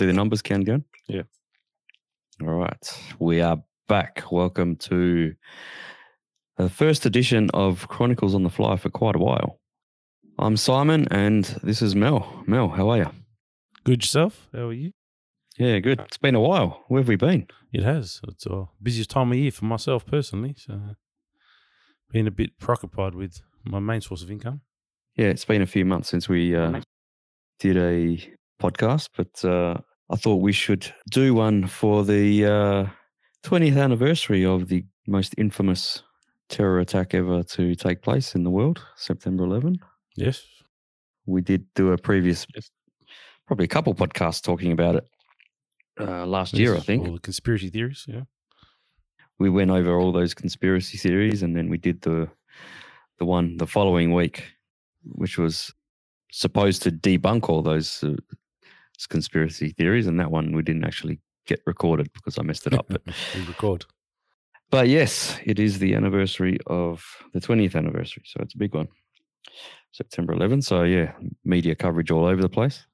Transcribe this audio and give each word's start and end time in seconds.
you 0.00 0.06
see 0.06 0.12
the 0.12 0.16
numbers 0.16 0.40
count 0.40 0.64
going? 0.64 0.84
Yeah. 1.08 1.22
All 2.40 2.54
right. 2.54 3.00
We 3.18 3.42
are 3.42 3.62
back. 3.86 4.32
Welcome 4.32 4.76
to 4.76 5.34
the 6.56 6.70
first 6.70 7.04
edition 7.04 7.50
of 7.52 7.86
Chronicles 7.88 8.34
on 8.34 8.42
the 8.42 8.48
Fly 8.48 8.76
for 8.76 8.88
quite 8.88 9.14
a 9.14 9.18
while. 9.18 9.60
I'm 10.38 10.56
Simon 10.56 11.06
and 11.10 11.44
this 11.62 11.82
is 11.82 11.94
Mel. 11.94 12.42
Mel, 12.46 12.68
how 12.68 12.88
are 12.88 12.96
you? 12.96 13.10
Good 13.84 14.02
yourself? 14.02 14.48
How 14.54 14.68
are 14.68 14.72
you? 14.72 14.92
Yeah, 15.58 15.78
good. 15.80 16.00
It's 16.00 16.16
been 16.16 16.34
a 16.34 16.40
while. 16.40 16.82
Where 16.88 17.02
have 17.02 17.08
we 17.08 17.16
been? 17.16 17.48
It 17.70 17.82
has. 17.82 18.22
It's 18.26 18.46
a 18.46 18.68
busiest 18.82 19.10
time 19.10 19.32
of 19.32 19.36
year 19.36 19.50
for 19.50 19.66
myself 19.66 20.06
personally. 20.06 20.54
So, 20.56 20.80
been 22.10 22.26
a 22.26 22.30
bit 22.30 22.58
preoccupied 22.58 23.14
with 23.14 23.42
my 23.64 23.80
main 23.80 24.00
source 24.00 24.22
of 24.22 24.30
income. 24.30 24.62
Yeah, 25.16 25.26
it's 25.26 25.44
been 25.44 25.60
a 25.60 25.66
few 25.66 25.84
months 25.84 26.08
since 26.08 26.26
we 26.26 26.56
uh, 26.56 26.80
did 27.58 27.76
a 27.76 28.34
podcast, 28.62 29.08
but 29.14 29.44
uh, 29.44 29.82
I 30.10 30.16
thought 30.16 30.36
we 30.36 30.52
should 30.52 30.92
do 31.10 31.34
one 31.34 31.68
for 31.68 32.04
the 32.04 32.44
uh, 32.44 32.86
20th 33.44 33.80
anniversary 33.80 34.44
of 34.44 34.68
the 34.68 34.84
most 35.06 35.34
infamous 35.38 36.02
terror 36.48 36.80
attack 36.80 37.14
ever 37.14 37.44
to 37.44 37.74
take 37.76 38.02
place 38.02 38.34
in 38.34 38.42
the 38.42 38.50
world, 38.50 38.84
September 38.96 39.44
11. 39.44 39.78
Yes. 40.16 40.44
We 41.26 41.42
did 41.42 41.64
do 41.76 41.92
a 41.92 41.98
previous, 41.98 42.44
probably 43.46 43.66
a 43.66 43.68
couple 43.68 43.94
podcasts 43.94 44.42
talking 44.42 44.72
about 44.72 44.96
it 44.96 45.04
uh, 46.00 46.26
last 46.26 46.54
year, 46.54 46.74
I 46.74 46.80
think. 46.80 47.06
All 47.06 47.14
the 47.14 47.20
conspiracy 47.20 47.70
theories. 47.70 48.04
Yeah. 48.08 48.22
we 49.38 49.48
went 49.48 49.70
over 49.70 49.96
all 49.96 50.10
those 50.10 50.34
conspiracy 50.34 50.98
theories 50.98 51.42
and 51.44 51.56
then 51.56 51.68
we 51.70 51.78
did 51.78 52.02
the 52.02 52.28
the 53.18 53.24
one 53.26 53.58
the 53.58 53.66
following 53.66 54.14
week 54.14 54.44
which 55.04 55.38
was 55.38 55.72
supposed 56.32 56.82
to 56.82 56.90
debunk 56.90 57.48
all 57.48 57.62
those 57.62 58.02
uh, 58.02 58.14
conspiracy 59.06 59.70
theories 59.70 60.06
and 60.06 60.18
that 60.20 60.30
one 60.30 60.52
we 60.54 60.62
didn't 60.62 60.84
actually 60.84 61.20
get 61.46 61.60
recorded 61.66 62.12
because 62.12 62.38
I 62.38 62.42
messed 62.42 62.66
it 62.66 62.74
up 62.74 62.86
but, 62.88 63.02
we 63.34 63.42
record. 63.44 63.86
but 64.70 64.88
yes 64.88 65.38
it 65.44 65.58
is 65.58 65.78
the 65.78 65.94
anniversary 65.94 66.58
of 66.66 67.04
the 67.32 67.40
20th 67.40 67.74
anniversary 67.74 68.22
so 68.26 68.40
it's 68.42 68.54
a 68.54 68.58
big 68.58 68.74
one 68.74 68.88
September 69.92 70.34
11th 70.34 70.64
so 70.64 70.82
yeah 70.82 71.12
media 71.44 71.74
coverage 71.74 72.10
all 72.10 72.26
over 72.26 72.42
the 72.42 72.48
place 72.48 72.86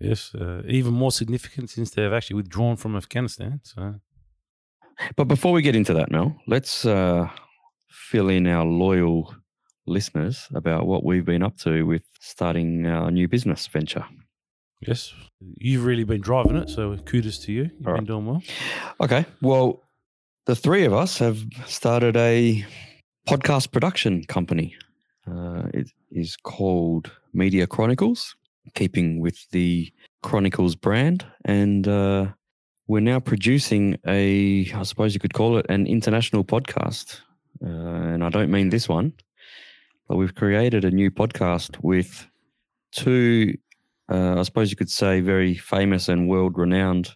Yes. 0.00 0.32
Uh, 0.34 0.62
even 0.68 0.94
more 0.94 1.10
significant 1.10 1.70
since 1.70 1.90
they 1.90 2.02
have 2.02 2.12
actually 2.12 2.36
withdrawn 2.36 2.76
from 2.76 2.96
Afghanistan. 2.96 3.60
So, 3.64 3.96
But 5.16 5.24
before 5.24 5.52
we 5.52 5.62
get 5.62 5.74
into 5.74 5.92
that, 5.94 6.10
Mel, 6.10 6.36
let's 6.46 6.84
uh, 6.84 7.28
fill 7.88 8.28
in 8.28 8.46
our 8.46 8.64
loyal 8.64 9.34
listeners 9.86 10.46
about 10.54 10.86
what 10.86 11.04
we've 11.04 11.24
been 11.24 11.42
up 11.42 11.56
to 11.58 11.82
with 11.84 12.02
starting 12.20 12.86
our 12.86 13.10
new 13.10 13.26
business 13.26 13.66
venture. 13.66 14.04
Yes, 14.80 15.12
you've 15.56 15.84
really 15.84 16.04
been 16.04 16.20
driving 16.20 16.56
it. 16.56 16.70
So, 16.70 16.96
kudos 16.96 17.38
to 17.40 17.52
you. 17.52 17.70
You've 17.78 17.88
All 17.88 17.94
been 17.94 18.04
doing 18.04 18.26
well. 18.26 18.42
Okay. 19.00 19.26
Well, 19.42 19.82
the 20.46 20.56
three 20.56 20.84
of 20.84 20.92
us 20.92 21.18
have 21.18 21.38
started 21.66 22.16
a 22.16 22.64
podcast 23.28 23.70
production 23.70 24.24
company. 24.24 24.74
Uh, 25.30 25.64
it 25.74 25.90
is 26.10 26.36
called 26.36 27.10
Media 27.34 27.66
Chronicles, 27.66 28.34
keeping 28.74 29.20
with 29.20 29.48
the 29.50 29.92
Chronicles 30.22 30.74
brand. 30.74 31.26
And 31.44 31.86
uh, 31.86 32.28
we're 32.86 33.00
now 33.00 33.20
producing 33.20 33.98
a, 34.06 34.70
I 34.74 34.82
suppose 34.84 35.12
you 35.12 35.20
could 35.20 35.34
call 35.34 35.58
it 35.58 35.66
an 35.68 35.86
international 35.86 36.44
podcast. 36.44 37.20
Uh, 37.62 37.68
and 37.68 38.24
I 38.24 38.30
don't 38.30 38.50
mean 38.50 38.70
this 38.70 38.88
one, 38.88 39.12
but 40.08 40.16
we've 40.16 40.34
created 40.34 40.84
a 40.84 40.90
new 40.90 41.10
podcast 41.10 41.82
with 41.82 42.26
two, 42.92 43.54
I 44.08 44.42
suppose 44.42 44.70
you 44.70 44.76
could 44.76 44.90
say, 44.90 45.20
very 45.20 45.54
famous 45.54 46.08
and 46.08 46.28
world 46.28 46.56
renowned 46.56 47.10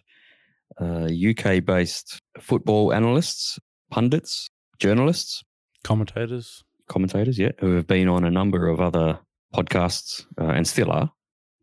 uh, 0.79 1.07
UK 1.07 1.63
based 1.63 2.19
football 2.39 2.93
analysts, 2.93 3.59
pundits, 3.91 4.49
journalists, 4.79 5.43
Commentators. 5.83 6.63
commentators, 6.87 7.37
yeah, 7.37 7.51
who 7.59 7.75
have 7.75 7.87
been 7.87 8.07
on 8.07 8.23
a 8.23 8.31
number 8.31 8.67
of 8.67 8.79
other 8.79 9.19
podcasts 9.53 10.25
uh, 10.39 10.45
and 10.45 10.67
still 10.67 10.91
are. 10.91 11.11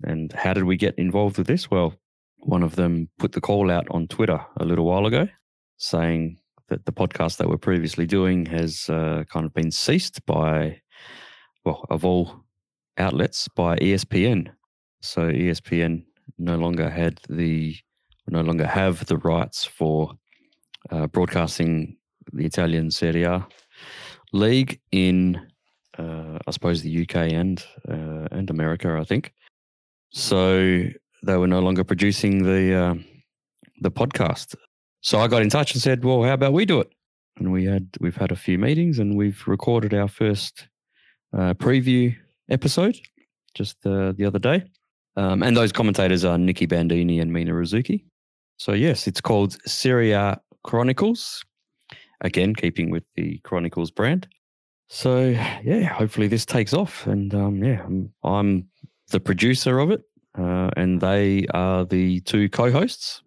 And 0.02 0.32
how 0.32 0.52
did 0.54 0.64
we 0.64 0.76
get 0.76 0.98
involved 0.98 1.38
with 1.38 1.46
this? 1.46 1.70
Well, 1.70 1.94
one 2.38 2.62
of 2.62 2.76
them 2.76 3.08
put 3.18 3.32
the 3.32 3.40
call 3.40 3.70
out 3.70 3.86
on 3.90 4.08
Twitter 4.08 4.40
a 4.58 4.64
little 4.64 4.86
while 4.86 5.06
ago 5.06 5.28
saying 5.76 6.38
that 6.68 6.84
the 6.84 6.92
podcast 6.92 7.38
that 7.38 7.48
we're 7.48 7.56
previously 7.56 8.06
doing 8.06 8.46
has 8.46 8.88
uh, 8.88 9.24
kind 9.30 9.44
of 9.44 9.52
been 9.54 9.70
ceased 9.70 10.24
by, 10.26 10.80
well, 11.64 11.84
of 11.90 12.04
all 12.04 12.44
outlets, 12.98 13.48
by 13.48 13.76
ESPN. 13.76 14.50
So 15.00 15.22
ESPN 15.22 16.04
no 16.38 16.56
longer 16.56 16.88
had 16.88 17.20
the, 17.28 17.76
no 18.28 18.40
longer 18.40 18.66
have 18.66 19.06
the 19.06 19.18
rights 19.18 19.64
for 19.64 20.12
uh, 20.90 21.06
broadcasting 21.06 21.96
the 22.32 22.44
Italian 22.44 22.90
Serie 22.90 23.24
A 23.24 23.46
league 24.32 24.80
in, 24.92 25.40
uh, 25.98 26.38
I 26.46 26.50
suppose, 26.50 26.82
the 26.82 27.02
UK 27.02 27.16
and 27.32 27.64
uh, 27.88 28.28
and 28.30 28.50
America, 28.50 28.96
I 28.98 29.04
think. 29.04 29.32
So 30.12 30.84
they 31.22 31.36
were 31.36 31.46
no 31.46 31.60
longer 31.60 31.84
producing 31.84 32.44
the 32.44 32.74
uh, 32.74 32.94
the 33.80 33.90
podcast. 33.90 34.54
So 35.02 35.18
I 35.18 35.28
got 35.28 35.42
in 35.42 35.50
touch 35.50 35.72
and 35.72 35.82
said, 35.82 36.04
"Well, 36.04 36.22
how 36.22 36.34
about 36.34 36.52
we 36.52 36.64
do 36.64 36.80
it?" 36.80 36.90
And 37.38 37.52
we 37.52 37.64
had 37.64 37.88
we've 38.00 38.16
had 38.16 38.32
a 38.32 38.36
few 38.36 38.58
meetings 38.58 38.98
and 38.98 39.16
we've 39.16 39.42
recorded 39.46 39.94
our 39.94 40.08
first 40.08 40.68
uh, 41.32 41.54
preview 41.54 42.14
episode 42.48 42.98
just 43.54 43.84
uh, 43.86 44.12
the 44.12 44.24
other 44.24 44.38
day. 44.38 44.64
Um, 45.16 45.42
and 45.42 45.56
those 45.56 45.72
commentators 45.72 46.24
are 46.24 46.38
Nicky 46.38 46.66
Bandini 46.66 47.18
and 47.20 47.32
Mina 47.32 47.52
Rzouki. 47.52 48.04
So 48.58 48.72
yes, 48.72 49.06
it's 49.06 49.20
called 49.20 49.56
Serie 49.66 50.12
A 50.12 50.40
Chronicles. 50.64 51.44
Again, 52.20 52.54
keeping 52.54 52.90
with 52.90 53.04
the 53.16 53.38
Chronicles 53.44 53.90
brand. 53.90 54.28
So 54.88 55.28
yeah, 55.62 55.84
hopefully 55.84 56.28
this 56.28 56.44
takes 56.44 56.72
off. 56.72 57.06
And 57.06 57.34
um, 57.34 57.62
yeah, 57.62 57.82
I'm, 57.84 58.12
I'm 58.22 58.68
the 59.08 59.20
producer 59.20 59.78
of 59.78 59.90
it, 59.90 60.02
uh, 60.38 60.70
and 60.76 61.00
they 61.00 61.46
are 61.54 61.84
the 61.84 62.20
two 62.20 62.48
co-hosts. 62.48 63.22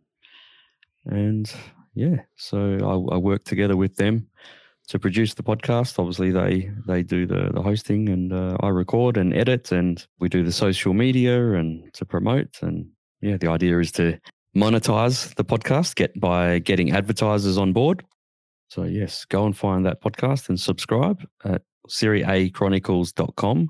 And 1.05 1.51
yeah, 1.95 2.17
so 2.35 2.77
I, 3.11 3.15
I 3.15 3.17
work 3.17 3.43
together 3.43 3.75
with 3.75 3.95
them 3.95 4.27
to 4.87 4.99
produce 4.99 5.33
the 5.33 5.43
podcast. 5.43 5.99
Obviously, 5.99 6.31
they 6.31 6.71
they 6.85 7.03
do 7.03 7.25
the 7.25 7.51
the 7.53 7.61
hosting, 7.61 8.09
and 8.09 8.33
uh, 8.33 8.57
I 8.61 8.69
record 8.69 9.17
and 9.17 9.33
edit, 9.33 9.71
and 9.71 10.05
we 10.19 10.29
do 10.29 10.43
the 10.43 10.51
social 10.51 10.93
media 10.93 11.53
and 11.53 11.93
to 11.93 12.05
promote. 12.05 12.59
And 12.61 12.87
yeah, 13.21 13.37
the 13.37 13.47
idea 13.47 13.79
is 13.79 13.91
to 13.93 14.19
monetize 14.55 15.33
the 15.35 15.45
podcast, 15.45 15.95
get 15.95 16.19
by 16.19 16.59
getting 16.59 16.91
advertisers 16.91 17.57
on 17.57 17.73
board. 17.73 18.03
So 18.69 18.83
yes, 18.83 19.25
go 19.25 19.45
and 19.45 19.55
find 19.55 19.85
that 19.85 20.01
podcast 20.01 20.49
and 20.49 20.59
subscribe 20.59 21.23
at 21.45 21.61
seriachronicles.com. 21.89 23.69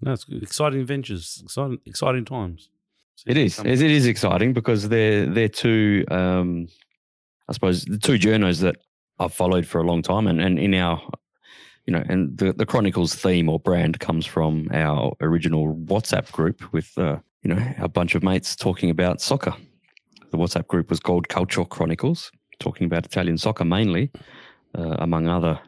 No, 0.00 0.12
it's 0.12 0.26
exciting 0.28 0.86
ventures, 0.86 1.40
exciting, 1.42 1.78
exciting 1.86 2.24
times. 2.24 2.70
It 3.26 3.36
is. 3.36 3.58
It 3.58 3.80
is 3.82 4.06
exciting 4.06 4.52
because 4.52 4.88
they're 4.88 5.26
they're 5.26 5.48
two 5.48 6.04
um 6.10 6.68
I 7.48 7.52
suppose 7.52 7.84
the 7.84 7.98
two 7.98 8.18
journos 8.18 8.60
that 8.60 8.76
I've 9.18 9.34
followed 9.34 9.66
for 9.66 9.80
a 9.80 9.84
long 9.84 10.02
time 10.02 10.26
and, 10.26 10.40
and 10.40 10.58
in 10.58 10.74
our 10.74 11.00
you 11.86 11.92
know, 11.92 12.04
and 12.06 12.36
the, 12.36 12.52
the 12.52 12.66
Chronicles 12.66 13.14
theme 13.14 13.48
or 13.48 13.58
brand 13.58 13.98
comes 13.98 14.26
from 14.26 14.68
our 14.74 15.16
original 15.22 15.74
WhatsApp 15.74 16.30
group 16.32 16.70
with 16.70 16.92
uh, 16.98 17.16
you 17.42 17.54
know, 17.54 17.74
a 17.78 17.88
bunch 17.88 18.14
of 18.14 18.22
mates 18.22 18.54
talking 18.54 18.90
about 18.90 19.22
soccer. 19.22 19.54
The 20.30 20.36
WhatsApp 20.36 20.66
group 20.66 20.90
was 20.90 21.00
called 21.00 21.28
Calcio 21.28 21.66
Chronicles, 21.66 22.30
talking 22.60 22.84
about 22.84 23.06
Italian 23.06 23.38
soccer 23.38 23.64
mainly, 23.64 24.10
uh, 24.76 24.96
among 24.98 25.28
other, 25.28 25.58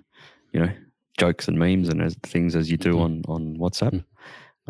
you 0.53 0.61
know, 0.61 0.71
jokes 1.17 1.49
and 1.49 1.59
memes 1.59 1.89
and 1.89 2.03
as, 2.03 2.17
things 2.23 2.55
as 2.55 2.71
you 2.71 2.77
do 2.77 2.95
Mhm. 2.97 3.01
on 3.01 3.23
on 3.29 3.57
WhatsApp. 3.57 4.05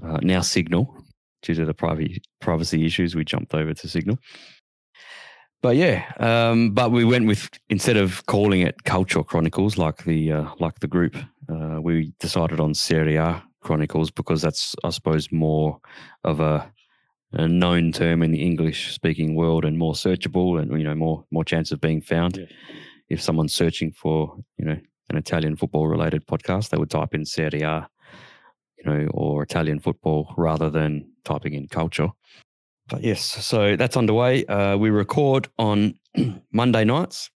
Uh, 0.01 0.19
now 0.23 0.41
Signal, 0.43 1.05
due 1.43 1.55
to 1.55 1.65
the 1.65 1.75
privacy 1.75 2.23
privacy 2.41 2.87
issues, 2.87 3.17
we 3.17 3.25
jumped 3.25 3.55
over 3.55 3.75
to 3.75 3.89
Signal. 3.89 4.19
But 5.63 5.77
yeah, 5.77 6.11
um, 6.19 6.71
but 6.71 6.91
we 6.91 7.05
went 7.05 7.27
with 7.27 7.51
instead 7.69 7.99
of 7.99 8.25
calling 8.27 8.63
it 8.63 8.85
Calcio 8.85 9.27
Chronicles 9.27 9.77
like 9.77 10.05
the 10.05 10.33
uh, 10.33 10.51
like 10.59 10.81
the 10.81 10.89
group, 10.89 11.17
uh, 11.51 11.81
we 11.83 12.13
decided 12.19 12.61
on 12.61 12.73
Serie 12.73 13.17
A 13.17 13.43
Chronicles 13.61 14.11
because 14.11 14.41
that's 14.41 14.75
I 14.85 14.91
suppose 14.91 15.31
more 15.31 15.79
of 16.25 16.41
a, 16.41 16.73
a 17.33 17.47
known 17.47 17.93
term 17.93 18.23
in 18.23 18.31
the 18.31 18.43
English 18.43 18.95
speaking 18.95 19.35
world 19.35 19.67
and 19.67 19.77
more 19.77 19.93
searchable 19.93 20.61
and 20.61 20.73
you 20.79 20.85
know 20.85 20.95
more 20.95 21.25
more 21.31 21.45
chance 21.45 21.73
of 21.73 21.81
being 21.81 22.01
found. 22.01 22.39
Yeah. 22.39 22.47
If 23.11 23.21
someone's 23.21 23.55
searching 23.55 23.93
for 23.93 24.37
you 24.57 24.65
know 24.65 24.79
an 25.11 25.17
Italian 25.19 25.57
football 25.57 25.89
related 25.89 26.27
podcast, 26.27 26.71
they 26.71 26.79
would 26.79 26.91
type 26.91 27.13
in 27.15 27.27
Serie 27.27 27.63
A, 27.63 27.87
you 28.79 28.85
know, 28.91 29.09
or 29.13 29.43
Italian 29.43 29.79
football 29.79 30.33
rather 30.39 30.71
than 30.71 31.13
typing 31.25 31.53
in 31.53 31.69
calcio. 31.69 32.13
But 32.91 33.05
yes, 33.05 33.23
so 33.23 33.77
that's 33.77 33.97
underway. 33.97 34.45
Uh, 34.47 34.77
we 34.77 34.91
record 34.91 35.49
on 35.59 35.95
Monday 36.53 36.85
nights. 36.85 37.31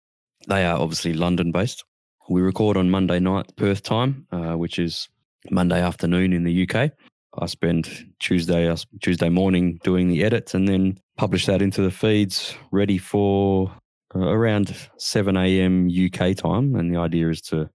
They 0.49 0.65
are 0.67 0.79
obviously 0.79 1.15
London 1.15 1.53
based. 1.53 1.85
We 2.29 2.43
record 2.43 2.77
on 2.77 2.91
Monday 2.91 3.21
night 3.21 3.55
Perth 3.57 3.83
time, 3.83 4.27
uh, 4.33 4.55
which 4.55 4.79
is 4.79 5.09
Monday 5.51 5.81
afternoon 5.81 6.33
in 6.33 6.43
the 6.45 6.69
UK. 6.69 6.91
I 7.39 7.47
spend 7.47 7.89
Tuesday 8.19 8.69
s- 8.69 8.87
Tuesday 9.01 9.29
morning 9.29 9.79
doing 9.85 10.09
the 10.09 10.25
edits 10.25 10.55
and 10.55 10.67
then 10.69 10.99
publish 11.17 11.47
that 11.47 11.63
into 11.63 11.83
the 11.83 11.91
feeds 11.91 12.57
ready 12.73 12.99
for 12.99 13.71
uh, 14.15 14.21
around 14.21 14.75
7 14.99 15.37
a.m. 15.37 15.89
UK 15.89 16.37
time. 16.37 16.75
And 16.75 16.93
the 16.93 16.99
idea 16.99 17.29
is 17.29 17.41
to, 17.43 17.69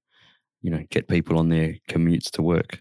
you 0.62 0.72
know, 0.72 0.84
get 0.90 1.08
people 1.08 1.38
on 1.38 1.50
their 1.50 1.76
commutes 1.90 2.30
to 2.32 2.42
work 2.42 2.80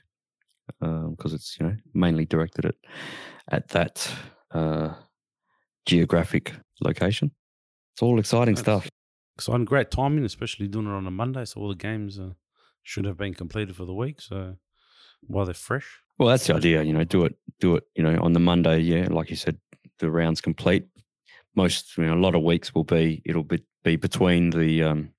because 0.81 1.33
it's 1.33 1.57
you 1.59 1.67
know 1.67 1.75
mainly 1.95 2.25
directed 2.25 2.67
at 2.67 2.75
at 3.51 3.69
that 3.69 4.11
uh, 4.53 4.95
geographic 5.87 6.55
location. 6.81 7.31
It's 7.95 8.03
all 8.03 8.19
exciting 8.19 8.55
That's- 8.55 8.83
stuff. 8.83 8.91
Exciting, 9.37 9.67
great 9.67 9.93
timing, 9.93 10.25
especially 10.25 10.67
doing 10.67 10.87
it 10.87 10.91
on 10.91 11.07
a 11.07 11.13
Monday. 11.13 11.45
So 11.45 11.61
all 11.61 11.69
the 11.69 11.77
games 11.77 12.19
uh, 12.19 12.31
should 12.83 13.05
have 13.05 13.17
been 13.17 13.35
completed 13.35 13.77
for 13.77 13.85
the 13.85 13.95
week. 13.95 14.21
So 14.21 14.57
while 15.23 15.45
they're 15.45 15.55
fresh, 15.55 16.01
Well, 16.19 16.29
that's 16.29 16.49
the 16.49 16.57
idea. 16.57 16.83
You 16.83 16.93
know, 16.93 17.05
do 17.05 17.25
it, 17.25 17.37
do 17.61 17.77
it. 17.77 17.85
You 17.95 18.03
know, 18.03 18.19
on 18.21 18.33
the 18.33 18.41
Monday, 18.41 18.81
yeah, 18.81 19.07
like 19.09 19.31
you 19.31 19.37
said, 19.37 19.57
the 20.01 20.11
rounds 20.11 20.41
complete. 20.41 20.87
Most, 21.55 21.97
you 21.97 22.05
know, 22.05 22.15
a 22.15 22.19
lot 22.21 22.35
of 22.35 22.43
weeks 22.43 22.75
will 22.75 22.83
be. 22.83 23.23
It'll 23.25 23.45
be 23.45 23.63
be 23.85 23.95
between 23.95 24.51
the 24.51 24.83
um 24.83 25.11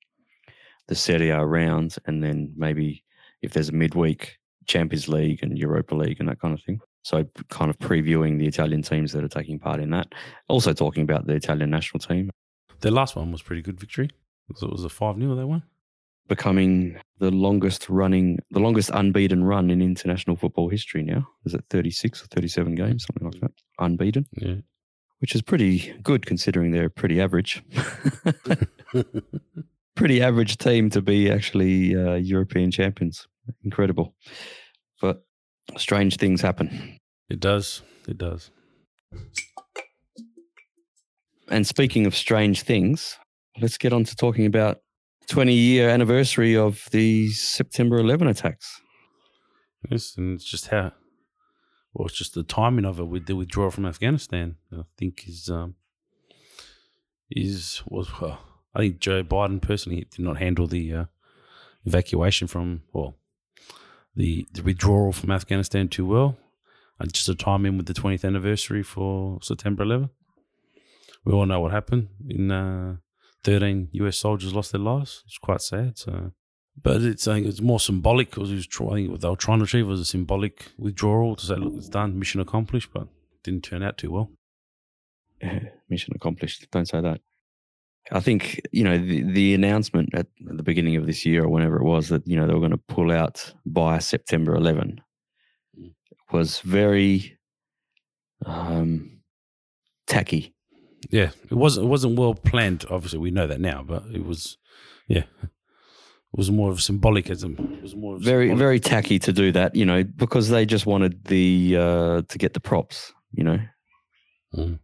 the 0.89 0.95
Serie 0.95 1.29
A 1.29 1.45
rounds, 1.45 1.97
and 2.05 2.21
then 2.21 2.51
maybe 2.57 3.05
if 3.41 3.53
there's 3.53 3.69
a 3.69 3.73
midweek 3.73 4.37
Champions 4.67 5.07
League 5.07 5.39
and 5.43 5.57
Europa 5.57 5.95
League 5.95 6.19
and 6.19 6.27
that 6.27 6.41
kind 6.41 6.53
of 6.53 6.61
thing. 6.61 6.81
So, 7.01 7.25
kind 7.49 7.69
of 7.69 7.79
previewing 7.79 8.39
the 8.39 8.47
Italian 8.47 8.81
teams 8.81 9.13
that 9.13 9.23
are 9.23 9.29
taking 9.29 9.57
part 9.57 9.79
in 9.79 9.89
that. 9.91 10.13
Also, 10.47 10.73
talking 10.73 11.03
about 11.03 11.27
the 11.27 11.33
Italian 11.33 11.69
national 11.69 11.99
team 11.99 12.29
their 12.81 12.91
last 12.91 13.15
one 13.15 13.31
was 13.31 13.41
pretty 13.41 13.61
good 13.61 13.79
victory. 13.79 14.09
So 14.55 14.67
it 14.67 14.71
was 14.71 14.83
a 14.83 14.89
5 14.89 15.17
0 15.17 15.35
they 15.35 15.43
won. 15.43 15.63
becoming 16.27 16.99
the 17.19 17.31
longest 17.31 17.89
running, 17.89 18.39
the 18.51 18.59
longest 18.59 18.89
unbeaten 18.93 19.43
run 19.43 19.69
in 19.69 19.81
international 19.81 20.35
football 20.35 20.69
history. 20.69 21.03
Now 21.03 21.27
is 21.45 21.53
it 21.53 21.63
36 21.69 22.23
or 22.23 22.27
37 22.27 22.75
games, 22.75 23.05
something 23.05 23.29
like 23.29 23.41
that, 23.41 23.51
unbeaten. 23.79 24.25
Yeah. 24.37 24.55
which 25.19 25.35
is 25.35 25.41
pretty 25.41 25.93
good 26.01 26.25
considering 26.25 26.71
they're 26.71 26.89
pretty 26.89 27.21
average. 27.21 27.63
pretty 29.95 30.21
average 30.21 30.57
team 30.57 30.89
to 30.89 31.01
be 31.01 31.29
actually 31.29 31.95
uh, 31.95 32.15
European 32.15 32.71
champions. 32.71 33.27
Incredible. 33.63 34.15
But 35.01 35.25
strange 35.77 36.17
things 36.17 36.41
happen. 36.41 36.97
it 37.29 37.39
does. 37.39 37.81
It 38.07 38.17
does. 38.17 38.51
And 41.49 41.65
speaking 41.65 42.05
of 42.05 42.15
strange 42.15 42.61
things, 42.61 43.17
let's 43.59 43.77
get 43.77 43.93
on 43.93 44.03
to 44.03 44.15
talking 44.15 44.45
about 44.45 44.79
20 45.29 45.53
year 45.53 45.89
anniversary 45.89 46.55
of 46.55 46.87
the 46.91 47.29
September 47.29 47.97
11 47.97 48.27
attacks. 48.27 48.81
Yes, 49.89 50.15
and 50.17 50.35
it's 50.35 50.45
just 50.45 50.67
how, 50.67 50.91
well, 51.93 52.07
it's 52.07 52.17
just 52.17 52.33
the 52.33 52.43
timing 52.43 52.85
of 52.85 52.99
it 52.99 53.05
with 53.05 53.25
the 53.27 53.35
withdrawal 53.35 53.71
from 53.71 53.85
Afghanistan. 53.85 54.57
I 54.73 54.83
think 54.97 55.23
is 55.27 55.49
um 55.49 55.75
is 57.31 57.81
was 57.87 58.09
well, 58.19 58.39
I 58.75 58.79
think 58.79 58.99
Joe 58.99 59.23
Biden 59.23 59.61
personally 59.61 60.07
did 60.09 60.23
not 60.23 60.37
handle 60.37 60.67
the 60.67 60.93
uh, 60.93 61.05
evacuation 61.85 62.47
from 62.47 62.81
well 62.91 63.18
the 64.19 64.45
the 64.51 64.61
withdrawal 64.61 65.13
from 65.13 65.31
Afghanistan 65.31 65.87
too 65.87 66.05
well, 66.05 66.37
just 67.11 67.39
time 67.39 67.65
in 67.65 67.77
with 67.77 67.85
the 67.85 67.93
20th 67.93 68.25
anniversary 68.25 68.83
for 68.83 69.39
September 69.41 69.83
11. 69.83 70.09
We 71.23 71.33
all 71.33 71.45
know 71.45 71.61
what 71.61 71.71
happened 71.71 72.09
in 72.27 72.51
uh, 72.51 72.97
13 73.45 73.89
U.S. 73.93 74.17
soldiers 74.17 74.53
lost 74.53 74.73
their 74.73 74.81
lives. 74.81 75.23
It's 75.25 75.37
quite 75.37 75.61
sad. 75.61 75.97
So. 75.97 76.31
But 76.81 77.01
it's 77.01 77.27
I 77.27 77.35
think 77.35 77.47
it's 77.47 77.61
more 77.61 77.79
symbolic 77.79 78.29
because 78.29 78.51
was 78.51 78.67
trying. 78.67 79.09
What 79.09 79.21
they 79.21 79.29
were 79.29 79.35
trying 79.35 79.59
to 79.59 79.65
achieve 79.65 79.87
was 79.87 80.01
a 80.01 80.05
symbolic 80.05 80.71
withdrawal 80.77 81.35
to 81.37 81.45
say, 81.45 81.55
"Look, 81.55 81.73
it's 81.77 81.89
done, 81.89 82.19
mission 82.19 82.41
accomplished," 82.41 82.89
but 82.93 83.07
didn't 83.43 83.63
turn 83.63 83.83
out 83.83 83.97
too 83.97 84.11
well. 84.11 84.31
Mission 85.89 86.13
accomplished. 86.15 86.67
Don't 86.71 86.87
say 86.87 87.01
that. 87.01 87.21
I 88.11 88.19
think 88.19 88.59
you 88.71 88.83
know 88.83 88.97
the, 88.97 89.21
the 89.23 89.53
announcement 89.53 90.09
at 90.15 90.27
the 90.39 90.63
beginning 90.63 90.95
of 90.95 91.05
this 91.05 91.25
year 91.25 91.43
or 91.43 91.49
whenever 91.49 91.77
it 91.77 91.83
was 91.83 92.09
that 92.09 92.27
you 92.27 92.35
know 92.35 92.47
they 92.47 92.53
were 92.53 92.59
going 92.59 92.71
to 92.71 92.77
pull 92.95 93.11
out 93.11 93.53
by 93.65 93.99
September 93.99 94.55
11 94.55 95.01
Mm. 95.79 95.91
was 96.31 96.59
very 96.61 97.37
um, 98.45 99.21
tacky. 100.07 100.53
Yeah, 101.11 101.29
it 101.49 101.55
wasn't. 101.55 101.85
It 101.85 101.89
wasn't 101.89 102.17
well 102.19 102.33
planned. 102.33 102.85
Obviously, 102.89 103.19
we 103.19 103.31
know 103.31 103.47
that 103.47 103.61
now, 103.61 103.83
but 103.83 104.03
it 104.13 104.25
was. 104.25 104.57
Yeah, 105.07 105.23
it 105.43 106.37
was 106.37 106.51
more 106.51 106.71
of 106.71 106.81
symbolicism. 106.81 107.55
It 107.77 107.81
was 107.81 107.95
more 107.95 108.15
of 108.15 108.21
Very 108.21 108.47
symbolic. 108.47 108.59
very 108.59 108.79
tacky 108.79 109.19
to 109.19 109.31
do 109.33 109.51
that. 109.53 109.75
You 109.75 109.85
know 109.85 110.03
because 110.03 110.49
they 110.49 110.65
just 110.65 110.85
wanted 110.85 111.25
the 111.25 111.75
uh, 111.77 112.21
to 112.27 112.37
get 112.37 112.53
the 112.53 112.59
props. 112.59 113.13
You 113.33 113.43
know 113.43 113.59
Mm. 114.55 114.79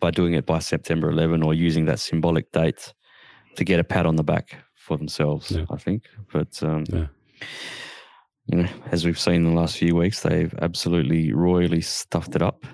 By 0.00 0.10
doing 0.10 0.34
it 0.34 0.46
by 0.46 0.58
September 0.58 1.10
11 1.10 1.42
or 1.42 1.54
using 1.54 1.84
that 1.86 2.00
symbolic 2.00 2.50
date 2.52 2.92
to 3.56 3.64
get 3.64 3.80
a 3.80 3.84
pat 3.84 4.06
on 4.06 4.16
the 4.16 4.22
back 4.24 4.56
for 4.74 4.96
themselves. 4.96 5.50
Yeah. 5.50 5.64
I 5.70 5.76
think, 5.76 6.04
but 6.32 6.62
um, 6.62 6.84
Yeah. 6.88 7.06
you 8.46 8.58
know, 8.62 8.68
as 8.90 9.04
we've 9.04 9.18
seen 9.18 9.36
in 9.36 9.44
the 9.54 9.60
last 9.60 9.76
few 9.76 9.94
weeks, 9.94 10.20
they've 10.22 10.54
absolutely 10.62 11.32
royally 11.32 11.80
stuffed 11.80 12.34
it 12.34 12.42
up. 12.42 12.64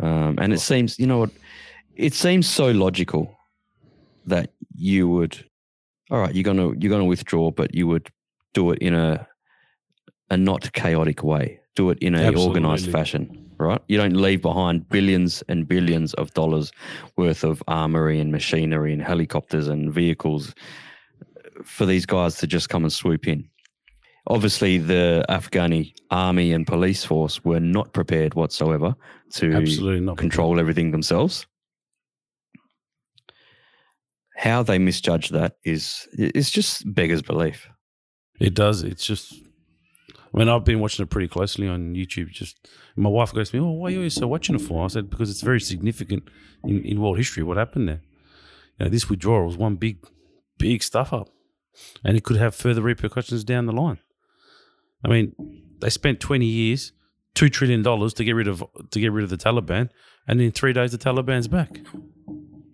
Um, 0.00 0.38
and 0.40 0.52
it 0.52 0.60
seems, 0.60 0.98
you 0.98 1.06
know 1.06 1.18
what, 1.18 1.30
it 1.96 2.14
seems 2.14 2.48
so 2.48 2.70
logical 2.70 3.36
that 4.26 4.52
you 4.76 5.08
would, 5.08 5.44
all 6.10 6.20
right, 6.20 6.34
you're 6.34 6.44
gonna 6.44 6.68
you're 6.78 6.90
gonna 6.90 7.04
withdraw, 7.04 7.50
but 7.50 7.74
you 7.74 7.86
would 7.88 8.08
do 8.54 8.70
it 8.70 8.78
in 8.78 8.94
a 8.94 9.26
a 10.30 10.36
not 10.36 10.72
chaotic 10.72 11.22
way. 11.24 11.58
Do 11.74 11.90
it 11.90 11.98
in 12.00 12.14
a 12.14 12.30
organized 12.36 12.90
fashion, 12.92 13.47
right? 13.58 13.80
You 13.88 13.96
don't 13.96 14.16
leave 14.16 14.42
behind 14.42 14.88
billions 14.88 15.42
and 15.48 15.66
billions 15.66 16.14
of 16.14 16.32
dollars 16.34 16.72
worth 17.16 17.44
of 17.44 17.62
armory 17.68 18.20
and 18.20 18.32
machinery 18.32 18.92
and 18.92 19.02
helicopters 19.02 19.68
and 19.68 19.92
vehicles 19.92 20.54
for 21.64 21.86
these 21.86 22.06
guys 22.06 22.36
to 22.38 22.46
just 22.46 22.68
come 22.68 22.84
and 22.84 22.92
swoop 22.92 23.26
in 23.26 23.48
obviously 24.28 24.78
the 24.78 25.24
Afghani 25.28 25.92
army 26.10 26.52
and 26.52 26.66
police 26.66 27.04
force 27.04 27.44
were 27.44 27.60
not 27.60 27.92
prepared 27.92 28.34
whatsoever 28.34 28.94
to 29.32 29.52
absolutely 29.54 30.00
not 30.00 30.18
control 30.18 30.60
everything 30.60 30.90
themselves. 30.90 31.46
How 34.36 34.62
they 34.62 34.78
misjudge 34.78 35.30
that 35.30 35.56
is 35.64 36.06
it's 36.12 36.50
just 36.50 36.82
beggars 36.94 37.22
belief. 37.22 37.68
It 38.38 38.54
does. 38.54 38.84
It's 38.84 39.04
just. 39.04 39.34
I 40.34 40.38
mean, 40.38 40.48
I've 40.48 40.64
been 40.64 40.80
watching 40.80 41.02
it 41.02 41.10
pretty 41.10 41.28
closely 41.28 41.66
on 41.68 41.94
YouTube. 41.94 42.30
Just 42.30 42.68
my 42.96 43.08
wife 43.08 43.32
goes 43.32 43.50
to 43.50 43.56
me, 43.56 43.62
"Oh, 43.66 43.70
why 43.70 43.88
are 43.88 43.92
you 43.92 44.10
so 44.10 44.26
watching 44.26 44.54
it 44.54 44.60
for?" 44.60 44.84
I 44.84 44.88
said, 44.88 45.10
"Because 45.10 45.30
it's 45.30 45.40
very 45.40 45.60
significant 45.60 46.24
in, 46.64 46.82
in 46.84 47.00
world 47.00 47.16
history. 47.16 47.42
What 47.42 47.56
happened 47.56 47.88
there? 47.88 48.02
You 48.78 48.86
know, 48.86 48.90
this 48.90 49.08
withdrawal 49.08 49.46
was 49.46 49.56
one 49.56 49.76
big, 49.76 49.98
big 50.58 50.82
stuff 50.82 51.12
up, 51.12 51.28
and 52.04 52.16
it 52.16 52.24
could 52.24 52.36
have 52.36 52.54
further 52.54 52.82
repercussions 52.82 53.44
down 53.44 53.66
the 53.66 53.72
line. 53.72 53.98
I 55.04 55.08
mean, 55.08 55.34
they 55.80 55.90
spent 55.90 56.20
twenty 56.20 56.46
years, 56.46 56.92
two 57.34 57.48
trillion 57.48 57.82
dollars 57.82 58.12
to 58.14 58.24
get 58.24 58.32
rid 58.34 58.48
of 58.48 58.62
to 58.90 59.00
get 59.00 59.12
rid 59.12 59.24
of 59.24 59.30
the 59.30 59.38
Taliban, 59.38 59.88
and 60.26 60.40
in 60.40 60.52
three 60.52 60.72
days 60.72 60.92
the 60.92 60.98
Taliban's 60.98 61.48
back. 61.48 61.80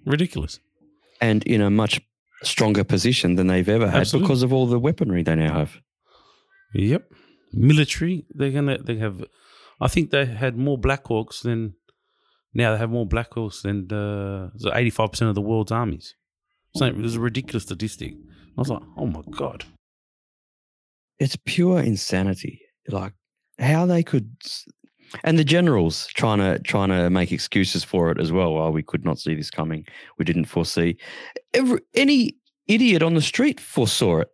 Ridiculous. 0.04 0.58
And 1.20 1.42
in 1.44 1.60
a 1.60 1.70
much 1.70 2.00
stronger 2.42 2.84
position 2.84 3.36
than 3.36 3.46
they've 3.46 3.68
ever 3.68 3.88
had 3.88 4.00
Absolutely. 4.00 4.28
because 4.28 4.42
of 4.42 4.52
all 4.52 4.66
the 4.66 4.78
weaponry 4.78 5.22
they 5.22 5.34
now 5.34 5.54
have. 5.54 5.80
Yep. 6.74 7.10
Military, 7.56 8.26
they're 8.30 8.50
gonna 8.50 8.78
they 8.78 8.96
have 8.96 9.24
I 9.80 9.88
think 9.88 10.10
they 10.10 10.26
had 10.26 10.56
more 10.56 10.78
Black 10.78 11.06
Hawks 11.06 11.40
than 11.40 11.74
now 12.52 12.72
they 12.72 12.78
have 12.78 12.90
more 12.90 13.06
Black 13.06 13.34
Hawks 13.34 13.62
than 13.62 13.88
the 13.88 14.50
eighty 14.74 14.90
five 14.90 15.12
percent 15.12 15.28
of 15.28 15.34
the 15.34 15.40
world's 15.40 15.72
armies. 15.72 16.14
So 16.76 16.86
it 16.86 16.96
was 16.96 17.14
a 17.14 17.20
ridiculous 17.20 17.62
statistic. 17.62 18.14
I 18.56 18.60
was 18.60 18.68
like, 18.68 18.82
oh 18.96 19.06
my 19.06 19.22
god. 19.30 19.64
It's 21.18 21.36
pure 21.44 21.80
insanity. 21.80 22.60
Like 22.88 23.12
how 23.58 23.86
they 23.86 24.02
could 24.02 24.36
and 25.22 25.38
the 25.38 25.44
generals 25.44 26.08
trying 26.08 26.38
to 26.38 26.58
trying 26.60 26.88
to 26.88 27.10
make 27.10 27.30
excuses 27.30 27.84
for 27.84 28.10
it 28.10 28.20
as 28.20 28.32
well. 28.32 28.58
Oh, 28.58 28.70
we 28.70 28.82
could 28.82 29.04
not 29.04 29.18
see 29.18 29.34
this 29.34 29.50
coming. 29.50 29.86
We 30.18 30.24
didn't 30.24 30.46
foresee. 30.46 30.96
Every, 31.52 31.80
any 31.94 32.36
idiot 32.66 33.02
on 33.02 33.14
the 33.14 33.22
street 33.22 33.60
foresaw 33.60 34.20
it 34.20 34.30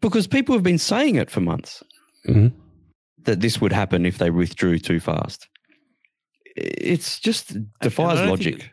because 0.00 0.26
people 0.26 0.54
have 0.54 0.64
been 0.64 0.78
saying 0.78 1.16
it 1.16 1.30
for 1.30 1.40
months 1.40 1.82
Mhm. 2.26 2.52
that 3.24 3.40
this 3.40 3.60
would 3.60 3.72
happen 3.72 4.06
if 4.06 4.18
they 4.18 4.30
withdrew 4.30 4.78
too 4.78 5.00
fast. 5.00 5.48
It's 6.56 7.18
just 7.20 7.56
defies 7.80 8.18
logic. 8.28 8.72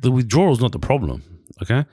The 0.00 0.10
withdrawal 0.10 0.52
is 0.52 0.60
not 0.60 0.72
the 0.72 0.78
problem. 0.78 1.22
Okay. 1.62 1.84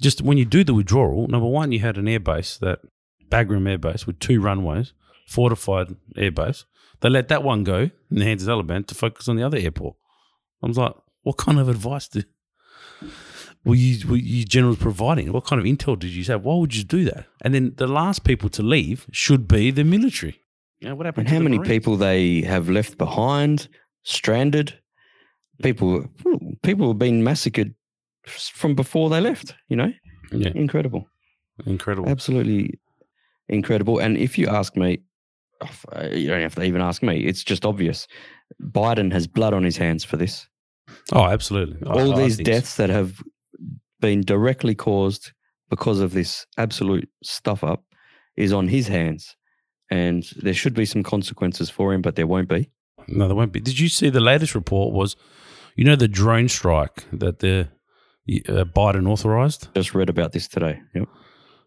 Just 0.00 0.22
when 0.22 0.38
you 0.38 0.44
do 0.44 0.64
the 0.64 0.74
withdrawal, 0.74 1.28
number 1.28 1.46
one, 1.46 1.72
you 1.72 1.80
had 1.80 1.98
an 1.98 2.06
airbase 2.06 2.58
that 2.60 2.80
Bagram 3.28 3.68
airbase 3.68 4.06
with 4.06 4.18
two 4.18 4.40
runways, 4.40 4.92
fortified 5.28 5.94
airbase. 6.16 6.64
They 7.00 7.08
let 7.10 7.28
that 7.28 7.42
one 7.42 7.64
go 7.64 7.90
in 8.10 8.18
the 8.18 8.24
hands 8.24 8.42
of 8.42 8.46
the 8.46 8.52
Taliban 8.52 8.86
to 8.86 8.94
focus 8.94 9.28
on 9.28 9.36
the 9.36 9.42
other 9.42 9.58
airport. 9.58 9.96
I 10.62 10.66
was 10.66 10.78
like, 10.78 10.94
what 11.22 11.36
kind 11.36 11.58
of 11.58 11.68
advice 11.68 12.08
did 12.08 12.26
were 13.64 13.74
you, 13.74 14.08
were 14.08 14.16
you 14.16 14.44
generals 14.44 14.78
providing? 14.78 15.32
What 15.32 15.44
kind 15.44 15.60
of 15.60 15.66
intel 15.66 15.98
did 15.98 16.10
you 16.10 16.24
have? 16.24 16.42
Why 16.44 16.54
would 16.56 16.74
you 16.74 16.84
do 16.84 17.04
that? 17.04 17.26
And 17.42 17.54
then 17.54 17.74
the 17.76 17.86
last 17.86 18.24
people 18.24 18.48
to 18.50 18.62
leave 18.62 19.06
should 19.12 19.46
be 19.48 19.70
the 19.70 19.84
military. 19.84 20.40
Yeah, 20.80 20.92
what 20.94 21.04
happened? 21.06 21.26
and 21.28 21.36
how 21.36 21.42
many 21.42 21.58
Marines? 21.58 21.68
people 21.68 21.96
they 21.96 22.40
have 22.42 22.70
left 22.70 22.96
behind, 22.96 23.68
stranded. 24.02 24.78
People, 25.62 26.06
people 26.62 26.88
have 26.88 26.98
been 26.98 27.22
massacred 27.22 27.74
from 28.26 28.74
before 28.74 29.10
they 29.10 29.20
left. 29.20 29.54
You 29.68 29.76
know, 29.76 29.92
Yeah, 30.32 30.52
incredible, 30.54 31.06
incredible. 31.66 32.08
absolutely 32.08 32.78
incredible. 33.50 33.98
And 33.98 34.16
if 34.16 34.38
you 34.38 34.46
ask 34.46 34.74
me, 34.74 35.00
uh, 35.60 36.06
you 36.12 36.28
don't 36.28 36.40
have 36.40 36.54
to 36.54 36.62
even 36.62 36.80
ask 36.80 37.02
me. 37.02 37.18
It's 37.26 37.44
just 37.44 37.66
obvious. 37.66 38.06
Biden 38.62 39.12
has 39.12 39.26
blood 39.26 39.52
on 39.52 39.64
his 39.64 39.76
hands 39.76 40.02
for 40.02 40.16
this. 40.16 40.48
Oh, 41.12 41.24
absolutely. 41.26 41.82
All 41.86 42.14
I 42.14 42.22
these 42.22 42.38
so. 42.38 42.42
deaths 42.42 42.76
that 42.76 42.88
have 42.88 43.22
been 44.00 44.22
directly 44.22 44.74
caused 44.74 45.32
because 45.68 46.00
of 46.00 46.12
this 46.12 46.46
absolute 46.58 47.08
stuff 47.22 47.62
up 47.62 47.84
is 48.36 48.52
on 48.52 48.68
his 48.68 48.88
hands. 48.88 49.36
And 49.90 50.24
there 50.36 50.54
should 50.54 50.74
be 50.74 50.84
some 50.84 51.02
consequences 51.02 51.68
for 51.70 51.92
him, 51.92 52.00
but 52.02 52.14
there 52.16 52.26
won't 52.26 52.48
be. 52.48 52.70
No, 53.08 53.26
there 53.26 53.36
won't 53.36 53.52
be. 53.52 53.60
Did 53.60 53.78
you 53.78 53.88
see 53.88 54.08
the 54.10 54.20
latest 54.20 54.54
report? 54.54 54.94
Was 54.94 55.16
you 55.76 55.84
know 55.84 55.96
the 55.96 56.08
drone 56.08 56.48
strike 56.48 57.04
that 57.12 57.40
the 57.40 57.68
uh, 58.48 58.64
Biden 58.64 59.08
authorized? 59.08 59.68
Just 59.74 59.94
read 59.94 60.08
about 60.08 60.32
this 60.32 60.46
today. 60.48 60.80
Yep. 60.94 61.08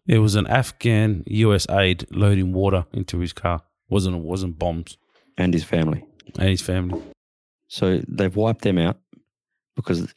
It 0.06 0.18
was 0.18 0.34
an 0.36 0.46
Afghan 0.46 1.22
U.S. 1.26 1.66
aide 1.70 2.06
loading 2.10 2.52
water 2.52 2.86
into 2.92 3.18
his 3.20 3.32
car. 3.32 3.62
wasn't 3.88 4.18
wasn't 4.18 4.58
bombs 4.58 4.96
And 5.36 5.52
his 5.52 5.64
family. 5.64 6.04
and 6.38 6.48
his 6.48 6.62
family. 6.62 7.02
So 7.68 8.00
they've 8.08 8.34
wiped 8.36 8.62
them 8.62 8.78
out 8.78 8.98
because 9.76 10.14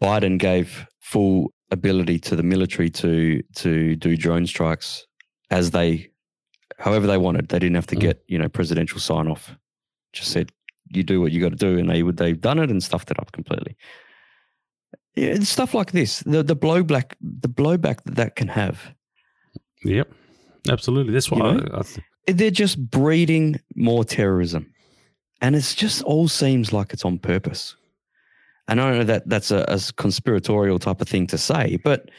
Biden 0.00 0.38
gave 0.38 0.86
full 1.00 1.52
ability 1.70 2.18
to 2.20 2.36
the 2.36 2.42
military 2.42 2.88
to 2.90 3.42
to 3.56 3.96
do 3.96 4.16
drone 4.16 4.46
strikes 4.46 5.06
as 5.50 5.70
they 5.70 6.08
however 6.78 7.06
they 7.06 7.18
wanted. 7.18 7.48
They 7.48 7.58
didn't 7.58 7.74
have 7.74 7.86
to 7.88 7.96
Mm. 7.96 8.00
get, 8.00 8.22
you 8.28 8.38
know, 8.38 8.48
presidential 8.48 9.00
sign 9.00 9.26
off. 9.28 9.54
Just 10.12 10.30
said, 10.30 10.50
you 10.90 11.02
do 11.02 11.20
what 11.20 11.32
you 11.32 11.40
got 11.40 11.50
to 11.50 11.56
do. 11.56 11.78
And 11.78 11.88
they 11.90 12.02
would 12.02 12.16
they've 12.16 12.40
done 12.40 12.58
it 12.58 12.70
and 12.70 12.82
stuffed 12.82 13.10
it 13.10 13.18
up 13.18 13.32
completely. 13.32 13.76
Yeah, 15.16 15.28
it's 15.30 15.48
stuff 15.48 15.74
like 15.74 15.92
this. 15.92 16.20
The 16.20 16.42
the 16.42 16.56
blowback 16.56 17.14
the 17.20 17.48
blowback 17.48 18.04
that 18.04 18.14
that 18.16 18.36
can 18.36 18.48
have. 18.48 18.94
Yep, 19.84 20.10
absolutely. 20.70 21.12
That's 21.12 21.30
why 21.30 21.38
You 21.38 21.42
know? 21.42 21.68
I, 21.72 21.78
I 21.80 21.82
th- 21.82 22.36
They're 22.38 22.50
just 22.50 22.90
breeding 22.90 23.60
more 23.74 24.04
terrorism. 24.04 24.72
And 25.40 25.54
it's 25.54 25.74
just 25.74 26.02
all 26.02 26.26
seems 26.28 26.72
like 26.72 26.92
it's 26.92 27.04
on 27.04 27.18
purpose. 27.18 27.76
And 28.68 28.80
I 28.80 28.90
know 28.98 29.04
that 29.04 29.28
that's 29.28 29.50
a, 29.50 29.64
a 29.68 29.80
conspiratorial 29.96 30.78
type 30.78 31.00
of 31.00 31.08
thing 31.08 31.26
to 31.28 31.38
say, 31.38 31.78
but 31.82 32.10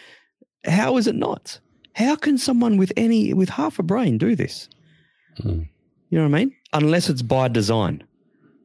how 0.65 0.97
is 0.97 1.07
it 1.07 1.15
not? 1.15 1.59
How 1.93 2.15
can 2.15 2.37
someone 2.37 2.77
with 2.77 2.91
any 2.97 3.33
with 3.33 3.49
half 3.49 3.79
a 3.79 3.83
brain 3.83 4.17
do 4.17 4.35
this? 4.35 4.67
Mm. 5.41 5.69
You 6.09 6.17
know 6.17 6.27
what 6.27 6.35
I 6.35 6.39
mean? 6.39 6.55
Unless 6.73 7.09
it's 7.09 7.21
by 7.21 7.47
design. 7.47 8.03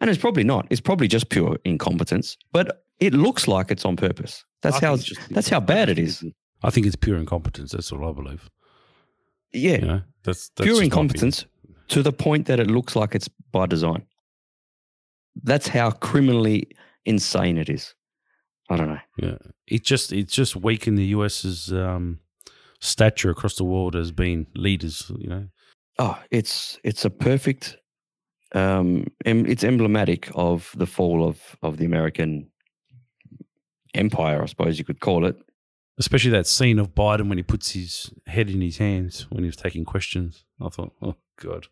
And 0.00 0.11
it's 0.11 0.21
probably 0.21 0.45
not. 0.45 0.67
It's 0.71 0.81
probably 0.81 1.09
just 1.09 1.29
pure 1.29 1.59
incompetence, 1.64 2.37
but 2.53 2.85
it 3.00 3.14
looks 3.14 3.47
like 3.47 3.71
it's 3.71 3.85
on 3.85 3.97
purpose. 3.97 4.45
That's 4.62 4.83
I 4.83 4.87
how 4.87 4.97
just- 4.97 5.21
that's 5.31 5.49
how 5.49 5.61
bad 5.61 5.88
it 5.88 5.99
is. 5.99 6.25
I 6.62 6.71
think 6.71 6.87
it's 6.87 6.97
pure 6.97 7.19
incompetence. 7.19 7.73
That's 7.73 7.93
what 7.93 8.09
I 8.09 8.12
believe. 8.12 8.49
Yeah. 9.53 9.76
You 9.76 9.87
know, 9.87 10.00
that's, 10.25 10.49
that's 10.57 10.67
pure 10.67 10.83
incompetence 10.83 11.45
to 11.88 12.03
the 12.03 12.12
point 12.12 12.47
that 12.47 12.59
it 12.59 12.69
looks 12.69 12.97
like 12.97 13.14
it's 13.14 13.29
by 13.53 13.67
design. 13.67 14.05
That's 15.43 15.69
how 15.69 15.91
criminally 15.91 16.69
insane 17.04 17.58
it 17.58 17.68
is. 17.68 17.94
I 18.70 18.76
don't 18.76 18.88
know. 18.88 19.00
Yeah, 19.18 19.37
it 19.66 19.84
just 19.84 20.12
it's 20.12 20.32
just 20.34 20.56
weakened 20.56 20.96
the 20.99 21.06
US's 21.16 21.73
um, 21.73 22.20
stature 22.80 23.30
across 23.30 23.56
the 23.56 23.64
world 23.64 23.94
as 23.94 24.11
being 24.12 24.46
leaders. 24.54 25.11
You 25.18 25.28
know, 25.28 25.49
Oh, 25.99 26.18
it's 26.30 26.78
it's 26.82 27.04
a 27.04 27.11
perfect. 27.11 27.76
Um, 28.54 29.06
em- 29.25 29.46
it's 29.46 29.64
emblematic 29.64 30.30
of 30.34 30.73
the 30.76 30.87
fall 30.87 31.26
of 31.28 31.56
of 31.62 31.76
the 31.76 31.84
American 31.84 32.49
empire, 33.94 34.42
I 34.42 34.46
suppose 34.46 34.78
you 34.78 34.84
could 34.84 35.00
call 35.00 35.25
it. 35.26 35.37
especially 35.99 36.30
that 36.32 36.46
scene 36.46 36.78
of 36.80 36.92
Biden 36.94 37.28
when 37.28 37.38
he 37.38 37.44
puts 37.44 37.70
his 37.70 38.11
head 38.26 38.50
in 38.50 38.61
his 38.61 38.78
hands 38.78 39.26
when 39.30 39.44
he 39.44 39.49
was 39.49 39.56
taking 39.56 39.84
questions. 39.84 40.44
I 40.61 40.68
thought, 40.68 40.92
oh 41.00 41.14
God, 41.40 41.68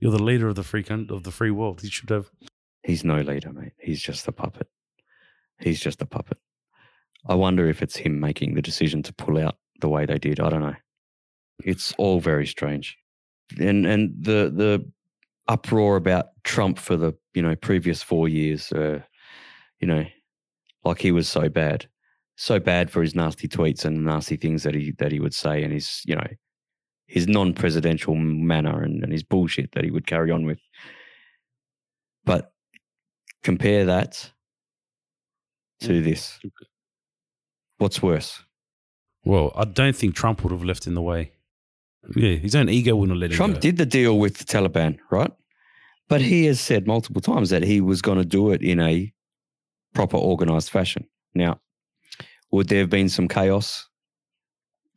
you're 0.00 0.12
the 0.12 0.22
leader 0.22 0.48
of 0.48 0.54
the 0.56 0.62
free 0.62 0.82
coun- 0.82 1.08
of 1.10 1.22
the 1.22 1.30
free 1.30 1.50
world. 1.50 1.82
You 1.82 1.90
should 1.90 2.10
have. 2.10 2.30
He's 2.84 3.02
no 3.02 3.20
leader, 3.22 3.52
mate. 3.52 3.72
He's 3.78 4.02
just 4.02 4.28
a 4.28 4.32
puppet. 4.32 4.68
He's 5.58 5.80
just 5.80 6.02
a 6.02 6.06
puppet. 6.06 6.38
I 7.26 7.34
wonder 7.34 7.68
if 7.68 7.82
it's 7.82 7.96
him 7.96 8.20
making 8.20 8.54
the 8.54 8.62
decision 8.62 9.02
to 9.04 9.12
pull 9.14 9.38
out 9.38 9.56
the 9.80 9.88
way 9.88 10.04
they 10.04 10.18
did. 10.18 10.38
I 10.38 10.50
don't 10.50 10.60
know. 10.60 10.74
It's 11.64 11.94
all 11.96 12.20
very 12.20 12.46
strange. 12.46 12.98
And 13.58 13.86
and 13.86 14.14
the 14.18 14.52
the 14.54 14.90
uproar 15.48 15.96
about 15.96 16.26
Trump 16.42 16.78
for 16.78 16.96
the, 16.96 17.14
you 17.34 17.42
know, 17.42 17.54
previous 17.56 18.02
4 18.02 18.28
years 18.28 18.72
uh 18.72 19.00
you 19.80 19.86
know, 19.86 20.04
like 20.84 21.00
he 21.00 21.12
was 21.12 21.28
so 21.28 21.48
bad. 21.48 21.86
So 22.36 22.58
bad 22.58 22.90
for 22.90 23.02
his 23.02 23.14
nasty 23.14 23.46
tweets 23.48 23.84
and 23.84 24.04
nasty 24.04 24.36
things 24.36 24.62
that 24.62 24.74
he 24.74 24.92
that 24.98 25.12
he 25.12 25.20
would 25.20 25.34
say 25.34 25.62
and 25.62 25.72
his, 25.72 26.02
you 26.04 26.16
know, 26.16 26.26
his 27.06 27.28
non-presidential 27.28 28.14
manner 28.14 28.82
and, 28.82 29.02
and 29.02 29.12
his 29.12 29.22
bullshit 29.22 29.72
that 29.72 29.84
he 29.84 29.90
would 29.90 30.06
carry 30.06 30.30
on 30.30 30.44
with. 30.44 30.58
But 32.24 32.53
compare 33.44 33.84
that 33.84 34.30
to 35.80 35.90
mm. 35.90 36.04
this. 36.04 36.40
What's 37.78 38.02
worse? 38.02 38.42
Well, 39.24 39.52
I 39.54 39.64
don't 39.64 39.94
think 39.94 40.14
Trump 40.14 40.42
would 40.42 40.52
have 40.52 40.64
left 40.64 40.86
in 40.86 40.94
the 40.94 41.02
way. 41.02 41.32
Yeah, 42.14 42.34
his 42.34 42.54
own 42.54 42.68
ego 42.68 42.96
wouldn't 42.96 43.16
have 43.16 43.20
let 43.20 43.30
him 43.30 43.36
Trump 43.36 43.54
go. 43.54 43.60
did 43.60 43.76
the 43.76 43.86
deal 43.86 44.18
with 44.18 44.38
the 44.38 44.44
Taliban, 44.44 44.98
right? 45.10 45.32
But 46.08 46.20
he 46.20 46.44
has 46.46 46.60
said 46.60 46.86
multiple 46.86 47.22
times 47.22 47.50
that 47.50 47.62
he 47.62 47.80
was 47.80 48.02
going 48.02 48.18
to 48.18 48.24
do 48.24 48.50
it 48.50 48.62
in 48.62 48.78
a 48.80 49.12
proper 49.94 50.18
organized 50.18 50.68
fashion. 50.68 51.06
Now, 51.34 51.60
would 52.50 52.68
there 52.68 52.80
have 52.80 52.90
been 52.90 53.08
some 53.08 53.26
chaos 53.26 53.88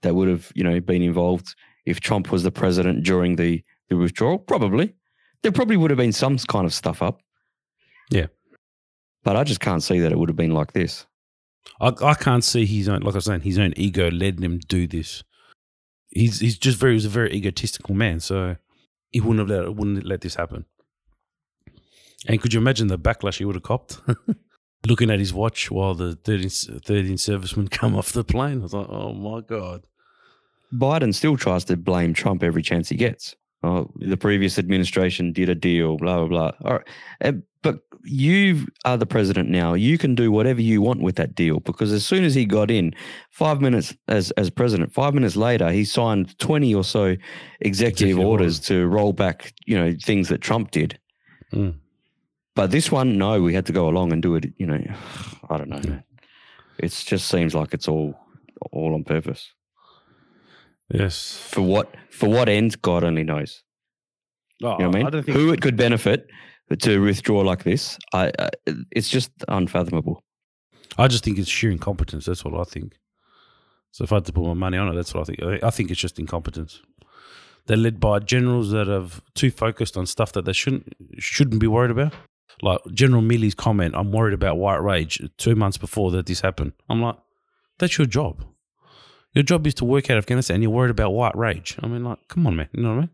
that 0.01 0.15
would 0.15 0.27
have, 0.27 0.51
you 0.53 0.63
know, 0.63 0.79
been 0.81 1.01
involved 1.01 1.55
if 1.85 2.01
Trump 2.01 2.29
was 2.31 2.43
the 2.43 2.51
president 2.51 3.05
during 3.05 3.37
the, 3.37 3.63
the 3.89 3.95
withdrawal? 3.95 4.37
Probably. 4.37 4.93
There 5.43 5.51
probably 5.53 5.77
would 5.77 5.91
have 5.91 5.97
been 5.97 6.11
some 6.11 6.37
kind 6.37 6.65
of 6.65 6.73
stuff 6.73 7.01
up. 7.01 7.21
Yeah. 8.09 8.27
But 9.23 9.35
I 9.35 9.43
just 9.43 9.59
can't 9.59 9.83
see 9.83 9.99
that 9.99 10.11
it 10.11 10.17
would 10.17 10.29
have 10.29 10.35
been 10.35 10.53
like 10.53 10.73
this. 10.73 11.05
I, 11.81 11.93
I 12.01 12.13
can't 12.13 12.43
see 12.43 12.65
his 12.65 12.87
own, 12.87 13.01
like 13.01 13.13
I 13.13 13.17
was 13.17 13.25
saying, 13.25 13.41
his 13.41 13.59
own 13.59 13.73
ego 13.75 14.09
letting 14.09 14.43
him 14.43 14.59
do 14.59 14.87
this. 14.87 15.23
He's 16.09 16.39
he's 16.39 16.57
just 16.57 16.77
very, 16.79 16.93
he's 16.93 17.05
a 17.05 17.09
very 17.09 17.33
egotistical 17.33 17.93
man, 17.93 18.19
so 18.19 18.55
he 19.11 19.19
wouldn't 19.19 19.49
have 19.49 19.49
let 19.49 19.75
wouldn't 19.75 20.05
let 20.05 20.21
this 20.21 20.35
happen. 20.35 20.65
And 22.27 22.41
could 22.41 22.53
you 22.53 22.59
imagine 22.59 22.87
the 22.87 22.97
backlash 22.97 23.37
he 23.37 23.45
would 23.45 23.55
have 23.55 23.63
copped? 23.63 23.99
Looking 24.87 25.09
at 25.09 25.19
his 25.19 25.33
watch 25.33 25.69
while 25.69 25.93
the 25.93 26.15
13, 26.15 26.49
13 26.81 27.17
servicemen 27.17 27.67
come 27.71 27.95
off 27.95 28.13
the 28.13 28.23
plane. 28.23 28.59
I 28.59 28.63
was 28.63 28.73
like, 28.73 28.89
oh 28.89 29.13
my 29.13 29.41
God. 29.41 29.85
Biden 30.73 31.13
still 31.13 31.37
tries 31.37 31.63
to 31.65 31.77
blame 31.77 32.13
Trump 32.13 32.43
every 32.43 32.61
chance 32.61 32.89
he 32.89 32.95
gets. 32.95 33.35
Oh, 33.63 33.89
the 33.95 34.17
previous 34.17 34.59
administration 34.59 35.33
did 35.33 35.49
a 35.49 35.55
deal, 35.55 35.97
blah 35.97 36.25
blah 36.25 36.27
blah. 36.27 36.51
All 36.69 36.77
right, 36.77 36.87
Uh, 37.21 37.31
but 37.63 37.81
you 38.03 38.67
are 38.85 38.97
the 38.97 39.05
president 39.05 39.49
now. 39.49 39.73
You 39.73 39.97
can 39.97 40.15
do 40.15 40.31
whatever 40.31 40.61
you 40.61 40.81
want 40.81 41.01
with 41.01 41.15
that 41.15 41.35
deal 41.35 41.59
because 41.59 41.91
as 41.91 42.05
soon 42.05 42.23
as 42.23 42.33
he 42.35 42.45
got 42.45 42.71
in, 42.71 42.93
five 43.29 43.61
minutes 43.61 43.95
as 44.07 44.31
as 44.31 44.49
president, 44.49 44.93
five 44.93 45.13
minutes 45.13 45.35
later, 45.35 45.71
he 45.71 45.85
signed 45.85 46.37
twenty 46.39 46.73
or 46.73 46.83
so 46.83 47.15
executive, 47.61 48.19
orders 48.19 48.59
to 48.61 48.87
roll 48.87 49.13
back, 49.13 49.53
you 49.65 49.77
know, 49.77 49.93
things 50.03 50.29
that 50.29 50.41
Trump 50.41 50.71
did. 50.71 50.99
Mm. 51.53 51.75
But 52.55 52.71
this 52.71 52.91
one, 52.91 53.17
no, 53.17 53.41
we 53.41 53.53
had 53.53 53.65
to 53.67 53.73
go 53.73 53.87
along 53.87 54.11
and 54.11 54.21
do 54.21 54.35
it. 54.35 54.45
You 54.57 54.65
know, 54.67 54.79
I 55.49 55.57
don't 55.57 55.69
know. 55.69 55.81
Yeah. 55.83 55.99
It 56.79 56.89
just 57.05 57.27
seems 57.27 57.55
like 57.55 57.73
it's 57.73 57.87
all 57.87 58.17
all 58.71 58.93
on 58.93 59.03
purpose. 59.03 59.53
Yes. 60.91 61.37
For 61.51 61.61
what 61.61 61.93
for 62.09 62.29
what 62.29 62.49
end, 62.49 62.81
God 62.81 63.03
only 63.03 63.23
knows. 63.23 63.63
Oh, 64.63 64.73
You 64.73 64.79
know 64.79 64.87
what 64.87 64.95
I 64.95 64.99
mean? 65.03 65.11
don't 65.11 65.23
think 65.23 65.37
Who 65.37 65.51
it 65.53 65.61
could 65.61 65.75
benefit 65.75 66.27
to 66.79 66.99
withdraw 67.01 67.39
like 67.41 67.63
this, 67.63 67.97
I, 68.13 68.31
I 68.39 68.49
it's 68.91 69.09
just 69.09 69.31
unfathomable. 69.47 70.23
I 70.97 71.07
just 71.07 71.23
think 71.23 71.37
it's 71.37 71.49
sheer 71.49 71.71
incompetence. 71.71 72.25
That's 72.25 72.43
what 72.43 72.59
I 72.59 72.63
think. 72.63 72.97
So 73.91 74.03
if 74.03 74.11
I 74.11 74.15
had 74.15 74.25
to 74.25 74.33
put 74.33 74.45
my 74.45 74.53
money 74.53 74.77
on 74.77 74.89
it, 74.89 74.95
that's 74.95 75.13
what 75.13 75.21
I 75.21 75.23
think. 75.33 75.63
I- 75.63 75.69
think 75.69 75.91
it's 75.91 75.99
just 75.99 76.19
incompetence. 76.19 76.81
They're 77.65 77.77
led 77.77 77.99
by 77.99 78.19
generals 78.19 78.71
that 78.71 78.87
have 78.87 79.21
too 79.33 79.51
focused 79.51 79.97
on 79.97 80.05
stuff 80.05 80.31
that 80.33 80.45
they 80.45 80.53
shouldn't 80.53 80.93
shouldn't 81.17 81.59
be 81.59 81.67
worried 81.67 81.91
about. 81.91 82.13
Like 82.61 82.79
General 82.93 83.21
Milley's 83.21 83.55
comment, 83.55 83.93
"I'm 83.95 84.11
worried 84.11 84.33
about 84.33 84.57
white 84.57 84.81
rage." 84.81 85.21
Two 85.37 85.55
months 85.55 85.77
before 85.77 86.11
that 86.11 86.25
this 86.25 86.41
happened, 86.41 86.73
I'm 86.89 87.01
like, 87.01 87.17
"That's 87.79 87.97
your 87.97 88.07
job. 88.07 88.43
Your 89.33 89.43
job 89.43 89.67
is 89.67 89.73
to 89.75 89.85
work 89.85 90.09
out 90.09 90.17
Afghanistan. 90.17 90.61
You're 90.61 90.71
worried 90.71 90.91
about 90.91 91.11
white 91.13 91.35
rage. 91.37 91.77
I 91.83 91.87
mean, 91.87 92.03
like, 92.03 92.19
come 92.27 92.47
on, 92.47 92.55
man. 92.55 92.69
You 92.73 92.81
know 92.83 92.89
what 92.89 92.97
I 92.97 93.01
mean? 93.01 93.09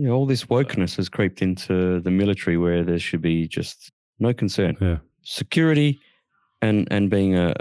You 0.00 0.06
know, 0.08 0.14
all 0.14 0.26
this 0.26 0.46
wokeness 0.46 0.96
has 0.96 1.08
creeped 1.10 1.42
into 1.42 2.00
the 2.00 2.10
military 2.10 2.56
where 2.56 2.82
there 2.84 2.98
should 2.98 3.20
be 3.20 3.46
just 3.58 3.92
no 4.18 4.32
concern. 4.32 4.76
Yeah. 4.80 4.98
Security 5.22 5.98
and 6.62 6.88
and 6.90 7.10
being 7.10 7.34
a, 7.36 7.52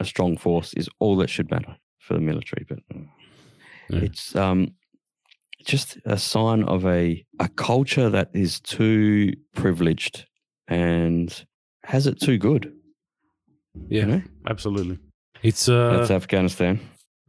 a 0.00 0.04
strong 0.04 0.36
force 0.36 0.74
is 0.74 0.88
all 0.98 1.16
that 1.16 1.30
should 1.30 1.50
matter 1.50 1.74
for 1.98 2.14
the 2.14 2.20
military. 2.20 2.64
But 2.68 2.80
Yeah. 3.90 4.00
it's 4.08 4.36
um 4.36 4.74
just 5.64 5.98
a 6.04 6.18
sign 6.18 6.62
of 6.64 6.84
a 6.84 7.24
a 7.40 7.48
culture 7.48 8.10
that 8.10 8.28
is 8.34 8.60
too 8.60 9.32
privileged 9.54 10.26
and 10.68 11.46
has 11.84 12.06
it 12.06 12.20
too 12.20 12.36
good. 12.38 12.72
Yeah, 13.88 14.00
You 14.00 14.06
know? 14.06 14.22
absolutely. 14.46 14.98
It's 15.42 15.68
uh, 15.68 15.96
That's 15.96 16.10
Afghanistan. 16.10 16.80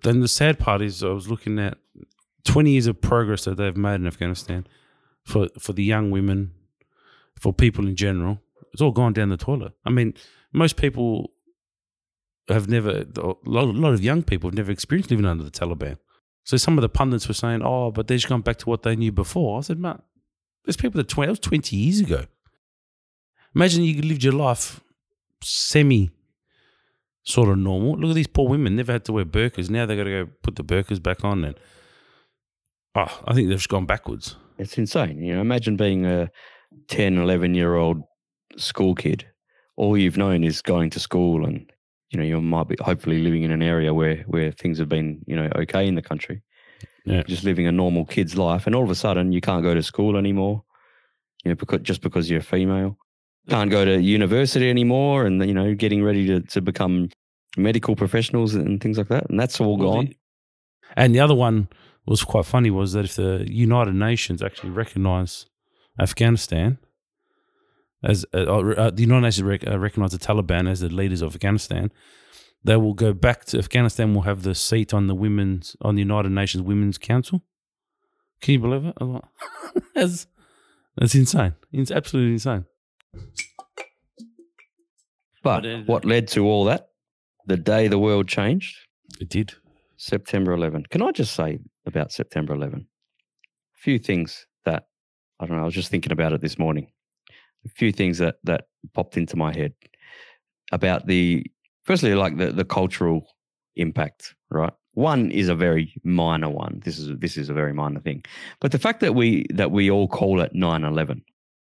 then 0.04 0.20
the 0.22 0.28
sad 0.28 0.58
part 0.60 0.82
is 0.82 1.01
I 1.04 1.08
was 1.13 1.28
looking 1.30 1.60
at 1.60 1.78
20 2.50 2.72
years 2.72 2.88
of 2.88 3.00
progress 3.00 3.46
that 3.46 3.58
they've 3.58 3.77
made 3.77 3.96
in 3.96 4.08
Afghanistan 4.08 4.65
for 5.24 5.50
for 5.60 5.74
the 5.74 5.84
young 5.84 6.10
women, 6.10 6.51
for 7.39 7.53
people 7.53 7.88
in 7.88 7.96
general. 7.96 8.41
It's 8.74 8.82
all 8.82 8.91
gone 8.91 9.13
down 9.13 9.29
the 9.29 9.38
toilet. 9.38 9.74
I 9.86 9.91
mean, 9.91 10.13
most 10.51 10.75
people 10.75 11.32
have 12.48 12.68
never, 12.68 13.06
a 13.15 13.34
lot, 13.46 13.94
of 13.94 14.03
young 14.03 14.24
people 14.24 14.50
have 14.50 14.58
never 14.58 14.72
experienced 14.72 15.12
living 15.12 15.25
under 15.25 15.44
the 15.44 15.51
Taliban. 15.51 15.98
So 16.44 16.58
some 16.58 16.77
of 16.77 16.82
the 16.82 16.89
pundits 16.89 17.27
were 17.27 17.36
saying, 17.36 17.62
"Oh, 17.63 17.91
but 17.91 18.08
they've 18.08 18.18
just 18.18 18.29
gone 18.29 18.41
back 18.41 18.58
to 18.60 18.70
what 18.70 18.82
they 18.82 18.96
knew 18.96 19.12
before." 19.12 19.60
I 19.60 19.62
said, 19.62 19.79
"Man, 19.79 20.01
there's 20.65 20.77
people 20.77 20.98
that 20.98 21.08
20, 21.08 21.27
that 21.27 21.32
was 21.32 21.39
20 21.39 21.75
years 21.75 22.00
ago. 22.00 22.25
Imagine 23.56 23.84
you 23.84 24.01
lived 24.01 24.24
your 24.24 24.34
life 24.34 24.82
semi 25.44 26.10
sort 27.24 27.50
of 27.50 27.58
normal. 27.60 28.00
Look 28.00 28.12
at 28.12 28.15
these 28.15 28.27
poor 28.27 28.50
women; 28.50 28.75
never 28.75 28.94
had 28.94 29.06
to 29.06 29.13
wear 29.13 29.25
burqas. 29.25 29.70
Now 29.70 29.86
they've 29.86 29.98
got 29.98 30.06
to 30.06 30.25
go 30.25 30.32
put 30.41 30.56
the 30.56 30.63
burqas 30.63 31.01
back 31.01 31.24
on, 31.24 31.44
and 31.44 31.56
oh, 33.08 33.22
I 33.25 33.34
think 33.34 33.48
they've 33.48 33.58
just 33.58 33.70
gone 33.70 33.86
backwards. 33.86 34.36
It's 34.58 34.77
insane. 34.77 35.22
You 35.24 35.36
know, 35.36 35.41
imagine 35.41 35.77
being 35.77 36.06
a 36.06 36.29
10, 36.88 37.18
11 37.18 37.53
year 37.56 37.75
old 37.75 38.01
school 38.58 38.96
kid. 38.96 39.25
All 39.77 39.98
you've 39.98 40.18
known 40.18 40.44
is 40.44 40.62
going 40.62 40.89
to 40.91 41.00
school 41.00 41.46
and, 41.46 41.72
you 42.10 42.18
know, 42.20 42.25
you 42.25 42.41
might 42.41 42.68
be 42.68 42.75
hopefully 42.82 43.20
living 43.20 43.44
in 43.44 43.51
an 43.51 43.62
area 43.63 43.94
where, 43.94 44.18
where 44.27 44.51
things 44.51 44.77
have 44.79 44.89
been, 44.89 45.22
you 45.25 45.36
know, 45.36 45.50
okay 45.56 45.88
in 45.88 45.96
the 45.96 46.01
country. 46.01 46.41
Yeah. 47.06 47.24
Just 47.24 47.44
living 47.46 47.65
a 47.68 47.72
normal 47.72 48.06
kid's 48.06 48.36
life. 48.38 48.68
And 48.68 48.75
all 48.75 48.84
of 48.84 48.89
a 48.89 48.96
sudden 48.96 49.32
you 49.32 49.39
can't 49.41 49.63
go 49.63 49.74
to 49.74 49.82
school 49.82 50.18
anymore, 50.18 50.63
you 51.46 51.50
know, 51.51 51.56
because, 51.56 51.79
just 51.82 52.01
because 52.01 52.29
you're 52.29 52.41
female. 52.41 52.98
Can't 53.48 53.72
go 53.72 53.86
to 53.86 54.01
university 54.01 54.70
anymore 54.70 55.25
and, 55.25 55.44
you 55.48 55.53
know, 55.53 55.74
getting 55.74 56.03
ready 56.03 56.27
to, 56.27 56.41
to 56.41 56.62
become 56.62 57.10
medical 57.58 57.96
professionals 57.96 58.53
and 58.53 58.82
things 58.82 58.98
like 58.98 59.08
that. 59.08 59.29
And 59.29 59.39
that's 59.39 59.60
all 59.62 59.77
Well, 59.77 59.94
gone. 59.94 60.06
the- 60.08 60.15
And 60.98 61.15
the 61.15 61.20
other 61.22 61.36
one 61.36 61.70
was 62.10 62.24
quite 62.24 62.46
funny 62.46 62.70
was 62.72 62.94
that 62.94 63.06
if 63.06 63.16
the 63.16 63.46
United 63.50 63.94
Nations 63.96 64.42
actually 64.42 64.72
recognise 64.72 65.46
Afghanistan 66.00 66.78
as 68.04 68.25
uh, 68.34 68.38
uh, 68.38 68.89
the 68.89 69.01
United 69.04 69.22
Nations 69.22 69.44
rec- 69.44 69.68
uh, 69.68 69.78
recognise 69.78 70.12
the 70.12 70.18
Taliban 70.18 70.70
as 70.70 70.80
the 70.80 70.89
leaders 70.89 71.22
of 71.22 71.36
Afghanistan, 71.36 71.92
they 72.63 72.78
will 72.78 72.94
go 72.94 73.13
back 73.13 73.46
to 73.46 73.58
Afghanistan. 73.58 74.13
Will 74.13 74.22
have 74.24 74.44
the 74.44 74.56
seat 74.56 74.94
on 74.94 75.08
the 75.08 75.16
women's 75.16 75.75
on 75.82 75.96
the 75.96 76.01
United 76.01 76.32
Nations 76.32 76.63
Women's 76.63 76.98
Council. 76.98 77.42
Can 78.42 78.54
you 78.54 78.60
believe 78.60 78.86
it? 78.86 78.96
Like, 79.01 79.24
that's 79.96 80.28
that's 80.98 81.16
insane. 81.16 81.56
It's 81.72 81.92
absolutely 81.92 82.34
insane. 82.34 82.66
But 85.44 85.62
But 85.62 85.88
what 85.88 86.06
led 86.06 86.28
to 86.30 86.46
all 86.46 86.66
that? 86.66 86.89
The 87.46 87.58
day 87.58 87.88
the 87.88 88.00
world 88.00 88.28
changed, 88.28 88.75
It 89.20 89.30
did. 89.30 89.54
September 89.98 90.54
11. 90.54 90.86
Can 90.92 91.01
I 91.01 91.12
just 91.12 91.34
say 91.36 91.60
about 91.89 92.13
September 92.13 92.53
11? 92.53 92.79
A 92.79 93.81
few 93.81 94.00
things 94.00 94.48
that 94.65 94.86
I 95.39 95.46
don't 95.46 95.58
know. 95.58 95.63
I 95.63 95.65
was 95.65 95.74
just 95.74 95.91
thinking 95.91 96.12
about 96.12 96.34
it 96.34 96.41
this 96.41 96.60
morning. 96.60 96.88
A 97.65 97.69
few 97.69 97.91
things 97.91 98.17
that 98.19 98.36
that 98.43 98.65
popped 98.93 99.17
into 99.17 99.36
my 99.36 99.53
head 99.53 99.74
about 100.72 101.08
the 101.08 101.46
firstly, 101.84 102.15
like 102.15 102.38
the 102.38 102.51
the 102.51 102.65
cultural 102.65 103.27
impact. 103.75 104.36
Right, 104.50 104.74
one 104.93 105.31
is 105.31 105.50
a 105.50 105.55
very 105.55 105.93
minor 106.03 106.49
one. 106.49 106.82
This 106.84 106.97
is 106.97 107.12
this 107.19 107.38
is 107.38 107.49
a 107.49 107.54
very 107.54 107.73
minor 107.73 107.99
thing, 107.99 108.23
but 108.60 108.71
the 108.71 108.80
fact 108.80 108.99
that 109.02 109.15
we 109.15 109.45
that 109.54 109.71
we 109.71 109.91
all 109.91 110.08
call 110.08 110.41
it 110.41 110.54
9/11. 110.54 111.21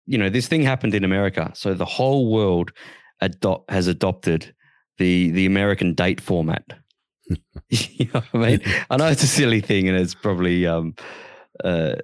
You 0.06 0.17
know, 0.17 0.30
this 0.30 0.47
thing 0.47 0.63
happened 0.63 0.93
in 0.93 1.03
America, 1.03 1.51
so 1.53 1.73
the 1.73 1.86
whole 1.86 2.32
world 2.32 2.71
adopt 3.21 3.69
has 3.71 3.88
adopted 3.88 4.53
the 4.97 5.32
the 5.32 5.45
American 5.45 5.93
date 5.93 6.21
format. 6.21 6.63
you 7.70 8.10
know 8.13 8.22
I 8.34 8.38
mean? 8.38 8.62
I 8.90 8.98
know 8.98 9.08
it's 9.08 9.24
a 9.24 9.28
silly 9.28 9.62
thing 9.62 9.88
and 9.88 9.98
it's 9.98 10.13
probably 10.16 10.66
um 10.66 10.96
uh 11.63 11.96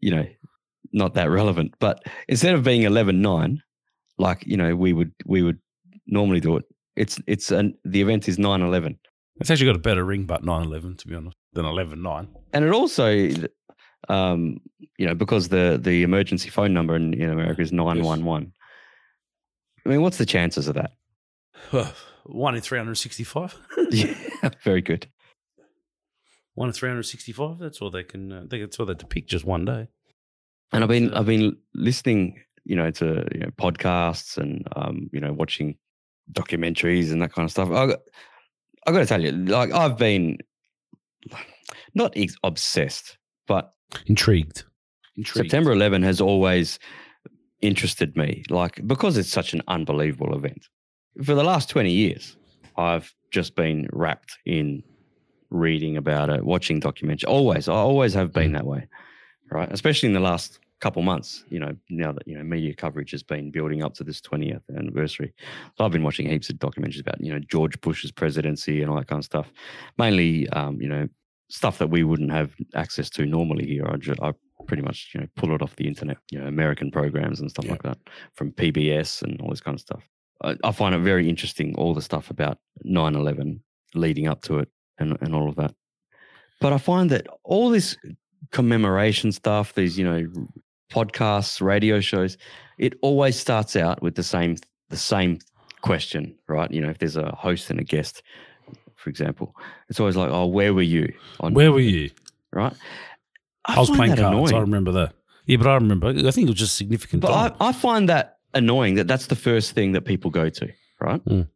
you 0.00 0.14
know 0.14 0.26
not 0.92 1.14
that 1.14 1.30
relevant, 1.30 1.74
but 1.78 2.04
instead 2.28 2.54
of 2.54 2.64
being 2.64 2.82
11-9, 2.82 3.58
like 4.18 4.46
you 4.46 4.56
know 4.56 4.74
we 4.74 4.92
would 4.92 5.12
we 5.26 5.42
would 5.42 5.58
normally 6.06 6.40
do 6.40 6.56
it, 6.56 6.64
it's 6.96 7.20
it's 7.26 7.50
an 7.50 7.76
the 7.84 8.00
event 8.00 8.28
is 8.28 8.38
9-11. 8.38 8.96
It's 9.40 9.50
actually 9.50 9.66
got 9.66 9.76
a 9.76 9.80
better 9.80 10.04
ring, 10.04 10.24
but 10.24 10.42
9-11, 10.42 10.98
to 10.98 11.06
be 11.06 11.14
honest, 11.14 11.36
than 11.52 11.64
11-9. 11.64 12.28
And 12.52 12.64
it 12.64 12.72
also 12.72 13.28
um 14.08 14.58
you 14.96 15.06
know 15.06 15.14
because 15.14 15.48
the 15.48 15.78
the 15.80 16.02
emergency 16.02 16.50
phone 16.50 16.72
number 16.72 16.96
in, 16.96 17.14
in 17.14 17.30
America 17.30 17.62
is 17.62 17.72
911. 17.72 18.52
I 19.84 19.88
mean, 19.88 20.02
what's 20.02 20.18
the 20.18 20.26
chances 20.26 20.68
of 20.68 20.74
that? 20.74 20.92
One 22.28 22.54
in 22.54 22.60
365. 22.60 23.56
yeah, 23.90 24.14
very 24.62 24.82
good. 24.82 25.06
One 26.54 26.68
in 26.68 26.74
365. 26.74 27.58
That's 27.58 27.80
all 27.80 27.90
they 27.90 28.04
can, 28.04 28.32
uh, 28.32 28.44
that's 28.48 28.78
all 28.78 28.86
they 28.86 28.94
depict 28.94 29.30
just 29.30 29.44
one 29.44 29.64
day. 29.64 29.88
And 30.72 30.84
I've 30.84 30.90
been 30.90 31.14
Uh, 31.14 31.20
I've 31.20 31.26
been 31.26 31.56
listening, 31.74 32.42
you 32.64 32.76
know, 32.76 32.90
to 32.90 33.26
you 33.32 33.40
know 33.40 33.50
podcasts 33.56 34.36
and 34.36 34.68
um, 34.76 35.08
you 35.12 35.20
know 35.20 35.32
watching 35.32 35.76
documentaries 36.32 37.10
and 37.10 37.22
that 37.22 37.32
kind 37.32 37.46
of 37.46 37.50
stuff. 37.50 37.70
I 37.70 37.86
got, 37.86 38.00
I 38.86 38.92
got 38.92 38.98
to 38.98 39.06
tell 39.06 39.22
you, 39.22 39.32
like 39.32 39.72
I've 39.72 39.96
been 39.96 40.36
not 41.94 42.12
ex- 42.16 42.36
obsessed, 42.44 43.16
but 43.46 43.72
Intrigued. 44.06 44.64
Intrigued. 45.16 45.50
September 45.50 45.72
11 45.72 46.02
has 46.02 46.20
always 46.20 46.78
interested 47.62 48.16
me, 48.16 48.44
like 48.50 48.86
because 48.86 49.16
it's 49.16 49.30
such 49.30 49.54
an 49.54 49.62
unbelievable 49.68 50.36
event. 50.36 50.68
For 51.24 51.34
the 51.34 51.44
last 51.44 51.68
20 51.70 51.90
years, 51.90 52.36
I've 52.76 53.12
just 53.30 53.54
been 53.54 53.88
wrapped 53.92 54.38
in 54.46 54.82
reading 55.50 55.96
about 55.96 56.30
it, 56.30 56.44
watching 56.44 56.80
documentaries. 56.80 57.24
Always, 57.26 57.68
I 57.68 57.74
always 57.74 58.14
have 58.14 58.32
been 58.32 58.52
that 58.52 58.66
way, 58.66 58.86
right? 59.50 59.70
Especially 59.72 60.06
in 60.08 60.12
the 60.12 60.20
last 60.20 60.60
couple 60.80 61.02
months. 61.02 61.44
You 61.48 61.58
know, 61.58 61.72
now 61.90 62.12
that 62.12 62.26
you 62.28 62.36
know 62.36 62.44
media 62.44 62.74
coverage 62.74 63.10
has 63.10 63.22
been 63.22 63.50
building 63.50 63.82
up 63.82 63.94
to 63.94 64.04
this 64.04 64.20
20th 64.20 64.62
anniversary, 64.76 65.32
so 65.76 65.84
I've 65.84 65.90
been 65.92 66.04
watching 66.04 66.28
heaps 66.28 66.50
of 66.50 66.56
documentaries 66.56 67.00
about 67.00 67.20
you 67.20 67.32
know 67.32 67.40
George 67.40 67.80
Bush's 67.80 68.12
presidency 68.12 68.80
and 68.82 68.90
all 68.90 68.96
that 68.96 69.08
kind 69.08 69.18
of 69.18 69.24
stuff. 69.24 69.52
Mainly, 69.98 70.48
um, 70.50 70.80
you 70.80 70.88
know, 70.88 71.08
stuff 71.48 71.78
that 71.78 71.90
we 71.90 72.04
wouldn't 72.04 72.30
have 72.30 72.54
access 72.74 73.10
to 73.10 73.26
normally 73.26 73.66
here. 73.66 73.86
I, 73.88 74.28
I 74.28 74.32
pretty 74.66 74.82
much 74.82 75.10
you 75.14 75.20
know 75.20 75.26
pull 75.34 75.52
it 75.54 75.62
off 75.62 75.74
the 75.76 75.88
internet, 75.88 76.18
you 76.30 76.38
know, 76.38 76.46
American 76.46 76.90
programs 76.92 77.40
and 77.40 77.50
stuff 77.50 77.64
Yeah. 77.64 77.72
like 77.72 77.82
that 77.82 77.98
from 78.34 78.52
PBS 78.52 79.22
and 79.22 79.40
all 79.40 79.50
this 79.50 79.60
kind 79.62 79.74
of 79.74 79.80
stuff. 79.80 80.04
I, 80.42 80.56
I 80.64 80.72
find 80.72 80.94
it 80.94 81.00
very 81.00 81.28
interesting 81.28 81.74
all 81.76 81.94
the 81.94 82.02
stuff 82.02 82.30
about 82.30 82.58
9/11 82.84 83.60
leading 83.94 84.28
up 84.28 84.42
to 84.42 84.58
it 84.58 84.68
and 84.98 85.16
and 85.20 85.34
all 85.34 85.48
of 85.48 85.56
that. 85.56 85.74
But 86.60 86.72
I 86.72 86.78
find 86.78 87.10
that 87.10 87.26
all 87.44 87.70
this 87.70 87.96
commemoration 88.50 89.32
stuff, 89.32 89.74
these 89.74 89.98
you 89.98 90.04
know 90.04 90.26
podcasts, 90.90 91.60
radio 91.60 92.00
shows, 92.00 92.36
it 92.78 92.94
always 93.02 93.38
starts 93.38 93.76
out 93.76 94.02
with 94.02 94.14
the 94.14 94.22
same 94.22 94.56
the 94.88 94.96
same 94.96 95.38
question, 95.82 96.34
right? 96.48 96.70
You 96.70 96.80
know, 96.80 96.90
if 96.90 96.98
there's 96.98 97.16
a 97.16 97.34
host 97.34 97.70
and 97.70 97.78
a 97.78 97.84
guest, 97.84 98.22
for 98.96 99.10
example, 99.10 99.54
it's 99.88 100.00
always 100.00 100.16
like, 100.16 100.30
"Oh, 100.30 100.46
where 100.46 100.74
were 100.74 100.82
you?" 100.82 101.12
On 101.40 101.54
Where 101.54 101.72
were 101.72 101.80
you? 101.80 102.10
right? 102.52 102.72
I, 103.64 103.78
was 103.78 103.90
playing 103.90 104.16
cards. 104.16 104.52
I 104.52 104.60
remember 104.60 104.92
that. 104.92 105.12
Yeah, 105.44 105.58
but 105.58 105.66
I 105.66 105.74
remember. 105.74 106.08
I 106.08 106.30
think 106.30 106.46
it 106.46 106.50
was 106.50 106.58
just 106.58 106.76
significant. 106.76 107.22
But. 107.22 107.54
I, 107.60 107.68
I 107.68 107.72
find 107.72 108.08
that 108.08 108.37
annoying 108.54 108.94
that 108.96 109.06
that's 109.08 109.26
the 109.26 109.36
first 109.36 109.72
thing 109.72 109.92
that 109.92 110.02
people 110.02 110.30
go 110.30 110.48
to, 110.48 110.68
right? 111.00 111.24
Mm. 111.24 111.48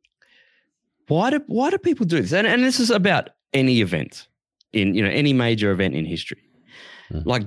Why 1.09 1.31
do 1.31 1.43
why 1.47 1.71
do 1.71 1.79
people 1.79 2.07
do 2.07 2.21
this? 2.21 2.33
And 2.33 2.47
and 2.47 2.63
this 2.65 2.81
is 2.81 2.91
about 2.91 3.31
any 3.53 3.81
event 3.81 4.29
in 4.73 4.95
you 4.95 5.03
know 5.03 5.11
any 5.11 5.33
major 5.33 5.71
event 5.71 5.95
in 5.95 6.05
history, 6.05 6.39
Mm. 7.13 7.27
like 7.27 7.43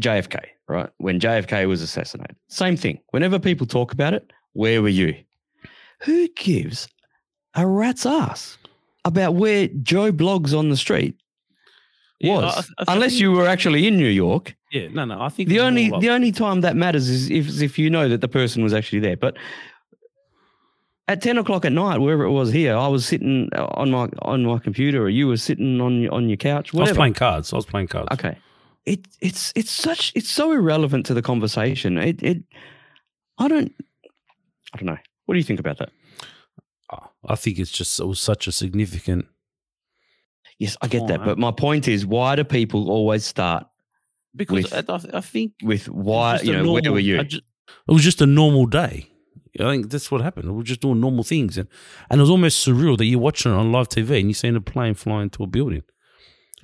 JFK, 0.00 0.40
right? 0.68 0.90
When 0.98 1.20
JFK 1.20 1.66
was 1.68 1.82
assassinated, 1.82 2.36
same 2.48 2.76
thing. 2.76 2.98
Whenever 3.10 3.38
people 3.38 3.66
talk 3.66 3.92
about 3.92 4.14
it, 4.14 4.32
where 4.54 4.82
were 4.82 4.88
you? 4.88 5.14
Who 6.02 6.28
gives 6.36 6.88
a 7.54 7.66
rat's 7.66 8.04
ass 8.06 8.58
about 9.04 9.34
where 9.34 9.68
Joe 9.82 10.10
Bloggs 10.12 10.56
on 10.58 10.70
the 10.70 10.76
street 10.76 11.14
was? 12.28 12.70
I- 12.78 12.84
I- 12.88 12.92
Unless 12.94 13.20
you 13.20 13.32
were 13.32 13.46
actually 13.48 13.86
in 13.86 13.96
New 13.96 14.08
York 14.08 14.54
Yeah, 14.72 14.88
no, 14.92 15.04
no. 15.04 15.20
I 15.20 15.28
think 15.28 15.48
the 15.48 15.60
only 15.60 15.90
the 16.00 16.10
only 16.10 16.32
time 16.32 16.60
that 16.62 16.74
matters 16.76 17.08
is 17.08 17.30
if 17.30 17.48
is 17.48 17.62
if 17.62 17.78
you 17.78 17.88
know 17.90 18.08
that 18.08 18.20
the 18.20 18.28
person 18.28 18.62
was 18.62 18.72
actually 18.72 19.00
there. 19.00 19.16
But 19.16 19.36
at 21.06 21.20
ten 21.20 21.36
o'clock 21.38 21.64
at 21.64 21.72
night, 21.72 21.98
wherever 21.98 22.24
it 22.24 22.30
was 22.30 22.50
here, 22.52 22.76
I 22.76 22.88
was 22.88 23.04
sitting 23.06 23.48
on 23.54 23.90
my 23.90 24.08
on 24.22 24.44
my 24.44 24.58
computer, 24.58 25.02
or 25.02 25.08
you 25.10 25.26
were 25.28 25.36
sitting 25.36 25.80
on 25.80 26.00
your 26.00 26.12
on 26.14 26.28
your 26.28 26.36
couch. 26.38 26.72
I 26.72 26.76
was 26.76 26.80
Whatever. 26.80 26.96
playing 26.96 27.14
cards. 27.14 27.52
I 27.52 27.56
was 27.56 27.66
playing 27.66 27.88
cards. 27.88 28.08
Okay, 28.12 28.36
it 28.86 29.06
it's 29.20 29.52
it's 29.54 29.70
such 29.70 30.12
it's 30.14 30.30
so 30.30 30.52
irrelevant 30.52 31.04
to 31.06 31.14
the 31.14 31.22
conversation. 31.22 31.98
It 31.98 32.22
it 32.22 32.42
I 33.38 33.48
don't 33.48 33.72
I 34.72 34.78
don't 34.78 34.86
know. 34.86 34.98
What 35.26 35.34
do 35.34 35.38
you 35.38 35.44
think 35.44 35.60
about 35.60 35.78
that? 35.78 35.90
Uh, 36.90 37.06
I 37.28 37.34
think 37.36 37.58
it's 37.58 37.70
just 37.70 38.00
it 38.00 38.06
was 38.06 38.20
such 38.20 38.46
a 38.46 38.52
significant. 38.52 39.26
Yes, 40.58 40.76
I 40.80 40.86
get 40.88 41.06
that, 41.08 41.24
but 41.24 41.38
my 41.38 41.50
point 41.50 41.88
is, 41.88 42.06
why 42.06 42.36
do 42.36 42.44
people 42.44 42.90
always 42.90 43.24
start 43.24 43.66
because 44.36 44.70
with- 44.72 44.90
I, 44.90 45.18
I- 45.18 45.20
think 45.20 45.52
with 45.62 45.88
why 45.88 46.40
you 46.40 46.52
know 46.52 46.72
where 46.72 46.92
were 46.92 46.98
you? 47.00 47.18
I 47.20 47.24
ju- 47.24 47.40
it 47.88 47.92
was 47.92 48.02
just 48.02 48.20
a 48.22 48.26
normal 48.26 48.66
day. 48.66 49.08
I 49.60 49.70
think 49.70 49.90
that's 49.90 50.10
what 50.10 50.20
happened. 50.20 50.50
We 50.50 50.56
were 50.56 50.62
just 50.64 50.80
doing 50.80 51.00
normal 51.00 51.22
things, 51.24 51.56
and 51.58 51.68
and 52.10 52.20
it 52.20 52.22
was 52.22 52.30
almost 52.30 52.66
surreal 52.66 52.96
that 52.98 53.04
you're 53.06 53.20
watching 53.20 53.52
it 53.52 53.56
on 53.56 53.70
live 53.72 53.88
TV 53.88 54.18
and 54.18 54.28
you're 54.28 54.34
seeing 54.34 54.56
a 54.56 54.60
plane 54.60 54.94
fly 54.94 55.22
into 55.22 55.42
a 55.44 55.46
building. 55.46 55.82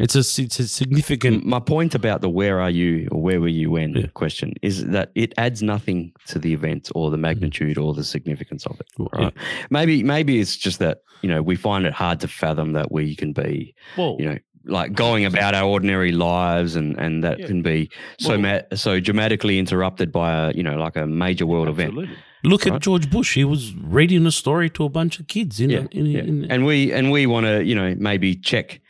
It's 0.01 0.15
a 0.15 0.43
it's 0.43 0.59
a 0.59 0.67
significant. 0.67 1.45
My 1.45 1.61
point 1.61 1.95
about 1.95 2.23
the 2.23 2.29
where 2.31 2.59
are 2.61 2.71
you 2.71 3.09
or 3.13 3.21
where 3.23 3.41
were 3.41 3.49
you 3.61 3.71
when 3.71 3.95
Yeah. 3.95 4.07
question 4.15 4.55
is 4.63 4.87
that 4.87 5.11
it 5.15 5.35
adds 5.37 5.63
nothing 5.63 6.13
to 6.29 6.39
the 6.39 6.53
event 6.55 6.91
or 6.95 7.11
the 7.11 7.17
mm-hmm. 7.17 7.23
magnitude 7.23 7.77
or 7.79 7.93
the 7.95 8.05
significance 8.05 8.65
of 8.67 8.81
it. 8.81 8.89
Right. 8.99 9.35
Maybe 9.69 10.03
maybe 10.03 10.41
it's 10.41 10.57
just 10.57 10.79
that 10.79 11.03
you 11.23 11.29
know 11.29 11.43
we 11.43 11.55
find 11.57 11.85
it 11.87 11.93
hard 11.93 12.21
to 12.21 12.29
fathom 12.29 12.73
that 12.73 12.91
we 12.91 13.15
can 13.15 13.33
be 13.33 13.75
Well, 13.99 14.17
you 14.19 14.27
know 14.29 14.39
like 14.67 14.93
going 14.93 15.25
about 15.25 15.55
our 15.55 15.69
ordinary 15.69 16.13
lives 16.13 16.77
and 16.77 16.99
and 16.99 17.23
that 17.25 17.39
Yeah. 17.39 17.47
can 17.47 17.63
be 17.63 17.91
so 18.19 18.31
Well- 18.31 18.39
ma- 18.41 18.77
so 18.77 19.01
dramatically 19.01 19.59
interrupted 19.59 20.11
by 20.13 20.29
a 20.49 20.53
you 20.59 20.63
know 20.63 20.77
like 20.77 20.97
a 20.97 21.07
major 21.07 21.47
world 21.47 21.69
event. 21.69 21.95
Look 22.43 22.65
Right. 22.65 22.75
at 22.77 22.81
George 22.83 23.11
Bush. 23.11 23.35
He 23.35 23.45
was 23.45 23.75
reading 23.75 24.25
a 24.27 24.31
story 24.31 24.71
to 24.71 24.85
a 24.85 24.89
bunch 24.89 25.21
of 25.21 25.27
kids 25.27 25.61
in 25.61 25.69
Yeah, 25.71 25.81
a, 25.81 25.99
in, 25.99 26.07
Yeah. 26.07 26.21
in, 26.21 26.47
and 26.51 26.65
we 26.65 26.91
and 26.91 27.11
we 27.11 27.27
want 27.27 27.45
to 27.47 27.63
you 27.65 27.75
know 27.75 27.95
maybe 27.99 28.35
check 28.35 28.81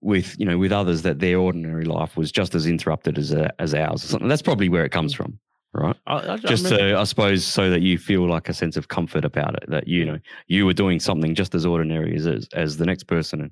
with 0.00 0.38
you 0.38 0.44
know 0.46 0.58
with 0.58 0.72
others 0.72 1.02
that 1.02 1.18
their 1.20 1.38
ordinary 1.38 1.84
life 1.84 2.16
was 2.16 2.30
just 2.30 2.54
as 2.54 2.66
interrupted 2.66 3.18
as 3.18 3.32
uh, 3.32 3.50
as 3.58 3.74
ours 3.74 4.04
or 4.04 4.08
something. 4.08 4.28
That's 4.28 4.42
probably 4.42 4.68
where 4.68 4.84
it 4.84 4.90
comes 4.92 5.14
from, 5.14 5.38
right? 5.72 5.96
I, 6.06 6.14
I, 6.14 6.32
I 6.34 6.36
Just 6.38 6.64
remember- 6.64 6.94
so 6.94 7.00
I 7.00 7.04
suppose 7.04 7.44
so 7.44 7.70
that 7.70 7.80
you 7.82 7.98
feel 7.98 8.28
like 8.28 8.48
a 8.48 8.54
sense 8.54 8.76
of 8.76 8.88
comfort 8.88 9.24
about 9.24 9.54
it 9.56 9.68
that 9.70 9.88
you 9.88 10.04
know 10.04 10.18
you 10.48 10.66
were 10.66 10.74
doing 10.74 11.00
something 11.00 11.34
just 11.34 11.54
as 11.54 11.64
ordinary 11.66 12.14
as 12.16 12.26
as, 12.26 12.48
as 12.52 12.76
the 12.76 12.86
next 12.86 13.04
person 13.04 13.40
and 13.40 13.50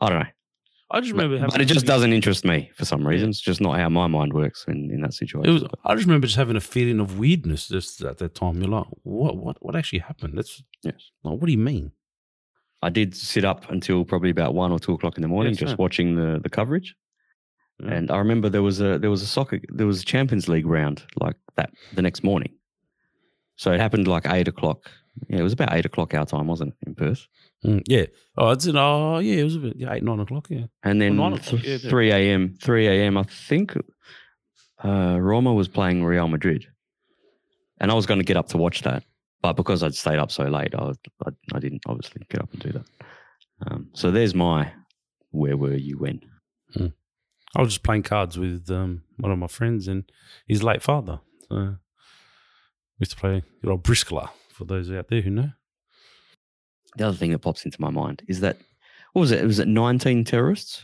I 0.00 0.08
don't 0.10 0.18
know. 0.20 0.26
I 0.94 1.00
just 1.00 1.12
remember 1.12 1.38
having 1.38 1.52
But 1.52 1.62
it 1.62 1.66
just 1.66 1.86
doesn't 1.86 2.12
interest 2.12 2.44
me 2.44 2.70
for 2.76 2.84
some 2.84 3.06
reason. 3.06 3.30
It's 3.30 3.40
just 3.40 3.62
not 3.62 3.78
how 3.78 3.88
my 3.88 4.06
mind 4.08 4.34
works 4.34 4.66
in, 4.68 4.90
in 4.90 5.00
that 5.00 5.14
situation. 5.14 5.48
It 5.48 5.52
was. 5.54 5.64
I 5.86 5.94
just 5.94 6.06
remember 6.06 6.26
just 6.26 6.36
having 6.36 6.54
a 6.56 6.60
feeling 6.60 7.00
of 7.00 7.18
weirdness 7.18 7.68
just 7.68 8.02
at 8.02 8.18
that 8.18 8.34
time. 8.34 8.60
You're 8.60 8.68
like, 8.70 8.84
what? 9.02 9.38
What? 9.38 9.56
What 9.64 9.74
actually 9.74 10.00
happened? 10.00 10.36
That's 10.36 10.62
Yes. 10.82 11.10
like, 11.24 11.38
what 11.38 11.46
do 11.46 11.52
you 11.52 11.56
mean? 11.56 11.92
I 12.82 12.90
did 12.90 13.14
sit 13.14 13.44
up 13.44 13.70
until 13.70 14.04
probably 14.04 14.30
about 14.30 14.54
one 14.54 14.72
or 14.72 14.78
two 14.78 14.92
o'clock 14.92 15.16
in 15.16 15.22
the 15.22 15.28
morning, 15.28 15.54
just 15.54 15.70
same. 15.70 15.76
watching 15.78 16.16
the, 16.16 16.40
the 16.42 16.50
coverage. 16.50 16.94
Yeah. 17.78 17.92
And 17.92 18.10
I 18.10 18.18
remember 18.18 18.48
there 18.48 18.62
was 18.62 18.80
a 18.80 18.98
there 18.98 19.10
was 19.10 19.22
a 19.22 19.26
soccer 19.26 19.60
there 19.68 19.86
was 19.86 20.02
a 20.02 20.04
Champions 20.04 20.48
League 20.48 20.66
round 20.66 21.04
like 21.20 21.36
that 21.56 21.70
the 21.94 22.02
next 22.02 22.22
morning. 22.22 22.52
So 23.56 23.72
it 23.72 23.80
happened 23.80 24.08
like 24.08 24.26
eight 24.26 24.48
o'clock. 24.48 24.90
Yeah, 25.28 25.40
it 25.40 25.42
was 25.42 25.52
about 25.52 25.72
eight 25.74 25.84
o'clock 25.84 26.14
our 26.14 26.24
time, 26.24 26.46
wasn't 26.46 26.70
it, 26.72 26.88
in 26.88 26.94
Perth? 26.94 27.26
Mm, 27.64 27.82
yeah. 27.86 28.06
Oh, 28.38 28.50
it's 28.50 28.66
in. 28.66 28.76
Oh, 28.76 29.18
yeah. 29.18 29.36
It 29.36 29.44
was 29.44 29.56
about 29.56 29.74
eight, 29.76 30.02
nine 30.02 30.20
o'clock. 30.20 30.48
Yeah. 30.48 30.66
And 30.82 31.00
then 31.00 31.16
nine 31.16 31.32
th- 31.32 31.46
o'clock, 31.46 31.64
yeah, 31.64 31.76
yeah. 31.76 31.90
three 31.90 32.10
a.m. 32.10 32.56
three 32.60 32.86
a.m. 32.88 33.18
I 33.18 33.24
think 33.24 33.76
uh, 34.82 35.18
Roma 35.20 35.52
was 35.52 35.68
playing 35.68 36.02
Real 36.02 36.28
Madrid, 36.28 36.66
and 37.78 37.90
I 37.90 37.94
was 37.94 38.06
going 38.06 38.20
to 38.20 38.24
get 38.24 38.38
up 38.38 38.48
to 38.48 38.58
watch 38.58 38.82
that, 38.82 39.04
but 39.42 39.54
because 39.54 39.82
I'd 39.82 39.94
stayed 39.94 40.18
up 40.18 40.30
so 40.30 40.44
late, 40.44 40.74
I 40.74 40.92
I, 41.26 41.30
I 41.54 41.58
didn't 41.58 41.82
obviously 41.86 42.22
get 42.30 42.40
up 42.42 42.52
and 42.52 42.62
do 42.62 42.72
that. 42.72 42.84
Um, 43.66 43.90
so 43.92 44.10
there's 44.10 44.34
my 44.34 44.72
where 45.30 45.56
were 45.56 45.74
you 45.74 45.98
when? 45.98 46.20
I 47.54 47.60
was 47.60 47.74
just 47.74 47.82
playing 47.82 48.04
cards 48.04 48.38
with 48.38 48.70
um, 48.70 49.02
one 49.18 49.30
of 49.30 49.38
my 49.38 49.46
friends 49.46 49.86
and 49.86 50.04
his 50.48 50.62
late 50.62 50.82
father. 50.82 51.20
So 51.50 51.56
we 51.56 51.74
used 53.00 53.10
to 53.10 53.16
play 53.18 53.42
good 53.60 53.70
old 53.70 53.82
Briscola 53.84 54.30
for 54.54 54.64
those 54.64 54.90
out 54.90 55.08
there 55.08 55.20
who 55.20 55.28
know. 55.28 55.50
The 56.96 57.08
other 57.08 57.16
thing 57.16 57.32
that 57.32 57.40
pops 57.40 57.66
into 57.66 57.78
my 57.78 57.90
mind 57.90 58.22
is 58.26 58.40
that 58.40 58.56
what 59.12 59.20
was 59.20 59.32
it? 59.32 59.44
Was 59.44 59.58
it 59.58 59.68
19 59.68 60.24
terrorists? 60.24 60.82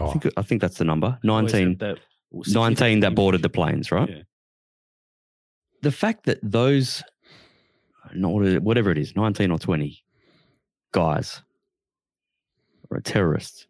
I 0.00 0.04
Oh, 0.04 0.10
think 0.12 0.34
I 0.36 0.42
think 0.42 0.60
that's 0.62 0.78
the 0.78 0.84
number. 0.84 1.18
19, 1.22 1.68
had 1.68 1.78
that 1.78 1.98
19 2.32 3.00
that 3.00 3.14
boarded 3.14 3.42
the 3.42 3.48
planes, 3.48 3.92
right? 3.92 4.08
Yeah. 4.08 4.22
the 5.82 5.92
fact 5.92 6.24
that 6.24 6.38
those, 6.42 7.02
not 8.14 8.62
whatever 8.62 8.90
it 8.90 8.98
is, 8.98 9.16
19 9.16 9.50
or 9.50 9.58
20 9.58 10.02
guys 10.92 11.42
or 12.90 13.00
terrorists 13.00 13.66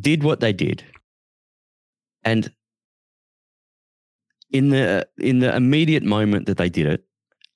did 0.00 0.22
what 0.22 0.40
they 0.40 0.52
did. 0.52 0.84
And 2.24 2.52
in 4.50 4.70
the 4.70 5.08
in 5.18 5.38
the 5.38 5.54
immediate 5.54 6.02
moment 6.02 6.46
that 6.46 6.56
they 6.56 6.68
did 6.68 6.86
it, 6.86 7.04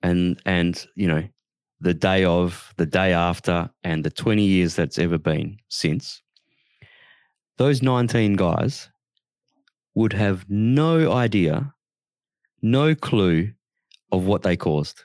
and 0.03 0.41
and 0.47 0.87
you 0.95 1.09
know, 1.09 1.25
the 1.81 1.95
day 1.95 2.25
of, 2.25 2.73
the 2.77 2.87
day 2.87 3.13
after, 3.13 3.71
and 3.83 4.05
the 4.05 4.11
20 4.11 4.43
years 4.43 4.75
that's 4.75 4.99
ever 4.99 5.19
been 5.19 5.59
since, 5.69 6.23
those 7.59 7.83
19 7.83 8.37
guys 8.37 8.89
would 9.95 10.13
have 10.13 10.45
no 10.49 11.13
idea 11.13 11.73
no 12.63 12.95
clue 12.95 13.53
of 14.11 14.25
what 14.25 14.43
they 14.43 14.57
caused. 14.57 15.05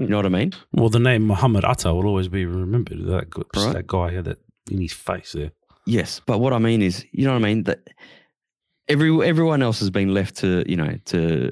You 0.00 0.06
know 0.08 0.16
what 0.16 0.26
I 0.26 0.30
mean? 0.30 0.52
Well, 0.72 0.88
the 0.88 0.98
name 0.98 1.26
Muhammad 1.26 1.64
Atta 1.64 1.92
will 1.94 2.06
always 2.06 2.28
be 2.28 2.44
remembered. 2.46 3.04
That, 3.06 3.26
Right. 3.54 3.72
that 3.74 3.86
guy 3.86 4.12
had 4.12 4.24
that 4.24 4.38
in 4.70 4.80
his 4.80 4.92
face 4.92 5.32
there. 5.32 5.52
Yes, 5.86 6.20
but 6.26 6.38
what 6.38 6.52
I 6.52 6.58
mean 6.58 6.82
is, 6.82 7.04
you 7.12 7.24
know 7.26 7.32
what 7.32 7.42
I 7.44 7.48
mean 7.54 7.64
that 7.64 7.80
every 8.88 9.10
everyone 9.26 9.62
else 9.62 9.78
has 9.80 9.90
been 9.90 10.14
left 10.14 10.36
to, 10.38 10.64
you 10.66 10.76
know, 10.76 10.96
to 11.06 11.50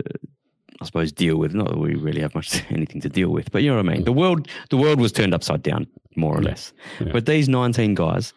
I 0.81 0.85
suppose 0.85 1.13
deal 1.13 1.37
with. 1.37 1.55
Not 1.55 1.69
that 1.69 1.79
we 1.79 1.95
really 1.95 2.21
have 2.23 2.35
much 2.35 2.63
anything 2.71 3.01
to 3.03 3.09
deal 3.09 3.31
with, 3.31 3.51
but 3.53 3.63
you 3.63 3.71
know 3.71 3.77
what 3.77 3.87
I 3.89 3.95
mean. 3.95 4.05
The 4.05 4.13
world, 4.13 4.49
the 4.71 4.77
world 4.77 5.01
was 5.01 5.13
turned 5.13 5.35
upside 5.35 5.63
down, 5.63 5.87
more 6.17 6.37
or 6.39 6.43
less. 6.43 6.73
Yeah. 7.01 7.13
But 7.13 7.27
these 7.27 7.49
nineteen 7.49 7.95
guys, 7.95 8.33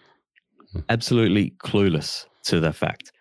Mm. 0.73 0.83
absolutely 0.87 1.53
clueless 1.59 2.25
to 2.45 2.61
the 2.61 2.71
fact, 2.71 3.11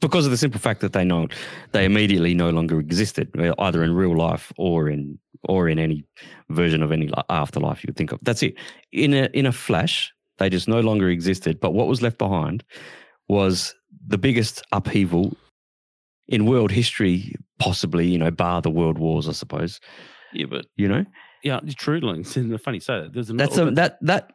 because 0.00 0.24
of 0.26 0.30
the 0.30 0.36
simple 0.36 0.60
fact 0.60 0.80
that 0.80 0.92
they 0.92 1.04
know 1.04 1.26
they 1.72 1.84
immediately 1.84 2.34
no 2.34 2.50
longer 2.50 2.78
existed, 2.78 3.28
either 3.58 3.82
in 3.82 3.92
real 3.94 4.16
life 4.16 4.52
or 4.56 4.88
in 4.88 5.18
or 5.44 5.68
in 5.68 5.78
any 5.78 6.04
version 6.50 6.82
of 6.82 6.92
any 6.92 7.10
afterlife 7.28 7.82
you 7.82 7.88
could 7.88 7.96
think 7.96 8.12
of. 8.12 8.18
That's 8.22 8.42
it. 8.42 8.54
In 8.92 9.14
a 9.14 9.28
in 9.32 9.46
a 9.46 9.52
flash, 9.52 10.12
they 10.38 10.50
just 10.50 10.68
no 10.68 10.80
longer 10.80 11.08
existed. 11.08 11.60
But 11.60 11.72
what 11.72 11.86
was 11.86 12.02
left 12.02 12.18
behind 12.18 12.64
was 13.28 13.74
the 14.06 14.18
biggest 14.18 14.62
upheaval 14.72 15.36
in 16.28 16.46
world 16.46 16.70
history, 16.70 17.34
possibly. 17.58 18.06
You 18.06 18.18
know, 18.18 18.30
bar 18.30 18.62
the 18.62 18.70
world 18.70 18.98
wars, 18.98 19.28
I 19.28 19.32
suppose. 19.32 19.80
Yeah, 20.32 20.46
but 20.46 20.66
You 20.76 20.88
know, 20.88 21.04
yeah. 21.42 21.56
Like, 21.56 21.64
it's 21.68 22.62
funny 22.62 22.78
that. 22.80 23.10
There's 23.12 23.28
that's 23.28 23.58
a, 23.58 23.70
that 23.72 23.98
that 24.02 24.32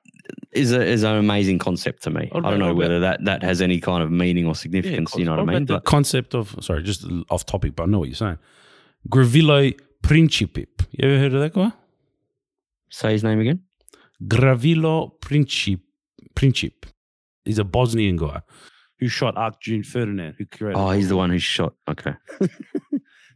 is 0.52 0.72
a, 0.72 0.84
is 0.84 1.04
an 1.04 1.16
amazing 1.16 1.60
concept 1.60 2.04
to 2.04 2.10
me. 2.10 2.30
What 2.32 2.46
I 2.46 2.50
don't 2.50 2.60
know 2.60 2.68
what 2.68 2.78
whether 2.78 3.00
that 3.02 3.24
that 3.26 3.44
has 3.44 3.62
any 3.62 3.80
kind 3.80 4.04
of 4.04 4.12
meaning 4.12 4.48
or 4.48 4.56
significance. 4.56 5.16
you 5.16 5.26
know 5.26 5.32
what 5.32 5.50
I 5.50 5.54
mean? 5.54 5.66
The 5.66 5.76
But 5.76 5.86
concept 5.86 6.34
of 6.34 6.56
sorry, 6.62 6.84
just 6.84 7.06
off 7.30 7.46
topic, 7.46 7.76
but 7.76 7.84
I 7.84 7.86
know 7.88 8.00
what 8.00 8.10
you're 8.10 8.16
saying. 8.16 8.40
Gravillo 9.10 9.78
Principip. 10.08 10.86
You 10.92 11.10
ever 11.10 11.18
heard 11.20 11.34
of 11.34 11.42
that 11.42 11.54
guy? 11.54 11.72
say 12.90 13.12
his 13.12 13.24
name 13.24 13.40
again. 13.40 13.62
Gravilo 14.24 15.20
Princip. 15.20 15.82
Princip. 16.36 16.86
He's 17.44 17.60
a 17.60 17.64
Bosnian 17.64 18.16
guy 18.18 18.42
who 19.00 19.08
shot 19.08 19.36
Archduke 19.36 19.86
Ferdinand. 19.86 20.36
Who 20.38 20.46
created? 20.46 20.78
Oh, 20.80 20.92
he's 20.92 21.10
the 21.10 21.18
one 21.18 21.30
who 21.30 21.40
shot. 21.40 21.74
Okay. 21.90 22.14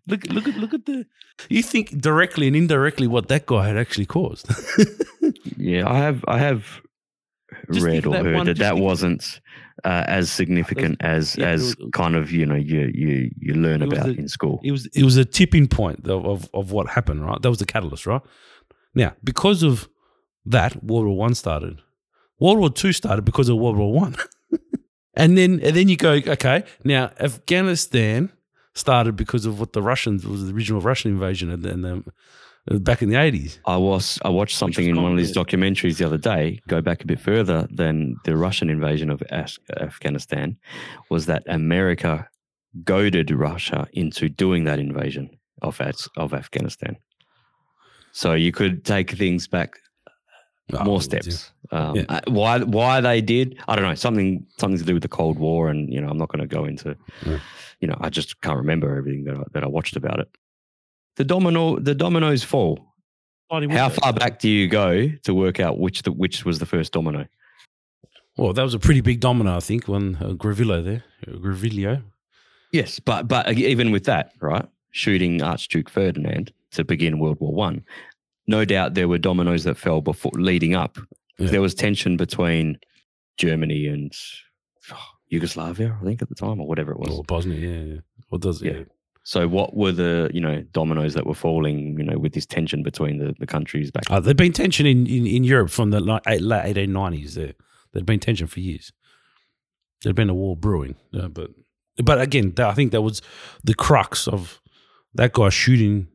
Look, 0.08 0.26
look 0.28 0.48
at 0.48 0.56
look 0.56 0.74
at 0.74 0.86
the. 0.88 1.06
You 1.50 1.62
think 1.62 1.90
directly 2.02 2.48
and 2.48 2.56
indirectly 2.56 3.06
what 3.06 3.28
that 3.28 3.46
guy 3.46 3.68
had 3.68 3.78
actually 3.78 4.06
caused. 4.08 4.48
Yeah, 5.58 5.88
I 5.88 5.98
have 6.00 6.24
I 6.28 6.40
have 6.40 6.82
Just 7.72 7.86
read 7.86 8.08
or 8.08 8.14
that 8.14 8.26
heard 8.26 8.36
one- 8.36 8.46
that 8.48 8.58
that 8.58 8.78
wasn't 8.78 9.40
uh, 9.86 10.04
as 10.08 10.32
significant 10.32 10.98
as 11.02 11.36
yeah, 11.38 11.50
as 11.50 11.76
was- 11.78 11.90
kind 11.94 12.16
of 12.16 12.32
you 12.32 12.46
know 12.46 12.56
you 12.56 12.92
you 12.94 13.32
you 13.40 13.54
learn 13.54 13.82
about 13.82 14.06
the- 14.08 14.18
in 14.20 14.28
school. 14.28 14.60
it 14.64 14.72
was 14.72 14.86
it 14.88 15.04
was 15.04 15.18
a 15.18 15.26
tipping 15.26 15.68
point 15.68 16.08
of, 16.08 16.26
of 16.26 16.50
of 16.54 16.72
what 16.72 16.90
happened. 16.90 17.26
Right, 17.26 17.42
that 17.42 17.50
was 17.50 17.60
the 17.60 17.66
catalyst. 17.66 18.06
Right 18.06 18.22
now, 18.96 19.14
because 19.24 19.64
of 19.64 19.88
that, 20.46 20.84
World 20.84 21.06
War 21.06 21.18
One 21.18 21.36
started. 21.36 21.82
World 22.40 22.60
War 22.60 22.70
Two 22.70 22.92
started 22.94 23.24
because 23.26 23.50
of 23.50 23.58
World 23.58 23.78
War 23.78 23.92
One, 23.94 24.16
and 25.16 25.38
then 25.38 25.60
and 25.62 25.76
then 25.76 25.90
you 25.90 25.98
go 25.98 26.12
okay. 26.14 26.64
Now 26.84 27.12
Afghanistan 27.20 28.32
started 28.74 29.16
because 29.16 29.46
of 29.46 29.60
what 29.60 29.74
the 29.74 29.82
Russians 29.82 30.26
was 30.26 30.46
the 30.48 30.54
original 30.54 30.82
Russian 30.82 31.12
invasion 31.12 31.50
and 31.50 31.64
then 31.64 32.04
back 32.80 33.02
in 33.02 33.10
the 33.10 33.16
eighties. 33.16 33.60
I 33.66 33.78
was 33.78 34.20
I 34.24 34.30
watched 34.30 34.58
something 34.58 34.86
in 34.88 35.02
one 35.02 35.12
of 35.12 35.18
these 35.18 35.36
documentaries 35.36 35.98
the 35.98 36.06
other 36.06 36.18
day. 36.18 36.60
Go 36.68 36.82
back 36.82 37.04
a 37.04 37.08
bit 37.08 37.20
further 37.20 37.68
than 37.72 38.16
the 38.26 38.36
Russian 38.38 38.70
invasion 38.70 39.10
of 39.10 39.24
Af- 39.32 39.58
Afghanistan, 39.78 40.58
was 41.10 41.26
that 41.26 41.44
America 41.48 42.28
goaded 42.84 43.32
Russia 43.32 43.88
into 43.94 44.30
doing 44.30 44.66
that 44.66 44.80
invasion 44.80 45.30
of 45.62 45.80
Af- 45.82 46.08
of 46.18 46.34
Afghanistan. 46.34 46.96
So 48.12 48.34
you 48.34 48.52
could 48.52 48.86
take 48.86 49.12
things 49.12 49.48
back 49.48 49.78
more 50.86 51.02
steps. 51.02 51.52
Um, 51.72 51.96
Yeah. 51.96 52.06
uh, 52.10 52.22
Why 52.28 52.60
why 52.60 53.02
they 53.02 53.22
did, 53.22 53.58
I 53.68 53.76
don't 53.76 53.86
know. 53.86 53.96
Something 53.96 54.46
something 54.60 54.78
to 54.80 54.86
do 54.86 54.94
with 54.94 55.02
the 55.04 55.10
Cold 55.10 55.40
War, 55.40 55.70
and 55.70 55.92
you 55.92 56.00
know, 56.02 56.10
I'm 56.10 56.18
not 56.18 56.30
going 56.30 56.48
to 56.48 56.56
go 56.56 56.66
into. 56.66 56.96
Yeah. 57.26 57.40
You 57.82 57.88
know, 57.88 57.98
I 58.02 58.10
just 58.10 58.42
can't 58.42 58.58
remember 58.58 58.96
everything 58.98 59.24
that 59.24 59.36
I, 59.38 59.44
that 59.54 59.64
I 59.64 59.68
watched 59.68 59.96
about 59.96 60.20
it. 60.20 60.28
The 61.20 61.26
domino, 61.26 61.78
the 61.78 61.94
dominoes 61.94 62.46
fall. 62.46 62.80
How 63.52 63.90
far 63.90 64.14
back 64.14 64.40
do 64.40 64.48
you 64.48 64.70
go 64.70 65.10
to 65.24 65.34
work 65.34 65.60
out 65.60 65.78
which 65.78 66.04
the 66.04 66.14
which 66.14 66.46
was 66.46 66.60
the 66.60 66.66
first 66.66 66.94
domino? 66.94 67.28
Well, 68.38 68.54
that 68.54 68.64
was 68.64 68.74
a 68.74 68.80
pretty 68.80 69.02
big 69.02 69.20
domino, 69.20 69.58
I 69.58 69.60
think, 69.60 69.90
when 69.90 70.16
uh, 70.16 70.30
Gravillo 70.30 70.82
there, 70.82 71.04
uh, 71.28 71.38
Gravillo. 71.38 72.02
Yes, 72.72 73.02
but 73.02 73.28
but 73.28 73.52
even 73.58 73.92
with 73.92 74.06
that, 74.06 74.32
right, 74.40 74.66
shooting 74.92 75.42
Archduke 75.42 75.90
Ferdinand 75.90 76.54
to 76.72 76.86
begin 76.86 77.20
World 77.20 77.42
War 77.42 77.54
One, 77.54 77.84
no 78.48 78.64
doubt 78.64 78.94
there 78.94 79.10
were 79.10 79.18
dominoes 79.18 79.66
that 79.66 79.76
fell 79.76 80.00
before 80.00 80.32
leading 80.36 80.74
up. 80.74 80.98
Yeah. 81.38 81.50
There 81.50 81.62
was 81.62 81.76
tension 81.76 82.16
between 82.16 82.80
Germany 83.36 83.88
and 83.88 84.14
oh, 84.94 85.06
Yugoslavia, 85.28 85.98
I 86.00 86.06
think, 86.06 86.22
at 86.22 86.30
the 86.30 86.36
time, 86.36 86.62
or 86.62 86.68
whatever 86.68 86.94
it 86.94 87.00
was. 87.00 87.10
Or 87.10 87.26
Bosnia, 87.26 87.60
yeah, 87.60 87.94
yeah. 87.96 88.00
What 88.30 88.40
does 88.40 88.62
Yeah. 88.62 88.72
yeah. 88.72 88.84
So, 89.30 89.48
what 89.48 89.76
were 89.76 89.92
the 89.92 90.32
you 90.34 90.42
know 90.42 90.64
dominoes 90.72 91.14
that 91.14 91.28
were 91.28 91.36
falling? 91.36 92.00
You 92.00 92.04
know, 92.04 92.18
with 92.18 92.34
this 92.34 92.48
tension 92.48 92.82
between 92.82 93.20
the, 93.20 93.36
the 93.38 93.46
countries 93.46 93.92
back. 93.92 94.10
Uh, 94.10 94.20
there'd 94.20 94.36
been 94.38 94.54
tension 94.54 94.88
in, 94.88 95.06
in, 95.06 95.28
in 95.28 95.44
Europe 95.44 95.70
from 95.70 95.92
the 95.92 96.00
late 96.00 96.24
1890s. 96.24 97.36
There, 97.36 97.54
there'd 97.94 98.08
been 98.08 98.20
tension 98.20 98.48
for 98.48 98.60
years. 98.60 98.92
There'd 100.02 100.16
been 100.16 100.32
a 100.32 100.34
war 100.34 100.58
brewing, 100.58 100.96
uh, 101.14 101.28
but 101.28 101.52
but 102.04 102.20
again, 102.20 102.54
that, 102.56 102.70
I 102.70 102.74
think 102.74 102.92
that 102.92 103.04
was 103.04 103.22
the 103.64 103.76
crux 103.76 104.28
of 104.28 104.60
that 105.14 105.34
guy 105.34 105.50
shooting 105.50 106.08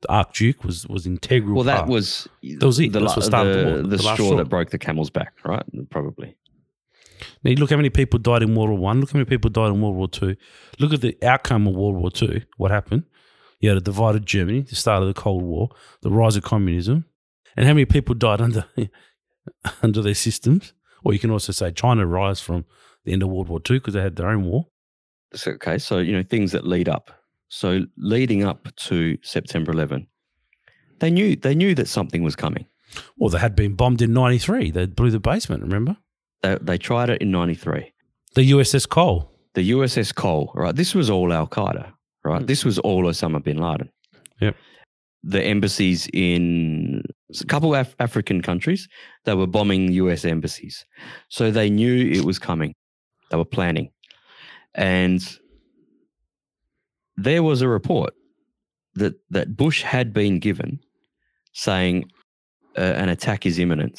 the 0.00 0.10
Archduke 0.10 0.64
was 0.64 0.88
was 0.88 1.06
integral. 1.06 1.56
well, 1.56 1.64
that 1.64 1.80
part. 1.80 1.90
was 1.90 2.26
That 2.42 2.64
was 2.64 2.80
it. 2.80 2.92
The, 2.94 3.00
That's 3.00 3.10
la- 3.10 3.16
what 3.16 3.24
started 3.26 3.54
the 3.58 3.58
the, 3.58 3.70
war. 3.72 3.82
the 3.82 3.88
The 3.88 3.98
straw. 3.98 4.36
that 4.36 4.48
broke 4.48 4.70
the 4.70 4.78
camel's 4.78 5.10
back, 5.10 5.34
right? 5.44 5.64
Probably. 5.90 6.34
Now, 7.42 7.50
you 7.50 7.56
look 7.56 7.70
how 7.70 7.76
many 7.76 7.90
people 7.90 8.18
died 8.18 8.42
in 8.42 8.54
World 8.54 8.70
War 8.70 8.78
One. 8.78 9.00
Look 9.00 9.10
how 9.10 9.18
many 9.18 9.28
people 9.28 9.50
died 9.50 9.68
in 9.68 9.80
World 9.80 9.96
War 9.96 10.08
Two. 10.08 10.36
Look 10.78 10.92
at 10.92 11.00
the 11.00 11.16
outcome 11.22 11.66
of 11.66 11.74
World 11.74 11.96
War 11.96 12.10
Two. 12.10 12.42
What 12.56 12.70
happened? 12.70 13.04
You 13.60 13.70
had 13.70 13.78
a 13.78 13.82
divided 13.82 14.26
Germany, 14.26 14.62
the 14.62 14.74
start 14.74 15.02
of 15.02 15.08
the 15.08 15.14
Cold 15.14 15.42
War, 15.42 15.70
the 16.02 16.10
rise 16.10 16.36
of 16.36 16.42
communism, 16.42 17.06
and 17.56 17.66
how 17.66 17.72
many 17.72 17.84
people 17.84 18.14
died 18.14 18.40
under 18.40 18.66
under 19.82 20.02
their 20.02 20.14
systems? 20.14 20.72
Or 21.04 21.12
you 21.12 21.18
can 21.18 21.30
also 21.30 21.52
say 21.52 21.70
China 21.70 22.06
rise 22.06 22.40
from 22.40 22.64
the 23.04 23.12
end 23.12 23.22
of 23.22 23.28
World 23.28 23.48
War 23.48 23.60
Two 23.60 23.74
because 23.74 23.94
they 23.94 24.02
had 24.02 24.16
their 24.16 24.28
own 24.28 24.44
war. 24.44 24.68
So, 25.34 25.52
okay, 25.52 25.78
so 25.78 25.98
you 25.98 26.12
know 26.12 26.22
things 26.22 26.52
that 26.52 26.66
lead 26.66 26.88
up. 26.88 27.10
So 27.48 27.82
leading 27.96 28.42
up 28.42 28.74
to 28.76 29.18
September 29.22 29.70
11, 29.70 30.06
they 30.98 31.10
knew 31.10 31.36
they 31.36 31.54
knew 31.54 31.74
that 31.74 31.88
something 31.88 32.22
was 32.22 32.36
coming. 32.36 32.66
Well, 33.16 33.30
they 33.30 33.38
had 33.38 33.56
been 33.56 33.74
bombed 33.74 34.02
in 34.02 34.12
'93. 34.12 34.70
They 34.70 34.86
blew 34.86 35.10
the 35.10 35.20
basement. 35.20 35.62
Remember 35.62 35.96
They, 36.44 36.58
they 36.60 36.78
tried 36.78 37.08
it 37.08 37.22
in 37.22 37.30
93. 37.30 37.90
the 38.34 38.50
USS 38.50 38.86
Cole? 38.86 39.30
The 39.54 39.70
USS 39.70 40.14
Cole, 40.14 40.52
right? 40.54 40.76
This 40.76 40.94
was 40.94 41.08
all 41.08 41.32
Al 41.32 41.46
Qaeda, 41.46 41.90
right? 42.22 42.42
Mm. 42.42 42.46
This 42.46 42.64
was 42.66 42.78
all 42.80 43.04
Osama 43.04 43.42
bin 43.42 43.56
Laden. 43.56 43.88
Yep. 44.40 44.54
The 45.22 45.42
embassies 45.42 46.06
in 46.12 47.02
a 47.40 47.46
couple 47.46 47.74
of 47.74 47.80
Af- 47.80 47.96
African 47.98 48.42
countries, 48.42 48.88
they 49.24 49.34
were 49.34 49.46
bombing 49.46 49.92
US 49.92 50.26
embassies. 50.26 50.84
So 51.30 51.50
they 51.50 51.70
knew 51.70 52.10
it 52.12 52.24
was 52.24 52.38
coming. 52.38 52.74
They 53.30 53.38
were 53.38 53.46
planning. 53.46 53.90
And 54.74 55.22
there 57.16 57.42
was 57.42 57.62
a 57.62 57.68
report 57.68 58.12
that, 58.96 59.14
that 59.30 59.56
Bush 59.56 59.80
had 59.82 60.12
been 60.12 60.40
given 60.40 60.78
saying 61.54 62.04
uh, 62.76 62.82
an 62.82 63.08
attack 63.08 63.46
is 63.46 63.58
imminent. 63.58 63.98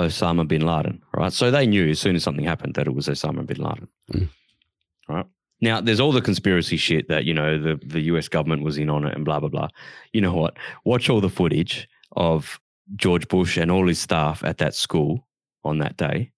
Osama 0.00 0.46
bin 0.46 0.66
Laden, 0.66 1.02
right? 1.14 1.32
So 1.32 1.50
they 1.50 1.66
knew 1.66 1.90
as 1.90 2.00
soon 2.00 2.16
as 2.16 2.22
something 2.22 2.44
happened 2.44 2.74
that 2.74 2.86
it 2.86 2.94
was 2.94 3.08
Osama 3.08 3.46
bin 3.46 3.58
Laden. 3.58 3.88
Mm. 4.12 4.28
Right. 5.08 5.26
Now, 5.60 5.80
there's 5.80 6.00
all 6.00 6.12
the 6.12 6.22
conspiracy 6.22 6.76
shit 6.78 7.08
that, 7.08 7.24
you 7.24 7.34
know, 7.34 7.58
the, 7.58 7.78
the 7.84 8.00
US 8.12 8.28
government 8.28 8.62
was 8.62 8.78
in 8.78 8.88
on 8.88 9.04
it 9.04 9.14
and 9.14 9.24
blah, 9.24 9.40
blah, 9.40 9.50
blah. 9.50 9.68
You 10.12 10.22
know 10.22 10.32
what? 10.32 10.56
Watch 10.84 11.10
all 11.10 11.20
the 11.20 11.28
footage 11.28 11.88
of 12.16 12.58
George 12.96 13.28
Bush 13.28 13.56
and 13.58 13.70
all 13.70 13.86
his 13.86 13.98
staff 13.98 14.42
at 14.42 14.58
that 14.58 14.74
school 14.74 15.26
on 15.64 15.78
that 15.78 15.96
day. 15.96 16.32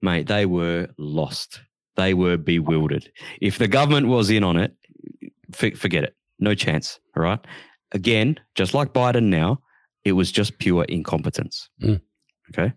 Mate, 0.00 0.28
they 0.28 0.46
were 0.46 0.88
lost. 0.96 1.60
They 1.96 2.14
were 2.14 2.36
bewildered. 2.36 3.10
If 3.40 3.58
the 3.58 3.66
government 3.66 4.06
was 4.06 4.30
in 4.30 4.44
on 4.44 4.56
it, 4.56 4.76
forget 5.52 6.04
it. 6.04 6.14
No 6.38 6.54
chance. 6.54 7.00
All 7.16 7.24
right. 7.24 7.40
Again, 7.90 8.38
just 8.54 8.74
like 8.74 8.92
Biden 8.92 9.24
now, 9.24 9.60
it 10.04 10.12
was 10.12 10.30
just 10.30 10.58
pure 10.58 10.84
incompetence. 10.84 11.68
Mm. 11.82 12.00
Okay. 12.50 12.72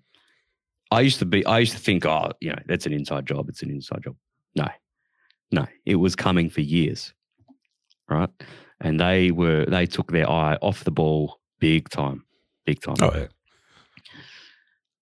I 0.92 1.02
used 1.02 1.20
to 1.20 1.26
be, 1.26 1.46
I 1.46 1.60
used 1.60 1.72
to 1.72 1.80
think, 1.80 2.06
oh, 2.06 2.32
you 2.42 2.50
know, 2.50 2.60
that's 2.68 2.86
an 2.86 2.94
inside 2.94 3.26
job. 3.26 3.48
It's 3.50 3.64
an 3.64 3.70
inside 3.70 4.04
job. 4.04 4.16
No, 4.56 4.68
no, 5.52 5.66
it 5.86 5.96
was 5.96 6.16
coming 6.16 6.50
for 6.50 6.62
years. 6.62 7.14
Right. 8.10 8.30
And 8.82 9.00
they 9.00 9.32
were, 9.32 9.66
they 9.66 9.86
took 9.86 10.12
their 10.12 10.30
eye 10.30 10.58
off 10.62 10.84
the 10.84 10.92
ball 10.92 11.40
big 11.60 11.90
time, 11.90 12.26
big 12.66 12.82
time. 12.82 12.96
Oh 13.02 13.12
yeah. 13.16 13.28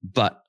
But 0.04 0.43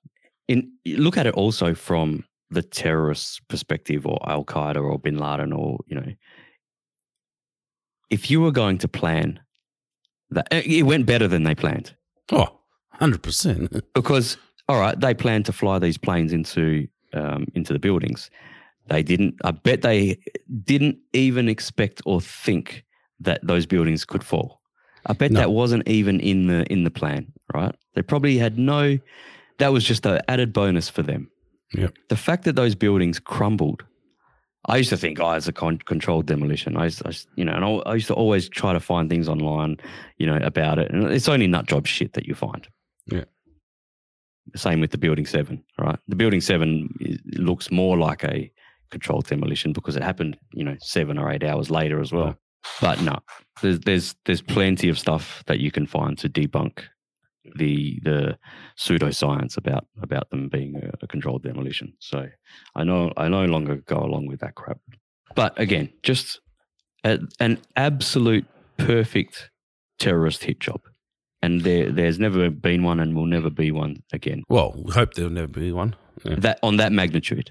in 0.46 0.72
look 0.86 1.16
at 1.16 1.26
it 1.26 1.34
also 1.34 1.74
from 1.74 2.24
the 2.50 2.62
terrorist 2.62 3.46
perspective 3.48 4.06
or 4.06 4.18
Al 4.28 4.44
Qaeda 4.44 4.82
or 4.82 4.98
bin 4.98 5.16
Laden 5.16 5.52
or, 5.52 5.78
you 5.86 5.94
know, 5.96 6.12
if 8.10 8.30
you 8.30 8.40
were 8.40 8.50
going 8.50 8.76
to 8.78 8.88
plan 8.88 9.40
that, 10.30 10.48
it 10.52 10.82
went 10.82 11.06
better 11.06 11.28
than 11.28 11.44
they 11.44 11.54
planned 11.54 11.94
Oh, 12.32 12.60
100 12.98 13.22
percent. 13.22 13.84
because 13.94 14.36
all 14.70 14.80
right, 14.80 14.98
they 14.98 15.14
planned 15.14 15.46
to 15.46 15.52
fly 15.52 15.78
these 15.78 15.98
planes 15.98 16.32
into 16.32 16.86
um, 17.12 17.46
into 17.54 17.72
the 17.72 17.78
buildings. 17.78 18.30
They 18.88 19.02
didn't. 19.02 19.34
I 19.44 19.50
bet 19.50 19.82
they 19.82 20.18
didn't 20.64 20.98
even 21.12 21.48
expect 21.48 22.02
or 22.06 22.20
think 22.20 22.84
that 23.20 23.40
those 23.46 23.66
buildings 23.66 24.04
could 24.04 24.24
fall. 24.24 24.60
I 25.06 25.12
bet 25.14 25.30
No. 25.32 25.40
that 25.40 25.50
wasn't 25.50 25.88
even 25.88 26.20
in 26.20 26.46
the 26.46 26.64
in 26.72 26.84
the 26.84 26.90
plan. 26.90 27.32
Right? 27.54 27.74
They 27.94 28.02
probably 28.02 28.38
had 28.38 28.58
no. 28.58 28.98
That 29.58 29.72
was 29.72 29.84
just 29.84 30.06
an 30.06 30.20
added 30.28 30.52
bonus 30.52 30.88
for 30.88 31.02
them. 31.02 31.30
Yep. 31.74 31.94
The 32.08 32.16
fact 32.16 32.44
that 32.44 32.56
those 32.56 32.74
buildings 32.74 33.18
crumbled. 33.20 33.84
I 34.66 34.76
used 34.76 34.90
to 34.90 34.96
think, 34.98 35.18
oh, 35.20 35.32
it's 35.32 35.48
a 35.48 35.52
con- 35.52 35.78
controlled 35.86 36.26
demolition. 36.26 36.76
I, 36.76 36.84
used, 36.84 37.02
I 37.06 37.08
used- 37.10 37.28
you 37.34 37.44
know, 37.46 37.52
and 37.52 37.64
I, 37.64 37.68
I 37.90 37.94
used 37.94 38.08
to 38.08 38.14
always 38.14 38.46
try 38.48 38.74
to 38.74 38.80
find 38.80 39.08
things 39.08 39.26
online, 39.28 39.78
you 40.18 40.26
know, 40.26 40.36
about 40.42 40.78
it, 40.78 40.90
and 40.92 41.04
it's 41.10 41.28
only 41.30 41.46
nut 41.46 41.66
job 41.66 41.86
shit 41.86 42.12
that 42.12 42.26
you 42.26 42.34
find. 42.34 42.68
Yeah. 43.10 43.24
Same 44.56 44.80
with 44.80 44.90
the 44.90 44.98
building 44.98 45.26
seven, 45.26 45.62
right? 45.78 45.98
The 46.08 46.16
building 46.16 46.40
seven 46.40 46.94
is, 47.00 47.18
looks 47.38 47.70
more 47.70 47.98
like 47.98 48.24
a 48.24 48.50
controlled 48.90 49.26
demolition 49.26 49.72
because 49.72 49.96
it 49.96 50.02
happened, 50.02 50.36
you 50.52 50.64
know, 50.64 50.76
seven 50.80 51.18
or 51.18 51.30
eight 51.30 51.44
hours 51.44 51.70
later 51.70 52.00
as 52.00 52.12
well. 52.12 52.36
But 52.80 53.00
no, 53.02 53.18
there's 53.62 53.80
there's 53.80 54.14
there's 54.24 54.42
plenty 54.42 54.88
of 54.88 54.98
stuff 54.98 55.42
that 55.46 55.60
you 55.60 55.70
can 55.70 55.86
find 55.86 56.18
to 56.18 56.28
debunk 56.28 56.80
the 57.56 57.98
the 58.02 58.38
pseudoscience 58.78 59.56
about 59.56 59.86
about 60.02 60.30
them 60.30 60.48
being 60.48 60.76
a, 60.76 60.90
a 61.02 61.06
controlled 61.06 61.42
demolition. 61.42 61.94
So 61.98 62.28
I 62.74 62.84
know 62.84 63.12
I 63.16 63.28
no 63.28 63.44
longer 63.44 63.76
go 63.76 63.98
along 63.98 64.26
with 64.26 64.40
that 64.40 64.54
crap. 64.54 64.78
But 65.34 65.58
again, 65.58 65.90
just 66.02 66.40
a, 67.04 67.18
an 67.38 67.58
absolute 67.76 68.46
perfect 68.76 69.50
terrorist 69.98 70.44
hit 70.44 70.60
job, 70.60 70.80
and 71.42 71.62
there 71.62 71.90
there's 71.90 72.18
never 72.18 72.50
been 72.50 72.82
one 72.82 73.00
and 73.00 73.14
will 73.14 73.26
never 73.26 73.50
be 73.50 73.70
one 73.70 74.02
again. 74.12 74.42
Well, 74.48 74.74
we 74.76 74.92
hope 74.92 75.14
there'll 75.14 75.30
never 75.30 75.48
be 75.48 75.72
one. 75.72 75.94
Yeah. 76.24 76.34
That 76.38 76.58
on 76.62 76.76
that 76.76 76.92
magnitude, 76.92 77.50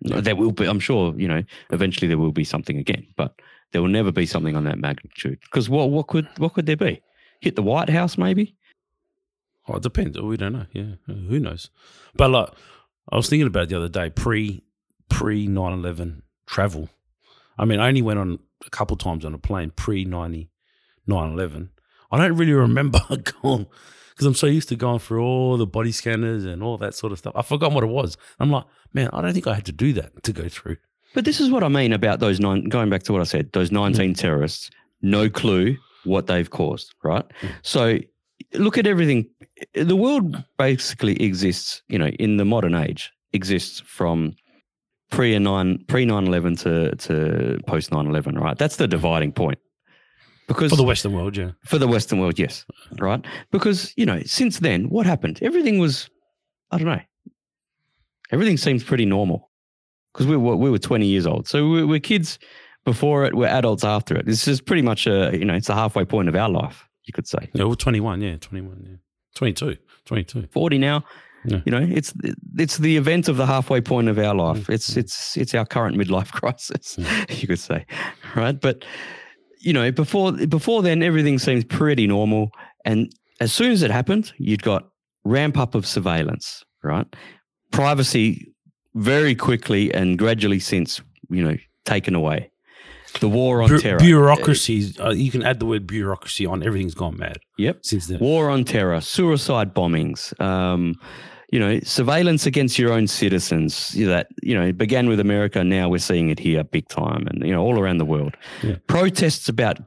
Yeah. 0.00 0.20
there 0.20 0.36
will 0.36 0.52
be. 0.52 0.66
I'm 0.66 0.80
sure 0.80 1.14
you 1.16 1.28
know 1.28 1.42
eventually 1.70 2.08
there 2.08 2.18
will 2.18 2.32
be 2.32 2.44
something 2.44 2.78
again, 2.78 3.06
but 3.16 3.40
there 3.72 3.80
will 3.82 3.88
never 3.88 4.12
be 4.12 4.26
something 4.26 4.56
on 4.56 4.64
that 4.64 4.78
magnitude. 4.78 5.38
Because 5.42 5.68
what 5.70 5.90
what 5.90 6.06
could 6.08 6.28
what 6.38 6.54
could 6.54 6.66
there 6.66 6.76
be? 6.76 7.00
Hit 7.40 7.56
the 7.56 7.62
White 7.62 7.88
House 7.90 8.18
maybe? 8.18 8.56
Oh, 9.68 9.76
it 9.76 9.82
depends. 9.82 10.20
We 10.20 10.36
don't 10.36 10.52
know. 10.54 10.66
Yeah, 10.72 10.94
who 11.06 11.38
knows? 11.38 11.70
But 12.16 12.30
like, 12.30 12.48
I 13.10 13.16
was 13.16 13.28
thinking 13.28 13.46
about 13.46 13.64
it 13.64 13.68
the 13.68 13.76
other 13.76 13.88
day, 13.88 14.10
pre 14.10 14.62
pre 15.08 15.46
9-11 15.46 16.22
travel. 16.46 16.88
I 17.58 17.64
mean, 17.64 17.78
I 17.78 17.86
only 17.86 18.02
went 18.02 18.18
on 18.18 18.38
a 18.66 18.70
couple 18.70 18.96
times 18.96 19.24
on 19.24 19.34
a 19.34 19.38
plane 19.38 19.70
pre 19.70 20.04
90 20.04 20.50
9-11. 21.08 21.68
I 22.12 22.18
don't 22.18 22.36
really 22.36 22.52
remember 22.52 23.00
going 23.42 23.66
because 24.10 24.26
I'm 24.26 24.34
so 24.34 24.46
used 24.46 24.68
to 24.68 24.76
going 24.76 24.98
through 24.98 25.24
all 25.24 25.56
the 25.56 25.66
body 25.66 25.90
scanners 25.90 26.44
and 26.44 26.62
all 26.62 26.76
that 26.78 26.94
sort 26.94 27.12
of 27.12 27.18
stuff. 27.18 27.32
I 27.34 27.42
forgot 27.42 27.72
what 27.72 27.82
it 27.82 27.88
was. 27.88 28.16
I'm 28.38 28.50
like, 28.50 28.64
man, 28.92 29.08
I 29.12 29.22
don't 29.22 29.32
think 29.32 29.46
I 29.46 29.54
had 29.54 29.64
to 29.66 29.72
do 29.72 29.92
that 29.94 30.22
to 30.24 30.32
go 30.32 30.48
through. 30.48 30.76
But 31.14 31.24
this 31.24 31.40
is 31.40 31.50
what 31.50 31.64
I 31.64 31.68
mean 31.68 31.92
about 31.92 32.20
those 32.20 32.38
nine. 32.38 32.64
Going 32.64 32.90
back 32.90 33.02
to 33.04 33.12
what 33.12 33.20
I 33.20 33.24
said, 33.24 33.52
those 33.52 33.70
Mm. 33.70 33.74
19 33.94 34.14
terrorists, 34.14 34.70
no 35.00 35.28
clue 35.28 35.76
what 36.04 36.26
they've 36.26 36.48
caused. 36.50 36.94
Right. 37.02 37.24
Mm. 37.40 37.48
So 37.62 37.98
look 38.54 38.76
at 38.78 38.86
everything. 38.86 39.26
The 39.74 39.96
world 39.96 40.42
basically 40.58 41.20
exists. 41.22 41.82
You 41.88 41.98
know, 41.98 42.08
in 42.08 42.36
the 42.36 42.44
modern 42.44 42.74
age, 42.74 43.10
exists 43.32 43.80
from 43.86 44.34
pre 45.10 45.38
nine 45.38 45.84
pre 45.86 46.04
9/11 46.06 46.58
to 46.62 46.94
to 46.96 47.58
post 47.66 47.90
9/11. 47.90 48.38
Right. 48.38 48.58
That's 48.58 48.76
the 48.76 48.88
dividing 48.88 49.32
point. 49.32 49.58
Because 50.54 50.70
For 50.70 50.76
the 50.76 50.84
Western 50.84 51.12
world, 51.12 51.36
yeah. 51.36 51.52
for 51.64 51.78
the 51.78 51.88
Western 51.88 52.20
world, 52.20 52.38
yes, 52.38 52.64
right? 52.98 53.24
Because 53.50 53.92
you 53.96 54.06
know, 54.06 54.20
since 54.24 54.60
then, 54.60 54.88
what 54.88 55.06
happened? 55.06 55.38
Everything 55.42 55.78
was, 55.78 56.08
I 56.70 56.78
don't 56.78 56.86
know. 56.86 57.00
Everything 58.30 58.56
seems 58.56 58.82
pretty 58.82 59.04
normal 59.04 59.50
because 60.12 60.26
we 60.26 60.36
were 60.36 60.56
we 60.56 60.70
were 60.70 60.78
twenty 60.78 61.06
years 61.06 61.26
old, 61.26 61.48
so 61.48 61.68
we 61.68 61.84
we're 61.84 62.00
kids 62.00 62.38
before 62.84 63.24
it, 63.24 63.34
we're 63.34 63.46
adults 63.46 63.84
after 63.84 64.16
it. 64.16 64.26
This 64.26 64.48
is 64.48 64.60
pretty 64.60 64.82
much 64.82 65.06
a 65.06 65.30
you 65.32 65.44
know, 65.44 65.54
it's 65.54 65.68
a 65.68 65.74
halfway 65.74 66.04
point 66.04 66.28
of 66.28 66.34
our 66.34 66.48
life, 66.48 66.88
you 67.04 67.12
could 67.12 67.26
say. 67.26 67.50
Yeah, 67.52 67.64
well, 67.64 67.76
21, 67.76 68.20
yeah, 68.20 68.36
21, 68.36 68.86
yeah. 68.88 68.96
22, 69.34 69.76
22. 70.06 70.48
Forty 70.50 70.78
now, 70.78 71.04
Yeah. 71.44 71.60
You 71.64 71.72
know, 71.72 71.86
it's 71.90 72.14
it's 72.56 72.78
the 72.78 72.96
event 72.96 73.28
of 73.28 73.36
the 73.36 73.46
halfway 73.46 73.80
point 73.80 74.08
of 74.08 74.18
our 74.18 74.34
life. 74.34 74.66
Mm, 74.66 74.74
it's 74.74 74.90
mm. 74.90 74.98
it's 74.98 75.36
it's 75.36 75.54
our 75.54 75.66
current 75.66 75.96
midlife 75.96 76.30
crisis, 76.32 76.96
mm. 76.96 77.40
you 77.40 77.48
could 77.48 77.58
say, 77.58 77.84
right? 78.36 78.60
But 78.60 78.84
you 79.62 79.72
know, 79.72 79.90
before 79.92 80.32
before 80.32 80.82
then, 80.82 81.02
everything 81.02 81.38
seemed 81.38 81.68
pretty 81.68 82.06
normal, 82.06 82.50
and 82.84 83.12
as 83.40 83.52
soon 83.52 83.70
as 83.72 83.82
it 83.82 83.90
happened, 83.90 84.32
you'd 84.38 84.62
got 84.62 84.88
ramp 85.24 85.56
up 85.58 85.74
of 85.74 85.86
surveillance, 85.86 86.64
right? 86.82 87.06
Privacy 87.70 88.52
very 88.94 89.34
quickly 89.34 89.92
and 89.94 90.18
gradually 90.18 90.58
since 90.58 91.00
you 91.30 91.42
know 91.42 91.56
taken 91.84 92.14
away. 92.14 92.50
The 93.20 93.28
war 93.28 93.62
on 93.62 93.68
Bu- 93.68 93.78
terror, 93.78 93.98
bureaucracy. 93.98 94.94
Uh, 94.98 95.10
you 95.10 95.30
can 95.30 95.42
add 95.42 95.58
the 95.60 95.66
word 95.66 95.86
bureaucracy 95.86 96.46
on 96.46 96.62
everything's 96.62 96.94
gone 96.94 97.18
mad 97.18 97.38
Yep. 97.58 97.78
since 97.82 98.06
then. 98.06 98.18
war 98.20 98.48
on 98.50 98.64
terror, 98.64 99.00
suicide 99.02 99.74
bombings, 99.74 100.38
um, 100.40 100.94
you 101.52 101.60
know, 101.60 101.78
surveillance 101.84 102.46
against 102.46 102.78
your 102.78 102.92
own 102.92 103.06
citizens. 103.06 103.94
you 103.94 104.06
know, 104.06 104.12
That 104.12 104.26
you 104.42 104.54
know 104.54 104.66
it 104.66 104.78
began 104.78 105.08
with 105.08 105.20
America. 105.20 105.62
Now 105.62 105.88
we're 105.88 105.98
seeing 105.98 106.30
it 106.30 106.40
here 106.40 106.64
big 106.64 106.88
time, 106.88 107.26
and 107.28 107.46
you 107.46 107.52
know 107.52 107.62
all 107.62 107.78
around 107.78 107.98
the 107.98 108.06
world. 108.06 108.34
Yeah. 108.62 108.76
Protests 108.86 109.48
about 109.48 109.78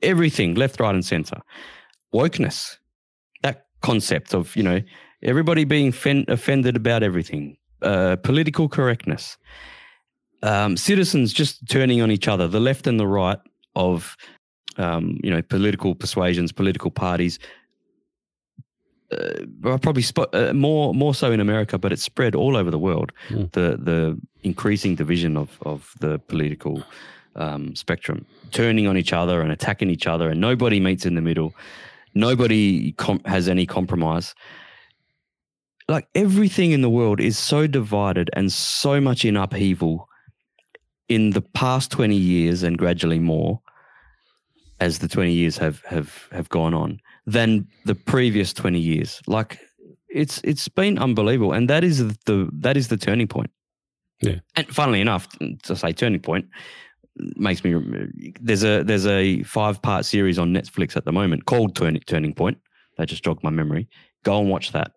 everything, 0.00 0.54
left, 0.54 0.80
right, 0.80 0.94
and 0.94 1.04
center. 1.04 1.40
Wokeness, 2.14 2.78
that 3.42 3.66
concept 3.82 4.34
of 4.34 4.56
you 4.56 4.62
know 4.62 4.80
everybody 5.22 5.64
being 5.64 5.92
fen- 5.92 6.24
offended 6.28 6.76
about 6.76 7.02
everything. 7.02 7.56
Uh, 7.82 8.16
political 8.16 8.68
correctness. 8.68 9.36
Um, 10.42 10.76
citizens 10.76 11.32
just 11.32 11.68
turning 11.68 12.02
on 12.02 12.10
each 12.10 12.26
other, 12.26 12.48
the 12.48 12.60
left 12.60 12.86
and 12.86 12.98
the 12.98 13.06
right 13.06 13.38
of 13.76 14.16
um, 14.78 15.18
you 15.22 15.30
know, 15.30 15.42
political 15.42 15.94
persuasions, 15.94 16.52
political 16.52 16.90
parties. 16.90 17.38
Uh, 19.12 19.78
probably 19.78 20.04
uh, 20.32 20.52
more 20.52 20.94
more 20.94 21.14
so 21.14 21.32
in 21.32 21.40
America, 21.40 21.78
but 21.78 21.92
it's 21.92 22.02
spread 22.02 22.34
all 22.34 22.56
over 22.56 22.70
the 22.70 22.78
world. 22.78 23.12
Mm. 23.28 23.52
The 23.52 23.78
the 23.82 24.20
increasing 24.42 24.94
division 24.94 25.36
of 25.36 25.58
of 25.62 25.92
the 26.00 26.18
political 26.18 26.82
um, 27.36 27.74
spectrum, 27.74 28.24
turning 28.50 28.86
on 28.86 28.96
each 28.96 29.12
other 29.12 29.40
and 29.40 29.52
attacking 29.52 29.90
each 29.90 30.06
other, 30.06 30.30
and 30.30 30.40
nobody 30.40 30.80
meets 30.80 31.04
in 31.04 31.14
the 31.14 31.20
middle. 31.20 31.54
Nobody 32.14 32.92
com- 32.92 33.22
has 33.24 33.48
any 33.48 33.66
compromise. 33.66 34.34
Like 35.88 36.08
everything 36.14 36.72
in 36.72 36.80
the 36.80 36.90
world 36.90 37.20
is 37.20 37.38
so 37.38 37.66
divided 37.66 38.30
and 38.34 38.52
so 38.52 39.00
much 39.00 39.24
in 39.24 39.36
upheaval 39.36 40.08
in 41.08 41.30
the 41.30 41.42
past 41.42 41.90
20 41.90 42.16
years 42.16 42.62
and 42.62 42.78
gradually 42.78 43.18
more 43.18 43.60
as 44.80 45.00
the 45.00 45.08
20 45.08 45.32
years 45.32 45.58
have 45.58 45.82
have 45.84 46.28
have 46.32 46.48
gone 46.48 46.74
on 46.74 47.00
than 47.26 47.66
the 47.84 47.94
previous 47.94 48.52
20 48.52 48.78
years. 48.78 49.20
Like 49.26 49.60
it's 50.08 50.40
it's 50.44 50.68
been 50.68 50.98
unbelievable 50.98 51.52
and 51.52 51.68
that 51.70 51.84
is 51.84 51.98
the 51.98 52.48
that 52.52 52.76
is 52.76 52.88
the 52.88 52.96
turning 52.96 53.28
point. 53.28 53.50
Yeah. 54.20 54.36
and 54.54 54.68
funnily 54.68 55.00
enough 55.00 55.26
to 55.64 55.74
say 55.74 55.92
turning 55.92 56.20
point 56.20 56.46
makes 57.16 57.64
me 57.64 57.74
there's 58.40 58.62
a 58.62 58.84
there's 58.84 59.06
a 59.06 59.42
five 59.42 59.82
part 59.82 60.04
series 60.04 60.38
on 60.38 60.54
netflix 60.54 60.96
at 60.96 61.04
the 61.04 61.12
moment 61.12 61.46
called 61.46 61.74
turning 61.74 62.02
turning 62.06 62.34
point. 62.34 62.58
That 62.98 63.08
just 63.08 63.24
jogged 63.24 63.42
my 63.42 63.50
memory. 63.50 63.88
Go 64.24 64.38
and 64.38 64.48
watch 64.48 64.72
that. 64.72 64.92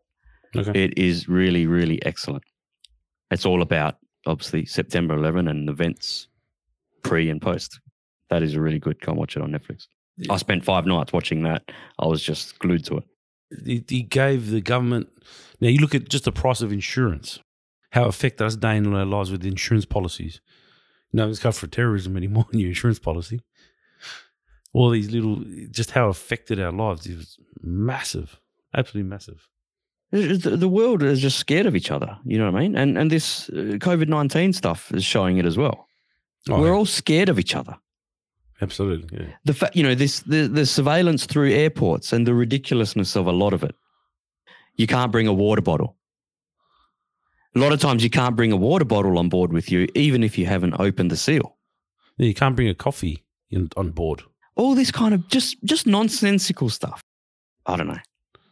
Okay. 0.56 0.84
it 0.84 0.98
is 0.98 1.28
really 1.28 1.66
really 1.66 2.04
excellent. 2.06 2.44
It's 3.32 3.46
all 3.46 3.62
about 3.62 3.96
obviously 4.28 4.66
september 4.66 5.16
11 5.16 5.48
and 5.48 5.70
events 5.70 6.28
pre 7.04 7.30
and 7.30 7.42
post. 7.42 7.80
That 8.30 8.42
is 8.42 8.58
really 8.58 8.80
good. 8.80 9.00
Go 9.02 9.12
and 9.12 9.20
watch 9.20 9.36
it 9.36 9.42
on 9.44 9.52
netflix 9.52 9.88
Yeah. 10.18 10.34
I 10.34 10.38
spent 10.38 10.64
five 10.64 10.86
nights 10.86 11.12
watching 11.12 11.44
that. 11.44 11.72
I 12.00 12.08
was 12.08 12.24
just 12.24 12.58
glued 12.60 12.86
to 12.86 12.98
it. 12.98 13.90
he, 13.90 14.02
gave 14.02 14.50
the 14.50 14.62
government. 14.62 15.10
Now 15.60 15.68
you 15.68 15.80
look 15.80 15.96
at 15.96 16.10
just 16.10 16.24
the 16.24 16.32
price 16.32 16.62
of 16.62 16.72
insurance, 16.72 17.40
how 17.92 18.04
it 18.04 18.10
affected 18.10 18.46
us 18.46 18.56
day 18.56 18.78
in 18.78 18.94
our 18.94 19.06
lives 19.06 19.32
with 19.32 19.46
insurance 19.46 19.86
policies. 19.86 20.40
You 21.12 21.18
know, 21.18 21.30
it's 21.30 21.40
covered 21.40 21.60
for 21.60 21.68
terrorism 21.68 22.16
anymore 22.18 22.46
in 22.54 22.60
your 22.60 22.70
insurance 22.70 23.00
policy. 23.00 23.42
All 24.74 24.90
these 24.90 25.12
little, 25.12 25.44
just 25.72 25.92
how 25.92 26.08
it 26.08 26.12
affected 26.12 26.60
our 26.60 26.72
lives. 26.72 27.06
It 27.06 27.16
was 27.16 27.38
massive, 27.62 28.40
absolutely 28.76 29.10
massive. 29.10 29.48
The 30.12 30.56
the 30.56 30.70
world 30.70 31.04
is 31.04 31.20
just 31.20 31.40
scared 31.40 31.66
of 31.66 31.76
each 31.76 31.92
other. 31.92 32.18
You 32.26 32.38
know 32.38 32.50
what 32.50 32.58
I 32.58 32.62
mean? 32.62 32.76
And 32.76 32.98
and 32.98 33.10
this 33.12 33.50
uh, 33.50 33.78
COVID 33.80 34.08
nineteen 34.08 34.54
stuff 34.54 34.94
is 34.94 35.04
showing 35.04 35.38
it 35.38 35.46
as 35.46 35.58
well. 35.58 35.88
Oh, 36.50 36.60
We're 36.60 36.68
yeah, 36.68 36.74
all 36.74 36.86
scared 36.86 37.28
of 37.28 37.40
each 37.40 37.56
other. 37.56 37.76
Absolutely. 38.62 39.18
Yeah. 39.20 39.28
The 39.46 39.54
fact, 39.54 39.76
you 39.76 39.84
know, 39.84 39.96
this 39.96 40.22
the 40.22 40.48
the 40.48 40.66
surveillance 40.66 41.26
through 41.26 41.52
airports 41.52 42.14
and 42.14 42.26
the 42.26 42.34
ridiculousness 42.34 43.16
of 43.16 43.28
a 43.28 43.32
lot 43.32 43.54
of 43.54 43.64
it. 43.64 43.76
You 44.76 44.88
can't 44.88 45.12
bring 45.12 45.28
a 45.28 45.34
water 45.34 45.62
bottle. 45.62 45.96
A 47.56 47.60
lot 47.60 47.72
of 47.72 47.80
times 47.80 48.04
you 48.04 48.10
can't 48.10 48.36
bring 48.36 48.52
a 48.52 48.58
water 48.58 48.84
bottle 48.84 49.18
on 49.18 49.30
board 49.30 49.54
with 49.54 49.72
you, 49.72 49.88
even 49.96 50.24
if 50.24 50.38
you 50.38 50.46
haven't 50.46 50.74
opened 50.78 51.10
the 51.10 51.16
seal. 51.16 51.56
Yeah, 52.18 52.28
you 52.28 52.34
can't 52.34 52.56
bring 52.56 52.68
a 52.68 52.76
coffee 52.76 53.24
in, 53.50 53.70
on 53.78 53.92
board. 53.92 54.24
all 54.56 54.76
this 54.76 54.92
kind 54.92 55.14
of 55.14 55.28
just 55.30 55.64
just 55.64 55.88
nonsensical 55.88 56.70
stuff. 56.70 57.02
I 57.66 57.78
don't 57.78 57.88
know. 57.88 58.00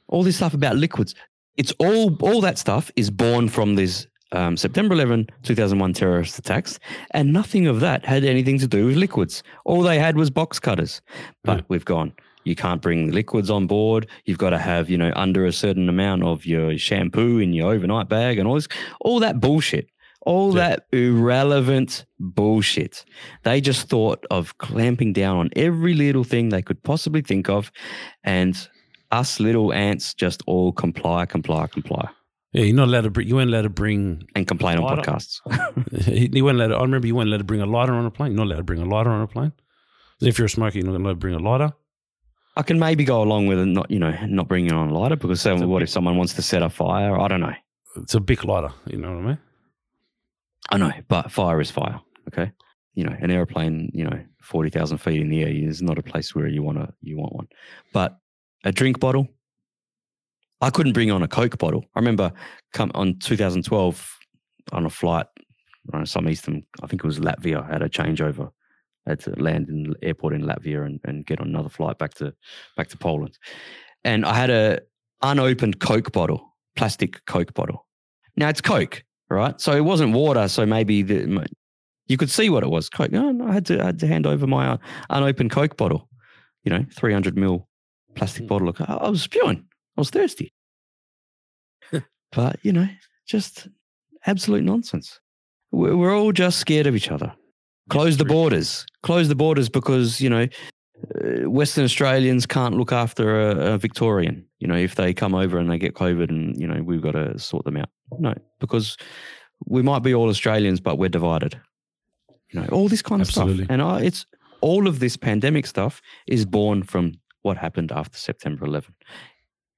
All 0.08 0.24
this 0.24 0.38
stuff 0.38 0.54
about 0.54 0.78
liquids. 0.78 1.16
It's 1.58 1.74
all 1.80 2.16
all 2.22 2.42
that 2.42 2.58
stuff 2.58 2.92
is 2.96 3.10
born 3.10 3.50
from 3.50 3.76
this 3.76 4.08
um, 4.34 4.58
September 4.58 4.94
11, 4.96 5.28
2001 5.44 5.94
terrorist 5.94 6.38
attacks, 6.40 6.80
and 7.12 7.32
nothing 7.32 7.68
of 7.68 7.80
that 7.80 8.06
had 8.06 8.24
anything 8.24 8.58
to 8.60 8.68
do 8.68 8.88
with 8.88 8.98
liquids. 8.98 9.44
All 9.66 9.82
they 9.82 10.00
had 10.00 10.18
was 10.18 10.30
box 10.30 10.60
cutters. 10.60 11.02
But 11.44 11.60
Yeah. 11.60 11.64
we've 11.70 11.86
gone. 11.86 12.14
You 12.44 12.56
can't 12.56 12.82
bring 12.82 13.12
liquids 13.12 13.50
on 13.50 13.68
board. 13.68 14.08
You've 14.26 14.38
got 14.38 14.50
to 14.50 14.58
have, 14.58 14.90
you 14.90 14.98
know, 14.98 15.14
under 15.16 15.46
a 15.46 15.54
certain 15.54 15.88
amount 15.88 16.24
of 16.24 16.46
your 16.46 16.78
shampoo 16.78 17.40
in 17.40 17.54
your 17.54 17.72
overnight 17.72 18.10
bag 18.10 18.38
and 18.38 18.48
all 18.48 18.56
this, 18.56 18.68
all 19.00 19.20
that 19.22 19.40
bullshit. 19.40 19.88
All 20.26 20.54
Yeah. 20.56 20.70
that 20.70 20.86
irrelevant 20.92 22.06
bullshit. 22.20 23.06
They 23.44 23.62
just 23.62 23.88
thought 23.90 24.26
of 24.32 24.58
clamping 24.58 25.14
down 25.14 25.38
on 25.38 25.50
every 25.56 25.94
little 25.94 26.24
thing 26.24 26.50
they 26.50 26.62
could 26.62 26.82
possibly 26.84 27.22
think 27.22 27.50
of. 27.50 27.72
And 28.24 28.56
us 29.12 29.40
little 29.40 29.74
ants 29.74 30.14
just 30.14 30.42
all 30.48 30.72
comply, 30.72 31.26
comply, 31.26 31.68
comply, 31.68 32.08
Yeah, 32.54 32.64
you're 32.66 32.76
not 32.76 32.88
allowed 32.88 33.02
to 33.02 33.10
bring. 33.10 33.28
You 33.28 33.36
weren't 33.36 33.50
allowed 33.50 33.64
to 33.64 33.70
bring. 33.70 34.28
and 34.36 34.48
complain 34.48 34.78
on 34.78 34.98
podcasts. 34.98 35.42
you 36.36 36.46
weren't 36.46 36.58
allowed. 36.58 36.68
To, 36.68 36.76
I 36.76 36.82
remember 36.82 37.08
you 37.08 37.16
weren't 37.16 37.30
allowed 37.30 37.40
to 37.40 37.44
bring 37.44 37.62
a 37.62 37.66
lighter 37.66 37.94
on 37.94 38.06
a 38.06 38.12
plane. 38.12 38.32
You're 38.32 38.38
not 38.38 38.48
allowed 38.48 38.58
to 38.58 38.64
bring 38.64 38.82
a 38.82 38.86
lighter 38.86 39.10
on 39.10 39.22
a 39.22 39.28
plane. 39.28 39.52
If 40.22 40.38
you're 40.38 40.46
a 40.46 40.50
smoker, 40.50 40.78
you're 40.78 40.88
not 40.88 41.00
allowed 41.00 41.10
to 41.14 41.16
bring 41.16 41.34
a 41.36 41.40
lighter. 41.40 41.74
I 42.56 42.62
can 42.62 42.78
maybe 42.78 43.04
go 43.04 43.24
along 43.24 43.48
with 43.48 43.58
it, 43.58 43.66
not, 43.66 43.90
you 43.90 43.98
know, 43.98 44.16
not 44.28 44.48
bringing 44.48 44.72
on 44.72 44.90
a 44.90 44.98
lighter 44.98 45.16
because 45.16 45.42
so 45.42 45.56
what 45.66 45.80
bit- 45.80 45.84
if 45.84 45.90
someone 45.90 46.18
wants 46.18 46.36
to 46.36 46.44
set 46.44 46.62
a 46.62 46.70
fire? 46.70 47.20
I 47.20 47.28
don't 47.28 47.42
know. 47.42 47.54
It's 47.98 48.14
a 48.14 48.20
big 48.20 48.46
lighter. 48.46 48.72
You 48.86 48.98
know 49.00 49.10
what 49.12 49.24
I 49.24 49.28
mean? 49.28 49.38
I 50.70 50.78
know, 50.78 50.92
but 51.08 51.32
fire 51.32 51.60
is 51.60 51.72
fire. 51.72 52.00
Okay. 52.28 52.52
You 52.94 53.06
know, 53.06 53.16
an 53.20 53.32
airplane, 53.32 53.90
you 53.94 54.04
know, 54.04 54.24
40,000 54.44 55.00
feet 55.00 55.20
in 55.20 55.30
the 55.30 55.42
air 55.42 55.50
is 55.50 55.82
not 55.82 55.98
a 55.98 56.04
place 56.04 56.36
where 56.36 56.48
you 56.48 56.62
want 56.62 56.78
to, 56.78 56.94
you 57.02 57.18
want 57.18 57.34
one. 57.34 57.48
But 57.92 58.18
a 58.64 58.72
drink 58.72 59.00
bottle, 59.00 59.28
I 60.64 60.70
couldn't 60.70 60.94
bring 60.94 61.12
on 61.12 61.24
a 61.24 61.28
Coke 61.28 61.58
bottle. 61.58 61.86
I 61.96 62.00
remember 62.00 62.32
come 62.74 62.92
on 62.96 63.20
2012 63.20 64.18
on 64.72 64.86
a 64.86 64.90
flight 64.90 65.28
on 65.94 66.06
some 66.06 66.30
Eastern, 66.30 66.64
I 66.82 66.88
think 66.88 67.04
it 67.04 67.08
was 67.08 67.20
Latvia, 67.20 67.68
I 67.68 67.74
had 67.74 67.82
a 67.82 67.90
changeover. 67.90 68.50
I 69.06 69.12
had 69.12 69.20
to 69.22 69.32
land 69.32 69.68
in 69.68 69.84
the 69.84 69.96
airport 70.02 70.34
in 70.34 70.44
Latvia 70.44 70.86
and, 70.86 71.02
and 71.04 71.26
get 71.26 71.42
on 71.42 71.48
another 71.48 71.68
flight 71.68 71.98
back 71.98 72.14
to, 72.16 72.34
back 72.78 72.88
to 72.88 72.98
Poland. 72.98 73.38
And 74.06 74.26
I 74.26 74.34
had 74.34 74.50
a 74.50 74.80
unopened 75.22 75.82
Coke 75.82 76.14
bottle, 76.14 76.56
plastic 76.78 77.26
Coke 77.26 77.54
bottle. 77.54 77.86
Now 78.38 78.48
it's 78.48 78.62
Coke 78.62 79.04
right? 79.34 79.60
So 79.60 79.74
it 79.74 79.84
wasn't 79.84 80.14
water. 80.14 80.48
So 80.48 80.66
maybe 80.66 81.02
the, 81.02 81.46
you 82.08 82.18
could 82.18 82.30
see 82.30 82.50
what 82.50 82.64
it 82.64 82.70
was. 82.70 82.90
Coke. 82.90 83.12
No, 83.12 83.32
no, 83.32 83.48
I 83.48 83.54
had 83.54 83.66
to, 83.68 83.82
I 83.82 83.86
had 83.86 84.00
to 84.00 84.08
hand 84.08 84.26
over 84.26 84.48
my 84.48 84.70
uh, 84.70 84.78
unopened 85.10 85.52
Coke 85.52 85.78
bottle. 85.78 86.08
You 86.64 86.72
know, 86.72 86.86
three 86.96 87.12
hundred 87.12 87.38
mil 87.38 87.68
plastic 88.16 88.46
Mm. 88.46 88.48
bottle. 88.48 88.74
I 88.80 89.10
was 89.10 89.22
spewing. 89.24 89.66
I 89.98 90.02
was 90.02 90.10
thirsty. 90.10 90.54
But 92.36 92.60
you 92.64 92.74
know, 92.74 92.88
just 93.26 93.68
absolute 94.26 94.64
nonsense. 94.64 95.20
We're, 95.72 96.16
all 96.16 96.32
just 96.32 96.60
scared 96.60 96.88
of 96.88 96.96
each 96.96 97.10
other. 97.10 97.34
Close 97.90 98.18
the 98.18 98.26
borders. 98.26 98.86
Close 99.02 99.28
the 99.28 99.36
borders 99.36 99.70
because 99.70 100.22
you 100.22 100.30
know. 100.30 100.48
uh, 101.16 101.50
Western 101.50 101.84
Australians 101.84 102.46
can't 102.46 102.76
look 102.78 102.92
after 102.92 103.50
a, 103.50 103.74
a 103.74 103.78
Victorian, 103.78 104.46
you 104.60 104.68
know, 104.68 104.76
if 104.76 104.96
they 104.96 105.14
come 105.14 105.36
over 105.36 105.58
and 105.58 105.70
they 105.70 105.78
get 105.78 105.96
COVID 105.96 106.30
and, 106.30 106.60
you 106.60 106.68
know, 106.68 106.82
we've 106.82 107.02
got 107.02 107.12
to 107.12 107.38
sort 107.38 107.66
them 107.66 107.78
out. 107.78 107.90
No, 108.20 108.34
because 108.60 108.98
we 109.66 109.82
might 109.82 110.00
be 110.00 110.14
all 110.14 110.30
Australians, 110.30 110.80
but 110.80 110.98
we're 110.98 111.10
divided. 111.10 111.60
You 112.52 112.62
know, 112.62 112.68
all 112.72 112.88
this 112.88 113.02
kind 113.02 113.22
of 113.22 113.28
Absolutely. 113.28 113.66
stuff. 113.66 113.72
And 113.72 113.82
I, 113.82 114.02
it's 114.02 114.26
all 114.62 114.88
of 114.88 115.00
this 115.00 115.18
pandemic 115.18 115.66
stuff 115.66 116.02
is 116.28 116.46
born 116.46 116.84
from 116.84 117.14
what 117.42 117.58
happened 117.58 117.92
after 117.92 118.18
September 118.18 118.66
11 118.66 118.94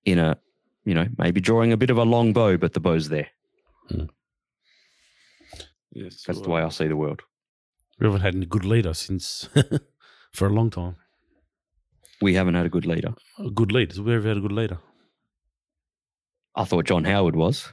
in 0.05 0.19
a, 0.19 0.37
you 0.85 0.93
know, 0.93 1.07
maybe 1.17 1.41
drawing 1.41 1.71
a 1.71 1.77
bit 1.77 1.89
of 1.89 1.97
a 1.97 2.03
long 2.03 2.33
bow, 2.33 2.57
but 2.57 2.73
the 2.73 2.79
bow's 2.79 3.09
there. 3.09 3.27
Hmm. 3.89 4.05
Yes, 5.91 6.23
That's 6.27 6.41
the 6.41 6.49
way 6.49 6.61
I 6.61 6.69
see 6.69 6.87
the 6.87 6.97
world. 6.97 7.21
We 7.99 8.05
haven't 8.07 8.21
had 8.21 8.35
a 8.35 8.45
good 8.45 8.65
leader 8.65 8.93
since 8.93 9.47
for 10.33 10.47
a 10.47 10.53
long 10.53 10.69
time. 10.69 10.97
We 12.21 12.33
haven't 12.33 12.55
had 12.55 12.65
a 12.65 12.69
good 12.69 12.85
leader. 12.85 13.13
A 13.39 13.49
good 13.49 13.71
leader. 13.71 14.01
We've 14.01 14.15
ever 14.15 14.27
had 14.27 14.37
a 14.37 14.41
good 14.41 14.51
leader. 14.51 14.79
I 16.55 16.65
thought 16.65 16.85
John 16.85 17.03
Howard 17.05 17.35
was, 17.35 17.71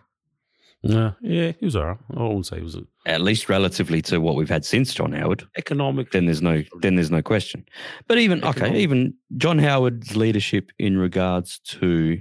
Yeah, 0.83 1.13
yeah, 1.21 1.53
he 1.59 1.65
was 1.65 1.77
all 1.77 1.87
right. 1.87 1.99
I 2.17 2.23
wouldn't 2.23 2.47
say 2.47 2.57
he 2.57 2.63
was 2.63 2.75
a 2.77 2.83
at 3.07 3.21
least 3.21 3.49
relatively 3.49 4.01
to 4.03 4.21
what 4.21 4.37
we've 4.37 4.49
had 4.49 4.65
since 4.65 4.95
John 4.95 5.13
Howard. 5.13 5.45
economic. 5.57 6.13
Then 6.13 6.27
there's 6.27 6.43
no 6.43 6.63
then 6.81 6.95
there's 6.95 7.11
no 7.11 7.23
question. 7.23 7.65
But 8.07 8.19
even 8.19 8.45
okay, 8.45 8.77
even 8.79 9.15
John 9.37 9.59
Howard's 9.59 10.17
leadership 10.17 10.71
in 10.79 10.99
regards 10.99 11.59
to 11.61 12.21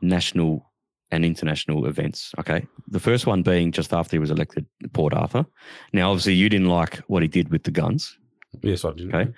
national 0.00 0.70
and 1.10 1.24
international 1.24 1.86
events. 1.86 2.32
Okay, 2.38 2.66
the 2.88 3.00
first 3.00 3.26
one 3.26 3.42
being 3.42 3.72
just 3.72 3.92
after 3.92 4.16
he 4.16 4.18
was 4.18 4.30
elected 4.30 4.66
Port 4.92 5.12
Arthur. 5.14 5.44
Now, 5.92 6.10
obviously, 6.10 6.34
you 6.34 6.48
didn't 6.48 6.68
like 6.68 6.98
what 7.08 7.22
he 7.22 7.28
did 7.28 7.50
with 7.50 7.64
the 7.64 7.70
guns. 7.70 8.16
Yes, 8.62 8.84
I 8.84 8.92
didn't. 8.92 9.14
Okay. 9.14 9.32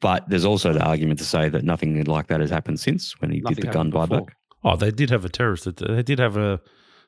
But 0.00 0.28
there's 0.28 0.44
also 0.44 0.72
the 0.72 0.84
argument 0.84 1.18
to 1.20 1.24
say 1.24 1.48
that 1.48 1.64
nothing 1.64 2.04
like 2.04 2.26
that 2.26 2.40
has 2.40 2.50
happened 2.50 2.78
since 2.78 3.18
when 3.20 3.30
he 3.30 3.40
Nothing 3.40 3.54
did 3.54 3.64
the 3.64 3.72
gun 3.72 3.90
happened 3.90 4.26
buyback. 4.26 4.28
Oh, 4.62 4.76
they 4.76 4.90
did 4.90 5.10
have 5.10 5.24
a 5.24 5.28
terrorist. 5.28 5.76
They 5.76 6.02
did 6.02 6.18
have 6.18 6.36
a. 6.36 6.60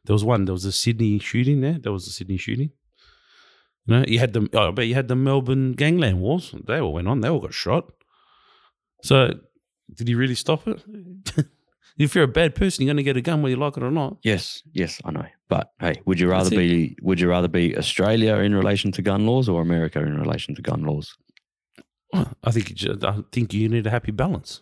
There 0.05 0.15
was 0.15 0.25
one. 0.25 0.45
There 0.45 0.53
was 0.53 0.65
a 0.65 0.73
Sydney 0.73 1.19
shooting 1.19 1.61
there. 1.61 1.79
There 1.79 1.93
was 1.93 2.07
a 2.07 2.11
Sydney 2.11 2.37
shooting. 2.37 2.71
No, 3.87 4.05
you 4.07 4.19
had 4.19 4.33
the. 4.33 4.49
Oh, 4.53 4.73
but 4.73 4.87
you 4.87 4.95
had 4.95 5.09
the 5.09 5.17
Melbourne 5.17 5.73
gangland 5.73 6.21
wars. 6.21 6.55
They 6.67 6.81
all 6.81 6.93
went 6.93 7.09
on. 7.09 7.21
They 7.21 7.29
all 7.29 7.41
got 7.41 7.55
shot. 7.55 7.93
So, 9.03 9.35
did 9.95 10.09
he 10.09 10.15
really 10.15 10.35
stop 10.35 10.67
it? 10.67 10.83
if 11.99 12.15
you're 12.15 12.25
a 12.25 12.29
bad 12.29 12.55
person, 12.55 12.85
you're 12.85 12.89
going 12.95 12.99
to 12.99 13.03
get 13.03 13.17
a 13.17 13.21
gun 13.23 13.43
whether 13.43 13.51
you 13.55 13.57
like 13.61 13.77
it 13.77 13.83
or 13.83 13.91
not. 13.91 14.17
Yes, 14.23 14.63
yes, 14.73 15.01
I 15.05 15.11
know. 15.13 15.25
But 15.49 15.71
hey, 15.81 16.01
would 16.07 16.19
you 16.21 16.29
rather 16.31 16.51
be 16.51 16.97
would 17.03 17.21
you 17.21 17.29
rather 17.29 17.49
be 17.49 17.77
Australia 17.77 18.37
in 18.37 18.55
relation 18.55 18.93
to 18.93 19.03
gun 19.03 19.27
laws 19.27 19.49
or 19.49 19.63
America 19.63 20.01
in 20.01 20.19
relation 20.19 20.55
to 20.57 20.63
gun 20.63 20.83
laws? 20.85 21.17
I 22.13 22.51
think. 22.51 22.71
You 22.71 22.75
just, 22.77 23.05
I 23.05 23.19
think 23.33 23.53
you 23.55 23.69
need 23.69 23.87
a 23.87 23.91
happy 23.91 24.11
balance. 24.13 24.61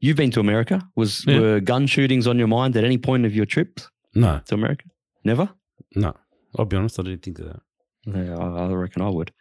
You've 0.00 0.16
been 0.16 0.30
to 0.32 0.40
America. 0.40 0.82
Was 0.96 1.24
Yeah. 1.26 1.40
were 1.40 1.60
gun 1.60 1.86
shootings 1.86 2.26
on 2.26 2.38
your 2.38 2.48
mind 2.48 2.76
at 2.76 2.84
any 2.84 2.98
point 2.98 3.24
of 3.24 3.34
your 3.34 3.46
trips 3.46 3.88
No, 4.14 4.40
to 4.46 4.54
America? 4.54 4.84
Never. 5.24 5.48
no. 5.94 6.14
I'll 6.58 6.66
be 6.66 6.76
honest. 6.76 7.00
I 7.00 7.02
didn't 7.02 7.22
think 7.22 7.38
of 7.40 7.46
that. 7.46 7.60
Yeah, 8.06 8.36
I, 8.38 8.66
I 8.66 8.72
reckon 8.74 9.02
I 9.02 9.08
would. 9.08 9.32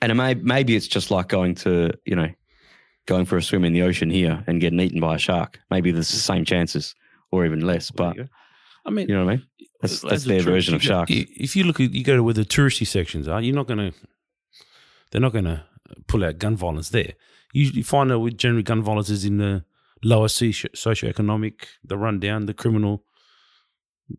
And 0.00 0.12
it 0.12 0.14
may, 0.14 0.34
maybe 0.34 0.76
it's 0.76 0.86
just 0.86 1.10
like 1.10 1.28
going 1.28 1.54
to 1.56 1.90
you 2.04 2.14
know 2.14 2.28
going 3.08 3.24
for 3.24 3.38
a 3.38 3.42
swim 3.42 3.64
in 3.64 3.72
the 3.72 3.82
ocean 3.82 4.10
here 4.10 4.44
and 4.46 4.60
getting 4.60 4.78
eaten 4.78 5.00
by 5.00 5.16
a 5.16 5.18
shark. 5.18 5.58
Maybe 5.70 5.90
there's 5.90 6.10
the 6.10 6.18
same 6.18 6.44
chances 6.44 6.94
or 7.32 7.44
even 7.44 7.60
less. 7.60 7.90
But. 7.90 8.16
I 8.84 8.90
mean, 8.90 9.08
you 9.08 9.14
know 9.14 9.24
what 9.24 9.32
I 9.32 9.36
mean? 9.36 9.46
That's 9.80 10.00
that's 10.00 10.24
their 10.24 10.40
tourist, 10.40 10.68
version 10.68 10.74
of 10.74 10.82
sharks. 10.82 11.10
If 11.12 11.56
you 11.56 11.64
look 11.64 11.80
at 11.80 11.92
you 11.92 12.04
go 12.04 12.16
to 12.16 12.22
where 12.22 12.34
the 12.34 12.44
touristy 12.44 12.86
sections 12.86 13.26
are, 13.28 13.40
you're 13.40 13.54
not 13.54 13.66
going 13.66 13.92
to. 13.92 13.98
They're 15.10 15.20
not 15.20 15.32
going 15.32 15.46
to 15.46 15.64
pull 16.06 16.24
out 16.24 16.38
gun 16.38 16.56
violence 16.56 16.90
there. 16.90 17.14
You 17.52 17.62
usually 17.62 17.82
find 17.82 18.10
that 18.10 18.18
with 18.18 18.36
generally 18.36 18.62
gun 18.62 18.82
violence 18.82 19.08
is 19.08 19.24
in 19.24 19.38
the 19.38 19.64
lower 20.04 20.28
socio- 20.28 20.70
socioeconomic, 20.74 21.66
the 21.82 21.96
rundown, 21.96 22.46
the 22.46 22.54
criminal, 22.54 23.04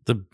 the 0.06 0.24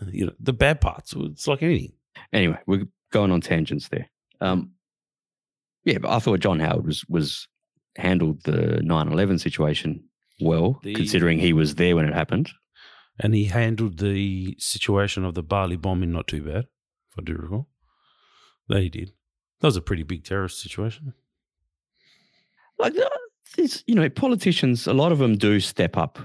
you 0.10 0.26
know 0.26 0.32
the 0.40 0.52
bad 0.52 0.80
parts. 0.80 1.14
It's 1.16 1.46
like 1.46 1.62
anything. 1.62 1.92
anyway, 2.32 2.58
we're 2.66 2.86
going 3.12 3.30
on 3.30 3.40
tangents 3.40 3.88
there. 3.88 4.08
Um, 4.40 4.72
yeah, 5.84 5.98
but 5.98 6.10
I 6.10 6.18
thought 6.18 6.40
John 6.40 6.60
Howard 6.60 6.86
was 6.86 7.04
was 7.08 7.48
handled 7.96 8.42
the 8.44 8.80
9-11 8.82 9.40
situation 9.40 10.04
well, 10.40 10.80
The- 10.82 10.94
considering 10.94 11.38
he 11.38 11.52
was 11.52 11.74
there 11.76 11.96
when 11.96 12.06
it 12.06 12.14
happened. 12.14 12.50
And 13.18 13.34
he 13.34 13.44
handled 13.46 13.98
the 13.98 14.54
situation 14.58 15.24
of 15.24 15.34
the 15.34 15.42
Bali 15.42 15.76
bombing 15.76 16.12
not 16.12 16.26
too 16.28 16.42
bad, 16.42 16.66
if 17.10 17.18
I 17.18 17.22
do 17.24 17.34
recall. 17.34 17.68
That 18.68 18.82
he 18.82 18.90
did. 18.90 19.12
That 19.60 19.68
was 19.68 19.76
a 19.76 19.80
pretty 19.80 20.02
big 20.02 20.24
terrorist 20.24 20.60
situation. 20.60 21.14
Like, 22.78 22.92
this, 23.56 23.82
you 23.86 23.94
know, 23.94 24.08
politicians, 24.10 24.86
a 24.86 24.92
lot 24.92 25.12
of 25.12 25.18
them 25.18 25.36
do 25.38 25.60
step 25.60 25.96
up 25.96 26.18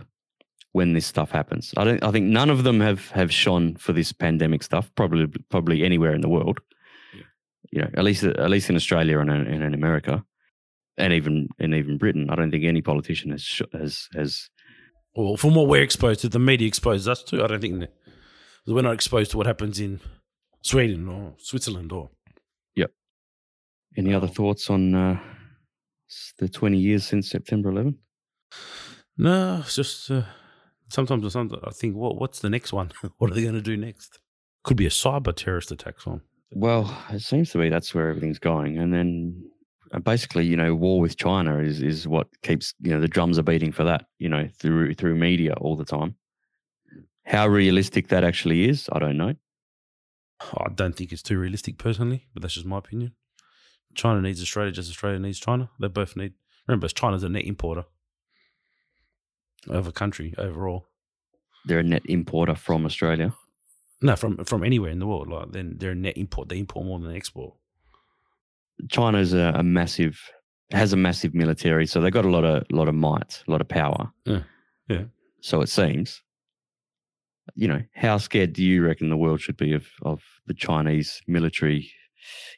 when 0.74 0.92
this 0.94 1.06
stuff 1.06 1.32
happens. 1.32 1.74
I 1.78 1.86
don't. 1.86 2.04
I 2.04 2.12
think 2.12 2.26
none 2.26 2.50
of 2.50 2.64
them 2.64 2.82
have 2.82 3.10
have 3.12 3.32
shone 3.32 3.76
for 3.78 3.94
this 3.94 4.12
pandemic 4.12 4.64
stuff. 4.64 4.92
Probably, 4.96 5.28
probably 5.50 5.84
anywhere 5.86 6.14
in 6.14 6.20
the 6.22 6.28
world. 6.30 6.60
Yeah. 7.14 7.22
You 7.72 7.82
know, 7.84 7.90
at 7.94 8.04
least 8.04 8.24
at 8.24 8.50
least 8.50 8.70
in 8.70 8.76
Australia 8.76 9.20
and 9.20 9.30
in, 9.30 9.48
and 9.48 9.64
in 9.64 9.74
America, 9.74 10.26
and 10.98 11.14
even 11.14 11.48
and 11.60 11.74
even 11.74 11.98
Britain. 11.98 12.30
I 12.30 12.36
don't 12.36 12.52
think 12.52 12.64
any 12.66 12.82
politician 12.82 13.32
has 13.32 13.62
has 13.74 14.08
has 14.16 14.50
Well, 15.16 15.38
from 15.38 15.56
what 15.56 15.68
we're 15.68 15.82
exposed 15.84 16.22
to, 16.22 16.30
the 16.30 16.40
media 16.40 16.68
exposes 16.68 17.08
us 17.08 17.24
to. 17.24 17.44
I 17.44 17.48
don't 17.48 17.62
think 17.62 17.80
that- 17.80 17.94
we're 18.68 18.82
not 18.82 18.94
exposed 18.94 19.32
to 19.32 19.38
what 19.38 19.48
happens 19.48 19.80
in 19.80 20.00
Sweden 20.64 21.08
or 21.08 21.34
Switzerland 21.40 21.92
or. 21.92 22.12
Yep. 22.76 22.92
Any 23.98 24.14
other 24.14 24.28
thoughts 24.28 24.70
on 24.70 24.94
uh, 24.94 25.20
the 26.38 26.48
20 26.48 26.78
years 26.78 27.04
since 27.06 27.30
September 27.30 27.70
11? 27.70 27.98
No, 29.18 29.58
it's 29.62 29.76
just 29.76 30.12
uh, 30.12 30.24
sometimes, 30.90 31.36
I 31.36 31.72
think, 31.72 31.96
what 31.96 32.20
what's 32.20 32.40
the 32.40 32.50
next 32.50 32.74
one? 32.74 32.92
what 33.18 33.32
are 33.32 33.34
they 33.34 33.44
going 33.44 33.56
to 33.56 33.62
do 33.62 33.78
next? 33.78 34.20
Could 34.64 34.78
be 34.78 34.86
a 34.86 34.90
cyber 34.90 35.36
terrorist 35.36 35.72
attack 35.72 35.96
on. 36.08 36.22
Well, 36.54 36.96
it 37.10 37.22
seems 37.22 37.52
to 37.52 37.58
be 37.58 37.70
that's 37.70 37.96
where 37.96 38.10
everything's 38.10 38.40
going. 38.40 38.78
And 38.78 38.94
then 38.94 39.50
basically, 40.00 40.46
you 40.46 40.56
know, 40.56 40.74
war 40.74 41.00
with 41.02 41.18
China 41.18 41.60
is, 41.60 41.82
is 41.82 42.08
what 42.08 42.28
keeps, 42.44 42.74
you 42.80 42.92
know, 42.92 43.02
the 43.02 43.08
drums 43.08 43.38
are 43.38 43.44
beating 43.44 43.72
for 43.72 43.84
that, 43.84 44.06
you 44.20 44.30
know, 44.30 44.48
through 44.60 44.94
through 44.96 45.16
media 45.16 45.54
all 45.54 45.76
the 45.76 45.86
time. 45.86 46.16
How 47.26 47.48
realistic 47.48 48.08
that 48.08 48.24
actually 48.24 48.70
is, 48.70 48.90
I 48.92 49.00
don't 49.00 49.18
know. 49.18 49.36
I 50.58 50.70
don't 50.74 50.96
think 50.96 51.12
it's 51.12 51.22
too 51.22 51.38
realistic 51.38 51.78
personally, 51.78 52.28
but 52.34 52.42
that's 52.42 52.56
just 52.56 52.66
my 52.66 52.80
opinion. 52.80 53.14
China 53.94 54.22
needs 54.22 54.42
Australia, 54.42 54.72
just 54.72 54.90
Australia 54.90 55.20
needs 55.20 55.40
China. 55.40 55.70
They 55.80 55.88
both 55.88 56.16
need. 56.16 56.34
Remember, 56.68 56.88
China's 56.88 57.24
a 57.24 57.30
net 57.30 57.46
importer 57.46 57.86
of 59.68 59.88
a 59.88 59.92
country 59.92 60.34
overall. 60.38 60.88
They're 61.66 61.80
a 61.80 61.84
net 61.84 62.04
importer 62.06 62.56
from 62.56 62.86
Australia. 62.86 63.36
No, 64.02 64.16
from 64.16 64.44
from 64.46 64.64
anywhere 64.64 64.90
in 64.90 65.00
the 65.00 65.06
world. 65.06 65.28
Like 65.28 65.52
then 65.52 65.76
they're 65.78 65.92
a 65.92 65.96
net 65.96 66.18
import. 66.18 66.50
They 66.50 66.58
import 66.58 66.86
more 66.86 67.00
than 67.00 67.10
they 67.10 67.18
export. 67.18 67.54
China's 68.90 69.34
a, 69.34 69.54
a 69.56 69.64
massive 69.64 70.20
has 70.72 70.94
a 70.94 70.98
massive 70.98 71.34
military, 71.34 71.86
so 71.86 72.00
they've 72.00 72.14
got 72.14 72.26
a 72.26 72.30
lot 72.30 72.44
of 72.44 72.64
lot 72.72 72.88
of 72.88 72.96
might, 72.96 73.44
a 73.48 73.52
lot 73.52 73.62
of 73.62 73.68
power. 73.68 74.12
Yeah. 74.26 74.44
Yeah. 74.88 75.04
So 75.42 75.62
it 75.62 75.70
seems. 75.70 76.22
You 77.56 77.68
know, 77.68 77.82
how 77.96 78.18
scared 78.18 78.54
do 78.54 78.64
you 78.64 78.84
reckon 78.84 79.10
the 79.10 79.18
world 79.18 79.42
should 79.42 79.58
be 79.58 79.74
of 79.74 79.88
of 80.04 80.22
the 80.48 80.54
Chinese 80.54 81.22
military 81.28 81.92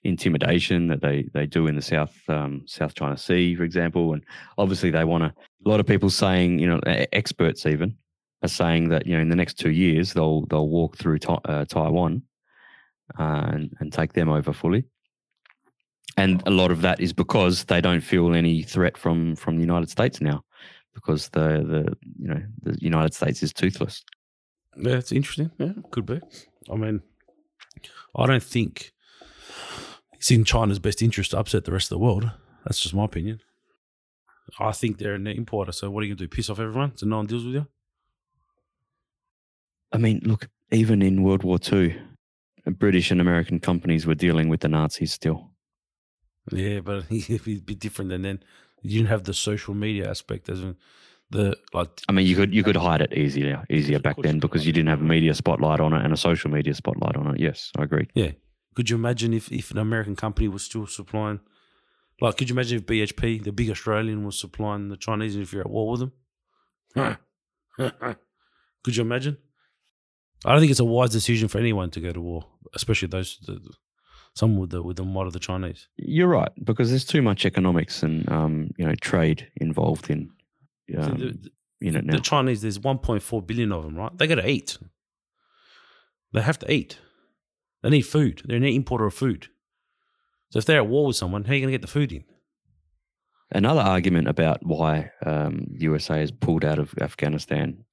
intimidation 0.04 0.88
that 0.88 1.02
they 1.02 1.28
they 1.34 1.46
do 1.46 1.68
in 1.68 1.76
the 1.76 1.82
South 1.82 2.16
um, 2.28 2.64
South 2.66 2.94
China 2.94 3.18
Sea, 3.18 3.56
for 3.56 3.64
example? 3.64 4.14
And 4.14 4.24
obviously, 4.58 4.92
they 4.92 5.04
want 5.04 5.24
to. 5.24 5.34
A 5.66 5.70
lot 5.70 5.80
of 5.80 5.88
people 5.88 6.10
saying, 6.10 6.60
you 6.60 6.68
know, 6.68 6.80
experts 6.86 7.66
even 7.66 7.96
are 8.44 8.50
saying 8.50 8.90
that 8.90 9.08
you 9.08 9.16
know 9.16 9.22
in 9.22 9.30
the 9.30 9.36
next 9.36 9.56
two 9.56 9.72
years 9.72 10.14
they'll 10.14 10.46
they'll 10.48 10.68
walk 10.68 10.98
through 10.98 11.20
Ta- 11.20 11.40
uh, 11.46 11.66
Taiwan 11.66 12.22
uh, 13.18 13.48
and 13.54 13.74
and 13.80 13.92
take 13.92 14.14
them 14.14 14.30
over 14.30 14.54
fully. 14.54 14.84
And 16.18 16.44
a 16.46 16.52
lot 16.52 16.72
of 16.72 16.82
that 16.82 17.00
is 17.00 17.14
because 17.14 17.66
they 17.66 17.82
don't 17.82 18.02
feel 18.02 18.34
any 18.34 18.62
threat 18.62 18.98
from 18.98 19.36
from 19.36 19.56
the 19.56 19.62
United 19.62 19.90
States 19.90 20.22
now, 20.22 20.44
because 20.94 21.30
the 21.30 21.64
the 21.64 21.98
you 22.20 22.28
know 22.28 22.42
the 22.62 22.78
United 22.80 23.14
States 23.14 23.42
is 23.42 23.52
toothless. 23.54 24.04
Yeah, 24.78 24.98
it's 24.98 25.12
interesting. 25.12 25.52
Yeah, 25.58 25.74
could 25.92 26.06
be. 26.06 26.20
I 26.72 26.76
mean, 26.76 27.02
I 28.16 28.26
don't 28.26 28.44
think 28.44 28.92
it's 30.14 30.32
in 30.32 30.44
China's 30.44 30.80
best 30.80 31.02
interest 31.02 31.32
to 31.32 31.40
upset 31.40 31.66
the 31.66 31.72
rest 31.72 31.88
of 31.92 31.98
the 32.00 32.06
world. 32.06 32.30
That's 32.64 32.80
just 32.80 32.94
my 32.94 33.06
opinion. 33.06 33.40
I 34.60 34.72
think 34.72 34.98
they're 34.98 35.16
a 35.16 35.20
net 35.20 35.36
importer. 35.36 35.72
So 35.72 35.90
what 35.90 36.02
are 36.02 36.06
you 36.06 36.12
going 36.12 36.18
to 36.20 36.24
do? 36.26 36.30
Piss 36.30 36.50
off 36.50 36.60
everyone 36.60 36.96
so 36.96 37.06
no 37.06 37.18
one 37.18 37.26
deals 37.26 37.46
with 37.46 37.56
you? 37.56 37.68
I 39.92 39.98
mean, 39.98 40.22
look, 40.24 40.50
even 40.72 41.02
in 41.02 41.24
World 41.24 41.44
War 41.44 41.60
II, 41.72 41.96
British 42.66 43.12
and 43.12 43.22
American 43.22 43.60
companies 43.60 44.06
were 44.06 44.16
dealing 44.16 44.50
with 44.50 44.62
the 44.62 44.70
Nazis 44.70 45.14
still. 45.14 45.53
Yeah, 46.52 46.82
but 46.82 47.06
it'd 47.12 47.66
be 47.66 47.76
different 47.76 48.10
than 48.10 48.24
then. 48.24 48.44
You 48.82 49.00
didn't 49.00 49.10
have 49.10 49.24
the 49.24 49.34
social 49.34 49.74
media 49.74 50.10
aspect 50.10 50.50
as 50.50 50.60
in 50.60 50.76
the 51.30 51.56
like. 51.74 51.90
I 52.10 52.12
mean, 52.12 52.28
you 52.28 52.36
could 52.36 52.54
you 52.54 52.64
could 52.64 52.76
hide 52.76 53.02
it 53.02 53.14
easier 53.14 53.66
easier 53.70 54.00
back 54.00 54.18
then 54.22 54.40
because 54.40 54.66
you 54.66 54.74
didn't 54.74 54.90
have 54.90 55.02
a 55.02 55.06
media 55.06 55.34
spotlight 55.34 55.80
on 55.80 55.94
it 55.94 56.04
and 56.04 56.14
a 56.14 56.18
social 56.18 56.52
media 56.52 56.74
spotlight 56.74 57.16
on 57.16 57.34
it. 57.34 57.40
Yes, 57.40 57.72
I 57.78 57.84
agree. 57.84 58.08
Yeah, 58.14 58.32
could 58.76 58.90
you 58.90 58.96
imagine 58.96 59.34
if 59.34 59.52
if 59.52 59.72
an 59.72 59.78
American 59.78 60.16
company 60.16 60.48
was 60.48 60.64
still 60.64 60.88
supplying? 60.88 61.40
Like, 62.22 62.38
could 62.38 62.50
you 62.50 62.56
imagine 62.56 62.78
if 62.78 62.86
BHP, 62.86 63.44
the 63.44 63.52
big 63.52 63.70
Australian, 63.70 64.24
was 64.24 64.38
supplying 64.38 64.90
the 64.90 64.98
Chinese, 64.98 65.36
and 65.36 65.44
if 65.44 65.52
you're 65.52 65.64
at 65.64 65.70
war 65.70 65.92
with 65.92 66.12
them? 66.96 67.18
could 68.84 68.96
you 68.96 69.02
imagine? 69.02 69.38
I 70.46 70.52
don't 70.52 70.60
think 70.60 70.72
it's 70.72 70.80
a 70.80 70.86
wise 70.86 71.10
decision 71.10 71.48
for 71.48 71.58
anyone 71.58 71.90
to 71.92 72.02
go 72.02 72.12
to 72.12 72.22
war, 72.22 72.46
especially 72.76 73.08
those 73.08 73.40
the, 73.46 73.60
some 74.36 74.58
with 74.58 74.72
the 74.72 74.82
with 74.82 74.98
the 74.98 75.04
might 75.04 75.28
of 75.28 75.34
the 75.34 75.40
Chinese. 75.40 75.88
You're 75.98 76.28
right 76.28 76.52
because 76.64 76.90
there's 76.90 77.06
too 77.06 77.22
much 77.22 77.46
economics 77.46 78.04
and 78.04 78.28
um, 78.32 78.72
you 78.78 78.86
know 78.86 78.96
trade 78.96 79.48
involved 79.58 80.10
in 80.10 80.32
So 80.94 81.02
um, 81.02 81.18
the, 81.20 81.26
the- 81.32 81.52
in 81.82 81.98
it 81.98 82.06
now. 82.06 82.14
the 82.14 82.22
Chinese, 82.22 82.62
there's 82.62 82.80
1.4 82.80 83.46
billion 83.46 83.72
of 83.74 83.84
them, 83.84 83.96
right? 83.98 84.18
They 84.18 84.26
got 84.26 84.36
to 84.36 84.50
eat. 84.50 84.78
They 86.32 86.42
have 86.42 86.58
to 86.60 86.72
eat. 86.72 86.98
They 87.82 87.90
need 87.90 88.04
food. 88.04 88.42
They're 88.46 88.56
an 88.56 88.64
importer 88.64 89.06
of 89.06 89.14
food. 89.14 89.48
So 90.50 90.60
if 90.60 90.66
they're 90.66 90.78
at 90.78 90.88
war 90.88 91.08
with 91.08 91.18
someone, 91.18 91.44
how 91.44 91.52
are 91.52 91.56
you 91.56 91.62
going 91.62 91.74
to 91.74 91.78
get 91.78 91.82
the 91.82 91.92
food 91.92 92.14
in? 92.14 92.24
Another 93.52 93.82
argument 93.82 94.30
about 94.30 94.66
why 94.66 95.12
um, 95.26 95.66
USA 95.78 96.20
has 96.20 96.32
pulled 96.32 96.64
out 96.64 96.80
of 96.80 96.94
Afghanistan 97.02 97.84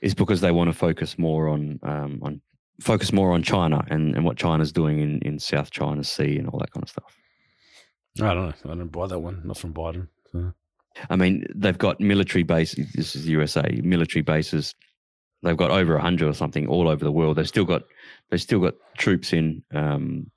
is 0.00 0.14
because 0.14 0.40
they 0.40 0.50
want 0.50 0.70
to 0.70 0.76
focus 0.76 1.18
more 1.18 1.48
on 1.48 1.78
um, 1.82 2.20
on 2.22 2.40
focus 2.80 3.12
more 3.12 3.32
on 3.32 3.42
China 3.42 3.84
and, 3.88 4.14
and 4.14 4.24
what 4.24 4.36
China's 4.36 4.72
doing 4.72 5.00
in, 5.00 5.18
in 5.20 5.38
South 5.38 5.70
China 5.70 6.02
Sea 6.02 6.38
and 6.38 6.48
all 6.48 6.58
that 6.58 6.72
kind 6.72 6.82
of 6.82 6.88
stuff. 6.88 7.16
I 8.20 8.34
don't 8.34 8.46
know. 8.64 8.72
I 8.72 8.74
don't 8.74 8.88
buy 8.88 9.06
that 9.06 9.18
one. 9.18 9.42
Not 9.44 9.58
from 9.58 9.72
Biden. 9.72 10.08
So. 10.32 10.52
I 11.08 11.16
mean, 11.16 11.46
they've 11.54 11.78
got 11.78 12.00
military 12.00 12.42
bases. 12.42 12.92
This 12.92 13.14
is 13.14 13.24
the 13.24 13.30
USA 13.32 13.80
military 13.82 14.22
bases. 14.22 14.74
They've 15.42 15.56
got 15.56 15.70
over 15.70 15.96
hundred 15.98 16.28
or 16.28 16.34
something 16.34 16.66
all 16.66 16.88
over 16.88 17.04
the 17.04 17.12
world. 17.12 17.36
They've 17.36 17.48
still 17.48 17.64
got 17.64 17.82
they've 18.30 18.42
still 18.42 18.60
got 18.60 18.74
troops 18.98 19.32
in 19.32 19.62
um, 19.72 20.30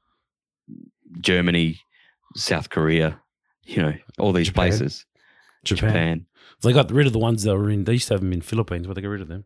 Germany, 1.19 1.79
South 2.35 2.69
Korea. 2.69 3.19
You 3.65 3.81
know, 3.81 3.93
all 4.19 4.33
these 4.33 4.47
Japan. 4.47 4.69
places. 4.69 5.05
Japan. 5.63 5.89
Japan. 5.89 6.25
They 6.61 6.73
got 6.73 6.91
rid 6.91 7.07
of 7.07 7.13
the 7.13 7.19
ones 7.19 7.43
that 7.43 7.55
were 7.55 7.69
in. 7.69 7.83
They 7.83 7.93
used 7.93 8.07
to 8.09 8.13
have 8.13 8.21
them 8.21 8.33
in 8.33 8.41
Philippines, 8.41 8.87
but 8.87 8.93
they 8.93 9.01
got 9.01 9.09
rid 9.09 9.21
of 9.21 9.27
them. 9.27 9.45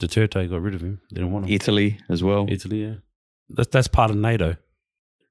Duterte 0.00 0.48
got 0.50 0.62
rid 0.62 0.74
of 0.74 0.80
him. 0.80 1.00
They 1.10 1.20
didn't 1.20 1.32
want 1.32 1.46
him. 1.46 1.52
Italy 1.52 1.98
as 2.08 2.22
well. 2.22 2.46
Italy, 2.48 2.82
yeah. 2.82 2.94
That's 3.48 3.68
that's 3.68 3.88
part 3.88 4.10
of 4.10 4.16
NATO. 4.16 4.56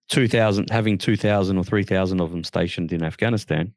two 0.09 0.27
thousand 0.27 0.69
having 0.69 0.97
two 0.97 1.15
thousand 1.17 1.57
or 1.57 1.63
three 1.63 1.83
thousand 1.83 2.21
of 2.21 2.31
them 2.31 2.43
stationed 2.43 2.91
in 2.93 3.03
Afghanistan 3.03 3.73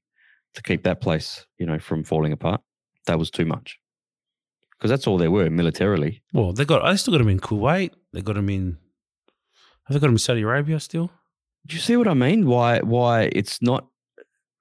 to 0.54 0.62
keep 0.62 0.84
that 0.84 1.00
place, 1.00 1.46
you 1.58 1.66
know, 1.66 1.78
from 1.78 2.04
falling 2.04 2.32
apart. 2.32 2.60
That 3.06 3.18
was 3.18 3.30
too 3.30 3.44
much 3.44 3.78
because 4.72 4.90
that's 4.90 5.06
all 5.06 5.18
they 5.18 5.28
were 5.28 5.50
militarily. 5.50 6.22
Well, 6.32 6.52
they 6.52 6.64
got. 6.64 6.84
I 6.84 6.96
still 6.96 7.12
got 7.12 7.18
them 7.18 7.28
in 7.28 7.40
Kuwait. 7.40 7.92
They 8.12 8.22
got 8.22 8.36
them 8.36 8.48
in. 8.48 8.78
Have 9.86 9.94
they 9.94 10.00
got 10.00 10.06
them 10.06 10.14
in 10.14 10.18
Saudi 10.18 10.42
Arabia 10.42 10.80
still? 10.80 11.10
Do 11.66 11.74
you 11.74 11.80
see 11.80 11.96
what 11.96 12.08
I 12.08 12.14
mean? 12.14 12.46
Why 12.46 12.80
why 12.80 13.30
it's 13.32 13.60
not 13.60 13.88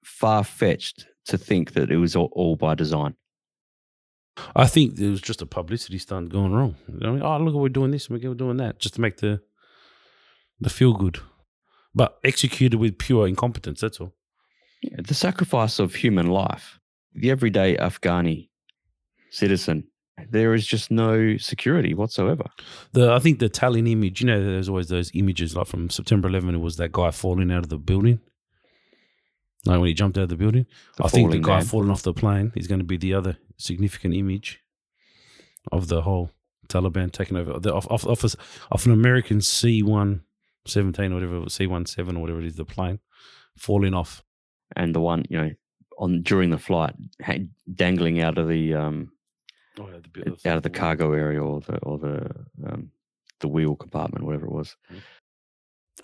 far 0.04 0.44
fetched 0.44 1.06
to 1.26 1.38
think 1.38 1.72
that 1.72 1.90
it 1.90 1.96
was 1.96 2.14
all, 2.14 2.30
all 2.32 2.56
by 2.56 2.74
design. 2.74 3.14
I 4.56 4.66
think 4.66 4.98
it 4.98 5.08
was 5.08 5.20
just 5.20 5.42
a 5.42 5.46
publicity 5.46 5.98
stunt 5.98 6.30
going 6.30 6.52
wrong. 6.52 6.76
You 6.88 6.98
know, 6.98 7.26
oh, 7.26 7.38
look, 7.38 7.54
we're 7.54 7.68
doing 7.68 7.90
this 7.90 8.08
and 8.08 8.22
we're 8.22 8.34
doing 8.34 8.56
that 8.58 8.78
just 8.78 8.94
to 8.94 9.00
make 9.00 9.18
the 9.18 9.40
the 10.60 10.70
feel 10.70 10.92
good, 10.92 11.18
but 11.94 12.18
executed 12.24 12.78
with 12.78 12.98
pure 12.98 13.26
incompetence. 13.26 13.80
That's 13.80 14.00
all. 14.00 14.14
Yeah, 14.82 14.96
the 14.98 15.14
sacrifice 15.14 15.78
of 15.78 15.94
human 15.94 16.26
life, 16.26 16.78
the 17.14 17.30
everyday 17.30 17.76
Afghani 17.76 18.48
citizen, 19.30 19.88
there 20.30 20.54
is 20.54 20.66
just 20.66 20.90
no 20.90 21.36
security 21.36 21.94
whatsoever. 21.94 22.44
The 22.92 23.12
I 23.12 23.18
think 23.18 23.38
the 23.38 23.50
Taliban 23.50 23.90
image. 23.90 24.20
You 24.20 24.28
know, 24.28 24.44
there's 24.44 24.68
always 24.68 24.88
those 24.88 25.10
images 25.14 25.56
like 25.56 25.66
from 25.66 25.90
September 25.90 26.28
11. 26.28 26.54
It 26.54 26.58
was 26.58 26.76
that 26.76 26.92
guy 26.92 27.10
falling 27.10 27.50
out 27.50 27.64
of 27.64 27.68
the 27.68 27.78
building. 27.78 28.20
Like 29.66 29.78
when 29.80 29.88
he 29.88 29.94
jumped 29.94 30.18
out 30.18 30.24
of 30.24 30.28
the 30.28 30.36
building. 30.36 30.66
The 30.96 31.04
I 31.04 31.08
think 31.08 31.30
the 31.30 31.38
guy 31.38 31.56
man. 31.58 31.64
falling 31.66 31.90
off 31.90 32.02
the 32.02 32.12
plane 32.12 32.52
is 32.54 32.66
going 32.66 32.80
to 32.80 32.84
be 32.84 32.96
the 32.98 33.14
other 33.14 33.38
significant 33.56 34.14
image 34.14 34.60
of 35.72 35.88
the 35.88 36.02
whole 36.02 36.30
Taliban 36.68 37.10
taking 37.12 37.36
over 37.36 37.58
the 37.58 37.74
off 37.74 37.86
off, 37.90 38.06
off, 38.06 38.24
a- 38.24 38.36
off 38.72 38.86
an 38.86 38.92
American 38.92 39.40
C 39.40 39.82
one 39.82 40.22
seventeen 40.66 41.12
or 41.12 41.16
whatever 41.16 41.48
C 41.48 41.66
one 41.66 41.86
seven 41.86 42.16
or 42.16 42.20
whatever 42.20 42.40
it 42.40 42.46
is, 42.46 42.56
the 42.56 42.64
plane 42.64 43.00
falling 43.56 43.94
off. 43.94 44.22
and 44.76 44.94
the 44.94 45.00
one 45.00 45.24
you 45.30 45.38
know 45.38 45.50
on 45.98 46.22
during 46.22 46.50
the 46.50 46.58
flight 46.58 46.94
dangling 47.72 48.20
out 48.20 48.36
of 48.38 48.48
the 48.48 48.74
um 48.74 49.10
Oh, 49.78 49.88
yeah, 49.90 49.98
the, 50.42 50.50
out 50.50 50.56
of 50.56 50.62
the 50.62 50.70
cargo 50.70 51.12
area 51.12 51.42
or 51.42 51.60
the 51.60 51.78
or 51.78 51.98
the 51.98 52.30
um 52.66 52.90
the 53.40 53.48
wheel 53.48 53.74
compartment, 53.76 54.24
whatever 54.24 54.46
it 54.46 54.52
was. 54.52 54.76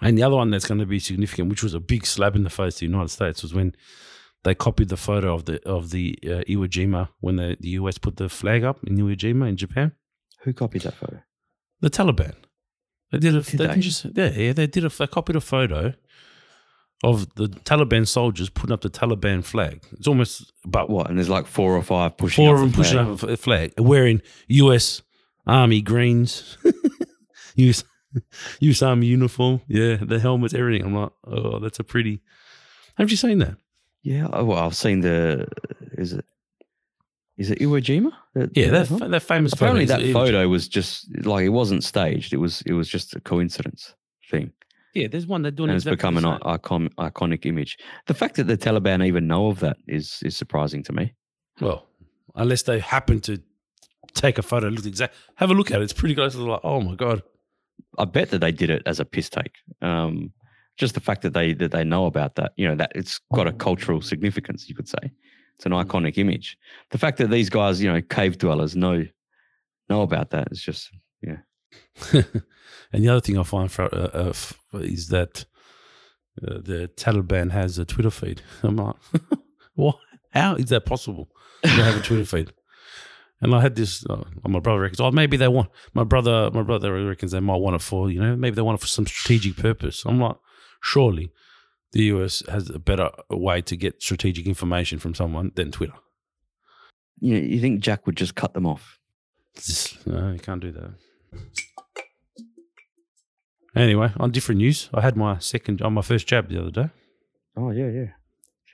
And 0.02 0.16
the 0.16 0.22
other 0.22 0.36
one 0.36 0.50
that's 0.50 0.66
going 0.66 0.80
to 0.80 0.86
be 0.86 0.98
significant, 0.98 1.48
which 1.50 1.62
was 1.62 1.74
a 1.74 1.80
big 1.80 2.06
slap 2.06 2.34
in 2.34 2.42
the 2.42 2.50
face 2.50 2.74
to 2.76 2.80
the 2.80 2.86
United 2.86 3.10
States, 3.10 3.42
was 3.42 3.52
when 3.54 3.74
they 4.44 4.54
copied 4.54 4.88
the 4.88 4.96
photo 4.96 5.34
of 5.34 5.44
the 5.44 5.62
of 5.68 5.90
the 5.90 6.18
uh, 6.24 6.42
Iwo 6.48 6.66
Jima 6.66 7.08
when 7.20 7.36
the, 7.36 7.56
the 7.60 7.70
US 7.70 7.98
put 7.98 8.16
the 8.16 8.28
flag 8.28 8.64
up 8.64 8.78
in 8.86 8.96
Iwo 8.96 9.16
Jima 9.16 9.48
in 9.48 9.56
Japan. 9.56 9.92
Who 10.42 10.52
copied 10.54 10.82
that 10.82 10.94
photo? 10.94 11.20
The 11.80 11.90
Taliban. 11.90 12.34
They 13.12 13.18
did 13.18 13.36
a. 13.36 13.42
Did 13.42 13.58
they, 13.58 13.66
they? 13.66 13.80
just 13.80 14.06
yeah 14.14 14.30
yeah 14.30 14.52
they 14.52 14.66
did 14.66 14.84
a. 14.84 14.88
They 14.88 15.06
copied 15.06 15.36
a 15.36 15.40
photo 15.40 15.92
of 17.02 17.34
the 17.34 17.48
Taliban 17.48 18.06
soldiers 18.06 18.50
putting 18.50 18.72
up 18.72 18.80
the 18.82 18.90
Taliban 18.90 19.44
flag. 19.44 19.82
It's 19.92 20.06
almost 20.06 20.52
about 20.64 20.90
What? 20.90 21.08
And 21.08 21.18
there's 21.18 21.28
like 21.28 21.46
four 21.46 21.76
or 21.76 21.82
five 21.82 22.16
pushing. 22.16 22.44
four 22.44 22.56
up 22.56 22.56
of 22.56 22.60
them 22.60 22.70
the 22.70 22.76
pushing 22.76 23.16
flag. 23.16 23.24
up 23.24 23.30
a 23.30 23.36
flag, 23.36 23.72
wearing 23.78 24.22
U.S. 24.48 25.02
Army 25.46 25.80
greens, 25.82 26.58
U.S. 27.56 27.84
U.S. 28.60 28.82
Army 28.82 29.06
uniform. 29.06 29.60
Yeah, 29.68 29.96
the 30.00 30.18
helmets, 30.18 30.54
everything. 30.54 30.86
I'm 30.86 30.94
like, 30.94 31.10
oh, 31.26 31.58
that's 31.58 31.78
a 31.78 31.84
pretty. 31.84 32.20
Have 32.96 33.10
you 33.10 33.16
seen 33.16 33.38
that? 33.38 33.56
Yeah. 34.02 34.28
Oh, 34.32 34.44
well, 34.44 34.58
I've 34.58 34.76
seen 34.76 35.00
the. 35.00 35.46
Is 35.92 36.12
it? 36.12 36.24
Is 37.36 37.50
it 37.50 37.58
Iwo 37.60 37.80
Jima? 37.80 38.12
That- 38.34 38.56
Yeah, 38.56 38.70
that 38.70 38.86
fa- 38.88 39.08
that 39.08 39.22
famous 39.22 39.52
Apparently, 39.54 39.86
photo. 39.86 40.02
that 40.06 40.12
photo 40.12 40.48
was 40.48 40.68
just 40.68 41.06
like 41.24 41.44
it 41.44 41.50
wasn't 41.50 41.84
staged. 41.84 42.32
It 42.32 42.36
was 42.38 42.62
it 42.66 42.72
was 42.74 42.88
just 42.88 43.14
a 43.16 43.20
coincidence 43.20 43.94
thing, 44.30 44.52
Yeah, 44.94 45.08
there's 45.08 45.26
one 45.26 45.42
they're 45.42 45.50
doing. 45.50 45.70
and 45.70 45.76
it's 45.76 45.84
become 45.84 46.16
an 46.18 46.24
icon, 46.24 46.88
iconic 46.98 47.46
image. 47.46 47.78
The 48.06 48.14
fact 48.14 48.36
that 48.36 48.44
the 48.44 48.56
Taliban 48.58 49.04
even 49.06 49.26
know 49.26 49.48
of 49.48 49.60
that 49.60 49.78
is 49.88 50.20
is 50.22 50.36
surprising 50.36 50.82
to 50.84 50.92
me. 50.92 51.14
Well, 51.60 51.86
unless 52.34 52.62
they 52.62 52.78
happen 52.78 53.20
to 53.22 53.40
take 54.14 54.36
a 54.38 54.42
photo, 54.42 54.68
look 54.68 54.84
exact. 54.86 55.14
Have 55.36 55.50
a 55.50 55.54
look 55.54 55.70
at 55.70 55.80
it. 55.80 55.84
It's 55.84 55.92
pretty 55.94 56.14
close. 56.14 56.34
It's 56.34 56.42
like, 56.44 56.60
oh 56.62 56.80
my 56.82 56.94
god. 56.94 57.22
I 57.98 58.04
bet 58.04 58.30
that 58.30 58.40
they 58.40 58.52
did 58.52 58.70
it 58.70 58.82
as 58.86 59.00
a 59.00 59.04
piss 59.04 59.28
take. 59.28 59.56
Um, 59.82 60.32
just 60.76 60.94
the 60.94 61.00
fact 61.00 61.22
that 61.22 61.34
they 61.34 61.52
that 61.54 61.72
they 61.72 61.84
know 61.84 62.06
about 62.06 62.36
that, 62.36 62.52
you 62.56 62.66
know, 62.66 62.74
that 62.76 62.92
it's 62.94 63.20
got 63.34 63.46
a 63.46 63.52
cultural 63.52 64.00
significance. 64.00 64.68
You 64.68 64.74
could 64.74 64.88
say 64.88 65.12
it's 65.56 65.66
an 65.66 65.72
iconic 65.72 66.16
image. 66.16 66.56
The 66.90 66.98
fact 66.98 67.18
that 67.18 67.30
these 67.30 67.50
guys, 67.50 67.82
you 67.82 67.92
know, 67.92 68.00
cave 68.00 68.38
dwellers, 68.38 68.74
know 68.74 69.04
know 69.88 70.02
about 70.02 70.30
that 70.30 70.48
is 70.50 70.62
just 70.62 70.90
yeah. 71.22 71.38
and 72.92 73.04
the 73.04 73.08
other 73.08 73.20
thing 73.20 73.38
I 73.38 73.42
find 73.42 73.70
for, 73.70 73.84
uh, 73.94 74.32
uh, 74.74 74.78
is 74.78 75.08
that 75.08 75.44
uh, 76.42 76.54
the 76.54 76.90
Taliban 76.96 77.50
has 77.50 77.78
a 77.78 77.84
Twitter 77.84 78.10
feed. 78.10 78.42
I'm 78.62 78.76
like, 78.76 78.96
what? 79.74 79.96
How 80.30 80.54
is 80.54 80.66
that 80.66 80.86
possible? 80.86 81.28
They 81.62 81.70
have 81.70 81.98
a 81.98 82.02
Twitter 82.02 82.24
feed. 82.24 82.52
And 83.42 83.54
I 83.54 83.60
had 83.62 83.74
this. 83.74 84.04
Uh, 84.08 84.24
my 84.46 84.58
brother 84.60 84.80
reckons, 84.80 85.00
oh, 85.00 85.10
maybe 85.10 85.36
they 85.36 85.48
want 85.48 85.70
my 85.94 86.04
brother. 86.04 86.50
My 86.52 86.62
brother 86.62 86.92
reckons 87.06 87.32
they 87.32 87.40
might 87.40 87.56
want 87.56 87.76
it 87.76 87.82
for 87.82 88.10
you 88.10 88.20
know, 88.20 88.36
maybe 88.36 88.54
they 88.54 88.62
want 88.62 88.78
it 88.78 88.82
for 88.82 88.86
some 88.86 89.06
strategic 89.06 89.56
purpose. 89.56 90.04
I'm 90.04 90.20
like, 90.20 90.36
surely 90.82 91.32
the 91.92 92.02
US 92.04 92.42
has 92.48 92.68
a 92.70 92.78
better 92.78 93.10
way 93.30 93.62
to 93.62 93.76
get 93.76 94.02
strategic 94.02 94.46
information 94.46 94.98
from 94.98 95.14
someone 95.14 95.52
than 95.54 95.70
Twitter. 95.72 95.94
you 97.18 97.34
know, 97.34 97.40
you 97.40 97.60
think 97.60 97.80
Jack 97.80 98.06
would 98.06 98.16
just 98.16 98.34
cut 98.34 98.52
them 98.54 98.66
off? 98.66 98.98
Just- 99.56 100.06
no, 100.06 100.32
you 100.32 100.38
can't 100.38 100.60
do 100.60 100.72
that. 100.72 100.90
Anyway, 103.74 104.12
on 104.18 104.30
different 104.32 104.58
news, 104.58 104.90
I 104.92 105.00
had 105.00 105.16
my 105.16 105.38
second, 105.38 105.80
on 105.80 105.94
my 105.94 106.02
first 106.02 106.26
jab 106.26 106.48
the 106.48 106.60
other 106.60 106.70
day. 106.70 106.90
Oh 107.56 107.70
yeah, 107.70 107.88
yeah. 107.88 108.06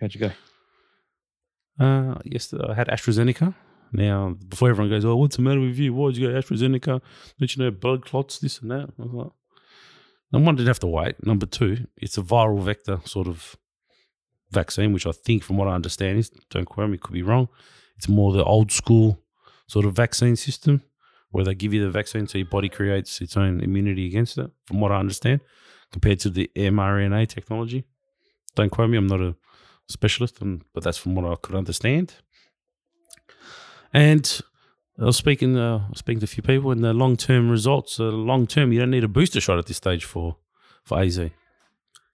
How'd 0.01 0.15
you 0.15 0.21
go? 0.21 0.31
Uh, 1.79 2.19
yesterday 2.25 2.65
I 2.71 2.75
had 2.75 2.89
AstraZeneca. 2.89 3.55
Now, 3.93 4.37
before 4.49 4.71
everyone 4.71 4.91
goes, 4.91 5.05
oh, 5.05 5.17
what's 5.17 5.37
the 5.37 5.43
matter 5.43 5.61
with 5.61 5.79
you? 5.79 5.95
Why 5.95 6.11
did 6.11 6.19
you 6.19 6.29
go 6.29 6.35
AstraZeneca? 6.35 7.01
Don't 7.39 7.57
you 7.57 7.65
know 7.65 7.71
blood 7.71 8.05
clots, 8.05 8.39
this 8.39 8.61
and 8.61 8.71
that? 8.71 8.91
I 8.99 9.03
was 9.03 9.13
like, 9.13 9.33
number 10.33 10.47
one, 10.47 10.57
didn't 10.57 10.69
have 10.69 10.81
to 10.81 10.87
wait. 10.87 11.25
Number 11.25 11.47
two, 11.47 11.87
it's 11.97 12.19
a 12.19 12.23
viral 12.23 12.63
vector 12.63 13.01
sort 13.05 13.29
of 13.29 13.57
vaccine, 14.51 14.93
which 14.93 15.07
I 15.07 15.13
think, 15.13 15.43
from 15.43 15.57
what 15.57 15.69
I 15.69 15.75
understand, 15.75 16.19
is 16.19 16.31
don't 16.51 16.65
quote 16.65 16.91
me, 16.91 16.99
could 16.99 17.15
be 17.15 17.23
wrong. 17.23 17.49
It's 17.97 18.09
more 18.09 18.33
the 18.33 18.45
old 18.45 18.73
school 18.73 19.21
sort 19.67 19.87
of 19.87 19.95
vaccine 19.95 20.37
system 20.37 20.83
where 21.31 21.45
they 21.45 21.55
give 21.55 21.75
you 21.75 21.83
the 21.83 21.91
vaccine 21.91 22.27
so 22.27 22.39
your 22.39 22.47
body 22.47 22.69
creates 22.69 23.21
its 23.21 23.37
own 23.37 23.61
immunity 23.61 24.07
against 24.07 24.39
it, 24.39 24.51
from 24.65 24.81
what 24.81 24.93
I 24.93 24.99
understand, 24.99 25.41
compared 25.93 26.21
to 26.21 26.31
the 26.31 26.51
mRNA 26.57 27.29
technology. 27.29 27.85
Don't 28.55 28.71
quote 28.71 28.91
me, 28.91 28.97
I'm 28.97 29.07
not 29.07 29.21
a 29.21 29.37
specialist, 29.89 30.39
but 30.73 30.83
that's 30.83 30.99
from 30.99 31.15
what 31.15 31.25
I 31.25 31.37
could 31.37 31.55
understand. 31.55 32.15
And 33.93 34.41
I 35.01 35.05
was 35.05 35.17
speaking, 35.17 35.57
uh, 35.57 35.89
speaking 35.95 36.21
to 36.21 36.25
a 36.25 36.29
few 36.29 36.43
people, 36.43 36.71
and 36.71 36.83
the 36.83 36.93
long 36.95 37.17
term 37.17 37.51
results. 37.51 38.01
Uh, 38.01 38.05
long 38.05 38.47
term, 38.47 38.73
you 38.73 38.79
don't 38.81 38.91
need 38.91 39.05
a 39.05 39.09
booster 39.09 39.41
shot 39.41 39.59
at 39.59 39.67
this 39.67 39.77
stage 39.77 40.05
for 40.05 40.37
for 40.85 40.99
AZ 41.01 41.21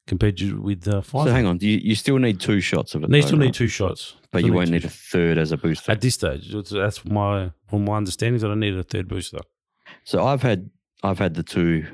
compared 0.07 0.37
to 0.39 0.61
with 0.61 0.87
uh, 0.89 1.01
Pfizer. 1.01 1.25
So 1.27 1.33
hang 1.33 1.47
on, 1.47 1.59
do 1.59 1.69
you, 1.69 1.79
you 1.79 1.95
still 1.95 2.19
need 2.19 2.41
two 2.41 2.61
shots 2.61 2.95
of 2.95 3.05
it? 3.05 3.11
Though, 3.11 3.21
still 3.21 3.39
right? 3.39 3.47
need 3.47 3.55
two 3.55 3.69
shots, 3.69 4.17
but 4.33 4.39
Still 4.41 4.49
you 4.49 4.53
won't 4.55 4.71
need 4.71 4.85
a 4.85 4.89
third 4.89 5.39
as 5.39 5.53
a 5.53 5.57
booster. 5.57 5.93
at 5.93 6.01
this 6.01 6.15
stage. 6.15 6.51
That's- 6.53 7.05
my 7.05 7.53
from 7.69 7.85
my 7.85 7.97
understanding 7.97 8.37
is 8.37 8.43
that 8.43 8.51
I 8.51 8.55
need 8.57 8.75
a 8.75 8.83
third 8.83 9.07
booster. 9.09 9.39
So 10.05 10.25
I've 10.27 10.43
had 10.43 10.71
I've 11.03 11.19
had 11.19 11.35
the 11.35 11.43
two 11.43 11.87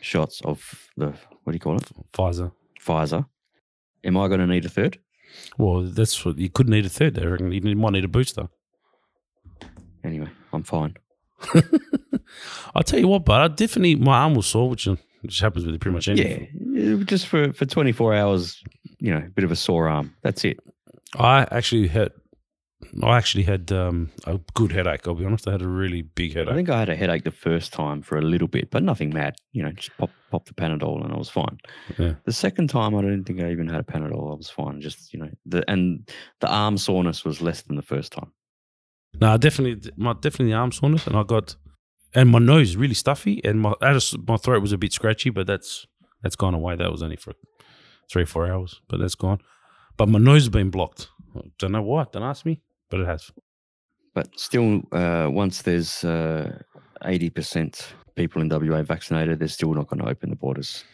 shots 0.00 0.40
of 0.44 0.88
the 0.96 1.06
what 1.44 1.52
do 1.52 1.56
you 1.56 1.60
call 1.60 1.76
it? 1.76 1.88
Pfizer. 2.12 2.52
Pfizer. 2.84 3.26
Am 4.04 4.16
I 4.16 4.28
going 4.28 4.40
to 4.40 4.46
need 4.46 4.64
a 4.64 4.68
third? 4.68 4.98
Well, 5.56 5.82
that's 5.82 6.24
what 6.24 6.38
you 6.38 6.48
could 6.50 6.68
need 6.68 6.86
a 6.86 6.88
third. 6.88 7.18
I 7.18 7.24
reckon 7.26 7.52
you 7.52 7.76
might 7.76 7.92
need 7.92 8.04
a 8.04 8.08
booster. 8.08 8.48
Anyway, 10.04 10.28
I'm 10.52 10.62
fine. 10.62 10.96
I'll 12.74 12.82
tell 12.82 12.98
you 12.98 13.08
what, 13.08 13.24
but 13.24 13.40
I 13.40 13.48
definitely 13.48 13.96
my 13.96 14.18
arm 14.18 14.34
was 14.34 14.46
sore, 14.46 14.68
which 14.68 14.88
which 15.22 15.40
happens 15.40 15.66
with 15.66 15.80
pretty 15.80 15.94
much 15.94 16.08
anything. 16.08 16.48
Yeah, 16.72 17.04
just 17.04 17.26
for 17.26 17.52
for 17.52 17.64
24 17.64 18.14
hours, 18.14 18.62
you 18.98 19.12
know, 19.12 19.18
a 19.18 19.30
bit 19.30 19.44
of 19.44 19.52
a 19.52 19.56
sore 19.56 19.88
arm. 19.88 20.14
That's 20.22 20.44
it. 20.44 20.58
I 21.16 21.46
actually 21.50 21.88
had, 21.88 22.12
I 23.02 23.16
actually 23.16 23.44
had 23.44 23.72
um, 23.72 24.10
a 24.26 24.38
good 24.54 24.72
headache. 24.72 25.06
I'll 25.08 25.14
be 25.14 25.24
honest. 25.24 25.48
I 25.48 25.52
had 25.52 25.62
a 25.62 25.68
really 25.68 26.02
big 26.02 26.34
headache. 26.34 26.52
I 26.52 26.54
think 26.54 26.68
I 26.68 26.78
had 26.78 26.90
a 26.90 26.96
headache 26.96 27.24
the 27.24 27.30
first 27.30 27.72
time 27.72 28.02
for 28.02 28.18
a 28.18 28.22
little 28.22 28.48
bit, 28.48 28.70
but 28.70 28.82
nothing 28.82 29.10
mad. 29.10 29.36
You 29.52 29.62
know, 29.62 29.72
just 29.72 29.96
pop 29.96 30.10
pop 30.30 30.46
the 30.46 30.54
Panadol 30.54 31.02
and 31.02 31.12
I 31.12 31.16
was 31.16 31.30
fine. 31.30 31.58
Yeah. 31.98 32.14
The 32.24 32.32
second 32.32 32.68
time, 32.68 32.94
I 32.94 33.00
didn't 33.00 33.24
think 33.24 33.40
I 33.40 33.50
even 33.50 33.68
had 33.68 33.80
a 33.80 33.84
Panadol. 33.84 34.32
I 34.32 34.36
was 34.36 34.50
fine. 34.50 34.80
Just 34.80 35.12
you 35.12 35.18
know, 35.18 35.30
the 35.46 35.68
and 35.70 36.08
the 36.40 36.48
arm 36.48 36.76
soreness 36.76 37.24
was 37.24 37.40
less 37.40 37.62
than 37.62 37.76
the 37.76 37.82
first 37.82 38.12
time. 38.12 38.32
No, 39.20 39.36
definitely, 39.36 39.90
my 39.96 40.12
definitely 40.14 40.46
the 40.52 40.54
arm 40.54 40.72
soreness, 40.72 41.06
and 41.06 41.16
I 41.16 41.22
got, 41.24 41.56
and 42.14 42.28
my 42.30 42.38
nose 42.38 42.76
really 42.76 42.94
stuffy, 42.94 43.40
and 43.44 43.60
my 43.60 43.74
I 43.82 43.92
just, 43.92 44.16
my 44.26 44.36
throat 44.36 44.62
was 44.62 44.72
a 44.72 44.78
bit 44.78 44.92
scratchy, 44.92 45.30
but 45.30 45.46
that's 45.46 45.86
that's 46.22 46.36
gone 46.36 46.54
away. 46.54 46.76
That 46.76 46.90
was 46.92 47.02
only 47.02 47.16
for 47.16 47.32
three 48.10 48.24
four 48.24 48.46
hours, 48.50 48.80
but 48.88 48.98
that's 49.00 49.14
gone. 49.14 49.40
But 49.96 50.08
my 50.08 50.18
nose 50.18 50.42
has 50.42 50.48
been 50.48 50.70
blocked. 50.70 51.08
Don't 51.58 51.72
know 51.72 51.82
why. 51.82 52.06
Don't 52.12 52.22
ask 52.22 52.46
me, 52.46 52.60
but 52.90 53.00
it 53.00 53.06
has. 53.06 53.30
But 54.14 54.28
still, 54.38 54.82
uh, 54.92 55.28
once 55.30 55.62
there's 55.62 56.04
uh, 56.04 56.58
eighty 57.04 57.30
percent 57.30 57.92
people 58.14 58.40
in 58.42 58.48
WA 58.48 58.82
vaccinated, 58.82 59.38
they're 59.38 59.48
still 59.48 59.74
not 59.74 59.88
going 59.88 60.00
to 60.02 60.08
open 60.08 60.30
the 60.30 60.36
borders. 60.36 60.84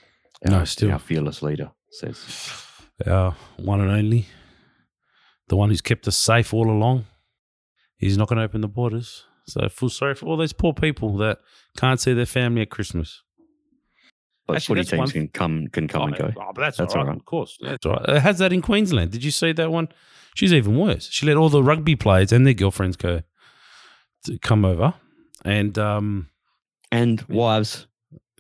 No, 0.47 0.59
Our- 0.59 0.67
still. 0.67 0.93
our 0.93 0.99
fearless 0.99 1.43
leader 1.43 1.71
says. 1.91 2.19
Our 3.07 3.35
one 3.57 3.81
and 3.81 3.91
only, 3.91 4.27
the 5.49 5.57
one 5.57 5.69
who's 5.71 5.81
kept 5.81 6.07
us 6.07 6.17
safe 6.17 6.53
all 6.55 6.71
along, 6.71 7.07
he's 7.97 8.17
not 8.19 8.29
going 8.29 8.39
to 8.39 8.45
open 8.45 8.61
the 8.61 8.69
borders. 8.69 9.25
So 9.47 9.69
feel 9.69 9.91
sorry 9.91 10.15
for 10.15 10.27
all 10.27 10.37
those 10.37 10.53
poor 10.55 10.73
people 10.73 11.17
that 11.19 11.39
can't 11.77 12.01
see 12.01 12.13
their 12.15 12.27
family 12.27 12.63
at 12.63 12.71
Christmas. 12.71 13.23
But 14.47 14.57
Actually, 14.57 14.83
footy 14.85 14.97
teams 14.99 15.13
can 15.13 15.29
come 15.29 15.69
can 15.69 15.89
come 15.89 16.03
and 16.13 16.15
Oh, 16.15 16.19
go. 16.29 16.33
oh, 16.41 16.53
but 16.55 16.61
that's, 16.63 16.77
That's 16.77 16.95
all 16.95 17.01
right, 17.01 17.07
all 17.07 17.13
right. 17.13 17.17
of 17.19 17.25
course. 17.25 17.57
That's 17.61 17.87
all 17.87 17.93
right. 17.95 18.09
It 18.09 18.21
has 18.23 18.39
that 18.39 18.53
in 18.53 18.61
Queensland. 18.63 19.11
Did 19.11 19.25
you 19.25 19.31
see 19.31 19.53
that 19.53 19.71
one? 19.73 19.89
She's 20.35 20.53
even 20.53 20.77
worse. 20.77 21.09
She 21.11 21.25
let 21.27 21.37
all 21.37 21.49
the 21.49 21.63
rugby 21.63 21.97
players 21.97 22.33
and 22.33 22.47
their 22.47 22.55
girlfriends 22.55 22.97
go 22.97 23.23
to 24.25 24.39
come 24.39 24.65
over, 24.65 24.95
and 25.45 25.79
um, 25.79 26.29
And 26.91 27.23
wives, 27.29 27.87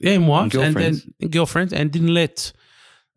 yeah, 0.00 0.12
and 0.12 0.26
wives 0.28 0.54
and, 0.54 0.62
girlfriends. 0.74 1.04
and, 1.04 1.14
and 1.20 1.30
girlfriends, 1.32 1.72
and 1.72 1.90
didn't 1.90 2.12
let. 2.14 2.52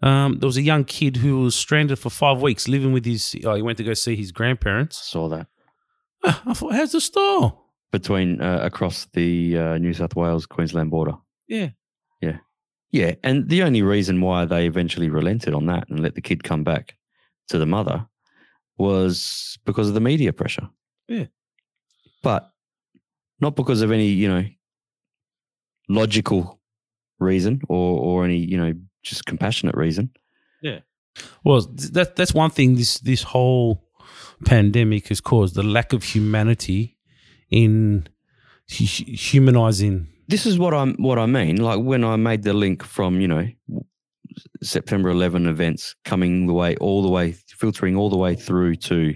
Um, 0.01 0.37
there 0.39 0.47
was 0.47 0.57
a 0.57 0.61
young 0.61 0.83
kid 0.83 1.17
who 1.17 1.41
was 1.41 1.55
stranded 1.55 1.97
for 1.99 2.09
five 2.09 2.41
weeks, 2.41 2.67
living 2.67 2.91
with 2.93 3.05
his. 3.05 3.35
Oh, 3.45 3.55
he 3.55 3.61
went 3.61 3.77
to 3.79 3.83
go 3.83 3.93
see 3.95 4.15
his 4.15 4.31
grandparents. 4.31 4.97
saw 4.97 5.27
that 5.29 5.47
I 6.23 6.53
thought, 6.53 6.73
how's 6.73 6.91
the 6.91 7.01
store? 7.01 7.63
between 7.89 8.41
uh, 8.41 8.59
across 8.63 9.05
the 9.13 9.57
uh, 9.57 9.77
New 9.77 9.93
South 9.93 10.13
Wales 10.15 10.45
Queensland 10.45 10.91
border. 10.91 11.13
Yeah, 11.47 11.69
Yeah, 12.21 12.39
Yeah. 12.91 13.15
and 13.23 13.47
the 13.47 13.63
only 13.63 13.81
reason 13.81 14.19
why 14.19 14.43
they 14.43 14.67
eventually 14.67 15.09
relented 15.09 15.53
on 15.53 15.67
that 15.67 15.87
and 15.89 16.01
let 16.01 16.13
the 16.15 16.21
kid 16.21 16.43
come 16.43 16.65
back 16.65 16.97
to 17.47 17.57
the 17.57 17.65
mother 17.65 18.05
was 18.77 19.57
because 19.65 19.87
of 19.87 19.93
the 19.93 20.01
media 20.01 20.33
pressure. 20.33 20.69
Yeah. 21.07 21.27
But 22.23 22.51
not 23.39 23.55
because 23.55 23.81
of 23.81 23.91
any, 23.93 24.07
you 24.07 24.27
know, 24.27 24.43
logical 25.89 26.59
reason 27.19 27.61
or 27.69 27.99
or 27.99 28.25
any, 28.25 28.37
you 28.37 28.57
know, 28.57 28.73
just 29.03 29.25
compassionate 29.25 29.75
reason. 29.75 30.11
Yeah. 30.61 30.79
Well, 31.43 31.61
th- 31.63 31.91
that 31.91 32.15
that's 32.15 32.33
one 32.33 32.49
thing. 32.51 32.75
This 32.75 32.99
this 32.99 33.23
whole 33.23 33.86
pandemic 34.45 35.07
has 35.09 35.21
caused 35.21 35.55
the 35.55 35.63
lack 35.63 35.93
of 35.93 36.03
humanity 36.03 36.97
in 37.49 38.07
hu- 38.69 38.85
humanizing. 39.13 40.07
This 40.27 40.45
is 40.45 40.59
what 40.59 40.73
I'm 40.73 40.95
what 40.95 41.17
I 41.17 41.25
mean. 41.25 41.57
Like 41.57 41.79
when 41.79 42.03
I 42.03 42.15
made 42.17 42.43
the 42.43 42.53
link 42.53 42.83
from, 42.83 43.21
you 43.21 43.27
know, 43.27 43.47
September 44.61 45.09
11 45.09 45.47
events 45.47 45.95
coming 46.05 46.47
the 46.47 46.53
way 46.53 46.75
all 46.77 47.01
the 47.01 47.09
way 47.09 47.31
filtering 47.47 47.95
all 47.95 48.09
the 48.09 48.17
way 48.17 48.35
through 48.35 48.75
to 48.75 49.15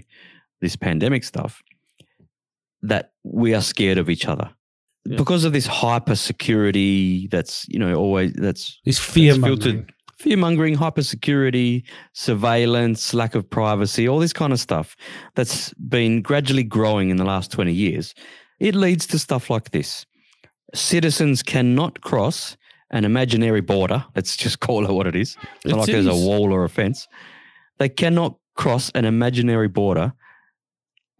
this 0.60 0.76
pandemic 0.76 1.24
stuff 1.24 1.62
that 2.82 3.12
we 3.22 3.54
are 3.54 3.60
scared 3.62 3.98
of 3.98 4.08
each 4.10 4.26
other 4.26 4.50
Yeah. 5.04 5.16
because 5.16 5.44
of 5.44 5.52
this 5.52 5.66
hyper 5.66 6.16
security 6.16 7.28
that's 7.28 7.66
you 7.68 7.78
know 7.78 7.94
always 7.94 8.32
that's 8.32 8.80
This 8.84 8.98
fear 8.98 9.34
filtered- 9.34 9.92
fear 10.22 10.36
mongering 10.36 10.74
hyper 10.74 11.02
security 11.02 11.84
surveillance 12.12 13.12
lack 13.12 13.34
of 13.34 13.48
privacy 13.48 14.08
all 14.08 14.18
this 14.18 14.32
kind 14.32 14.52
of 14.52 14.60
stuff 14.60 14.96
that's 15.34 15.72
been 15.74 16.22
gradually 16.22 16.62
growing 16.62 17.10
in 17.10 17.16
the 17.16 17.24
last 17.24 17.50
20 17.50 17.72
years 17.72 18.14
it 18.60 18.74
leads 18.74 19.06
to 19.06 19.18
stuff 19.18 19.50
like 19.50 19.70
this 19.70 20.06
citizens 20.74 21.42
cannot 21.42 22.00
cross 22.00 22.56
an 22.90 23.04
imaginary 23.04 23.60
border 23.60 24.04
let's 24.14 24.36
just 24.36 24.60
call 24.66 24.84
it 24.84 24.92
what 24.92 25.06
it 25.06 25.16
is 25.16 25.36
it's 25.56 25.66
not 25.66 25.74
It 25.74 25.78
like 25.78 25.86
there's 25.86 26.06
a 26.06 26.14
wall 26.14 26.52
or 26.52 26.64
a 26.64 26.68
fence 26.68 27.08
they 27.78 27.88
cannot 27.88 28.36
cross 28.54 28.90
an 28.94 29.04
imaginary 29.04 29.68
border 29.68 30.12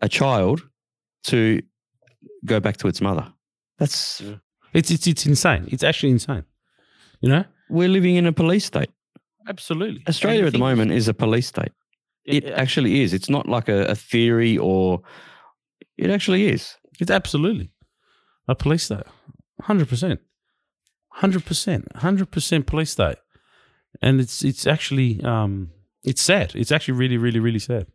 a 0.01 0.09
child 0.09 0.63
to 1.25 1.61
go 2.45 2.61
back 2.61 2.77
to 2.79 2.89
its 2.89 3.01
mother 3.01 3.33
that's. 3.83 4.23
It's 4.75 4.91
it's 4.91 5.07
it's 5.07 5.27
insane. 5.27 5.69
It's 5.69 5.83
actually 5.83 6.13
insane. 6.13 6.45
You 7.21 7.29
know, 7.29 7.45
we're 7.77 7.89
living 7.97 8.17
in 8.17 8.27
a 8.27 8.33
police 8.33 8.65
state 8.73 8.91
absolutely. 9.49 10.03
australia 10.09 10.47
at 10.47 10.53
the 10.53 10.59
moment 10.69 10.91
is 10.93 11.09
a 11.09 11.15
police 11.15 11.47
state 11.55 11.73
it 12.25 12.45
it- 12.45 12.53
actually 12.63 12.93
is 13.03 13.13
it's 13.13 13.31
not 13.37 13.45
like 13.55 13.69
a, 13.69 13.81
a 13.87 13.95
theory 14.11 14.55
or 14.59 15.01
it 15.99 16.11
actually 16.11 16.43
is 16.55 16.63
It's 17.01 17.11
absolutely 17.11 17.69
a 18.49 18.55
police 18.55 18.85
state. 18.85 19.07
Hundred 19.69 19.89
percent. 19.89 20.21
Hundred 21.23 21.45
percent. 21.45 21.85
Hundred 22.07 22.29
percent 22.31 22.67
police 22.67 22.91
state. 22.91 23.19
And 24.01 24.21
it's 24.21 24.43
it's 24.45 24.67
actually 24.67 25.11
um 25.25 25.71
it's 26.05 26.23
sad. 26.23 26.49
It's 26.55 26.73
actually 26.73 26.99
really, 27.03 27.19
really, 27.19 27.41
really 27.41 27.59
sad. 27.61 27.87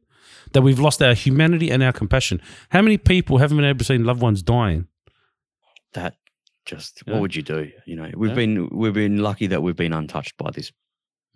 That 0.53 0.63
we've 0.63 0.79
lost 0.87 1.01
our 1.01 1.13
humanity 1.15 1.71
and 1.73 1.81
our 1.83 1.93
compassion. 1.93 2.41
How 2.69 2.81
many 2.81 2.97
people 2.97 3.37
haven't 3.39 3.57
been 3.57 3.69
able 3.69 3.79
to 3.79 3.85
see 3.85 3.97
loved 3.97 4.21
ones 4.21 4.41
dying? 4.43 4.87
that 5.93 6.13
just 6.67 7.01
Yeah. 7.05 7.13
what 7.13 7.21
would 7.21 7.35
you 7.35 7.41
do 7.55 7.71
you 7.85 7.95
know 7.95 8.09
we've 8.15 8.29
Yeah. 8.31 8.35
been 8.43 8.69
we've 8.81 8.93
been 8.93 9.17
lucky 9.29 9.47
that 9.47 9.61
we've 9.63 9.75
been 9.85 9.93
untouched 9.93 10.35
by 10.37 10.49
this 10.51 10.71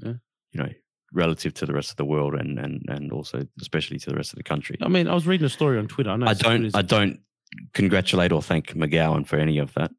Yeah. 0.05 0.13
you 0.53 0.59
know 0.61 0.69
relative 1.13 1.53
to 1.55 1.65
the 1.65 1.73
rest 1.73 1.89
of 1.91 1.97
the 1.97 2.05
world 2.13 2.33
and 2.41 2.59
and 2.59 2.75
and 2.95 3.11
also 3.11 3.37
especially 3.59 3.97
to 3.99 4.09
the 4.11 4.15
rest 4.15 4.31
of 4.33 4.37
the 4.37 4.43
country 4.43 4.75
I 4.81 4.87
mean, 4.89 5.07
I 5.07 5.13
was 5.13 5.25
reading 5.27 5.45
a 5.45 5.49
story 5.59 5.77
on 5.79 5.87
Twitter. 5.87 6.11
I 6.11 6.17
know 6.17 6.27
i 6.27 6.33
don't 6.33 6.75
i 6.75 6.83
don't 6.95 7.19
congratulate 7.73 8.31
or 8.31 8.41
thank 8.41 8.73
mcgowan 8.75 9.25
for 9.27 9.37
any 9.37 9.57
of 9.57 9.73
that 9.73 9.91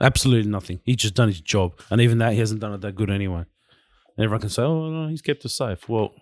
absolutely 0.00 0.50
nothing. 0.50 0.80
He's 0.84 0.96
just 0.96 1.14
done 1.14 1.28
his 1.28 1.40
job. 1.40 1.78
And 1.90 2.00
even 2.00 2.18
that 2.18 2.32
he 2.32 2.38
hasn't 2.40 2.60
done 2.60 2.74
it 2.74 2.80
that 2.82 2.94
good 2.94 3.10
anyway. 3.10 3.44
Everyone 4.18 4.40
can 4.40 4.50
say, 4.50 4.62
Oh 4.62 4.90
no, 4.90 5.08
he's 5.08 5.22
kept 5.22 5.44
us 5.46 5.54
safe. 5.56 5.88
Well, 5.88 6.12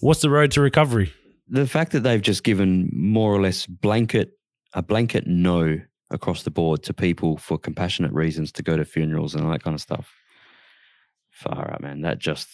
what's 0.00 0.20
the 0.20 0.30
road 0.30 0.50
to 0.52 0.60
recovery? 0.60 1.12
the 1.48 1.66
fact 1.66 1.92
that 1.92 2.00
they've 2.02 2.22
just 2.22 2.42
given 2.42 2.90
more 2.92 3.32
or 3.32 3.40
less 3.40 3.66
blanket 3.66 4.32
a 4.74 4.82
blanket 4.82 5.26
no 5.28 5.80
across 6.10 6.42
the 6.42 6.50
board 6.50 6.82
to 6.84 6.94
people 6.94 7.36
for 7.36 7.58
compassionate 7.58 8.12
reasons 8.12 8.52
to 8.52 8.62
go 8.62 8.76
to 8.76 8.84
funerals 8.84 9.34
and 9.34 9.44
all 9.44 9.50
that 9.52 9.62
kind 9.62 9.74
of 9.74 9.80
stuff. 9.80 10.12
Far 11.30 11.70
out, 11.72 11.82
man. 11.82 12.00
That 12.02 12.18
just 12.18 12.48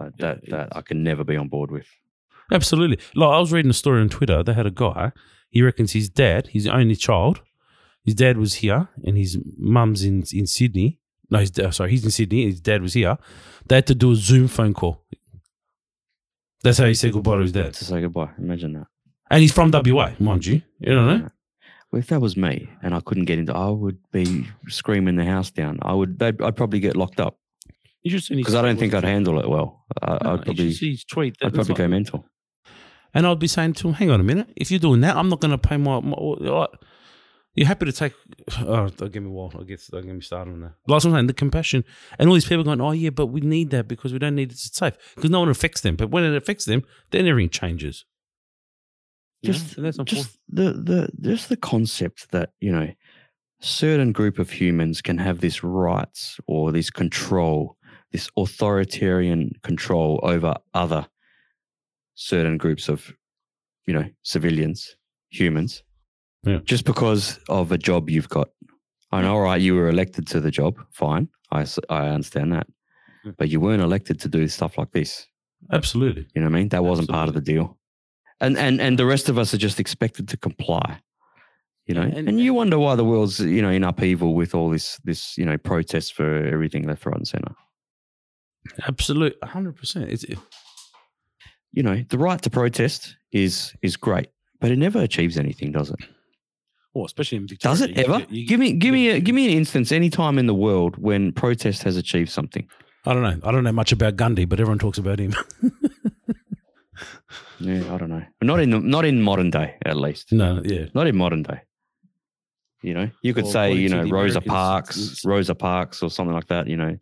uh, 0.00 0.10
Yeah, 0.18 0.34
that 0.34 0.50
that 0.50 0.76
I 0.76 0.82
can 0.82 1.02
never 1.02 1.24
be 1.24 1.36
on 1.36 1.48
board 1.48 1.70
with. 1.70 1.86
Absolutely. 2.52 2.98
Like 3.14 3.30
I 3.30 3.38
was 3.40 3.52
reading 3.52 3.70
a 3.70 3.74
story 3.74 4.00
on 4.00 4.08
Twitter. 4.08 4.42
They 4.42 4.52
had 4.52 4.66
a 4.66 4.70
guy. 4.70 5.12
He 5.50 5.62
reckons 5.62 5.92
his 5.92 6.08
dad, 6.08 6.48
his 6.48 6.66
only 6.66 6.96
child, 6.96 7.40
his 8.04 8.14
dad 8.14 8.38
was 8.38 8.54
here, 8.54 8.88
and 9.04 9.16
his 9.16 9.38
mum's 9.58 10.04
in 10.04 10.24
in 10.32 10.46
Sydney. 10.46 11.00
No, 11.28 11.38
his 11.40 11.50
dad, 11.50 11.74
sorry, 11.74 11.90
he's 11.90 12.04
in 12.04 12.12
Sydney. 12.12 12.46
His 12.46 12.60
dad 12.60 12.82
was 12.82 12.92
here. 12.94 13.18
They 13.66 13.76
had 13.76 13.86
to 13.88 13.96
do 13.96 14.12
a 14.12 14.16
Zoom 14.16 14.46
phone 14.46 14.74
call. 14.74 15.02
That's 16.62 16.78
how 16.78 16.86
he 16.86 16.94
said 16.94 17.12
goodbye 17.12 17.36
to 17.36 17.42
his 17.42 17.52
dad. 17.52 17.74
To 17.74 17.84
say 17.84 18.00
goodbye. 18.00 18.30
Imagine 18.38 18.74
that. 18.74 18.86
And 19.28 19.40
he's 19.40 19.52
from 19.52 19.72
WA, 19.72 20.12
mind 20.20 20.46
you. 20.46 20.62
You 20.78 20.94
don't 20.94 21.06
know? 21.06 21.28
Well, 21.92 22.00
if 22.00 22.08
that 22.08 22.20
was 22.20 22.36
me 22.36 22.68
and 22.82 22.94
I 22.94 23.00
couldn't 23.00 23.26
get 23.26 23.38
into, 23.38 23.54
I 23.54 23.68
would 23.70 23.98
be 24.12 24.46
screaming 24.68 25.16
the 25.16 25.24
house 25.24 25.50
down. 25.50 25.78
I 25.82 25.92
would. 25.94 26.18
they'd- 26.18 26.42
I'd 26.42 26.56
probably 26.56 26.80
get 26.80 26.96
locked 26.96 27.20
up 27.20 27.38
You 28.02 28.10
should 28.10 28.24
see 28.24 28.34
his 28.34 28.42
because 28.42 28.54
I 28.54 28.62
don't 28.62 28.78
think 28.78 28.92
I'd 28.94 29.04
handle 29.04 29.38
it 29.40 29.48
well. 29.48 29.84
I, 30.02 30.18
No, 30.22 30.30
I'd 30.32 30.38
you 30.38 30.44
probably. 30.44 30.72
his 30.72 31.04
tweet. 31.04 31.36
I'd 31.42 31.52
That's 31.52 31.54
probably 31.68 31.74
go 31.74 31.88
mental. 31.88 32.26
And 33.14 33.26
I'd 33.26 33.38
be 33.38 33.46
saying 33.46 33.74
to 33.74 33.88
him, 33.88 33.94
"Hang 33.94 34.10
on 34.10 34.20
a 34.20 34.24
minute. 34.24 34.48
If 34.56 34.70
you're 34.70 34.80
doing 34.80 35.00
that, 35.00 35.16
I'm 35.16 35.28
not 35.28 35.40
going 35.40 35.52
to 35.52 35.58
pay 35.58 35.76
my. 35.78 36.00
my 36.00 36.66
you're 37.54 37.66
happy 37.66 37.86
to 37.86 37.92
take. 37.92 38.12
Oh, 38.60 38.88
don't 38.90 39.10
get 39.10 39.22
me 39.22 39.30
well. 39.30 39.50
I 39.58 39.62
guess 39.64 39.86
don't 39.86 40.04
get 40.04 40.14
me 40.14 40.20
started 40.20 40.50
on 40.52 40.60
that. 40.60 40.72
Like 40.86 41.02
I'm 41.04 41.12
saying, 41.12 41.26
the 41.26 41.32
compassion 41.32 41.84
and 42.18 42.28
all 42.28 42.34
these 42.34 42.44
people 42.44 42.64
going, 42.64 42.82
"Oh 42.82 42.90
yeah, 42.90 43.08
but 43.10 43.26
we 43.28 43.40
need 43.40 43.70
that 43.70 43.88
because 43.88 44.12
we 44.12 44.18
don't 44.18 44.34
need 44.34 44.50
it. 44.50 44.54
It's 44.54 44.76
safe 44.76 44.94
because 45.14 45.30
no 45.30 45.40
one 45.40 45.48
affects 45.48 45.80
them. 45.80 45.96
But 45.96 46.10
when 46.10 46.24
it 46.24 46.36
affects 46.36 46.66
them, 46.66 46.82
then 47.12 47.26
everything 47.26 47.48
changes. 47.48 48.04
Just 49.44 49.76
that's 49.80 49.98
just 50.04 50.38
the 50.48 50.72
the 50.72 51.08
just 51.20 51.48
the 51.48 51.56
concept 51.56 52.30
that 52.32 52.50
you 52.60 52.72
know 52.72 52.90
certain 53.60 54.12
group 54.12 54.38
of 54.38 54.50
humans 54.50 55.00
can 55.02 55.18
have 55.18 55.40
this 55.40 55.62
rights 55.62 56.38
or 56.46 56.72
this 56.72 56.90
control 56.90 57.76
this 58.12 58.28
authoritarian 58.36 59.50
control 59.62 60.20
over 60.22 60.54
other 60.74 61.06
certain 62.14 62.56
groups 62.58 62.88
of 62.88 63.12
you 63.86 63.94
know 63.94 64.04
civilians 64.22 64.96
humans 65.30 65.82
Yeah. 66.44 66.60
just 66.64 66.84
because 66.84 67.38
of 67.48 67.72
a 67.72 67.78
job 67.78 68.08
you've 68.10 68.28
got. 68.28 68.48
I 69.12 69.22
know 69.22 69.34
all 69.34 69.42
right 69.42 69.60
you 69.60 69.74
were 69.74 69.88
elected 69.88 70.26
to 70.28 70.40
the 70.40 70.50
job 70.50 70.78
fine 70.90 71.28
i, 71.52 71.64
I 71.88 72.08
understand 72.08 72.52
that. 72.52 72.66
Yeah. 73.24 73.32
but 73.38 73.48
you 73.48 73.60
weren't 73.60 73.82
elected 73.82 74.18
to 74.20 74.28
do 74.28 74.46
stuff 74.48 74.76
like 74.78 74.92
this. 74.92 75.26
Absolutely. 75.72 76.26
you 76.34 76.40
know 76.40 76.48
what 76.50 76.56
i 76.56 76.58
mean? 76.60 76.68
That 76.68 76.84
wasn't 76.84 77.08
part 77.08 77.28
of 77.28 77.34
the 77.34 77.40
deal 77.40 77.75
and 78.40 78.56
and 78.58 78.80
and 78.80 78.98
the 78.98 79.06
rest 79.06 79.28
of 79.28 79.38
us 79.38 79.52
are 79.54 79.58
just 79.58 79.80
expected 79.80 80.28
to 80.28 80.36
comply. 80.36 81.00
You 81.86 81.94
know, 81.94 82.02
and, 82.02 82.28
and- 82.28 82.40
you 82.40 82.52
wonder 82.54 82.78
why 82.78 82.96
the 82.96 83.04
world's 83.04 83.38
you 83.40 83.62
know 83.62 83.70
in 83.70 83.84
upheaval 83.84 84.34
with 84.34 84.54
all 84.54 84.70
this 84.70 84.98
this 85.04 85.36
you 85.38 85.44
know 85.44 85.56
protests 85.58 86.10
for 86.10 86.44
everything 86.46 86.86
left, 86.86 87.06
right, 87.06 87.16
and 87.16 87.28
center. 87.28 87.54
Absolute, 88.88 89.36
hundred 89.44 89.76
percent. 89.76 90.10
It's 90.10 90.24
it, 90.24 90.38
You 91.72 91.82
know, 91.82 92.02
the 92.08 92.18
right 92.18 92.40
to 92.42 92.50
protest 92.50 93.16
is 93.32 93.74
is 93.82 93.96
great, 93.96 94.28
but 94.60 94.70
it 94.70 94.78
never 94.78 95.00
achieves 95.00 95.36
anything, 95.38 95.72
does 95.72 95.90
it? 95.90 95.96
well, 96.94 97.04
especially 97.04 97.36
in 97.38 97.46
Victoria. 97.46 97.72
Does 97.76 97.82
it 97.82 97.98
ever? 97.98 98.18
get- 98.20 98.30
you- 98.32 98.46
give 98.46 98.58
me 98.58 98.72
give 98.72 98.92
me 98.92 99.10
a, 99.10 99.20
give 99.20 99.34
me 99.34 99.46
an 99.46 99.56
instance 99.56 99.92
any 99.92 100.10
time 100.10 100.38
in 100.38 100.46
the 100.46 100.54
world 100.54 100.96
when 100.96 101.30
protest 101.32 101.82
has 101.84 101.96
achieved 101.96 102.30
something. 102.30 102.66
I 103.04 103.12
don't 103.14 103.22
know. 103.22 103.38
I 103.48 103.52
don't 103.52 103.62
know 103.62 103.72
much 103.72 103.92
about 103.92 104.16
Gandhi, 104.16 104.46
but 104.46 104.58
everyone 104.58 104.78
talks 104.80 104.98
about 104.98 105.20
him. 105.20 105.34
Yeah, 107.58 107.94
I 107.94 107.98
don't 107.98 108.10
know. 108.10 108.22
Not 108.42 108.60
in 108.60 108.70
the, 108.70 108.80
not 108.80 109.04
in 109.04 109.22
modern 109.22 109.50
day, 109.50 109.76
at 109.84 109.96
least. 109.96 110.32
no, 110.32 110.60
yeah, 110.64 110.86
Not 110.94 111.06
in 111.06 111.16
modern 111.16 111.42
day. 111.42 111.60
You 112.82 112.94
know, 112.94 113.10
you 113.22 113.34
could 113.34 113.44
Well, 113.44 113.52
say, 113.52 113.72
you 113.72 113.88
know, 113.88 114.02
Rosa 114.04 114.38
Americans, 114.38 114.46
Parks, 114.46 115.22
Rosa 115.24 115.54
Parks, 115.54 116.02
or 116.02 116.10
something 116.10 116.34
like 116.34 116.46
that. 116.48 116.68
You 116.68 116.76
know, 116.76 116.96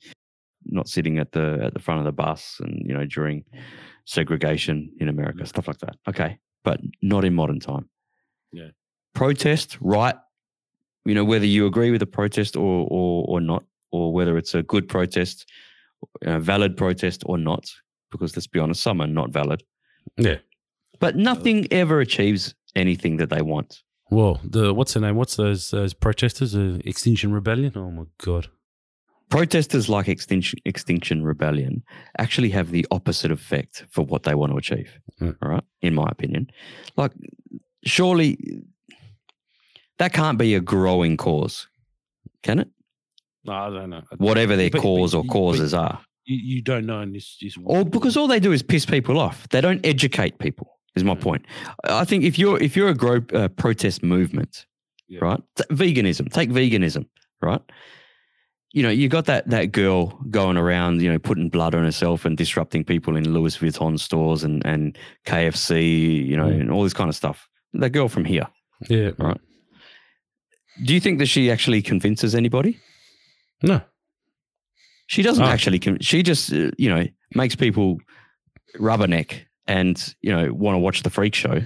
not 0.66 0.88
sitting 0.88 1.18
at 1.18 1.32
the 1.32 1.60
at 1.62 1.74
the 1.74 1.80
front 1.80 1.98
of 2.00 2.04
the 2.06 2.12
bus, 2.12 2.58
and 2.60 2.82
you 2.86 2.94
know, 2.94 3.04
during 3.04 3.44
segregation 4.06 4.90
in 5.00 5.08
America, 5.08 5.44
stuff 5.46 5.66
like 5.68 5.78
that. 5.78 5.96
Okay, 6.08 6.38
but 6.62 6.80
not 7.02 7.24
in 7.24 7.34
modern 7.34 7.60
time. 7.60 7.88
Yeah. 8.52 8.68
protest, 9.14 9.76
right? 9.80 10.14
You 11.04 11.14
know, 11.14 11.24
whether 11.24 11.44
you 11.46 11.66
agree 11.66 11.90
with 11.90 12.00
the 12.00 12.06
protest 12.06 12.56
or 12.56 12.86
or 12.90 13.24
or 13.28 13.40
not, 13.40 13.64
or 13.90 14.12
whether 14.12 14.38
it's 14.38 14.54
a 14.54 14.62
good 14.62 14.88
protest, 14.88 15.44
a 16.22 16.38
valid 16.38 16.76
protest 16.76 17.24
or 17.26 17.36
not, 17.36 17.68
because 18.10 18.34
let's 18.36 18.46
be 18.46 18.60
honest, 18.60 18.80
some 18.80 19.00
are 19.02 19.06
not 19.08 19.30
valid. 19.32 19.62
Yeah. 20.16 20.38
But 21.00 21.16
nothing 21.16 21.66
ever 21.72 22.00
achieves 22.00 22.54
anything 22.76 23.16
that 23.18 23.30
they 23.30 23.42
want. 23.42 23.82
Well, 24.10 24.40
the 24.44 24.72
what's 24.72 24.94
her 24.94 25.00
name? 25.00 25.16
What's 25.16 25.36
those 25.36 25.70
those 25.70 25.94
protesters? 25.94 26.54
Uh, 26.54 26.78
Extinction 26.84 27.32
Rebellion. 27.32 27.72
Oh 27.76 27.90
my 27.90 28.04
god. 28.18 28.48
Protesters 29.30 29.88
like 29.88 30.06
Extinction, 30.08 30.58
Extinction 30.64 31.24
Rebellion 31.24 31.82
actually 32.18 32.50
have 32.50 32.70
the 32.70 32.86
opposite 32.90 33.30
effect 33.32 33.84
for 33.90 34.04
what 34.04 34.22
they 34.22 34.34
want 34.34 34.52
to 34.52 34.58
achieve. 34.58 35.00
Mm. 35.20 35.36
All 35.42 35.48
right, 35.48 35.64
in 35.82 35.94
my 35.94 36.06
opinion, 36.10 36.50
like 36.96 37.12
surely 37.84 38.38
that 39.98 40.12
can't 40.12 40.38
be 40.38 40.54
a 40.54 40.60
growing 40.60 41.16
cause, 41.16 41.66
can 42.42 42.60
it? 42.60 42.68
No, 43.44 43.52
I 43.52 43.70
don't 43.70 43.90
know. 43.90 44.02
Whatever 44.18 44.56
their 44.56 44.70
But- 44.70 44.78
but 44.78 44.82
cause 44.82 45.14
or 45.14 45.22
you- 45.22 45.28
but 45.28 45.32
causes 45.32 45.74
are, 45.74 46.00
You, 46.26 46.36
you 46.56 46.62
don't 46.62 46.86
know 46.86 47.00
in 47.00 47.12
this. 47.12 47.36
this 47.40 47.56
or 47.64 47.84
because 47.84 48.16
all 48.16 48.26
they 48.28 48.40
do 48.40 48.52
is 48.52 48.62
piss 48.62 48.86
people 48.86 49.18
off. 49.18 49.48
They 49.50 49.60
don't 49.60 49.84
educate 49.84 50.38
people. 50.38 50.70
Is 50.96 51.02
my 51.04 51.14
Mm. 51.16 51.20
point. 51.20 51.46
I 51.84 52.04
think 52.04 52.22
if 52.24 52.38
you're 52.38 52.62
if 52.62 52.76
you're 52.76 52.88
a 52.88 52.94
grow, 52.94 53.20
uh, 53.32 53.48
protest 53.48 54.02
movement, 54.04 54.64
Yeah. 55.08 55.20
right? 55.22 55.40
T- 55.56 55.64
veganism, 55.74 56.32
take 56.32 56.50
veganism, 56.50 57.06
right? 57.42 57.60
You 58.72 58.82
know, 58.84 58.90
you 58.90 59.08
got 59.08 59.24
that 59.26 59.50
that 59.50 59.72
girl 59.72 60.16
going 60.30 60.56
around, 60.56 61.02
you 61.02 61.10
know, 61.10 61.18
putting 61.18 61.48
blood 61.50 61.74
on 61.74 61.82
herself 61.84 62.24
and 62.24 62.36
disrupting 62.38 62.84
people 62.84 63.16
in 63.16 63.32
Louis 63.34 63.56
Vuitton 63.58 63.98
stores 63.98 64.44
and 64.44 64.64
and 64.64 64.96
KFC, 65.26 66.24
you 66.26 66.36
know, 66.36 66.46
Mm. 66.48 66.60
and 66.60 66.70
all 66.70 66.84
this 66.84 66.94
kind 66.94 67.08
of 67.08 67.16
stuff. 67.16 67.48
That 67.72 67.90
girl 67.90 68.08
from 68.08 68.24
here. 68.24 68.46
yeah, 68.88 69.10
Right. 69.18 69.40
Do 70.84 70.94
you 70.94 71.00
think 71.00 71.18
that 71.18 71.26
she 71.26 71.50
actually 71.50 71.82
convinces 71.82 72.34
anybody? 72.34 72.78
No, 73.62 73.80
She 75.06 75.22
doesn't 75.22 75.44
Oh. 75.44 75.48
actually. 75.48 75.80
She 76.00 76.22
just, 76.22 76.52
uh, 76.52 76.70
you 76.78 76.88
know, 76.88 77.06
makes 77.34 77.54
people 77.56 77.98
rubberneck 78.78 79.42
and 79.66 80.14
you 80.20 80.32
know 80.32 80.52
want 80.52 80.74
to 80.74 80.78
watch 80.78 81.02
the 81.02 81.10
freak 81.10 81.34
show. 81.34 81.62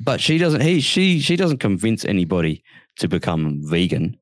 But 0.00 0.20
she 0.20 0.38
doesn't. 0.38 0.60
He 0.62 0.80
she 0.80 1.20
she 1.20 1.36
doesn't 1.36 1.58
convince 1.58 2.04
anybody 2.04 2.62
to 2.98 3.08
become 3.08 3.60
vegan. 3.64 4.16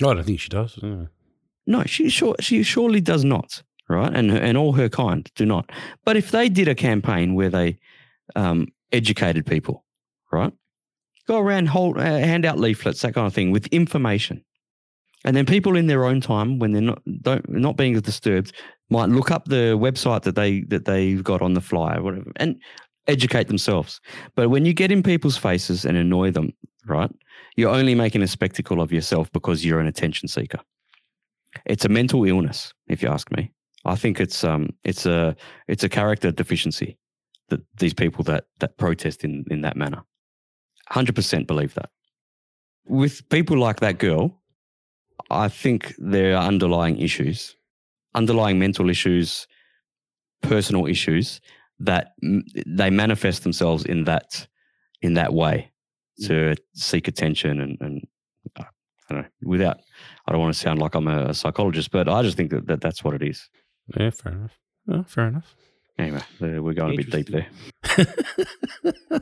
no, 0.00 0.10
I 0.10 0.14
don't 0.14 0.24
think 0.24 0.40
she 0.40 0.48
does. 0.48 0.78
No. 0.82 1.08
No, 1.66 1.84
she 1.84 2.08
sure 2.08 2.34
she 2.40 2.62
surely 2.62 3.00
does 3.00 3.24
not. 3.24 3.62
Right, 3.88 4.14
and 4.14 4.30
and 4.30 4.58
all 4.58 4.72
her 4.72 4.88
kind 4.90 5.30
do 5.34 5.46
not. 5.46 5.70
But 6.04 6.16
if 6.16 6.30
they 6.30 6.48
did 6.50 6.68
a 6.68 6.74
campaign 6.74 7.34
where 7.34 7.48
they 7.48 7.78
um, 8.36 8.68
educated 8.92 9.46
people, 9.46 9.84
right, 10.30 10.52
go 11.26 11.38
around, 11.38 11.68
hold, 11.68 11.96
uh, 11.96 12.02
hand 12.02 12.44
out 12.44 12.58
leaflets, 12.58 13.00
that 13.00 13.14
kind 13.14 13.26
of 13.26 13.32
thing, 13.32 13.50
with 13.50 13.66
information, 13.68 14.44
and 15.24 15.36
then 15.36 15.46
people 15.46 15.76
in 15.76 15.86
their 15.86 16.04
own 16.04 16.20
time, 16.20 16.58
when 16.58 16.72
they're 16.72 16.82
not 16.82 17.02
don't 17.22 17.48
not 17.48 17.76
being 17.76 17.98
disturbed, 18.00 18.52
might 18.90 19.08
look 19.08 19.30
up 19.30 19.46
the 19.46 19.76
website 19.78 20.22
that 20.22 20.36
they 20.36 20.62
that 20.62 20.84
they've 20.84 21.22
got 21.22 21.42
on 21.42 21.54
the 21.54 21.60
flyer, 21.60 22.02
whatever, 22.02 22.30
and 22.36 22.60
educate 23.06 23.48
themselves. 23.48 24.00
But 24.34 24.50
when 24.50 24.64
you 24.64 24.72
get 24.72 24.92
in 24.92 25.02
people's 25.02 25.36
faces 25.36 25.84
and 25.84 25.96
annoy 25.96 26.30
them, 26.30 26.52
right, 26.86 27.10
you're 27.56 27.74
only 27.74 27.94
making 27.94 28.22
a 28.22 28.28
spectacle 28.28 28.80
of 28.80 28.92
yourself 28.92 29.32
because 29.32 29.64
you're 29.64 29.80
an 29.80 29.86
attention 29.86 30.28
seeker. 30.28 30.60
It's 31.64 31.84
a 31.84 31.88
mental 31.88 32.24
illness, 32.24 32.72
if 32.88 33.02
you 33.02 33.08
ask 33.08 33.30
me. 33.32 33.50
I 33.84 33.96
think 33.96 34.20
it's 34.20 34.44
um 34.44 34.70
it's 34.84 35.06
a 35.06 35.34
it's 35.66 35.84
a 35.84 35.88
character 35.88 36.30
deficiency 36.30 36.98
that 37.48 37.60
these 37.76 37.94
people 37.94 38.22
that 38.24 38.44
that 38.60 38.76
protest 38.76 39.24
in 39.24 39.44
in 39.50 39.62
that 39.62 39.76
manner. 39.76 40.02
Hundred 40.88 41.14
percent 41.14 41.46
believe 41.46 41.74
that. 41.74 41.90
With 42.86 43.28
people 43.28 43.58
like 43.58 43.80
that 43.80 43.98
girl, 43.98 44.37
I 45.30 45.48
think 45.48 45.94
there 45.98 46.36
are 46.36 46.46
underlying 46.46 46.98
issues, 46.98 47.54
underlying 48.14 48.58
mental 48.58 48.88
issues, 48.88 49.46
personal 50.42 50.86
issues 50.86 51.40
that 51.80 52.12
mm, 52.24 52.42
they 52.66 52.90
manifest 52.90 53.42
themselves 53.42 53.84
in 53.84 54.04
that 54.04 54.46
in 55.00 55.14
that 55.14 55.32
way 55.32 55.70
to 56.24 56.56
seek 56.74 57.06
attention 57.06 57.60
and 57.60 57.78
and 57.80 58.06
uh, 58.58 58.64
I 59.08 59.14
don't 59.14 59.22
know 59.22 59.28
without 59.42 59.78
I 60.26 60.32
don't 60.32 60.40
want 60.40 60.54
to 60.54 60.58
sound 60.58 60.80
like 60.80 60.94
I'm 60.94 61.06
a, 61.06 61.32
psychologist, 61.34 61.90
but 61.90 62.08
I 62.08 62.22
just 62.22 62.36
think 62.36 62.50
that, 62.50 62.66
that 62.66 62.80
that's 62.80 63.04
what 63.04 63.14
it 63.14 63.22
is. 63.22 63.48
Yeah, 63.96 64.10
fair 64.10 64.32
enough. 64.32 64.58
Oh, 64.90 65.04
fair 65.04 65.28
enough. 65.28 65.54
Anyway, 65.98 66.22
we're 66.40 66.74
going 66.74 66.94
a 66.94 66.96
bit 66.96 67.10
deep 67.10 67.28
there. 67.28 67.48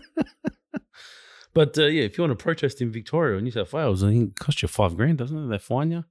but 1.56 1.76
uh, 1.78 1.86
yeah, 1.86 2.04
if 2.04 2.16
you 2.16 2.22
want 2.22 2.38
to 2.38 2.42
protest 2.42 2.80
in 2.82 2.92
Victoria 2.92 3.38
or 3.38 3.40
New 3.40 3.50
South 3.50 3.72
Wales, 3.72 4.04
I 4.04 4.10
think 4.10 4.30
it 4.32 4.38
costs 4.38 4.60
you 4.62 4.68
five 4.68 4.94
grand, 4.96 5.16
doesn't 5.18 5.44
it? 5.44 5.48
They 5.48 5.58
fine 5.58 5.90
you. 5.90 6.04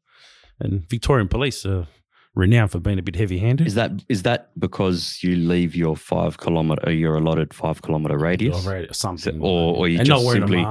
And 0.59 0.89
Victorian 0.89 1.27
police 1.27 1.65
are 1.67 1.87
renowned 2.33 2.71
for 2.71 2.79
being 2.79 2.97
a 2.99 3.01
bit 3.01 3.15
heavy-handed. 3.15 3.67
Is 3.67 3.75
that 3.75 3.91
is 4.09 4.23
that 4.23 4.49
because 4.59 5.19
you 5.21 5.35
leave 5.35 5.75
your 5.75 5.95
five 5.95 6.37
kilometer, 6.37 6.91
your 6.91 7.15
allotted 7.15 7.53
five 7.53 7.81
kilometer 7.83 8.17
radius, 8.17 8.65
Or 8.65 8.93
something, 8.93 9.39
or- 9.39 9.75
or 9.77 9.87
you 9.87 9.99
just 9.99 10.09
not 10.09 10.31
simply- 10.31 10.65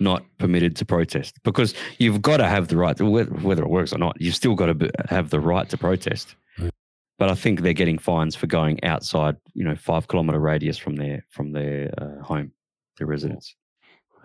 not 0.00 0.24
permitted 0.38 0.74
to 0.76 0.84
protest? 0.84 1.38
Because 1.44 1.72
you've 1.98 2.20
got 2.20 2.38
to 2.38 2.48
have 2.48 2.68
the 2.68 2.76
right, 2.76 3.00
whether, 3.00 3.30
whether 3.30 3.62
it 3.62 3.70
works 3.70 3.92
or 3.92 3.98
not, 3.98 4.20
you've 4.20 4.34
still 4.34 4.54
got 4.54 4.66
to 4.66 4.90
have 5.08 5.30
the 5.30 5.40
right 5.40 5.68
to 5.70 5.78
protest. 5.78 6.34
Mm. 6.58 6.70
But 7.18 7.30
I 7.30 7.34
think 7.34 7.60
they're 7.60 7.72
getting 7.72 7.98
fines 7.98 8.34
for 8.36 8.46
going 8.46 8.82
outside, 8.84 9.36
you 9.54 9.64
know, 9.64 9.76
five 9.76 10.08
kilometer 10.08 10.40
radius 10.40 10.78
from 10.78 10.96
their 10.96 11.24
from 11.30 11.52
their 11.52 11.94
uh, 11.96 12.22
home, 12.24 12.52
their 12.98 13.06
residence. 13.06 13.54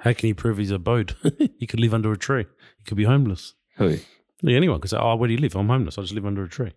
How 0.01 0.13
can 0.13 0.27
he 0.27 0.33
prove 0.33 0.57
his 0.57 0.71
abode? 0.71 1.15
he 1.59 1.67
could 1.67 1.79
live 1.79 1.93
under 1.93 2.11
a 2.11 2.17
tree. 2.17 2.45
He 2.77 2.83
could 2.85 2.97
be 2.97 3.03
homeless. 3.03 3.53
Who? 3.77 3.97
Yeah, 4.41 4.57
anyone 4.57 4.81
could 4.81 4.89
say, 4.89 4.97
"Oh, 4.97 5.15
where 5.15 5.27
do 5.27 5.33
you 5.33 5.39
live? 5.39 5.55
I'm 5.55 5.67
homeless. 5.67 5.97
I 5.97 6.01
just 6.01 6.15
live 6.15 6.25
under 6.25 6.43
a 6.43 6.49
tree. 6.49 6.73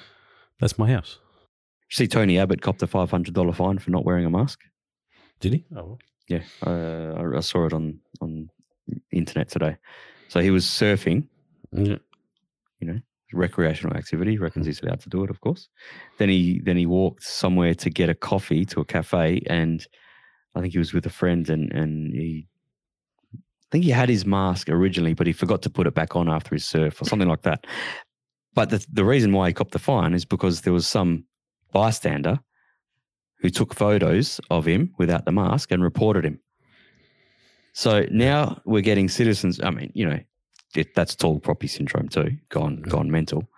That's 0.60 0.78
my 0.78 0.90
house." 0.90 1.18
See, 1.90 2.08
Tony 2.08 2.38
Abbott 2.38 2.62
copped 2.62 2.82
a 2.82 2.86
five 2.86 3.10
hundred 3.10 3.34
dollar 3.34 3.52
fine 3.52 3.78
for 3.78 3.90
not 3.90 4.04
wearing 4.04 4.24
a 4.24 4.30
mask. 4.30 4.60
Did 5.40 5.52
he? 5.52 5.64
Oh, 5.76 5.84
well. 5.84 5.98
Yeah, 6.26 6.40
uh, 6.66 7.12
I, 7.18 7.36
I 7.36 7.40
saw 7.40 7.66
it 7.66 7.74
on 7.74 8.00
on 8.22 8.48
internet 9.12 9.50
today. 9.50 9.76
So 10.28 10.40
he 10.40 10.50
was 10.50 10.64
surfing, 10.64 11.28
Yeah. 11.72 11.98
You 12.80 12.86
know, 12.88 13.00
recreational 13.32 13.96
activity. 13.96 14.32
He 14.32 14.38
reckons 14.38 14.66
he's 14.66 14.82
allowed 14.82 15.00
to 15.00 15.10
do 15.10 15.22
it, 15.22 15.30
of 15.30 15.40
course. 15.42 15.68
Then 16.18 16.30
he 16.30 16.60
then 16.64 16.78
he 16.78 16.86
walked 16.86 17.24
somewhere 17.24 17.74
to 17.74 17.90
get 17.90 18.08
a 18.08 18.14
coffee 18.14 18.64
to 18.66 18.80
a 18.80 18.84
cafe, 18.86 19.42
and 19.46 19.86
I 20.54 20.60
think 20.60 20.72
he 20.72 20.78
was 20.78 20.94
with 20.94 21.04
a 21.04 21.10
friend, 21.10 21.48
and 21.50 21.70
and 21.72 22.14
he. 22.14 22.48
I 23.74 23.76
think 23.76 23.86
he 23.86 23.90
had 23.90 24.08
his 24.08 24.24
mask 24.24 24.68
originally, 24.68 25.14
but 25.14 25.26
he 25.26 25.32
forgot 25.32 25.60
to 25.62 25.68
put 25.68 25.88
it 25.88 25.94
back 25.94 26.14
on 26.14 26.28
after 26.28 26.54
his 26.54 26.64
surf 26.64 27.02
or 27.02 27.06
something 27.06 27.26
like 27.26 27.42
that. 27.42 27.66
But 28.54 28.70
the, 28.70 28.86
the 28.92 29.04
reason 29.04 29.32
why 29.32 29.48
he 29.48 29.52
copped 29.52 29.72
the 29.72 29.80
fine 29.80 30.14
is 30.14 30.24
because 30.24 30.60
there 30.60 30.72
was 30.72 30.86
some 30.86 31.24
bystander 31.72 32.38
who 33.40 33.50
took 33.50 33.74
photos 33.74 34.40
of 34.48 34.64
him 34.64 34.94
without 34.96 35.24
the 35.24 35.32
mask 35.32 35.72
and 35.72 35.82
reported 35.82 36.24
him. 36.24 36.38
So 37.72 38.06
now 38.12 38.60
we're 38.64 38.80
getting 38.80 39.08
citizens. 39.08 39.60
I 39.60 39.70
mean, 39.70 39.90
you 39.92 40.08
know, 40.08 40.20
it, 40.76 40.94
that's 40.94 41.16
tall 41.16 41.40
poppy 41.40 41.66
syndrome 41.66 42.08
too, 42.08 42.30
gone 42.50 42.76
Mhm. 42.76 42.88
gone 42.88 43.10
mental. 43.10 43.48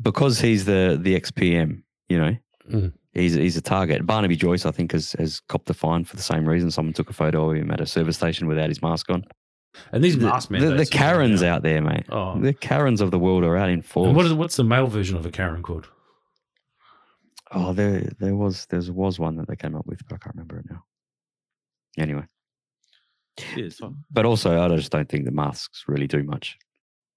Because 0.00 0.38
he's 0.38 0.64
the 0.64 0.96
the 1.02 1.16
XPM, 1.16 1.82
you 2.08 2.18
know, 2.18 2.36
Mhm. 2.70 2.92
He's 3.14 3.34
he's 3.34 3.56
a 3.56 3.62
target. 3.62 4.06
Barnaby 4.06 4.36
Joyce, 4.36 4.66
I 4.66 4.70
think, 4.70 4.92
has 4.92 5.12
has 5.18 5.40
copped 5.48 5.70
a 5.70 5.74
fine 5.74 6.04
for 6.04 6.16
the 6.16 6.22
same 6.22 6.48
reason. 6.48 6.70
Someone 6.70 6.92
took 6.92 7.10
a 7.10 7.14
photo 7.14 7.50
of 7.50 7.56
him 7.56 7.70
at 7.70 7.80
a 7.80 7.86
service 7.86 8.16
station 8.16 8.46
without 8.46 8.68
his 8.68 8.82
mask 8.82 9.10
on. 9.10 9.24
And 9.90 10.04
these 10.04 10.16
The, 10.16 10.26
mask 10.26 10.50
the, 10.50 10.58
the 10.58 10.86
Karens 10.86 11.42
uh, 11.42 11.46
out 11.46 11.62
there, 11.62 11.80
mate. 11.82 12.04
Oh, 12.08 12.38
The 12.38 12.52
Karens 12.52 13.00
of 13.00 13.10
the 13.10 13.18
world 13.18 13.42
are 13.42 13.56
out 13.56 13.70
in 13.70 13.82
force. 13.82 14.06
and 14.08 14.16
what 14.16 14.26
is 14.26 14.32
what's 14.32 14.56
the 14.56 14.64
male 14.64 14.86
version 14.86 15.16
of 15.16 15.26
a 15.26 15.30
Karen 15.30 15.62
called? 15.62 15.88
Oh, 17.50 17.72
there 17.72 18.08
there 18.18 18.34
was 18.36 18.66
there 18.66 18.80
was 18.92 19.18
one 19.18 19.36
that 19.36 19.48
they 19.48 19.56
came 19.56 19.74
up 19.74 19.86
with, 19.86 20.00
but 20.08 20.14
I 20.14 20.18
can't 20.18 20.34
remember 20.34 20.58
it 20.58 20.66
now. 20.70 20.84
Anyway, 21.96 22.24
Yeah, 23.56 23.68
but 24.10 24.24
also 24.24 24.60
I 24.60 24.76
just 24.76 24.90
don't 24.90 25.08
think 25.08 25.24
the 25.24 25.30
masks 25.30 25.84
really 25.86 26.08
do 26.08 26.22
much 26.24 26.58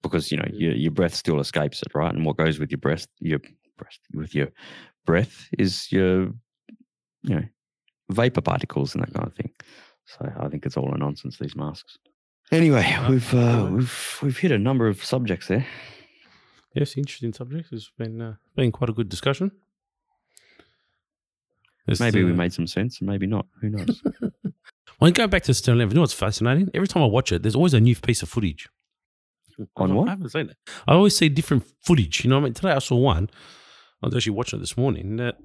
because 0.04 0.32
you 0.32 0.38
know 0.38 0.48
your 0.52 0.74
your 0.74 0.92
breath 0.92 1.16
still 1.16 1.40
escapes 1.40 1.82
it, 1.82 1.94
right? 1.96 2.14
And 2.14 2.26
what 2.26 2.38
goes 2.38 2.60
with 2.60 2.70
your 2.72 2.78
breath, 2.80 3.08
your 3.20 3.40
breath 3.78 3.98
with 4.14 4.36
your 4.36 4.50
breath 5.08 5.48
is 5.58 5.92
your 5.92 6.26
you 7.24 7.36
know 7.36 7.44
vapor 8.12 8.42
particles 8.42 8.94
and 8.94 9.04
that 9.04 9.14
kind 9.14 9.26
of 9.26 9.34
thing. 9.34 9.52
So 10.06 10.32
I 10.40 10.48
think 10.50 10.66
it's 10.66 10.78
all 10.78 10.94
a 10.94 10.98
nonsense 10.98 11.38
these 11.40 11.56
masks. 11.56 11.98
Anyway, 12.52 12.86
we've 13.10 13.34
uh, 13.34 13.68
we've 13.72 14.20
we've 14.22 14.38
hit 14.38 14.52
a 14.52 14.58
number 14.60 14.88
of 14.88 15.04
subjects 15.04 15.48
there. 15.48 15.66
Yes, 16.76 16.96
interesting 16.96 17.34
subjects. 17.34 17.72
It's 17.72 17.92
been 17.98 18.22
uh, 18.22 18.36
been 18.56 18.72
quite 18.72 18.90
a 18.90 18.94
good 18.94 19.10
discussion. 19.10 19.52
It's, 21.88 22.00
Maybe 22.00 22.24
we 22.24 22.32
uh, 22.32 22.36
made 22.36 22.54
some 22.54 22.68
sense, 22.68 23.00
and 23.00 23.10
maybe 23.10 23.28
not. 23.28 23.48
Who 23.62 23.70
knows? 23.70 24.04
When 25.00 25.14
going 25.14 25.30
back 25.30 25.44
to 25.44 25.54
Stone 25.54 25.76
Eleven, 25.76 25.92
you 25.92 25.96
know 25.96 26.02
what's 26.02 26.14
fascinating? 26.14 26.72
Every 26.74 26.88
time 26.88 27.04
I 27.04 27.06
watch 27.06 27.32
it, 27.32 27.44
there's 27.44 27.56
always 27.56 27.76
a 27.76 27.80
new 27.80 27.96
piece 27.96 28.24
of 28.24 28.30
footage. 28.30 28.68
On 29.76 29.92
I 29.92 29.94
what? 29.94 30.10
haven't 30.10 30.30
seen 30.30 30.50
it. 30.50 30.58
I 30.88 30.94
always 30.94 31.16
see 31.16 31.30
different 31.30 31.66
footage. 31.82 32.24
You 32.24 32.32
know 32.32 32.38
what 32.38 32.42
I 32.42 32.46
mean? 32.46 32.54
Today 32.56 32.72
I 32.72 32.80
saw 32.80 32.96
one. 32.96 33.30
I 34.02 34.08
was 34.08 34.16
actually 34.16 34.34
watching 34.34 34.58
it 34.60 34.62
this 34.62 34.78
morning. 34.78 35.18
That 35.18 35.38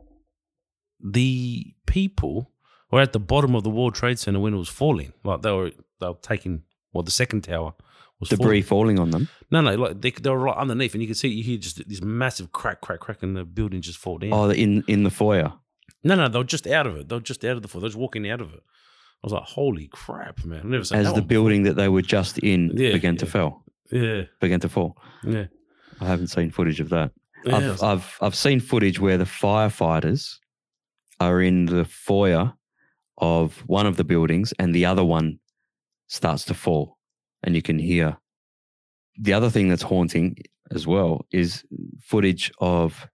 the 1.00 1.74
people 1.86 2.50
were 2.90 3.00
at 3.00 3.12
the 3.12 3.20
bottom 3.20 3.54
of 3.54 3.62
the 3.64 3.70
World 3.70 3.94
Trade 3.94 4.18
Center 4.18 4.40
when 4.40 4.54
it 4.54 4.58
was 4.58 4.68
falling. 4.68 5.12
Like 5.24 5.42
they 5.42 5.52
were 5.52 5.72
they 6.00 6.06
were 6.08 6.14
taking 6.22 6.62
well, 6.92 7.02
the 7.02 7.10
second 7.10 7.42
tower 7.42 7.74
was 8.20 8.28
Debris 8.28 8.62
falling. 8.62 8.96
falling 8.96 8.98
on 9.00 9.10
them. 9.10 9.28
No, 9.50 9.60
no, 9.62 9.74
like 9.74 10.00
they, 10.00 10.10
they 10.10 10.30
were 10.30 10.38
right 10.38 10.56
underneath, 10.56 10.92
and 10.94 11.02
you 11.02 11.08
can 11.08 11.14
see 11.14 11.28
you 11.28 11.42
hear 11.42 11.58
just 11.58 11.86
this 11.88 12.02
massive 12.02 12.52
crack, 12.52 12.80
crack, 12.80 13.00
crack, 13.00 13.22
and 13.22 13.36
the 13.36 13.44
building 13.44 13.80
just 13.80 13.98
fall 13.98 14.18
down. 14.18 14.32
Oh, 14.32 14.50
in 14.50 14.84
in 14.86 15.02
the 15.02 15.10
foyer. 15.10 15.52
No, 16.04 16.14
no, 16.14 16.28
they 16.28 16.38
were 16.38 16.44
just 16.44 16.66
out 16.66 16.86
of 16.86 16.96
it. 16.96 17.08
They 17.08 17.16
were 17.16 17.20
just 17.20 17.44
out 17.44 17.56
of 17.56 17.62
the 17.62 17.68
foyer. 17.68 17.80
They 17.80 17.84
were 17.86 17.90
just 17.90 17.98
walking 17.98 18.28
out 18.30 18.40
of 18.40 18.52
it. 18.52 18.60
I 18.60 19.26
was 19.26 19.32
like, 19.32 19.44
holy 19.44 19.88
crap, 19.88 20.44
man! 20.44 20.58
I've 20.58 20.64
never 20.64 20.84
seen 20.84 20.98
as 20.98 21.06
that 21.06 21.14
the 21.14 21.20
one 21.20 21.28
building 21.28 21.62
that 21.62 21.76
they 21.76 21.88
were 21.88 22.02
just 22.02 22.38
in 22.38 22.72
Yeah, 22.74 22.92
began 22.92 23.16
to 23.18 23.26
fall. 23.26 23.64
Yeah, 23.90 24.22
began 24.40 24.60
to 24.60 24.68
fall. 24.68 24.96
yeah. 25.24 25.46
I 26.00 26.06
haven't 26.06 26.28
seen 26.28 26.50
footage 26.50 26.80
of 26.80 26.88
that. 26.88 27.12
Yeah 27.44 27.56
I've, 27.56 27.82
I've 27.82 28.18
I've 28.20 28.34
seen 28.34 28.60
footage 28.60 29.00
where 29.00 29.18
the 29.18 29.24
firefighters 29.24 30.36
are 31.20 31.40
in 31.40 31.66
the 31.66 31.84
foyer 31.84 32.52
of 33.18 33.58
one 33.66 33.86
of 33.86 33.96
the 33.96 34.04
buildings 34.04 34.52
and 34.58 34.74
the 34.74 34.86
other 34.86 35.04
one 35.04 35.38
starts 36.08 36.44
to 36.46 36.54
fall, 36.54 36.98
and 37.42 37.54
you 37.54 37.62
can 37.62 37.78
hear. 37.78 38.18
The 39.18 39.32
other 39.32 39.50
thing 39.50 39.68
that's 39.68 39.82
haunting 39.82 40.36
as 40.70 40.86
well 40.86 41.26
is 41.30 41.64
footage 42.02 42.50
of 42.60 43.06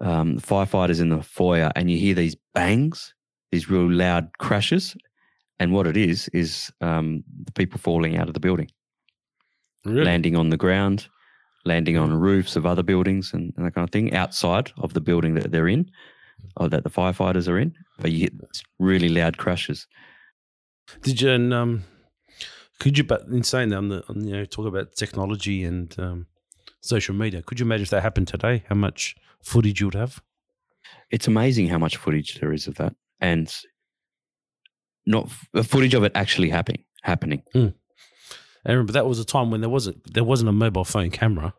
um, 0.00 0.38
firefighters 0.38 1.00
in 1.00 1.08
the 1.08 1.22
foyer, 1.22 1.70
and 1.76 1.90
you 1.90 1.98
hear 1.98 2.14
these 2.14 2.36
bangs, 2.54 3.14
these 3.50 3.68
real 3.68 3.90
loud 3.90 4.30
crashes, 4.38 4.96
and 5.58 5.72
what 5.72 5.86
it 5.86 5.96
is 5.96 6.28
is 6.28 6.70
um, 6.80 7.24
the 7.44 7.52
people 7.52 7.78
falling 7.78 8.16
out 8.16 8.28
of 8.28 8.34
the 8.34 8.40
building 8.40 8.68
really? 9.84 10.04
landing 10.04 10.36
on 10.36 10.50
the 10.50 10.56
ground, 10.56 11.08
landing 11.64 11.96
on 11.96 12.12
roofs 12.12 12.56
of 12.56 12.66
other 12.66 12.82
buildings 12.82 13.32
and, 13.32 13.52
and 13.56 13.66
that 13.66 13.74
kind 13.74 13.86
of 13.86 13.92
thing 13.92 14.14
outside 14.14 14.72
of 14.78 14.92
the 14.92 15.00
building 15.00 15.34
that 15.34 15.50
they're 15.50 15.68
in 15.68 15.90
or 16.56 16.68
that 16.68 16.84
the 16.84 16.90
firefighters 16.90 17.48
are 17.48 17.58
in. 17.58 17.74
But 17.98 18.12
you 18.12 18.20
hit 18.20 18.34
really 18.78 19.08
loud 19.08 19.38
crashes. 19.38 19.86
Did 21.02 21.20
you? 21.20 21.30
And, 21.30 21.54
um, 21.54 21.84
could 22.80 22.98
you? 22.98 23.04
But 23.04 23.22
in 23.22 23.42
saying 23.42 23.70
that, 23.70 23.76
on 23.78 23.88
the 23.88 24.04
on, 24.08 24.26
you 24.26 24.36
know, 24.36 24.44
talk 24.44 24.66
about 24.66 24.94
technology 24.96 25.64
and 25.64 25.94
um, 25.98 26.26
social 26.80 27.14
media. 27.14 27.42
Could 27.42 27.60
you 27.60 27.66
imagine 27.66 27.84
if 27.84 27.90
that 27.90 28.02
happened 28.02 28.28
today? 28.28 28.64
How 28.68 28.74
much 28.74 29.16
footage 29.42 29.80
you 29.80 29.86
would 29.86 29.94
have? 29.94 30.22
It's 31.10 31.26
amazing 31.26 31.68
how 31.68 31.78
much 31.78 31.96
footage 31.96 32.34
there 32.40 32.52
is 32.52 32.66
of 32.66 32.74
that, 32.74 32.94
and 33.20 33.54
not 35.06 35.30
f- 35.54 35.66
footage 35.66 35.94
of 35.94 36.04
it 36.04 36.12
actually 36.14 36.50
happening. 36.50 36.84
Happening. 37.02 37.42
And 38.64 38.72
remember, 38.74 38.92
that 38.92 39.06
was 39.06 39.18
a 39.18 39.24
time 39.24 39.50
when 39.50 39.60
there 39.60 39.70
wasn't 39.70 40.12
there 40.12 40.24
wasn't 40.24 40.48
a 40.48 40.52
mobile 40.52 40.84
phone 40.84 41.10
camera. 41.10 41.54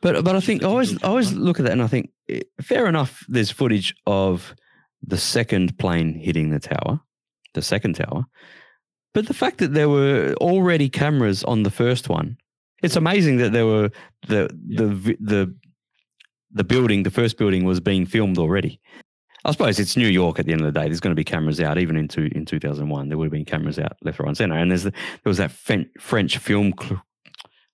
But 0.00 0.24
but 0.24 0.36
I 0.36 0.40
think 0.40 0.62
I 0.62 0.66
always 0.66 1.02
I 1.02 1.08
always 1.08 1.32
look 1.32 1.58
at 1.58 1.64
that 1.64 1.72
and 1.72 1.82
I 1.82 1.86
think 1.86 2.10
eh, 2.28 2.42
fair 2.60 2.86
enough. 2.86 3.24
There's 3.28 3.50
footage 3.50 3.94
of 4.06 4.54
the 5.02 5.16
second 5.16 5.78
plane 5.78 6.14
hitting 6.14 6.50
the 6.50 6.58
tower, 6.58 7.00
the 7.54 7.62
second 7.62 7.94
tower, 7.94 8.24
but 9.14 9.26
the 9.26 9.34
fact 9.34 9.58
that 9.58 9.74
there 9.74 9.88
were 9.88 10.34
already 10.40 10.88
cameras 10.88 11.44
on 11.44 11.62
the 11.62 11.70
first 11.70 12.08
one, 12.08 12.36
it's 12.82 12.96
amazing 12.96 13.38
that 13.38 13.52
there 13.52 13.66
were 13.66 13.90
the 14.28 14.48
the 14.52 15.16
the 15.20 15.54
the 16.50 16.64
building, 16.64 17.02
the 17.02 17.10
first 17.10 17.38
building 17.38 17.64
was 17.64 17.80
being 17.80 18.06
filmed 18.06 18.38
already. 18.38 18.80
I 19.44 19.52
suppose 19.52 19.78
it's 19.78 19.96
New 19.96 20.08
York 20.08 20.38
at 20.38 20.46
the 20.46 20.52
end 20.52 20.62
of 20.62 20.72
the 20.72 20.78
day. 20.78 20.86
There's 20.86 21.00
going 21.00 21.12
to 21.12 21.18
be 21.18 21.24
cameras 21.24 21.60
out, 21.60 21.78
even 21.78 21.96
in 21.96 22.08
two, 22.08 22.28
in 22.32 22.44
2001. 22.44 23.08
There 23.08 23.16
would 23.16 23.26
have 23.26 23.32
been 23.32 23.44
cameras 23.44 23.78
out 23.78 23.96
left, 24.02 24.18
right, 24.18 24.28
and 24.28 24.36
center. 24.36 24.56
And 24.56 24.70
there's 24.70 24.82
the, 24.82 24.90
there 24.90 25.30
was 25.30 25.38
that 25.38 25.52
French 25.52 26.38
film. 26.38 26.74
Cl- 26.80 27.02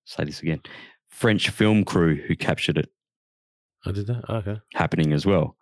say 0.05 0.25
this 0.25 0.41
again. 0.43 0.61
French 1.09 1.49
film 1.51 1.85
crew 1.85 2.17
who 2.17 2.37
captured 2.37 2.77
it 2.77 2.91
I 3.87 3.93
did 3.93 4.07
that. 4.07 4.25
Okay. 4.29 4.57
happening 4.75 5.13
as 5.13 5.27
well. 5.27 5.57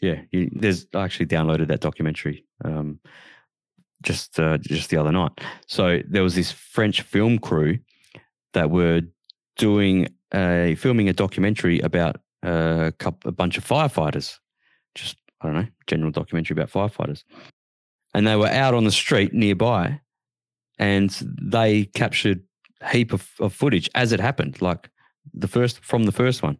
Yeah, 0.00 0.22
you, 0.30 0.48
there's 0.52 0.86
I 0.94 1.02
actually 1.02 1.26
downloaded 1.26 1.68
that 1.68 1.80
documentary 1.80 2.46
um, 2.64 3.00
just 4.02 4.38
uh, 4.40 4.58
just 4.58 4.90
the 4.90 4.96
other 4.96 5.12
night. 5.12 5.32
So 5.66 6.00
there 6.08 6.22
was 6.22 6.34
this 6.34 6.50
French 6.50 7.02
film 7.02 7.38
crew 7.38 7.78
that 8.54 8.70
were 8.70 9.02
doing 9.56 10.08
a 10.32 10.76
filming 10.76 11.08
a 11.08 11.12
documentary 11.12 11.80
about 11.80 12.16
a, 12.42 12.92
couple, 12.98 13.28
a 13.28 13.32
bunch 13.32 13.58
of 13.58 13.66
firefighters. 13.66 14.38
Just 14.94 15.16
I 15.40 15.46
don't 15.46 15.54
know, 15.54 15.66
general 15.86 16.10
documentary 16.10 16.54
about 16.54 16.70
firefighters, 16.70 17.24
and 18.14 18.26
they 18.26 18.36
were 18.36 18.48
out 18.48 18.74
on 18.74 18.84
the 18.84 18.92
street 18.92 19.32
nearby, 19.32 20.00
and 20.78 21.10
they 21.40 21.84
captured 21.86 22.42
heap 22.90 23.12
of, 23.12 23.28
of 23.40 23.52
footage 23.52 23.88
as 23.94 24.12
it 24.12 24.20
happened, 24.20 24.60
like 24.62 24.90
the 25.34 25.48
first 25.48 25.84
from 25.84 26.04
the 26.04 26.12
first 26.12 26.42
one. 26.42 26.58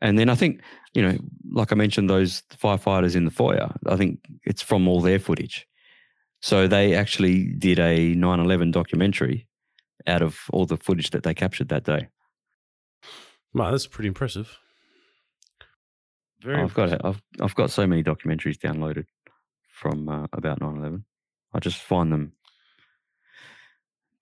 And 0.00 0.18
then 0.18 0.28
I 0.28 0.34
think, 0.34 0.62
you 0.94 1.02
know, 1.02 1.18
like 1.52 1.72
I 1.72 1.74
mentioned, 1.74 2.08
those 2.08 2.42
firefighters 2.56 3.14
in 3.14 3.24
the 3.24 3.30
foyer, 3.30 3.72
I 3.86 3.96
think 3.96 4.18
it's 4.44 4.62
from 4.62 4.88
all 4.88 5.00
their 5.00 5.18
footage. 5.18 5.66
So 6.40 6.66
they 6.66 6.94
actually 6.94 7.52
did 7.52 7.78
a 7.78 8.14
9 8.14 8.40
11 8.40 8.70
documentary 8.70 9.46
out 10.06 10.22
of 10.22 10.38
all 10.50 10.64
the 10.64 10.78
footage 10.78 11.10
that 11.10 11.22
they 11.22 11.34
captured 11.34 11.68
that 11.68 11.84
day. 11.84 12.08
Wow, 13.52 13.72
that's 13.72 13.86
pretty 13.86 14.08
impressive. 14.08 14.58
Very. 16.42 16.62
I've 16.62 16.74
got 16.74 16.90
it. 16.92 17.00
I've, 17.04 17.20
I've 17.40 17.54
got 17.54 17.70
so 17.70 17.86
many 17.86 18.02
documentaries 18.02 18.58
downloaded 18.58 19.04
from 19.72 20.08
uh, 20.08 20.26
about 20.32 20.60
9 20.60 20.76
11. 20.76 21.04
I 21.52 21.58
just 21.58 21.78
find 21.78 22.12
them 22.12 22.32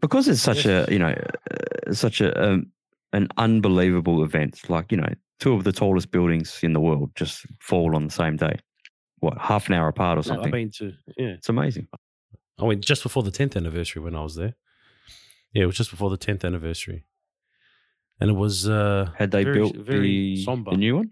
because 0.00 0.28
it's 0.28 0.40
such 0.42 0.64
a, 0.66 0.86
you 0.90 0.98
know, 0.98 1.14
uh, 1.50 1.92
such 1.92 2.20
a, 2.20 2.40
um, 2.42 2.72
an 3.12 3.28
unbelievable 3.36 4.22
event. 4.24 4.68
Like, 4.68 4.90
you 4.92 4.98
know, 4.98 5.12
two 5.40 5.52
of 5.54 5.64
the 5.64 5.72
tallest 5.72 6.10
buildings 6.10 6.60
in 6.62 6.72
the 6.72 6.80
world 6.80 7.10
just 7.14 7.46
fall 7.60 7.94
on 7.96 8.04
the 8.06 8.12
same 8.12 8.36
day. 8.36 8.58
What, 9.20 9.36
half 9.38 9.66
an 9.68 9.74
hour 9.74 9.88
apart 9.88 10.14
or 10.16 10.20
No, 10.20 10.22
something? 10.22 10.46
I've 10.46 10.52
been 10.52 10.70
to 10.78 10.92
yeah. 11.16 11.28
it's 11.30 11.48
amazing. 11.48 11.88
I 12.58 12.64
went 12.64 12.82
just 12.84 13.02
before 13.02 13.22
the 13.22 13.30
tenth 13.30 13.56
anniversary 13.56 14.02
when 14.02 14.14
I 14.14 14.22
was 14.22 14.34
there. 14.36 14.54
Yeah, 15.52 15.64
it 15.64 15.66
was 15.66 15.76
just 15.76 15.90
before 15.90 16.10
the 16.10 16.16
tenth 16.16 16.44
anniversary, 16.44 17.04
and 18.20 18.30
it 18.30 18.34
was 18.34 18.68
uh 18.68 19.10
Had 19.16 19.30
they 19.30 19.44
very- 19.44 19.58
built 19.58 19.76
very 19.76 20.34
the, 20.36 20.44
somber. 20.44 20.70
the 20.72 20.76
new 20.76 20.96
one? 20.96 21.10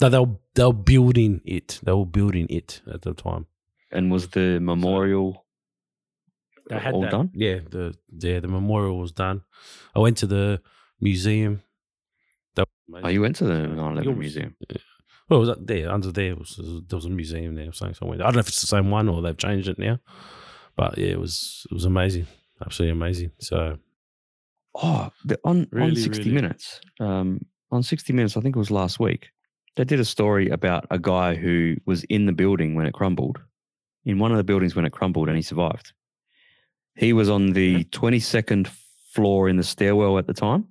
No, 0.00 0.08
they 0.08 0.18
were 0.18 0.36
they 0.54 0.64
were 0.64 0.72
building 0.72 1.40
it. 1.44 1.80
They 1.82 1.92
were 1.92 2.06
building 2.06 2.46
it 2.50 2.82
at 2.92 3.02
the 3.02 3.14
time. 3.14 3.46
And 3.90 4.10
was 4.12 4.28
the 4.28 4.58
memorial 4.60 5.46
They 6.68 6.78
had 6.78 6.94
all 6.94 7.02
that- 7.02 7.10
done? 7.10 7.30
Yeah, 7.34 7.60
the 7.70 7.94
yeah 8.10 8.40
the 8.40 8.48
memorial 8.48 8.98
was 8.98 9.12
done. 9.12 9.42
I 9.96 10.00
went 10.00 10.16
to 10.18 10.26
the 10.26 10.60
museum. 11.00 11.62
Oh, 13.04 13.08
you 13.08 13.20
went 13.20 13.36
to 13.36 13.44
the 13.44 13.52
9/11 13.68 14.16
museum. 14.18 14.56
Well, 15.28 15.38
it 15.38 15.40
was 15.40 15.48
up 15.50 15.66
there 15.66 15.90
under 15.92 16.10
there 16.10 16.34
was 16.36 16.56
there 16.88 16.96
was 16.96 17.04
a 17.04 17.10
museum 17.10 17.54
there 17.54 17.68
or 17.68 17.72
something. 17.72 17.94
So 17.94 18.06
I, 18.06 18.08
went. 18.08 18.22
I 18.22 18.24
don't 18.24 18.34
know 18.36 18.40
if 18.40 18.48
it's 18.48 18.62
the 18.62 18.66
same 18.66 18.90
one 18.90 19.08
or 19.10 19.20
they've 19.20 19.36
changed 19.36 19.68
it 19.68 19.78
now, 19.78 19.98
but 20.74 20.96
yeah, 20.96 21.08
it 21.08 21.20
was 21.20 21.66
it 21.70 21.74
was 21.74 21.84
amazing, 21.84 22.26
absolutely 22.64 22.92
amazing. 22.92 23.30
So 23.40 23.78
Oh, 24.74 25.10
the, 25.24 25.38
on, 25.44 25.66
on 25.78 25.94
60 25.96 26.22
really- 26.22 26.32
Minutes. 26.34 26.80
Um, 27.00 27.40
on 27.70 27.82
60 27.82 28.12
Minutes, 28.12 28.36
I 28.36 28.40
think 28.40 28.54
it 28.54 28.58
was 28.58 28.70
last 28.70 29.00
week, 29.00 29.28
they 29.78 29.84
did 29.84 30.00
a 30.00 30.04
story 30.04 30.48
about 30.48 30.86
a 30.90 30.98
guy 30.98 31.36
who 31.36 31.76
was 31.86 32.02
in 32.04 32.26
the 32.26 32.32
building 32.32 32.74
when 32.74 32.84
it 32.84 32.92
crumbled, 32.92 33.38
in 34.04 34.18
one 34.18 34.32
of 34.32 34.36
the 34.36 34.42
buildings 34.42 34.74
when 34.74 34.84
it 34.84 34.90
crumbled, 34.90 35.28
and 35.28 35.36
he 35.36 35.42
survived. 35.42 35.92
He 36.96 37.12
was 37.12 37.30
on 37.30 37.52
the 37.52 37.84
22nd 37.84 38.66
floor 39.12 39.48
in 39.48 39.56
the 39.56 39.62
stairwell 39.62 40.18
at 40.18 40.26
the 40.26 40.34
time. 40.34 40.66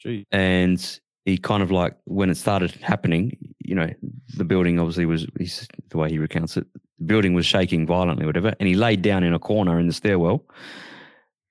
gee, 0.00 0.26
and 0.32 1.00
he 1.24 1.38
kind 1.38 1.62
of 1.62 1.70
like 1.70 1.96
when 2.06 2.28
it 2.28 2.36
started 2.36 2.72
happening, 2.72 3.38
you 3.60 3.76
know, 3.76 3.88
the 4.36 4.44
building 4.44 4.80
obviously 4.80 5.06
was 5.06 5.28
the 5.90 5.96
way 5.96 6.10
he 6.10 6.18
recounts 6.18 6.56
it. 6.56 6.66
The 6.98 7.04
building 7.04 7.34
was 7.34 7.46
shaking 7.46 7.86
violently, 7.86 8.26
whatever, 8.26 8.52
and 8.58 8.68
he 8.68 8.74
laid 8.74 9.00
down 9.00 9.22
in 9.22 9.32
a 9.32 9.38
corner 9.38 9.78
in 9.78 9.86
the 9.86 9.92
stairwell, 9.92 10.44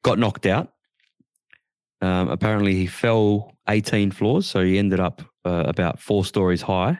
got 0.03 0.19
knocked 0.19 0.45
out. 0.45 0.73
Um, 2.01 2.27
apparently, 2.27 2.75
he 2.75 2.87
fell 2.87 3.53
18 3.69 4.11
floors, 4.11 4.47
so 4.47 4.61
he 4.61 4.77
ended 4.77 4.99
up 4.99 5.21
uh, 5.45 5.63
about 5.65 5.99
four 5.99 6.25
stories 6.25 6.61
high, 6.61 6.99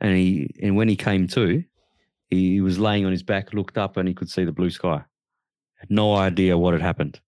and 0.00 0.16
he 0.16 0.54
and 0.62 0.76
when 0.76 0.88
he 0.88 0.96
came 0.96 1.26
to, 1.28 1.64
he 2.28 2.60
was 2.60 2.78
laying 2.78 3.04
on 3.04 3.12
his 3.12 3.22
back, 3.22 3.52
looked 3.54 3.78
up, 3.78 3.96
and 3.96 4.08
he 4.08 4.14
could 4.14 4.30
see 4.30 4.44
the 4.44 4.52
blue 4.52 4.70
sky. 4.70 5.02
Had 5.76 5.90
no 5.90 6.14
idea 6.14 6.56
what 6.58 6.72
had 6.74 6.82
happened. 6.82 7.20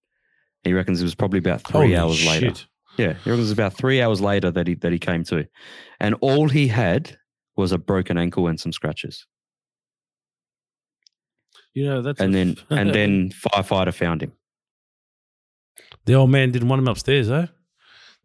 He 0.65 0.73
reckons 0.73 1.01
it 1.01 1.05
was 1.05 1.15
probably 1.15 1.39
about 1.39 1.63
three 1.63 1.93
Holy 1.93 1.97
hours 1.97 2.27
later. 2.27 2.53
Yeah, 2.97 3.13
he 3.13 3.31
reckons 3.31 3.39
it 3.39 3.43
was 3.43 3.51
about 3.53 3.75
three 3.75 4.01
hours 4.03 4.21
later 4.21 4.51
that 4.51 4.67
he 4.67 4.75
that 4.75 4.93
he 4.93 4.99
came 4.99 5.25
to, 5.25 5.47
and 6.01 6.15
all 6.21 6.49
he 6.49 6.69
had 6.69 7.17
was 7.57 7.73
a 7.73 7.79
broken 7.79 8.19
ankle 8.19 8.49
and 8.49 8.59
some 8.61 8.73
scratches. 8.73 9.27
You 11.75 11.85
know, 11.85 12.03
that's 12.03 12.21
And 12.21 12.35
then 12.35 12.57
and 12.71 12.91
then 12.95 13.31
firefighter 13.31 13.93
found 13.93 14.23
him. 14.23 14.33
the 16.07 16.15
old 16.15 16.31
man 16.31 16.51
didn't 16.51 16.69
want 16.69 16.81
him 16.81 16.89
upstairs, 16.89 17.29
though. 17.29 17.49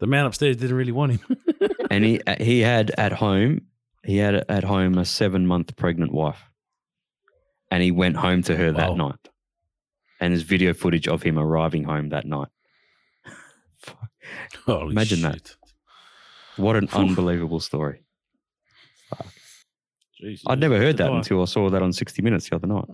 The 0.02 0.08
man 0.08 0.26
upstairs 0.26 0.58
didn't 0.58 0.76
really 0.76 0.92
want 0.92 1.12
him. 1.12 1.38
and 1.92 2.04
he 2.04 2.20
uh, 2.26 2.36
he 2.44 2.62
had 2.62 2.92
at 2.98 3.14
home 3.14 3.62
he 4.04 4.18
had 4.18 4.34
at 4.50 4.64
home 4.64 4.98
a 4.98 5.06
seven 5.06 5.46
month 5.46 5.76
pregnant 5.76 6.12
wife, 6.12 6.50
and 7.70 7.84
he 7.84 7.92
went 7.92 8.18
home 8.18 8.42
to 8.44 8.58
her 8.58 8.72
that 8.72 8.98
night. 8.98 9.30
And 10.20 10.34
there's 10.34 10.42
video 10.42 10.74
footage 10.74 11.08
of 11.08 11.22
him 11.22 11.38
arriving 11.38 11.84
home 11.84 12.10
that 12.10 12.26
night. 12.26 12.48
Holy 14.66 14.92
Imagine 14.92 15.22
that. 15.22 15.56
What 16.58 16.76
an 16.76 16.90
unbelievable 16.94 17.60
story! 17.60 18.04
Jesus. 20.20 20.44
I'd 20.48 20.60
never 20.60 20.78
heard 20.80 20.98
that 20.98 21.12
until 21.12 21.44
I 21.44 21.46
saw 21.46 21.70
that 21.70 21.82
on 21.82 21.94
60 21.94 22.22
Minutes 22.24 22.50
the 22.50 22.56
other 22.56 22.68
night. 22.68 22.86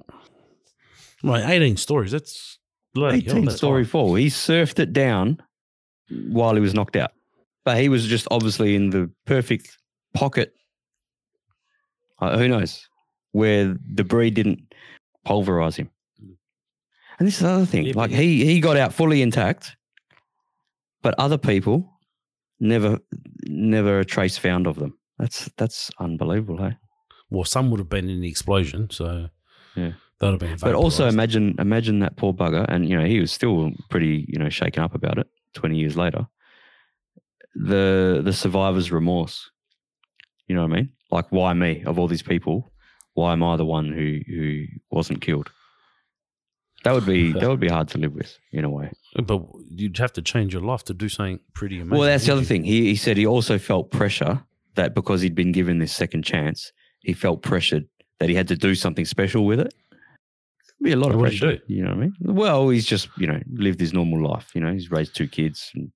Right, 1.23 1.49
18 1.49 1.77
stories. 1.77 2.11
That's 2.11 2.59
bloody 2.93 3.21
hell, 3.21 3.35
18 3.35 3.45
that's 3.45 3.57
story 3.57 3.83
high. 3.83 3.89
four. 3.89 4.17
He 4.17 4.27
surfed 4.27 4.79
it 4.79 4.91
down 4.91 5.41
while 6.09 6.53
he 6.55 6.61
was 6.61 6.73
knocked 6.73 6.95
out, 6.95 7.11
but 7.65 7.77
he 7.77 7.89
was 7.89 8.05
just 8.05 8.27
obviously 8.31 8.75
in 8.75 8.89
the 8.89 9.09
perfect 9.25 9.77
pocket. 10.13 10.53
Uh, 12.19 12.37
who 12.37 12.47
knows 12.47 12.87
where 13.31 13.65
the 13.65 13.79
debris 13.93 14.31
didn't 14.31 14.73
pulverize 15.25 15.75
him. 15.75 15.89
And 17.19 17.27
this 17.27 17.35
is 17.35 17.41
the 17.41 17.49
other 17.49 17.65
thing. 17.65 17.91
Like 17.93 18.11
he 18.11 18.45
he 18.45 18.59
got 18.59 18.77
out 18.77 18.93
fully 18.93 19.21
intact, 19.21 19.75
but 21.01 21.15
other 21.17 21.37
people 21.37 21.91
never 22.59 22.99
never 23.45 23.99
a 23.99 24.05
trace 24.05 24.37
found 24.37 24.67
of 24.67 24.75
them. 24.77 24.97
That's 25.17 25.49
that's 25.57 25.89
unbelievable, 25.99 26.57
hey. 26.57 26.77
Well, 27.29 27.43
some 27.43 27.71
would 27.71 27.79
have 27.79 27.89
been 27.89 28.09
in 28.09 28.21
the 28.21 28.29
explosion, 28.29 28.89
so 28.91 29.29
Yeah. 29.75 29.91
that 30.19 30.31
would 30.31 30.31
have 30.33 30.39
been. 30.39 30.57
But 30.61 30.75
also 30.75 31.07
imagine 31.07 31.55
imagine 31.59 31.99
that 31.99 32.17
poor 32.17 32.33
bugger, 32.33 32.65
and 32.69 32.87
you 32.87 32.95
know 32.97 33.05
he 33.05 33.19
was 33.19 33.31
still 33.31 33.71
pretty 33.89 34.25
you 34.27 34.37
know 34.37 34.49
shaken 34.49 34.83
up 34.83 34.93
about 34.93 35.17
it. 35.17 35.27
Twenty 35.57 35.77
years 35.77 35.97
later, 35.97 36.27
the 37.55 38.21
the 38.23 38.33
survivor's 38.33 38.91
remorse. 38.91 39.49
You 40.47 40.55
know 40.55 40.61
what 40.61 40.71
I 40.71 40.75
mean? 40.77 40.89
Like, 41.11 41.31
why 41.31 41.53
me? 41.53 41.83
Of 41.85 41.99
all 41.99 42.07
these 42.07 42.21
people, 42.23 42.71
why 43.13 43.33
am 43.33 43.43
I 43.43 43.55
the 43.57 43.65
one 43.65 43.91
who 43.91 44.19
who 44.27 44.65
wasn't 44.91 45.21
killed? 45.21 45.51
That 46.83 46.93
would 46.93 47.05
be 47.05 47.31
that 47.39 47.49
would 47.49 47.59
be 47.59 47.69
hard 47.69 47.87
to 47.89 47.97
live 47.97 48.13
with 48.13 48.37
in 48.51 48.63
a 48.63 48.69
way. 48.69 48.91
But 49.21 49.41
you'd 49.69 49.97
have 49.97 50.13
to 50.13 50.21
change 50.21 50.53
your 50.53 50.61
life 50.61 50.83
to 50.85 50.93
do 50.93 51.09
something 51.09 51.39
pretty 51.53 51.79
amazing. 51.79 51.97
well, 51.97 52.07
that's 52.07 52.25
the 52.25 52.33
other 52.33 52.43
thing. 52.43 52.63
He 52.63 52.85
he 52.85 52.95
said 52.95 53.17
he 53.17 53.25
also 53.25 53.57
felt 53.57 53.91
pressure 53.91 54.43
that 54.75 54.93
because 54.93 55.21
he'd 55.21 55.35
been 55.35 55.51
given 55.51 55.79
this 55.79 55.91
second 55.91 56.23
chance, 56.23 56.71
he 57.01 57.13
felt 57.13 57.41
pressured 57.41 57.85
that 58.19 58.29
he 58.29 58.35
had 58.35 58.47
to 58.47 58.55
do 58.55 58.75
something 58.75 59.05
special 59.05 59.45
with 59.45 59.59
it. 59.59 59.73
Be 60.81 60.91
a 60.91 60.95
lot 60.95 61.11
of 61.11 61.19
What 61.19 61.31
did 61.31 61.33
he 61.33 61.39
pressure. 61.39 61.57
do? 61.67 61.73
You 61.73 61.83
know 61.83 61.89
what 61.89 61.97
I 61.97 62.01
mean? 62.01 62.13
Well, 62.21 62.69
he's 62.69 62.85
just 62.85 63.09
you 63.17 63.27
know 63.27 63.39
lived 63.51 63.79
his 63.79 63.93
normal 63.93 64.21
life. 64.29 64.51
You 64.53 64.61
know, 64.61 64.71
he's 64.71 64.91
raised 64.91 65.15
two 65.15 65.27
kids. 65.27 65.71
You- 65.73 65.91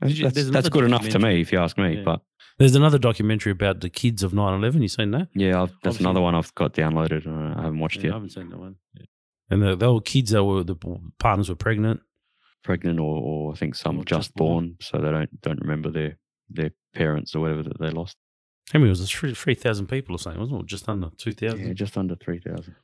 that's 0.00 0.50
that's 0.50 0.68
good 0.68 0.84
enough 0.84 1.08
to 1.08 1.18
me, 1.18 1.40
if 1.40 1.50
you 1.52 1.58
ask 1.58 1.78
me. 1.78 1.96
Yeah. 1.96 2.02
But 2.04 2.20
There's 2.58 2.76
another 2.76 2.98
documentary 2.98 3.52
about 3.52 3.80
the 3.80 3.88
kids 3.88 4.22
of 4.22 4.32
9/11. 4.32 4.82
You 4.82 4.88
seen 4.88 5.10
that? 5.12 5.28
yeah, 5.34 5.62
I've, 5.62 5.68
that's 5.68 5.78
Obviously- 5.96 6.04
another 6.04 6.20
one 6.20 6.34
I've 6.34 6.54
got 6.54 6.74
downloaded. 6.74 7.24
and 7.24 7.54
I 7.58 7.62
haven't 7.62 7.78
watched 7.78 8.02
Yeah, 8.02 8.10
I 8.10 8.14
haven't 8.14 8.30
seen 8.32 8.50
that 8.50 8.58
one. 8.58 8.76
And 9.48 9.62
the, 9.62 9.92
were 9.92 10.00
kids 10.00 10.32
that 10.32 10.44
were 10.44 10.62
the 10.64 10.76
partners 11.18 11.48
were 11.48 11.54
pregnant. 11.54 12.00
Pregnant 12.64 12.98
or, 12.98 13.16
or 13.22 13.52
I 13.52 13.56
think 13.56 13.74
some 13.76 13.98
just 13.98 14.08
just 14.08 14.34
born. 14.34 14.64
born, 14.66 14.76
so 14.80 14.98
they 14.98 15.10
don't 15.10 15.40
don't 15.40 15.60
remember 15.60 15.88
their 15.90 16.18
their 16.50 16.72
parents 16.94 17.34
or 17.34 17.40
whatever 17.40 17.62
that 17.62 17.78
they 17.78 17.90
lost. 17.90 18.16
How 18.72 18.80
many 18.80 18.90
was 18.90 19.00
it? 19.00 19.06
Three 19.08 19.32
three 19.34 19.54
thousand 19.54 19.86
people 19.86 20.14
or 20.16 20.18
something, 20.18 20.40
wasn't 20.40 20.60
it? 20.62 20.66
Just 20.66 20.88
under 20.88 21.10
two 21.16 21.32
thousand. 21.32 21.66
Yeah, 21.66 21.72
just 21.74 21.96
under 21.96 22.16
three 22.16 22.40
thousand. 22.40 22.74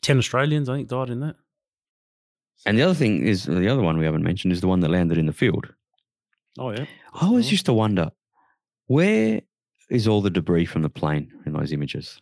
Ten 0.00 0.18
Australians, 0.18 0.68
I 0.68 0.76
think, 0.76 0.88
died 0.88 1.10
in 1.10 1.20
that. 1.20 1.36
And 2.64 2.78
the 2.78 2.82
other 2.82 2.94
thing 2.94 3.26
is 3.26 3.44
the 3.44 3.68
other 3.68 3.82
one 3.82 3.98
we 3.98 4.04
haven't 4.04 4.22
mentioned 4.22 4.52
is 4.52 4.60
the 4.60 4.68
one 4.68 4.80
that 4.80 4.90
landed 4.90 5.18
in 5.18 5.26
the 5.26 5.32
field. 5.32 5.66
Oh 6.58 6.70
yeah. 6.70 6.86
I 7.14 7.26
always 7.26 7.50
used 7.50 7.66
to 7.66 7.72
wonder 7.72 8.10
where 8.86 9.42
is 9.90 10.08
all 10.08 10.22
the 10.22 10.30
debris 10.30 10.66
from 10.66 10.82
the 10.82 10.88
plane 10.88 11.32
in 11.44 11.52
those 11.52 11.72
images, 11.72 12.20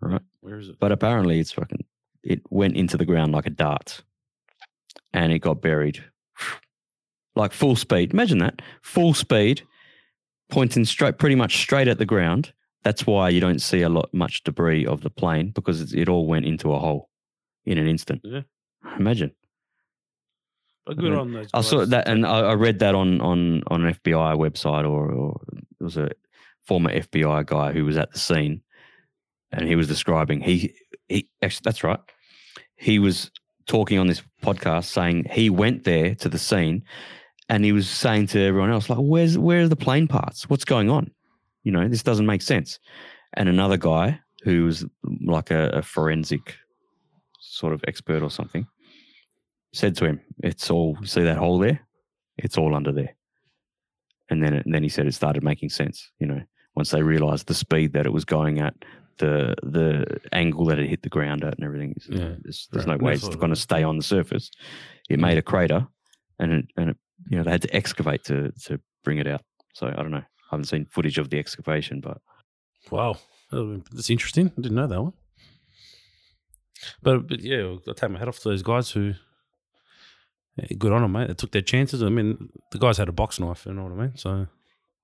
right? 0.00 0.20
Where 0.40 0.58
is 0.58 0.68
it? 0.68 0.76
But 0.80 0.92
apparently, 0.92 1.38
it's 1.38 1.52
fucking. 1.52 1.84
It 2.22 2.42
went 2.50 2.76
into 2.76 2.96
the 2.96 3.06
ground 3.06 3.32
like 3.32 3.46
a 3.46 3.50
dart, 3.50 4.02
and 5.12 5.32
it 5.32 5.38
got 5.38 5.62
buried, 5.62 6.04
like 7.36 7.52
full 7.52 7.76
speed. 7.76 8.12
Imagine 8.12 8.38
that, 8.38 8.60
full 8.82 9.14
speed, 9.14 9.62
pointing 10.50 10.84
straight, 10.84 11.18
pretty 11.18 11.36
much 11.36 11.58
straight 11.58 11.88
at 11.88 11.98
the 11.98 12.06
ground. 12.06 12.52
That's 12.82 13.06
why 13.06 13.28
you 13.28 13.40
don't 13.40 13.60
see 13.60 13.82
a 13.82 13.88
lot 13.88 14.12
much 14.12 14.42
debris 14.42 14.86
of 14.86 15.02
the 15.02 15.10
plane 15.10 15.50
because 15.50 15.80
it, 15.80 15.98
it 15.98 16.08
all 16.08 16.26
went 16.26 16.46
into 16.46 16.72
a 16.72 16.78
hole 16.78 17.10
in 17.64 17.78
an 17.78 17.86
instant. 17.86 18.22
Yeah. 18.24 18.42
Imagine. 18.98 19.32
But 20.86 20.96
good 20.96 21.10
mean, 21.10 21.18
on 21.18 21.32
those. 21.32 21.48
I 21.52 21.60
saw 21.60 21.84
that, 21.84 22.08
and 22.08 22.26
I, 22.26 22.40
I 22.40 22.52
read 22.54 22.78
that 22.78 22.94
on 22.94 23.20
on 23.20 23.62
on 23.68 23.84
an 23.84 23.94
FBI 23.94 24.36
website, 24.36 24.88
or, 24.88 25.12
or 25.12 25.40
it 25.52 25.84
was 25.84 25.96
a 25.96 26.10
former 26.66 26.90
FBI 26.90 27.46
guy 27.46 27.72
who 27.72 27.84
was 27.84 27.96
at 27.96 28.12
the 28.12 28.18
scene, 28.18 28.62
and 29.52 29.68
he 29.68 29.76
was 29.76 29.86
describing 29.86 30.40
he 30.40 30.74
he 31.08 31.28
actually 31.42 31.62
that's 31.64 31.84
right, 31.84 32.00
he 32.76 32.98
was 32.98 33.30
talking 33.66 33.98
on 33.98 34.06
this 34.06 34.22
podcast 34.42 34.86
saying 34.86 35.26
he 35.30 35.50
went 35.50 35.84
there 35.84 36.14
to 36.14 36.28
the 36.28 36.38
scene, 36.38 36.82
and 37.48 37.64
he 37.64 37.72
was 37.72 37.88
saying 37.88 38.28
to 38.28 38.40
everyone 38.40 38.70
else 38.70 38.88
like, 38.88 38.98
"Where's 38.98 39.36
where 39.36 39.62
are 39.62 39.68
the 39.68 39.76
plane 39.76 40.08
parts? 40.08 40.48
What's 40.48 40.64
going 40.64 40.88
on? 40.88 41.10
You 41.62 41.72
know, 41.72 41.88
this 41.88 42.02
doesn't 42.02 42.26
make 42.26 42.42
sense." 42.42 42.78
And 43.34 43.48
another 43.48 43.76
guy 43.76 44.20
who 44.42 44.64
was 44.64 44.84
like 45.24 45.50
a, 45.50 45.68
a 45.70 45.82
forensic 45.82 46.56
sort 47.40 47.72
of 47.72 47.84
expert 47.86 48.22
or 48.22 48.30
something 48.30 48.66
said 49.72 49.96
to 49.96 50.06
him, 50.06 50.20
"It's 50.42 50.70
all 50.70 50.96
see 51.04 51.22
that 51.22 51.38
hole 51.38 51.58
there? 51.58 51.80
It's 52.36 52.58
all 52.58 52.74
under 52.74 52.92
there." 52.92 53.14
And 54.30 54.42
then, 54.42 54.54
and 54.54 54.72
then 54.72 54.82
he 54.82 54.88
said 54.88 55.06
it 55.06 55.14
started 55.14 55.42
making 55.42 55.70
sense. 55.70 56.10
You 56.18 56.26
know, 56.26 56.42
once 56.76 56.90
they 56.90 57.02
realised 57.02 57.46
the 57.46 57.54
speed 57.54 57.92
that 57.92 58.06
it 58.06 58.12
was 58.12 58.24
going 58.24 58.60
at, 58.60 58.74
the 59.18 59.54
the 59.62 60.20
angle 60.32 60.64
that 60.66 60.78
it 60.78 60.88
hit 60.88 61.02
the 61.02 61.08
ground 61.08 61.44
at, 61.44 61.54
and 61.54 61.64
everything. 61.64 61.94
Yeah, 62.08 62.34
there's, 62.42 62.68
there's 62.72 62.86
right. 62.86 63.00
no 63.00 63.04
way 63.04 63.12
it's 63.14 63.28
going 63.28 63.50
to 63.50 63.56
stay 63.56 63.82
on 63.82 63.96
the 63.96 64.02
surface. 64.02 64.50
It 65.08 65.20
made 65.20 65.38
a 65.38 65.42
crater, 65.42 65.86
and 66.38 66.52
it 66.52 66.64
and 66.76 66.90
it, 66.90 66.96
you 67.28 67.38
know 67.38 67.44
they 67.44 67.50
had 67.52 67.62
to 67.62 67.76
excavate 67.76 68.24
to 68.24 68.52
to 68.64 68.80
bring 69.04 69.18
it 69.18 69.26
out. 69.26 69.42
So 69.74 69.86
I 69.86 70.02
don't 70.02 70.10
know. 70.10 70.24
I 70.50 70.56
haven't 70.56 70.66
seen 70.66 70.86
footage 70.86 71.18
of 71.18 71.30
the 71.30 71.38
excavation, 71.38 72.00
but 72.00 72.18
Wow, 72.90 73.18
That 73.50 73.56
would've 73.64 73.84
been- 73.84 73.96
that's 73.96 74.10
interesting. 74.10 74.52
I 74.56 74.60
didn't 74.60 74.76
know 74.76 74.86
that 74.86 75.02
one. 75.02 75.12
But 77.02 77.28
but 77.28 77.40
yeah, 77.40 77.76
I 77.88 77.92
take 77.92 78.10
my 78.10 78.18
hat 78.18 78.28
off 78.28 78.38
to 78.40 78.48
those 78.48 78.62
guys 78.62 78.90
who. 78.90 79.14
yeah, 80.56 80.66
good 80.78 80.92
on 80.92 81.02
them, 81.02 81.12
mate. 81.12 81.28
They 81.28 81.34
took 81.34 81.52
their 81.52 81.62
chances. 81.62 82.02
I 82.02 82.08
mean, 82.08 82.48
the 82.72 82.78
guys 82.78 82.96
had 82.98 83.08
a 83.08 83.12
box 83.12 83.38
knife. 83.38 83.66
You 83.66 83.74
know 83.74 83.84
what 83.84 83.92
I 83.92 83.96
mean? 84.06 84.16
So 84.16 84.46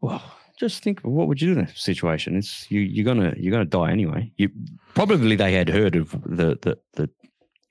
Well, 0.01 0.23
just 0.59 0.83
think, 0.83 1.01
what 1.01 1.29
would 1.29 1.41
you 1.43 1.49
do 1.55 1.61
in 1.61 1.67
that 1.67 1.77
situation? 1.77 2.37
It's 2.37 2.71
you. 2.71 2.81
You're 2.81 3.05
gonna 3.05 3.35
you're 3.37 3.53
gonna 3.53 3.65
die 3.67 3.91
anyway. 3.93 4.33
You 4.37 4.49
probably 4.95 5.37
they 5.37 5.53
had 5.53 5.69
heard 5.69 5.97
of 5.97 6.11
the 6.25 6.59
the 6.63 6.79
the 6.95 7.11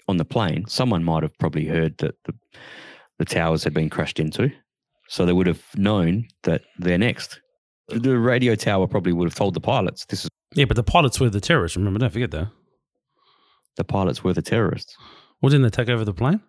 on 0.08 0.18
the 0.18 0.26
plane. 0.26 0.66
Someone 0.68 1.04
might 1.04 1.24
have 1.24 1.36
probably 1.40 1.66
heard 1.66 1.98
that 1.98 2.16
the 2.26 2.34
the 3.18 3.26
towers 3.26 3.64
had 3.64 3.74
been 3.74 3.90
crashed 3.90 4.20
into, 4.20 4.52
so 5.08 5.26
they 5.26 5.34
would 5.34 5.48
have 5.48 5.64
known 5.76 6.28
that 6.44 6.62
they're 6.78 6.98
next. 7.00 7.40
The 7.90 8.18
radio 8.18 8.56
tower 8.56 8.88
probably 8.88 9.14
would 9.14 9.28
have 9.28 9.36
told 9.36 9.54
the 9.54 9.60
pilots 9.62 10.06
this 10.06 10.24
is 10.26 10.30
yeah, 10.54 10.66
but 10.66 10.76
the 10.76 10.84
pilots 10.84 11.20
were 11.20 11.30
the 11.30 11.42
terrorists. 11.42 11.76
Remember, 11.78 12.00
don't 12.00 12.12
forget 12.14 12.32
that. 12.32 12.48
the 13.76 13.84
pilots 13.84 14.24
were 14.24 14.34
the 14.34 14.42
terrorists. 14.42 14.96
Well, 15.42 15.50
didn't 15.50 15.64
they 15.64 15.70
take 15.70 15.90
over 15.90 16.06
the 16.06 16.14
plane? 16.14 16.42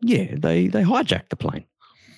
Yeah, 0.00 0.34
they 0.36 0.68
they 0.68 0.82
hijacked 0.82 1.28
the 1.28 1.36
plane. 1.36 1.64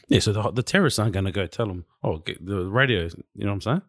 Yeah, 0.09 0.21
so 0.21 0.33
the, 0.33 0.51
the 0.53 0.63
terrorists 0.63 0.99
aren't 0.99 1.13
going 1.13 1.25
to 1.25 1.33
go 1.33 1.47
tell 1.47 1.67
them. 1.67 1.85
Oh, 2.03 2.19
get 2.19 2.45
the 2.45 2.67
radio. 2.67 3.03
You 3.35 3.45
know 3.45 3.49
what 3.49 3.53
I'm 3.55 3.61
saying? 3.61 3.83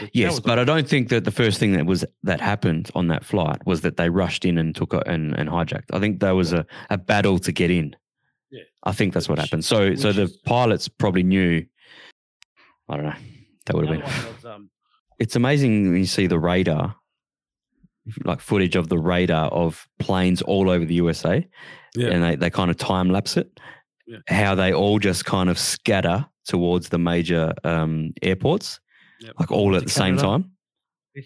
The 0.00 0.10
Yes, 0.12 0.40
but 0.40 0.58
I 0.58 0.64
don't 0.64 0.88
think 0.88 1.08
that 1.08 1.24
the 1.24 1.30
first 1.30 1.58
thing 1.58 1.72
that 1.72 1.86
was 1.86 2.04
that 2.22 2.40
happened 2.40 2.90
on 2.94 3.08
that 3.08 3.24
flight 3.24 3.64
was 3.66 3.80
that 3.82 3.96
they 3.96 4.10
rushed 4.10 4.44
in 4.44 4.58
and 4.58 4.74
took 4.74 4.92
a, 4.92 5.02
and, 5.06 5.34
and 5.38 5.48
hijacked. 5.48 5.92
I 5.92 6.00
think 6.00 6.20
there 6.20 6.34
was 6.34 6.52
a, 6.52 6.66
a 6.90 6.98
battle 6.98 7.38
to 7.40 7.52
get 7.52 7.70
in. 7.70 7.96
Yeah. 8.50 8.62
I 8.84 8.92
think 8.92 9.14
that's 9.14 9.28
what 9.28 9.38
happened. 9.38 9.64
So 9.64 9.94
so 9.94 10.12
the 10.12 10.32
pilots 10.44 10.88
probably 10.88 11.22
knew. 11.22 11.64
I 12.88 12.96
don't 12.96 13.06
know. 13.06 13.14
That 13.66 13.76
would 13.76 13.86
have 13.88 13.98
been. 14.00 14.34
was, 14.34 14.44
um, 14.44 14.70
It's 15.18 15.36
amazing 15.36 15.90
when 15.90 15.98
you 15.98 16.06
see 16.06 16.26
the 16.26 16.38
radar, 16.38 16.96
like 18.24 18.40
footage 18.40 18.76
of 18.76 18.88
the 18.88 18.98
radar 18.98 19.48
of 19.50 19.86
planes 19.98 20.42
all 20.42 20.68
over 20.68 20.84
the 20.84 20.94
USA, 20.94 21.46
Yeah. 21.96 22.08
and 22.08 22.22
they, 22.22 22.36
they 22.36 22.50
kind 22.50 22.70
of 22.70 22.76
time 22.76 23.10
lapse 23.10 23.36
it. 23.36 23.58
Yeah. 24.06 24.18
How 24.28 24.54
they 24.54 24.72
all 24.74 24.98
just 24.98 25.24
kind 25.24 25.48
of 25.48 25.58
scatter 25.58 26.26
towards 26.46 26.90
the 26.90 26.98
major 26.98 27.54
um, 27.64 28.12
airports, 28.22 28.80
Yep. 29.20 29.32
like 29.40 29.50
all 29.50 29.74
at 29.76 29.84
the 29.84 29.90
same 29.90 30.16
Canada. 30.16 30.22
time. 30.22 30.50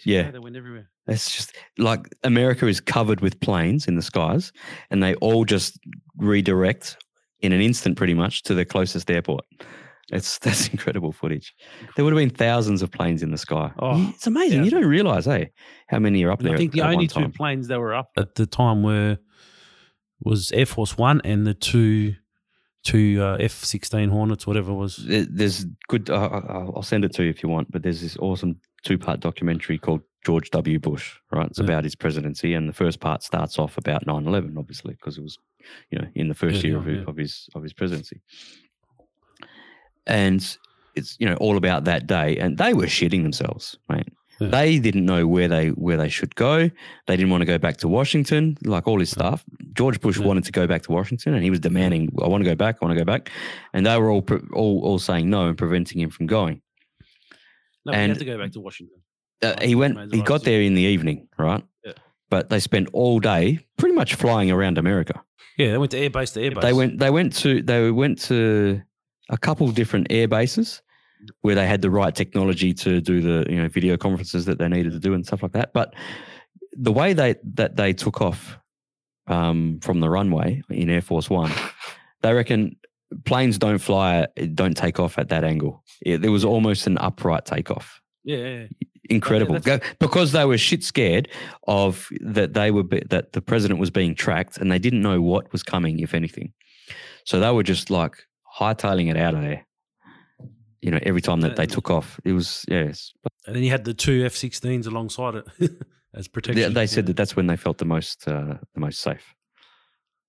Yeah. 0.04 0.30
they 0.30 0.38
went 0.38 0.54
everywhere. 0.54 0.88
It's 1.08 1.34
just 1.34 1.56
like 1.78 2.06
America 2.22 2.66
is 2.68 2.78
covered 2.80 3.20
with 3.22 3.40
planes 3.40 3.88
in 3.88 3.96
the 3.96 4.02
skies, 4.02 4.52
and 4.90 5.02
they 5.02 5.14
all 5.16 5.44
just 5.46 5.80
redirect 6.18 6.98
in 7.40 7.52
an 7.52 7.60
instant, 7.62 7.96
pretty 7.96 8.12
much, 8.14 8.42
to 8.42 8.54
the 8.54 8.64
closest 8.66 9.10
airport. 9.10 9.44
It's 10.10 10.38
that's 10.44 10.68
incredible 10.68 11.12
footage. 11.12 11.54
There 11.96 12.04
would 12.04 12.12
have 12.14 12.18
been 12.18 12.30
thousands 12.30 12.82
of 12.82 12.90
planes 12.90 13.22
in 13.22 13.30
the 13.30 13.38
sky. 13.38 13.70
Oh, 13.78 14.10
it's 14.14 14.26
amazing. 14.26 14.64
You 14.64 14.70
don't 14.70 14.86
realize, 14.86 15.24
hey, 15.26 15.50
how 15.88 15.98
many 15.98 16.24
are 16.24 16.30
up 16.32 16.40
And 16.40 16.48
there? 16.48 16.54
I 16.54 16.58
think 16.58 16.72
the 16.72 16.80
at 16.82 16.90
only 16.92 17.06
two 17.06 17.20
time. 17.20 17.32
planes 17.32 17.68
that 17.68 17.78
were 17.78 17.94
up 17.94 18.10
at 18.16 18.34
the 18.34 18.46
time 18.46 18.82
were 18.82 19.18
was 20.20 20.50
Air 20.52 20.66
Force 20.66 20.96
One 20.98 21.20
and 21.24 21.46
the 21.46 21.54
two 21.54 22.14
two 22.84 23.20
uh, 23.22 23.36
F 23.38 23.52
sixteen 23.64 24.08
Hornets, 24.08 24.46
whatever 24.46 24.72
it 24.72 24.76
was. 24.76 24.96
There's 25.06 25.66
good. 25.88 26.08
Uh, 26.10 26.40
I'll 26.48 26.82
send 26.82 27.04
it 27.04 27.12
to 27.14 27.24
you 27.24 27.30
if 27.30 27.42
you 27.42 27.48
want. 27.48 27.70
But 27.70 27.82
there's 27.82 28.00
this 28.00 28.16
awesome 28.16 28.60
two-part 28.84 29.20
documentary 29.20 29.76
called 29.78 30.00
George 30.24 30.50
W. 30.50 30.78
Bush. 30.78 31.16
Right, 31.32 31.46
it's 31.48 31.58
Yeah. 31.58 31.64
about 31.64 31.84
his 31.84 31.94
presidency, 31.94 32.54
and 32.54 32.68
the 32.68 32.72
first 32.72 33.00
part 33.00 33.22
starts 33.22 33.58
off 33.58 33.76
about 33.76 34.06
9/11, 34.06 34.56
obviously, 34.56 34.94
because 34.94 35.18
it 35.18 35.22
was, 35.22 35.36
you 35.90 35.98
know, 35.98 36.06
in 36.14 36.28
the 36.28 36.34
first 36.34 36.62
Yeah, 36.64 36.70
year 36.70 36.76
yeah, 36.78 36.82
of, 36.82 36.96
yeah. 37.02 37.04
of 37.10 37.16
his 37.16 37.48
of 37.54 37.62
his 37.62 37.72
presidency, 37.72 38.20
and 40.08 40.56
it's 40.94 41.16
you 41.20 41.26
know 41.26 41.34
all 41.36 41.56
about 41.56 41.84
that 41.84 42.06
day, 42.06 42.36
and 42.38 42.58
they 42.58 42.74
were 42.74 42.86
shitting 42.86 43.22
themselves, 43.22 43.76
right? 43.88 44.06
Yeah. 44.40 44.48
They 44.48 44.78
didn't 44.78 45.04
know 45.04 45.26
where 45.26 45.48
they 45.48 45.68
where 45.70 45.96
they 45.96 46.08
should 46.08 46.34
go. 46.36 46.70
They 47.06 47.16
didn't 47.16 47.30
want 47.30 47.40
to 47.42 47.44
go 47.46 47.58
back 47.58 47.76
to 47.78 47.88
Washington, 47.88 48.56
like 48.64 48.86
all 48.86 49.00
his 49.00 49.10
staff. 49.10 49.44
George 49.74 50.00
Bush 50.00 50.18
Yeah. 50.18 50.26
wanted 50.26 50.44
to 50.44 50.52
go 50.52 50.66
back 50.66 50.82
to 50.82 50.92
Washington, 50.92 51.34
and 51.34 51.42
he 51.42 51.50
was 51.50 51.58
demanding, 51.60 52.08
"I 52.22 52.28
want 52.28 52.44
to 52.44 52.50
go 52.50 52.54
back. 52.54 52.76
I 52.80 52.84
want 52.84 52.96
to 52.96 53.04
go 53.04 53.04
back," 53.04 53.30
and 53.72 53.84
they 53.86 53.96
were 53.98 54.10
all 54.10 54.24
all 54.52 54.80
all 54.84 54.98
saying 54.98 55.28
no 55.28 55.48
and 55.48 55.58
preventing 55.58 56.00
him 56.00 56.10
from 56.10 56.26
going. 56.26 56.62
No, 57.84 57.92
And- 57.92 58.10
had 58.12 58.18
to 58.18 58.24
go 58.24 58.38
back 58.38 58.52
to 58.52 58.60
Washington. 58.60 58.98
Uh, 59.42 59.54
he 59.62 59.74
went. 59.74 60.12
He 60.14 60.20
got 60.22 60.42
there 60.44 60.60
in 60.62 60.74
the 60.74 60.82
evening, 60.82 61.28
right? 61.38 61.62
Yeah. 61.84 61.92
But 62.28 62.50
they 62.50 62.58
spent 62.60 62.88
all 62.92 63.20
day 63.20 63.60
pretty 63.76 63.94
much 63.94 64.14
flying 64.14 64.50
around 64.50 64.78
America. 64.78 65.22
Yeah, 65.56 65.70
they 65.72 65.78
went 65.78 65.92
to 65.92 65.96
airbase 66.10 66.32
to 66.34 66.40
airbase. 66.40 66.60
They 66.60 66.72
went. 66.72 66.98
They 66.98 67.10
went 67.10 67.32
to. 67.36 67.62
They 67.62 67.90
went 67.90 68.20
to 68.22 68.82
a 69.28 69.38
couple 69.38 69.70
different 69.70 70.06
air 70.10 70.28
bases 70.28 70.82
where 71.40 71.54
they 71.54 71.66
had 71.66 71.82
the 71.82 71.90
right 71.90 72.14
technology 72.14 72.72
to 72.72 73.00
do 73.00 73.20
the 73.20 73.50
you 73.50 73.60
know 73.60 73.68
video 73.68 73.96
conferences 73.96 74.44
that 74.44 74.58
they 74.58 74.68
needed 74.68 74.92
to 74.92 75.00
do 75.00 75.14
and 75.14 75.26
stuff 75.26 75.42
like 75.42 75.52
that. 75.52 75.72
But 75.72 75.94
the 76.72 76.92
way 76.92 77.12
they 77.12 77.36
that 77.54 77.76
they 77.76 77.92
took 77.92 78.20
off 78.20 78.58
um, 79.26 79.80
from 79.82 80.00
the 80.00 80.08
runway 80.08 80.62
in 80.70 80.88
Air 80.90 81.02
Force 81.02 81.28
One, 81.28 81.52
they 82.22 82.32
reckon 82.32 82.76
planes 83.24 83.58
don't 83.58 83.78
fly, 83.78 84.26
don't 84.54 84.76
take 84.76 85.00
off 85.00 85.18
at 85.18 85.28
that 85.30 85.44
angle. 85.44 85.82
It, 86.02 86.22
there 86.22 86.30
was 86.32 86.44
almost 86.44 86.86
an 86.86 86.98
upright 86.98 87.44
takeoff 87.46 88.00
Yeah, 88.22 88.36
yeah, 88.36 88.48
yeah. 88.60 88.66
incredible 89.10 89.58
Go- 89.58 89.80
because 89.98 90.32
they 90.32 90.44
were 90.44 90.58
shit 90.58 90.84
scared 90.84 91.28
of 91.66 92.08
that 92.20 92.52
they 92.54 92.70
were 92.70 92.82
be, 92.84 93.02
that 93.10 93.32
the 93.32 93.40
president 93.40 93.80
was 93.80 93.90
being 93.90 94.14
tracked 94.14 94.58
and 94.58 94.70
they 94.70 94.78
didn't 94.78 95.02
know 95.02 95.20
what 95.20 95.50
was 95.52 95.62
coming 95.62 95.98
if 96.00 96.14
anything 96.14 96.52
so 97.24 97.40
they 97.40 97.50
were 97.50 97.62
just 97.64 97.90
like 97.90 98.27
hightailing 98.58 99.10
it 99.10 99.16
out 99.16 99.34
of 99.34 99.42
there 99.42 99.64
you 100.80 100.90
know 100.90 100.98
every 101.02 101.20
time 101.20 101.40
that 101.40 101.56
they 101.56 101.66
took 101.66 101.90
off 101.90 102.18
it 102.24 102.32
was 102.32 102.64
yes 102.68 103.12
And 103.46 103.54
then 103.56 103.62
you 103.62 103.70
had 103.70 103.84
the 103.84 103.94
two 103.94 104.24
F 104.24 104.34
sixteens 104.34 104.86
alongside 104.86 105.34
it 105.36 105.46
as 106.14 106.28
protection. 106.28 106.72
they, 106.72 106.80
they 106.82 106.86
said 106.86 107.06
that 107.06 107.16
that's 107.16 107.36
when 107.36 107.46
they 107.46 107.56
felt 107.56 107.78
the 107.78 107.84
most 107.84 108.26
uh, 108.28 108.54
the 108.74 108.80
most 108.80 109.00
safe 109.00 109.34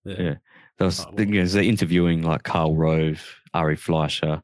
Yeah. 0.06 0.22
yeah. 0.22 0.36
There 0.78 0.86
was, 0.86 1.02
Oh, 1.02 1.12
well. 1.14 1.26
you 1.26 1.42
know, 1.42 1.46
they're 1.46 1.64
interviewing 1.64 2.22
like 2.24 2.44
Karl 2.44 2.76
Rove, 2.78 3.22
Ari 3.54 3.76
Fleischer, 3.76 4.42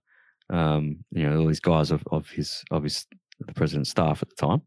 um, 0.49 0.97
you 1.11 1.23
know, 1.25 1.39
all 1.39 1.47
these 1.47 1.61
guys 1.61 1.91
of, 1.91 2.03
of 2.11 2.29
his 2.29 2.63
of 2.71 2.83
his 2.83 3.05
the 3.39 3.53
president's 3.53 3.89
staff 3.89 4.21
at 4.21 4.29
the 4.29 4.35
time. 4.35 4.61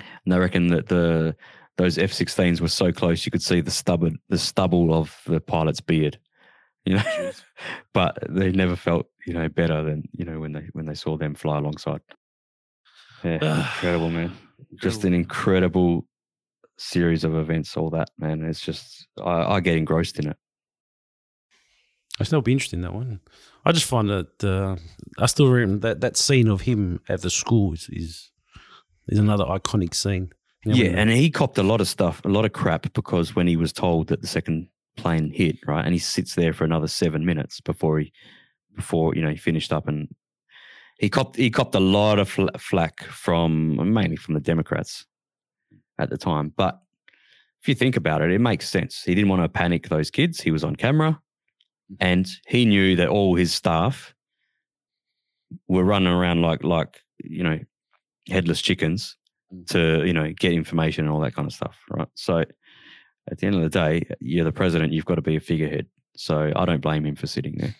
And 0.00 0.32
they 0.32 0.38
reckon 0.38 0.68
that 0.68 0.86
the 0.88 1.36
those 1.76 1.98
F-16s 1.98 2.60
were 2.60 2.68
so 2.68 2.92
close 2.92 3.24
you 3.26 3.30
could 3.32 3.42
see 3.42 3.60
the 3.60 3.70
stubble 3.70 4.10
the 4.28 4.38
stubble 4.38 4.92
of 4.94 5.20
the 5.26 5.40
pilot's 5.40 5.80
beard. 5.80 6.18
You 6.86 6.96
know, 6.96 7.30
but 7.94 8.18
they 8.28 8.52
never 8.52 8.76
felt 8.76 9.06
you 9.26 9.32
know 9.32 9.48
better 9.48 9.82
than 9.82 10.06
you 10.12 10.26
know 10.26 10.38
when 10.38 10.52
they 10.52 10.68
when 10.74 10.84
they 10.84 10.94
saw 10.94 11.16
them 11.16 11.34
fly 11.34 11.56
alongside. 11.56 12.02
Yeah, 13.22 13.60
incredible, 13.74 14.10
man. 14.10 14.36
Just 14.82 15.04
an 15.04 15.14
incredible 15.14 16.06
series 16.76 17.24
of 17.24 17.34
events. 17.36 17.76
All 17.78 17.88
that, 17.90 18.10
man. 18.18 18.44
It's 18.44 18.60
just 18.60 19.06
I, 19.22 19.54
I 19.54 19.60
get 19.60 19.78
engrossed 19.78 20.18
in 20.18 20.28
it. 20.28 20.36
I 22.20 22.24
still 22.24 22.42
be 22.42 22.52
interesting 22.52 22.82
that 22.82 22.94
one. 22.94 23.20
I 23.64 23.72
just 23.72 23.86
find 23.86 24.08
that 24.08 24.44
uh, 24.44 24.76
I 25.18 25.26
still 25.26 25.48
remember 25.48 25.88
that 25.88 26.00
that 26.02 26.16
scene 26.16 26.48
of 26.48 26.60
him 26.62 27.00
at 27.08 27.22
the 27.22 27.30
school 27.30 27.72
is 27.72 27.88
is, 27.90 28.30
is 29.08 29.18
another 29.18 29.44
iconic 29.44 29.94
scene. 29.94 30.32
You 30.64 30.72
know, 30.72 30.76
Yeah, 30.76 31.00
and 31.00 31.10
he 31.10 31.30
copped 31.30 31.58
a 31.58 31.62
lot 31.62 31.80
of 31.80 31.88
stuff, 31.88 32.22
a 32.24 32.28
lot 32.28 32.44
of 32.44 32.52
crap 32.52 32.92
because 32.92 33.34
when 33.34 33.46
he 33.46 33.56
was 33.56 33.72
told 33.72 34.08
that 34.08 34.20
the 34.20 34.26
second 34.26 34.68
plane 34.96 35.30
hit, 35.30 35.58
right, 35.66 35.84
and 35.84 35.92
he 35.92 35.98
sits 35.98 36.34
there 36.34 36.52
for 36.52 36.64
another 36.64 36.88
seven 36.88 37.24
minutes 37.24 37.60
before 37.60 38.00
he, 38.00 38.12
before 38.74 39.14
you 39.14 39.22
know 39.22 39.30
he 39.30 39.36
finished 39.36 39.72
up, 39.72 39.88
and 39.88 40.08
he 40.98 41.08
copped 41.08 41.36
he 41.36 41.50
copped 41.50 41.74
a 41.74 41.80
lot 41.80 42.18
of 42.18 42.28
fl- 42.28 42.48
flack 42.58 43.04
from 43.04 43.92
mainly 43.92 44.16
from 44.16 44.34
the 44.34 44.40
Democrats 44.40 45.06
at 45.98 46.10
the 46.10 46.18
time. 46.18 46.52
But 46.56 46.80
if 47.62 47.68
you 47.68 47.74
think 47.74 47.96
about 47.96 48.22
it, 48.22 48.30
it 48.30 48.40
makes 48.40 48.68
sense. 48.68 49.02
He 49.02 49.14
didn't 49.14 49.30
want 49.30 49.42
to 49.42 49.48
panic 49.48 49.88
those 49.88 50.10
kids. 50.10 50.40
He 50.40 50.50
was 50.50 50.64
on 50.64 50.76
camera, 50.76 51.12
mm-hmm. 51.92 51.94
and 52.00 52.28
he 52.46 52.64
knew 52.64 52.96
that 52.96 53.08
all 53.08 53.34
his 53.34 53.52
staff 53.52 54.14
were 55.68 55.84
running 55.84 56.12
around 56.12 56.42
like 56.42 56.62
like 56.64 57.00
you 57.22 57.42
know 57.42 57.58
headless 58.28 58.60
chickens 58.60 59.16
mm-hmm. 59.52 59.64
to 59.64 60.06
you 60.06 60.12
know 60.12 60.32
get 60.32 60.52
information 60.52 61.04
and 61.04 61.14
all 61.14 61.20
that 61.20 61.34
kind 61.34 61.46
of 61.46 61.54
stuff, 61.54 61.78
right? 61.90 62.08
So 62.14 62.44
at 63.30 63.38
the 63.38 63.46
end 63.46 63.56
of 63.56 63.62
the 63.62 63.68
day, 63.70 64.02
you're 64.20 64.44
the 64.44 64.52
president. 64.52 64.92
You've 64.92 65.04
got 65.06 65.16
to 65.16 65.22
be 65.22 65.36
a 65.36 65.40
figurehead. 65.40 65.86
So 66.16 66.52
I 66.54 66.64
don't 66.64 66.80
blame 66.80 67.04
him 67.06 67.16
for 67.16 67.26
sitting 67.26 67.56
there. 67.58 67.74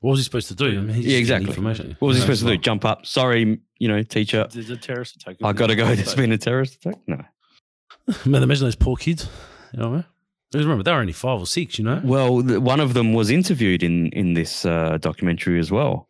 what 0.00 0.10
was 0.12 0.20
he 0.20 0.24
supposed 0.24 0.48
to 0.48 0.54
do? 0.54 0.78
I 0.78 0.82
mean, 0.82 0.94
he's 0.94 1.06
Yeah, 1.06 1.18
exactly. 1.18 1.48
Information. 1.50 1.96
What 1.98 2.08
was 2.08 2.16
he 2.16 2.20
No, 2.20 2.26
supposed 2.26 2.40
to 2.42 2.46
do? 2.48 2.54
not. 2.54 2.62
Jump 2.62 2.84
up? 2.84 3.06
Sorry, 3.06 3.58
you 3.78 3.88
know, 3.88 4.02
teacher. 4.02 4.46
There's 4.52 4.70
a 4.70 4.76
terrorist 4.76 5.16
attack. 5.16 5.36
I 5.42 5.52
got 5.52 5.66
to 5.68 5.74
go. 5.76 5.86
There's 5.94 6.14
been 6.14 6.32
a 6.32 6.38
terrorist 6.38 6.76
attack. 6.76 7.00
No. 7.06 7.20
Man, 8.26 8.42
imagine 8.42 8.66
those 8.66 8.76
poor 8.76 8.96
kids. 8.96 9.28
You 9.72 9.80
know 9.80 9.88
what 9.90 9.94
I 9.94 9.96
mean? 9.96 10.04
Remember, 10.54 10.82
they 10.84 10.92
were 10.92 10.98
only 10.98 11.12
five 11.14 11.40
or 11.40 11.46
six. 11.46 11.78
You 11.78 11.84
know. 11.86 12.00
Well, 12.04 12.42
one 12.60 12.78
of 12.80 12.92
them 12.94 13.14
was 13.14 13.30
interviewed 13.30 13.82
in 13.82 14.08
in 14.08 14.34
this 14.34 14.66
uh, 14.66 14.98
documentary 15.00 15.58
as 15.58 15.70
well. 15.72 16.08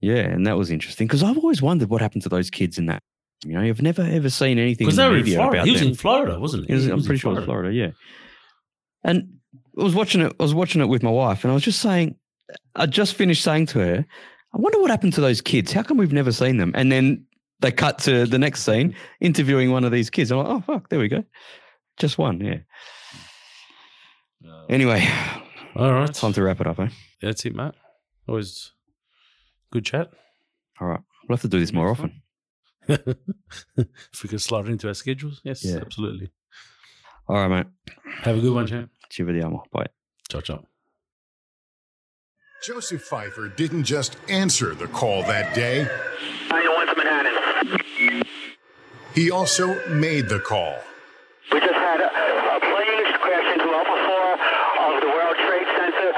Yeah, 0.00 0.16
and 0.22 0.46
that 0.46 0.56
was 0.56 0.70
interesting 0.70 1.06
because 1.06 1.22
I've 1.22 1.36
always 1.38 1.62
wondered 1.62 1.88
what 1.88 2.00
happened 2.00 2.22
to 2.22 2.28
those 2.28 2.50
kids 2.50 2.78
in 2.78 2.86
that. 2.86 3.02
You 3.44 3.54
know, 3.54 3.62
you've 3.62 3.80
never 3.82 4.02
ever 4.02 4.28
seen 4.28 4.58
anything 4.58 4.84
in 4.84 4.90
Because 4.90 4.96
they 4.96 5.04
the 5.04 5.10
were 5.10 5.16
in 5.16 5.24
Florida. 5.24 5.64
He 5.64 5.70
was 5.70 5.80
them. 5.80 5.88
in 5.90 5.94
Florida, 5.94 6.38
wasn't 6.38 6.66
he? 6.66 6.72
It 6.72 6.76
was- 6.76 6.84
He 6.84 6.90
I'm 6.90 7.02
pretty 7.02 7.18
sure 7.20 7.32
it 7.32 7.36
was 7.36 7.44
Florida, 7.46 7.72
yeah. 7.74 7.90
And 9.02 9.38
I 9.78 9.82
was 9.82 9.94
watching 9.94 10.20
it. 10.20 10.32
I 10.38 10.42
was 10.42 10.54
watching 10.54 10.80
it 10.82 10.86
with 10.88 11.02
my 11.02 11.10
wife, 11.10 11.42
and 11.44 11.50
I 11.50 11.54
was 11.54 11.62
just 11.62 11.80
saying, 11.80 12.16
I 12.76 12.84
just 12.86 13.14
finished 13.14 13.42
saying 13.42 13.66
to 13.66 13.78
her, 13.78 14.04
"I 14.52 14.58
wonder 14.58 14.78
what 14.80 14.90
happened 14.90 15.14
to 15.14 15.20
those 15.22 15.40
kids. 15.40 15.72
How 15.72 15.82
come 15.82 15.96
we've 15.96 16.12
never 16.12 16.32
seen 16.32 16.58
them?" 16.58 16.72
And 16.74 16.92
then 16.92 17.24
they 17.60 17.72
cut 17.72 17.98
to 18.00 18.26
the 18.26 18.38
next 18.38 18.62
scene, 18.62 18.94
interviewing 19.20 19.70
one 19.70 19.84
of 19.84 19.92
these 19.92 20.10
kids. 20.10 20.30
I'm 20.30 20.38
like, 20.38 20.46
"Oh 20.48 20.60
fuck, 20.60 20.88
there 20.90 20.98
we 20.98 21.08
go, 21.08 21.24
just 21.96 22.18
one." 22.18 22.40
Yeah. 22.42 22.58
Anyway, 24.68 25.06
All 25.76 25.92
right. 25.92 26.12
time 26.12 26.32
to 26.34 26.42
wrap 26.42 26.60
it 26.60 26.66
up, 26.66 26.78
eh? 26.78 26.88
That's 27.22 27.44
it, 27.44 27.54
mate. 27.54 27.72
Always 28.28 28.72
good 29.72 29.84
chat. 29.84 30.10
All 30.80 30.88
right, 30.88 31.00
we'll 31.28 31.36
have 31.36 31.42
to 31.42 31.48
do 31.48 31.58
this 31.60 31.72
more 31.72 31.88
often. 31.90 32.19
if 33.76 34.22
we 34.22 34.28
could 34.28 34.40
slot 34.40 34.66
it 34.66 34.70
into 34.72 34.88
our 34.88 34.94
schedules, 34.94 35.40
yes, 35.44 35.64
Yeah. 35.64 35.78
absolutely. 35.80 36.30
All 37.28 37.36
right, 37.36 37.48
mate. 37.48 37.94
Have 38.22 38.38
a 38.38 38.40
good 38.40 38.52
one, 38.54 38.66
champ. 38.66 38.90
Ci 39.10 39.22
vediamo. 39.22 39.62
Bye. 39.72 39.86
Ciao, 40.28 40.40
ciao. 40.40 40.64
Joseph 42.62 43.08
Pfeifer 43.08 43.48
didn't 43.56 43.84
just 43.84 44.16
answer 44.28 44.74
the 44.74 44.86
call 44.88 45.22
that 45.22 45.54
day, 45.54 45.84
901 46.50 46.86
to 46.88 46.94
Manhattan. 46.96 48.22
he 49.14 49.30
also 49.30 49.66
made 49.88 50.28
the 50.28 50.40
call. 50.40 50.76
We 51.52 51.58
just 51.60 51.72
had 51.72 52.00
a, 52.00 52.04
a 52.06 52.60
plane 52.60 53.04
crash 53.16 53.52
into 53.54 53.64
Alpha 53.72 53.96
4 54.84 54.94
of 54.94 55.00
the 55.00 55.08
World 55.08 55.36
Trade 55.46 55.68
Center. 55.78 56.12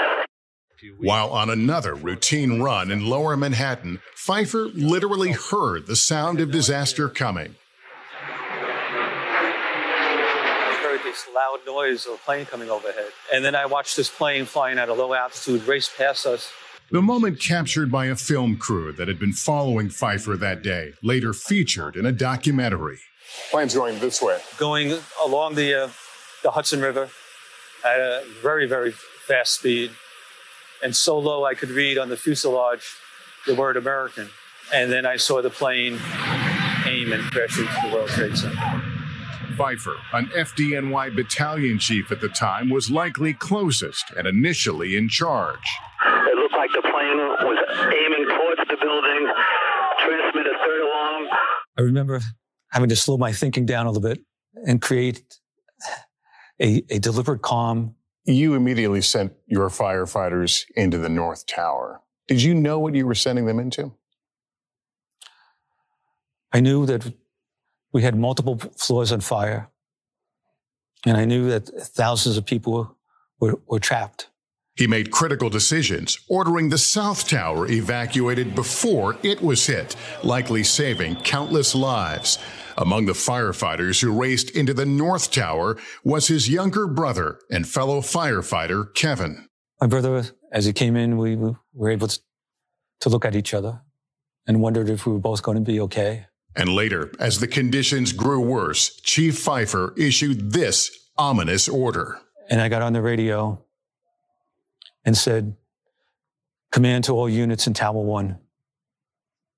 While 0.99 1.31
on 1.31 1.49
another 1.51 1.95
routine 1.95 2.61
run 2.61 2.91
in 2.91 3.07
lower 3.07 3.37
Manhattan, 3.37 4.01
Pfeifer 4.17 4.71
literally 4.75 5.33
heard 5.33 5.87
the 5.87 5.95
sound 5.95 6.41
of 6.41 6.51
disaster 6.51 7.09
coming. 7.09 7.55
I 10.65 10.81
heard 10.83 11.01
this 11.05 11.27
loud 11.35 11.59
noise 11.67 12.07
of 12.07 12.15
a 12.15 12.17
plane 12.19 12.47
coming 12.47 12.69
overhead. 12.69 13.11
And 13.33 13.45
then 13.45 13.55
I 13.55 13.67
watched 13.67 13.97
this 13.97 14.11
plane 14.11 14.45
flying 14.45 14.79
at 14.79 14.89
a 14.89 14.95
low 14.95 15.15
altitude 15.15 15.67
race 15.69 15.89
past 15.97 16.27
us. 16.27 16.51
The 16.91 17.01
moment 17.01 17.41
captured 17.41 17.91
by 17.91 18.07
a 18.07 18.17
film 18.17 18.57
crew 18.57 18.93
that 18.93 19.09
had 19.09 19.19
been 19.19 19.33
following 19.33 19.89
Pfeifer 19.89 20.39
that 20.41 20.63
day, 20.63 20.95
later 21.03 21.33
featured 21.33 21.97
in 21.97 22.05
a 22.07 22.13
documentary. 22.13 22.99
Plane's 23.51 23.75
going 23.75 23.99
this 24.01 24.21
way. 24.21 24.41
going 24.59 24.99
along 25.25 25.55
the 25.55 25.75
uh, 25.85 25.89
the 26.43 26.51
Hudson 26.51 26.81
River 26.81 27.09
at 27.85 27.99
a 27.99 28.25
very 28.43 28.67
very 28.67 28.91
fast 28.91 29.55
speed, 29.55 29.93
and 30.83 30.95
so 30.95 31.19
low 31.19 31.45
I 31.45 31.55
could 31.55 31.71
read 31.71 31.99
on 31.99 32.09
the 32.09 32.17
fuselage 32.17 32.97
the 33.47 33.55
word 33.55 33.77
American. 33.77 34.29
And 34.73 34.91
then 34.91 35.07
I 35.07 35.17
saw 35.17 35.43
the 35.43 35.51
plane 35.51 35.99
aim 36.87 37.13
and 37.13 37.23
crash 37.31 37.59
into 37.59 37.73
the 37.85 37.95
World 37.95 38.09
Trade 38.11 38.37
Center. 38.37 38.57
Pfeifer, 39.57 39.97
an 40.15 40.27
FDNY 40.29 41.15
battalion 41.15 41.79
chief 41.79 42.11
at 42.11 42.21
the 42.21 42.29
time, 42.29 42.71
was 42.71 42.91
likely 42.91 43.35
closest 43.35 44.05
and 44.17 44.27
initially 44.27 44.97
in 44.97 45.09
charge. 45.09 45.59
It 46.05 46.37
looked 46.37 46.55
like 46.55 46.71
the 46.73 46.83
plane 46.83 47.19
was 47.19 47.59
aiming 47.85 48.29
towards 48.29 48.69
the 48.69 48.77
building, 48.81 49.33
transmitted 49.99 50.57
third 50.59 50.81
alarm. 50.81 51.29
I 51.79 51.83
remember 51.83 52.21
having 52.71 52.89
to 52.89 52.97
slow 52.97 53.19
my 53.19 53.33
thinking 53.33 53.67
down 53.67 53.87
a 53.87 53.91
little 53.91 54.09
bit 54.09 54.21
and 54.67 54.81
create 54.81 55.23
a, 56.61 56.83
a 56.91 56.99
deliberate 56.99 57.43
calm. 57.43 57.95
You 58.25 58.55
immediately 58.55 59.01
sent 59.01 59.33
your 59.47 59.69
firefighters 59.69 60.65
into 60.77 60.99
the 60.99 61.09
North 61.09 61.47
Tower. 61.47 62.01
Did 62.29 62.43
you 62.43 62.55
know 62.55 62.79
what 62.79 62.95
you 62.95 63.07
were 63.07 63.15
sending 63.15 63.47
them 63.47 63.59
into? 63.59 63.93
I 66.53 66.61
knew 66.61 66.87
that 66.87 67.13
we 67.93 68.03
had 68.03 68.17
multiple 68.17 68.59
floors 68.77 69.11
on 69.13 69.21
fire. 69.21 69.69
And 71.05 71.17
I 71.17 71.25
knew 71.25 71.49
that 71.51 71.67
thousands 71.67 72.37
of 72.37 72.47
people 72.47 72.97
were, 73.41 73.59
were 73.67 73.81
trapped. 73.81 74.29
He 74.77 74.87
made 74.87 75.11
critical 75.11 75.51
decisions, 75.51 76.19
ordering 76.29 76.69
the 76.69 76.79
South 76.79 77.29
Tower 77.29 77.71
evacuated 77.71 78.55
before 78.55 79.17
it 79.23 79.43
was 79.43 79.67
hit, 79.67 79.97
likely 80.23 80.63
saving 80.63 81.17
countless 81.17 81.75
lives. 81.75 82.39
Among 82.77 83.07
the 83.07 83.13
firefighters 83.13 84.01
who 84.01 84.13
raced 84.13 84.51
into 84.51 84.75
the 84.75 84.87
North 84.87 85.31
Tower 85.31 85.79
was 86.05 86.29
his 86.29 86.49
younger 86.49 86.87
brother 86.87 87.39
and 87.51 87.69
fellow 87.69 88.01
firefighter, 88.01 88.95
Kevin. 88.95 89.49
My 89.81 89.87
brother, 89.87 90.25
as 90.51 90.65
he 90.65 90.73
came 90.73 90.97
in, 90.97 91.19
we 91.19 91.37
were 91.37 91.91
able 91.91 92.09
to, 92.09 92.19
to 93.01 93.09
look 93.09 93.25
at 93.25 93.35
each 93.35 93.53
other 93.55 93.83
and 94.47 94.61
wondered 94.61 94.89
if 94.89 95.07
we 95.07 95.13
were 95.13 95.19
both 95.19 95.43
going 95.43 95.57
to 95.57 95.63
be 95.63 95.81
okay. 95.81 96.27
And 96.55 96.69
later, 96.69 97.11
as 97.19 97.41
the 97.41 97.49
conditions 97.49 98.13
grew 98.13 98.41
worse, 98.41 99.01
Chief 99.01 99.35
Pfeifer 99.35 99.99
issued 99.99 100.53
this 100.53 100.91
ominous 101.17 101.69
order. 101.69 102.19
And 102.49 102.61
I 102.61 102.69
got 102.69 102.83
on 102.83 102.93
the 102.93 103.03
radio 103.03 103.65
and 105.05 105.17
said, 105.17 105.57
Command 106.71 107.05
to 107.05 107.13
all 107.13 107.29
units 107.29 107.67
in 107.67 107.75
Tower 107.75 108.03
1, 108.03 108.39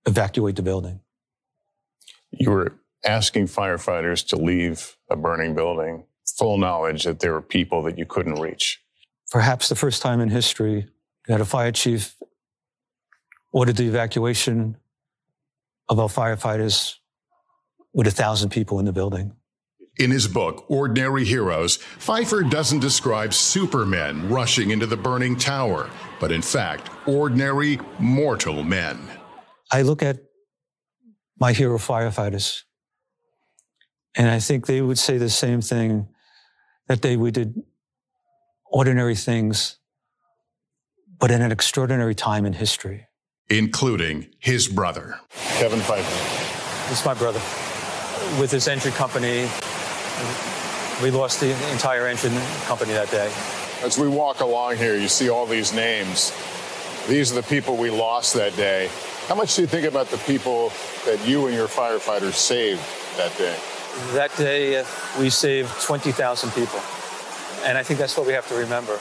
evacuate 0.06 0.56
the 0.56 0.62
building. 0.62 1.00
You 2.32 2.50
were 2.50 2.72
asking 3.05 3.47
firefighters 3.47 4.26
to 4.28 4.36
leave 4.36 4.97
a 5.10 5.16
burning 5.16 5.55
building, 5.55 6.05
full 6.39 6.59
knowledge 6.59 7.05
that 7.05 7.20
there 7.20 7.32
were 7.32 7.43
people 7.43 7.82
that 7.82 7.98
you 7.98 8.06
couldn't 8.06 8.40
reach. 8.40 8.81
Perhaps 9.31 9.68
the 9.68 9.74
first 9.74 10.02
time 10.02 10.20
in 10.20 10.31
history 10.31 10.86
that 11.28 11.40
a 11.40 11.44
fire 11.44 11.72
chief 11.72 12.16
ordered 13.52 13.76
the 13.76 13.86
evacuation 13.86 14.76
of 15.89 15.98
our 15.98 16.09
firefighters 16.09 16.97
with 17.93 18.06
a 18.06 18.10
thousand 18.10 18.51
people 18.51 18.78
in 18.78 18.85
the 18.85 18.93
building. 18.93 19.32
In 19.98 20.10
his 20.10 20.26
book, 20.26 20.64
Ordinary 20.68 21.24
Heroes, 21.24 21.78
Pfeifer 21.98 22.48
doesn't 22.51 22.81
describe 22.81 23.32
supermen 23.32 24.28
rushing 24.28 24.72
into 24.72 24.86
the 24.86 24.97
burning 24.97 25.36
tower, 25.36 25.89
but 26.18 26.32
in 26.32 26.43
fact, 26.43 26.90
ordinary 27.06 27.78
mortal 28.01 28.64
men. 28.64 28.98
I 29.70 29.82
look 29.82 30.02
at 30.02 30.18
my 31.39 31.52
hero 31.52 31.78
firefighters, 31.78 32.62
and 34.16 34.28
I 34.28 34.38
think 34.38 34.66
they 34.66 34.80
would 34.80 34.98
say 34.98 35.18
the 35.18 35.30
same 35.30 35.60
thing 35.60 36.08
that 36.88 37.02
they 37.02 37.16
we 37.16 37.30
did 37.30 37.62
ordinary 38.66 39.14
things, 39.14 39.78
but 41.18 41.30
in 41.30 41.42
an 41.42 41.52
extraordinary 41.52 42.14
time 42.14 42.44
in 42.44 42.52
history 42.54 43.08
including 43.50 44.26
his 44.38 44.68
brother. 44.68 45.18
Kevin 45.58 45.80
Pfeifer. 45.80 46.88
This 46.88 47.00
is 47.00 47.06
my 47.06 47.14
brother. 47.14 47.40
With 48.40 48.50
his 48.50 48.68
engine 48.68 48.92
company, 48.92 49.48
we 51.02 51.10
lost 51.10 51.40
the 51.40 51.50
entire 51.72 52.06
engine 52.06 52.34
company 52.66 52.92
that 52.92 53.10
day. 53.10 53.32
As 53.82 53.98
we 53.98 54.08
walk 54.08 54.40
along 54.40 54.76
here, 54.76 54.96
you 54.96 55.08
see 55.08 55.28
all 55.28 55.46
these 55.46 55.72
names. 55.72 56.32
These 57.06 57.32
are 57.32 57.34
the 57.34 57.42
people 57.42 57.76
we 57.76 57.90
lost 57.90 58.34
that 58.34 58.56
day. 58.56 58.88
How 59.28 59.34
much 59.34 59.56
do 59.56 59.62
you 59.62 59.66
think 59.66 59.86
about 59.86 60.08
the 60.08 60.18
people 60.18 60.72
that 61.04 61.20
you 61.26 61.46
and 61.46 61.54
your 61.54 61.68
firefighters 61.68 62.34
saved 62.34 62.80
that 63.18 63.36
day? 63.36 63.56
That 64.12 64.36
day, 64.36 64.80
uh, 64.80 64.84
we 65.18 65.30
saved 65.30 65.70
20,000 65.82 66.50
people. 66.50 66.80
And 67.64 67.78
I 67.78 67.82
think 67.82 67.98
that's 67.98 68.16
what 68.16 68.26
we 68.26 68.32
have 68.32 68.48
to 68.48 68.56
remember. 68.56 68.98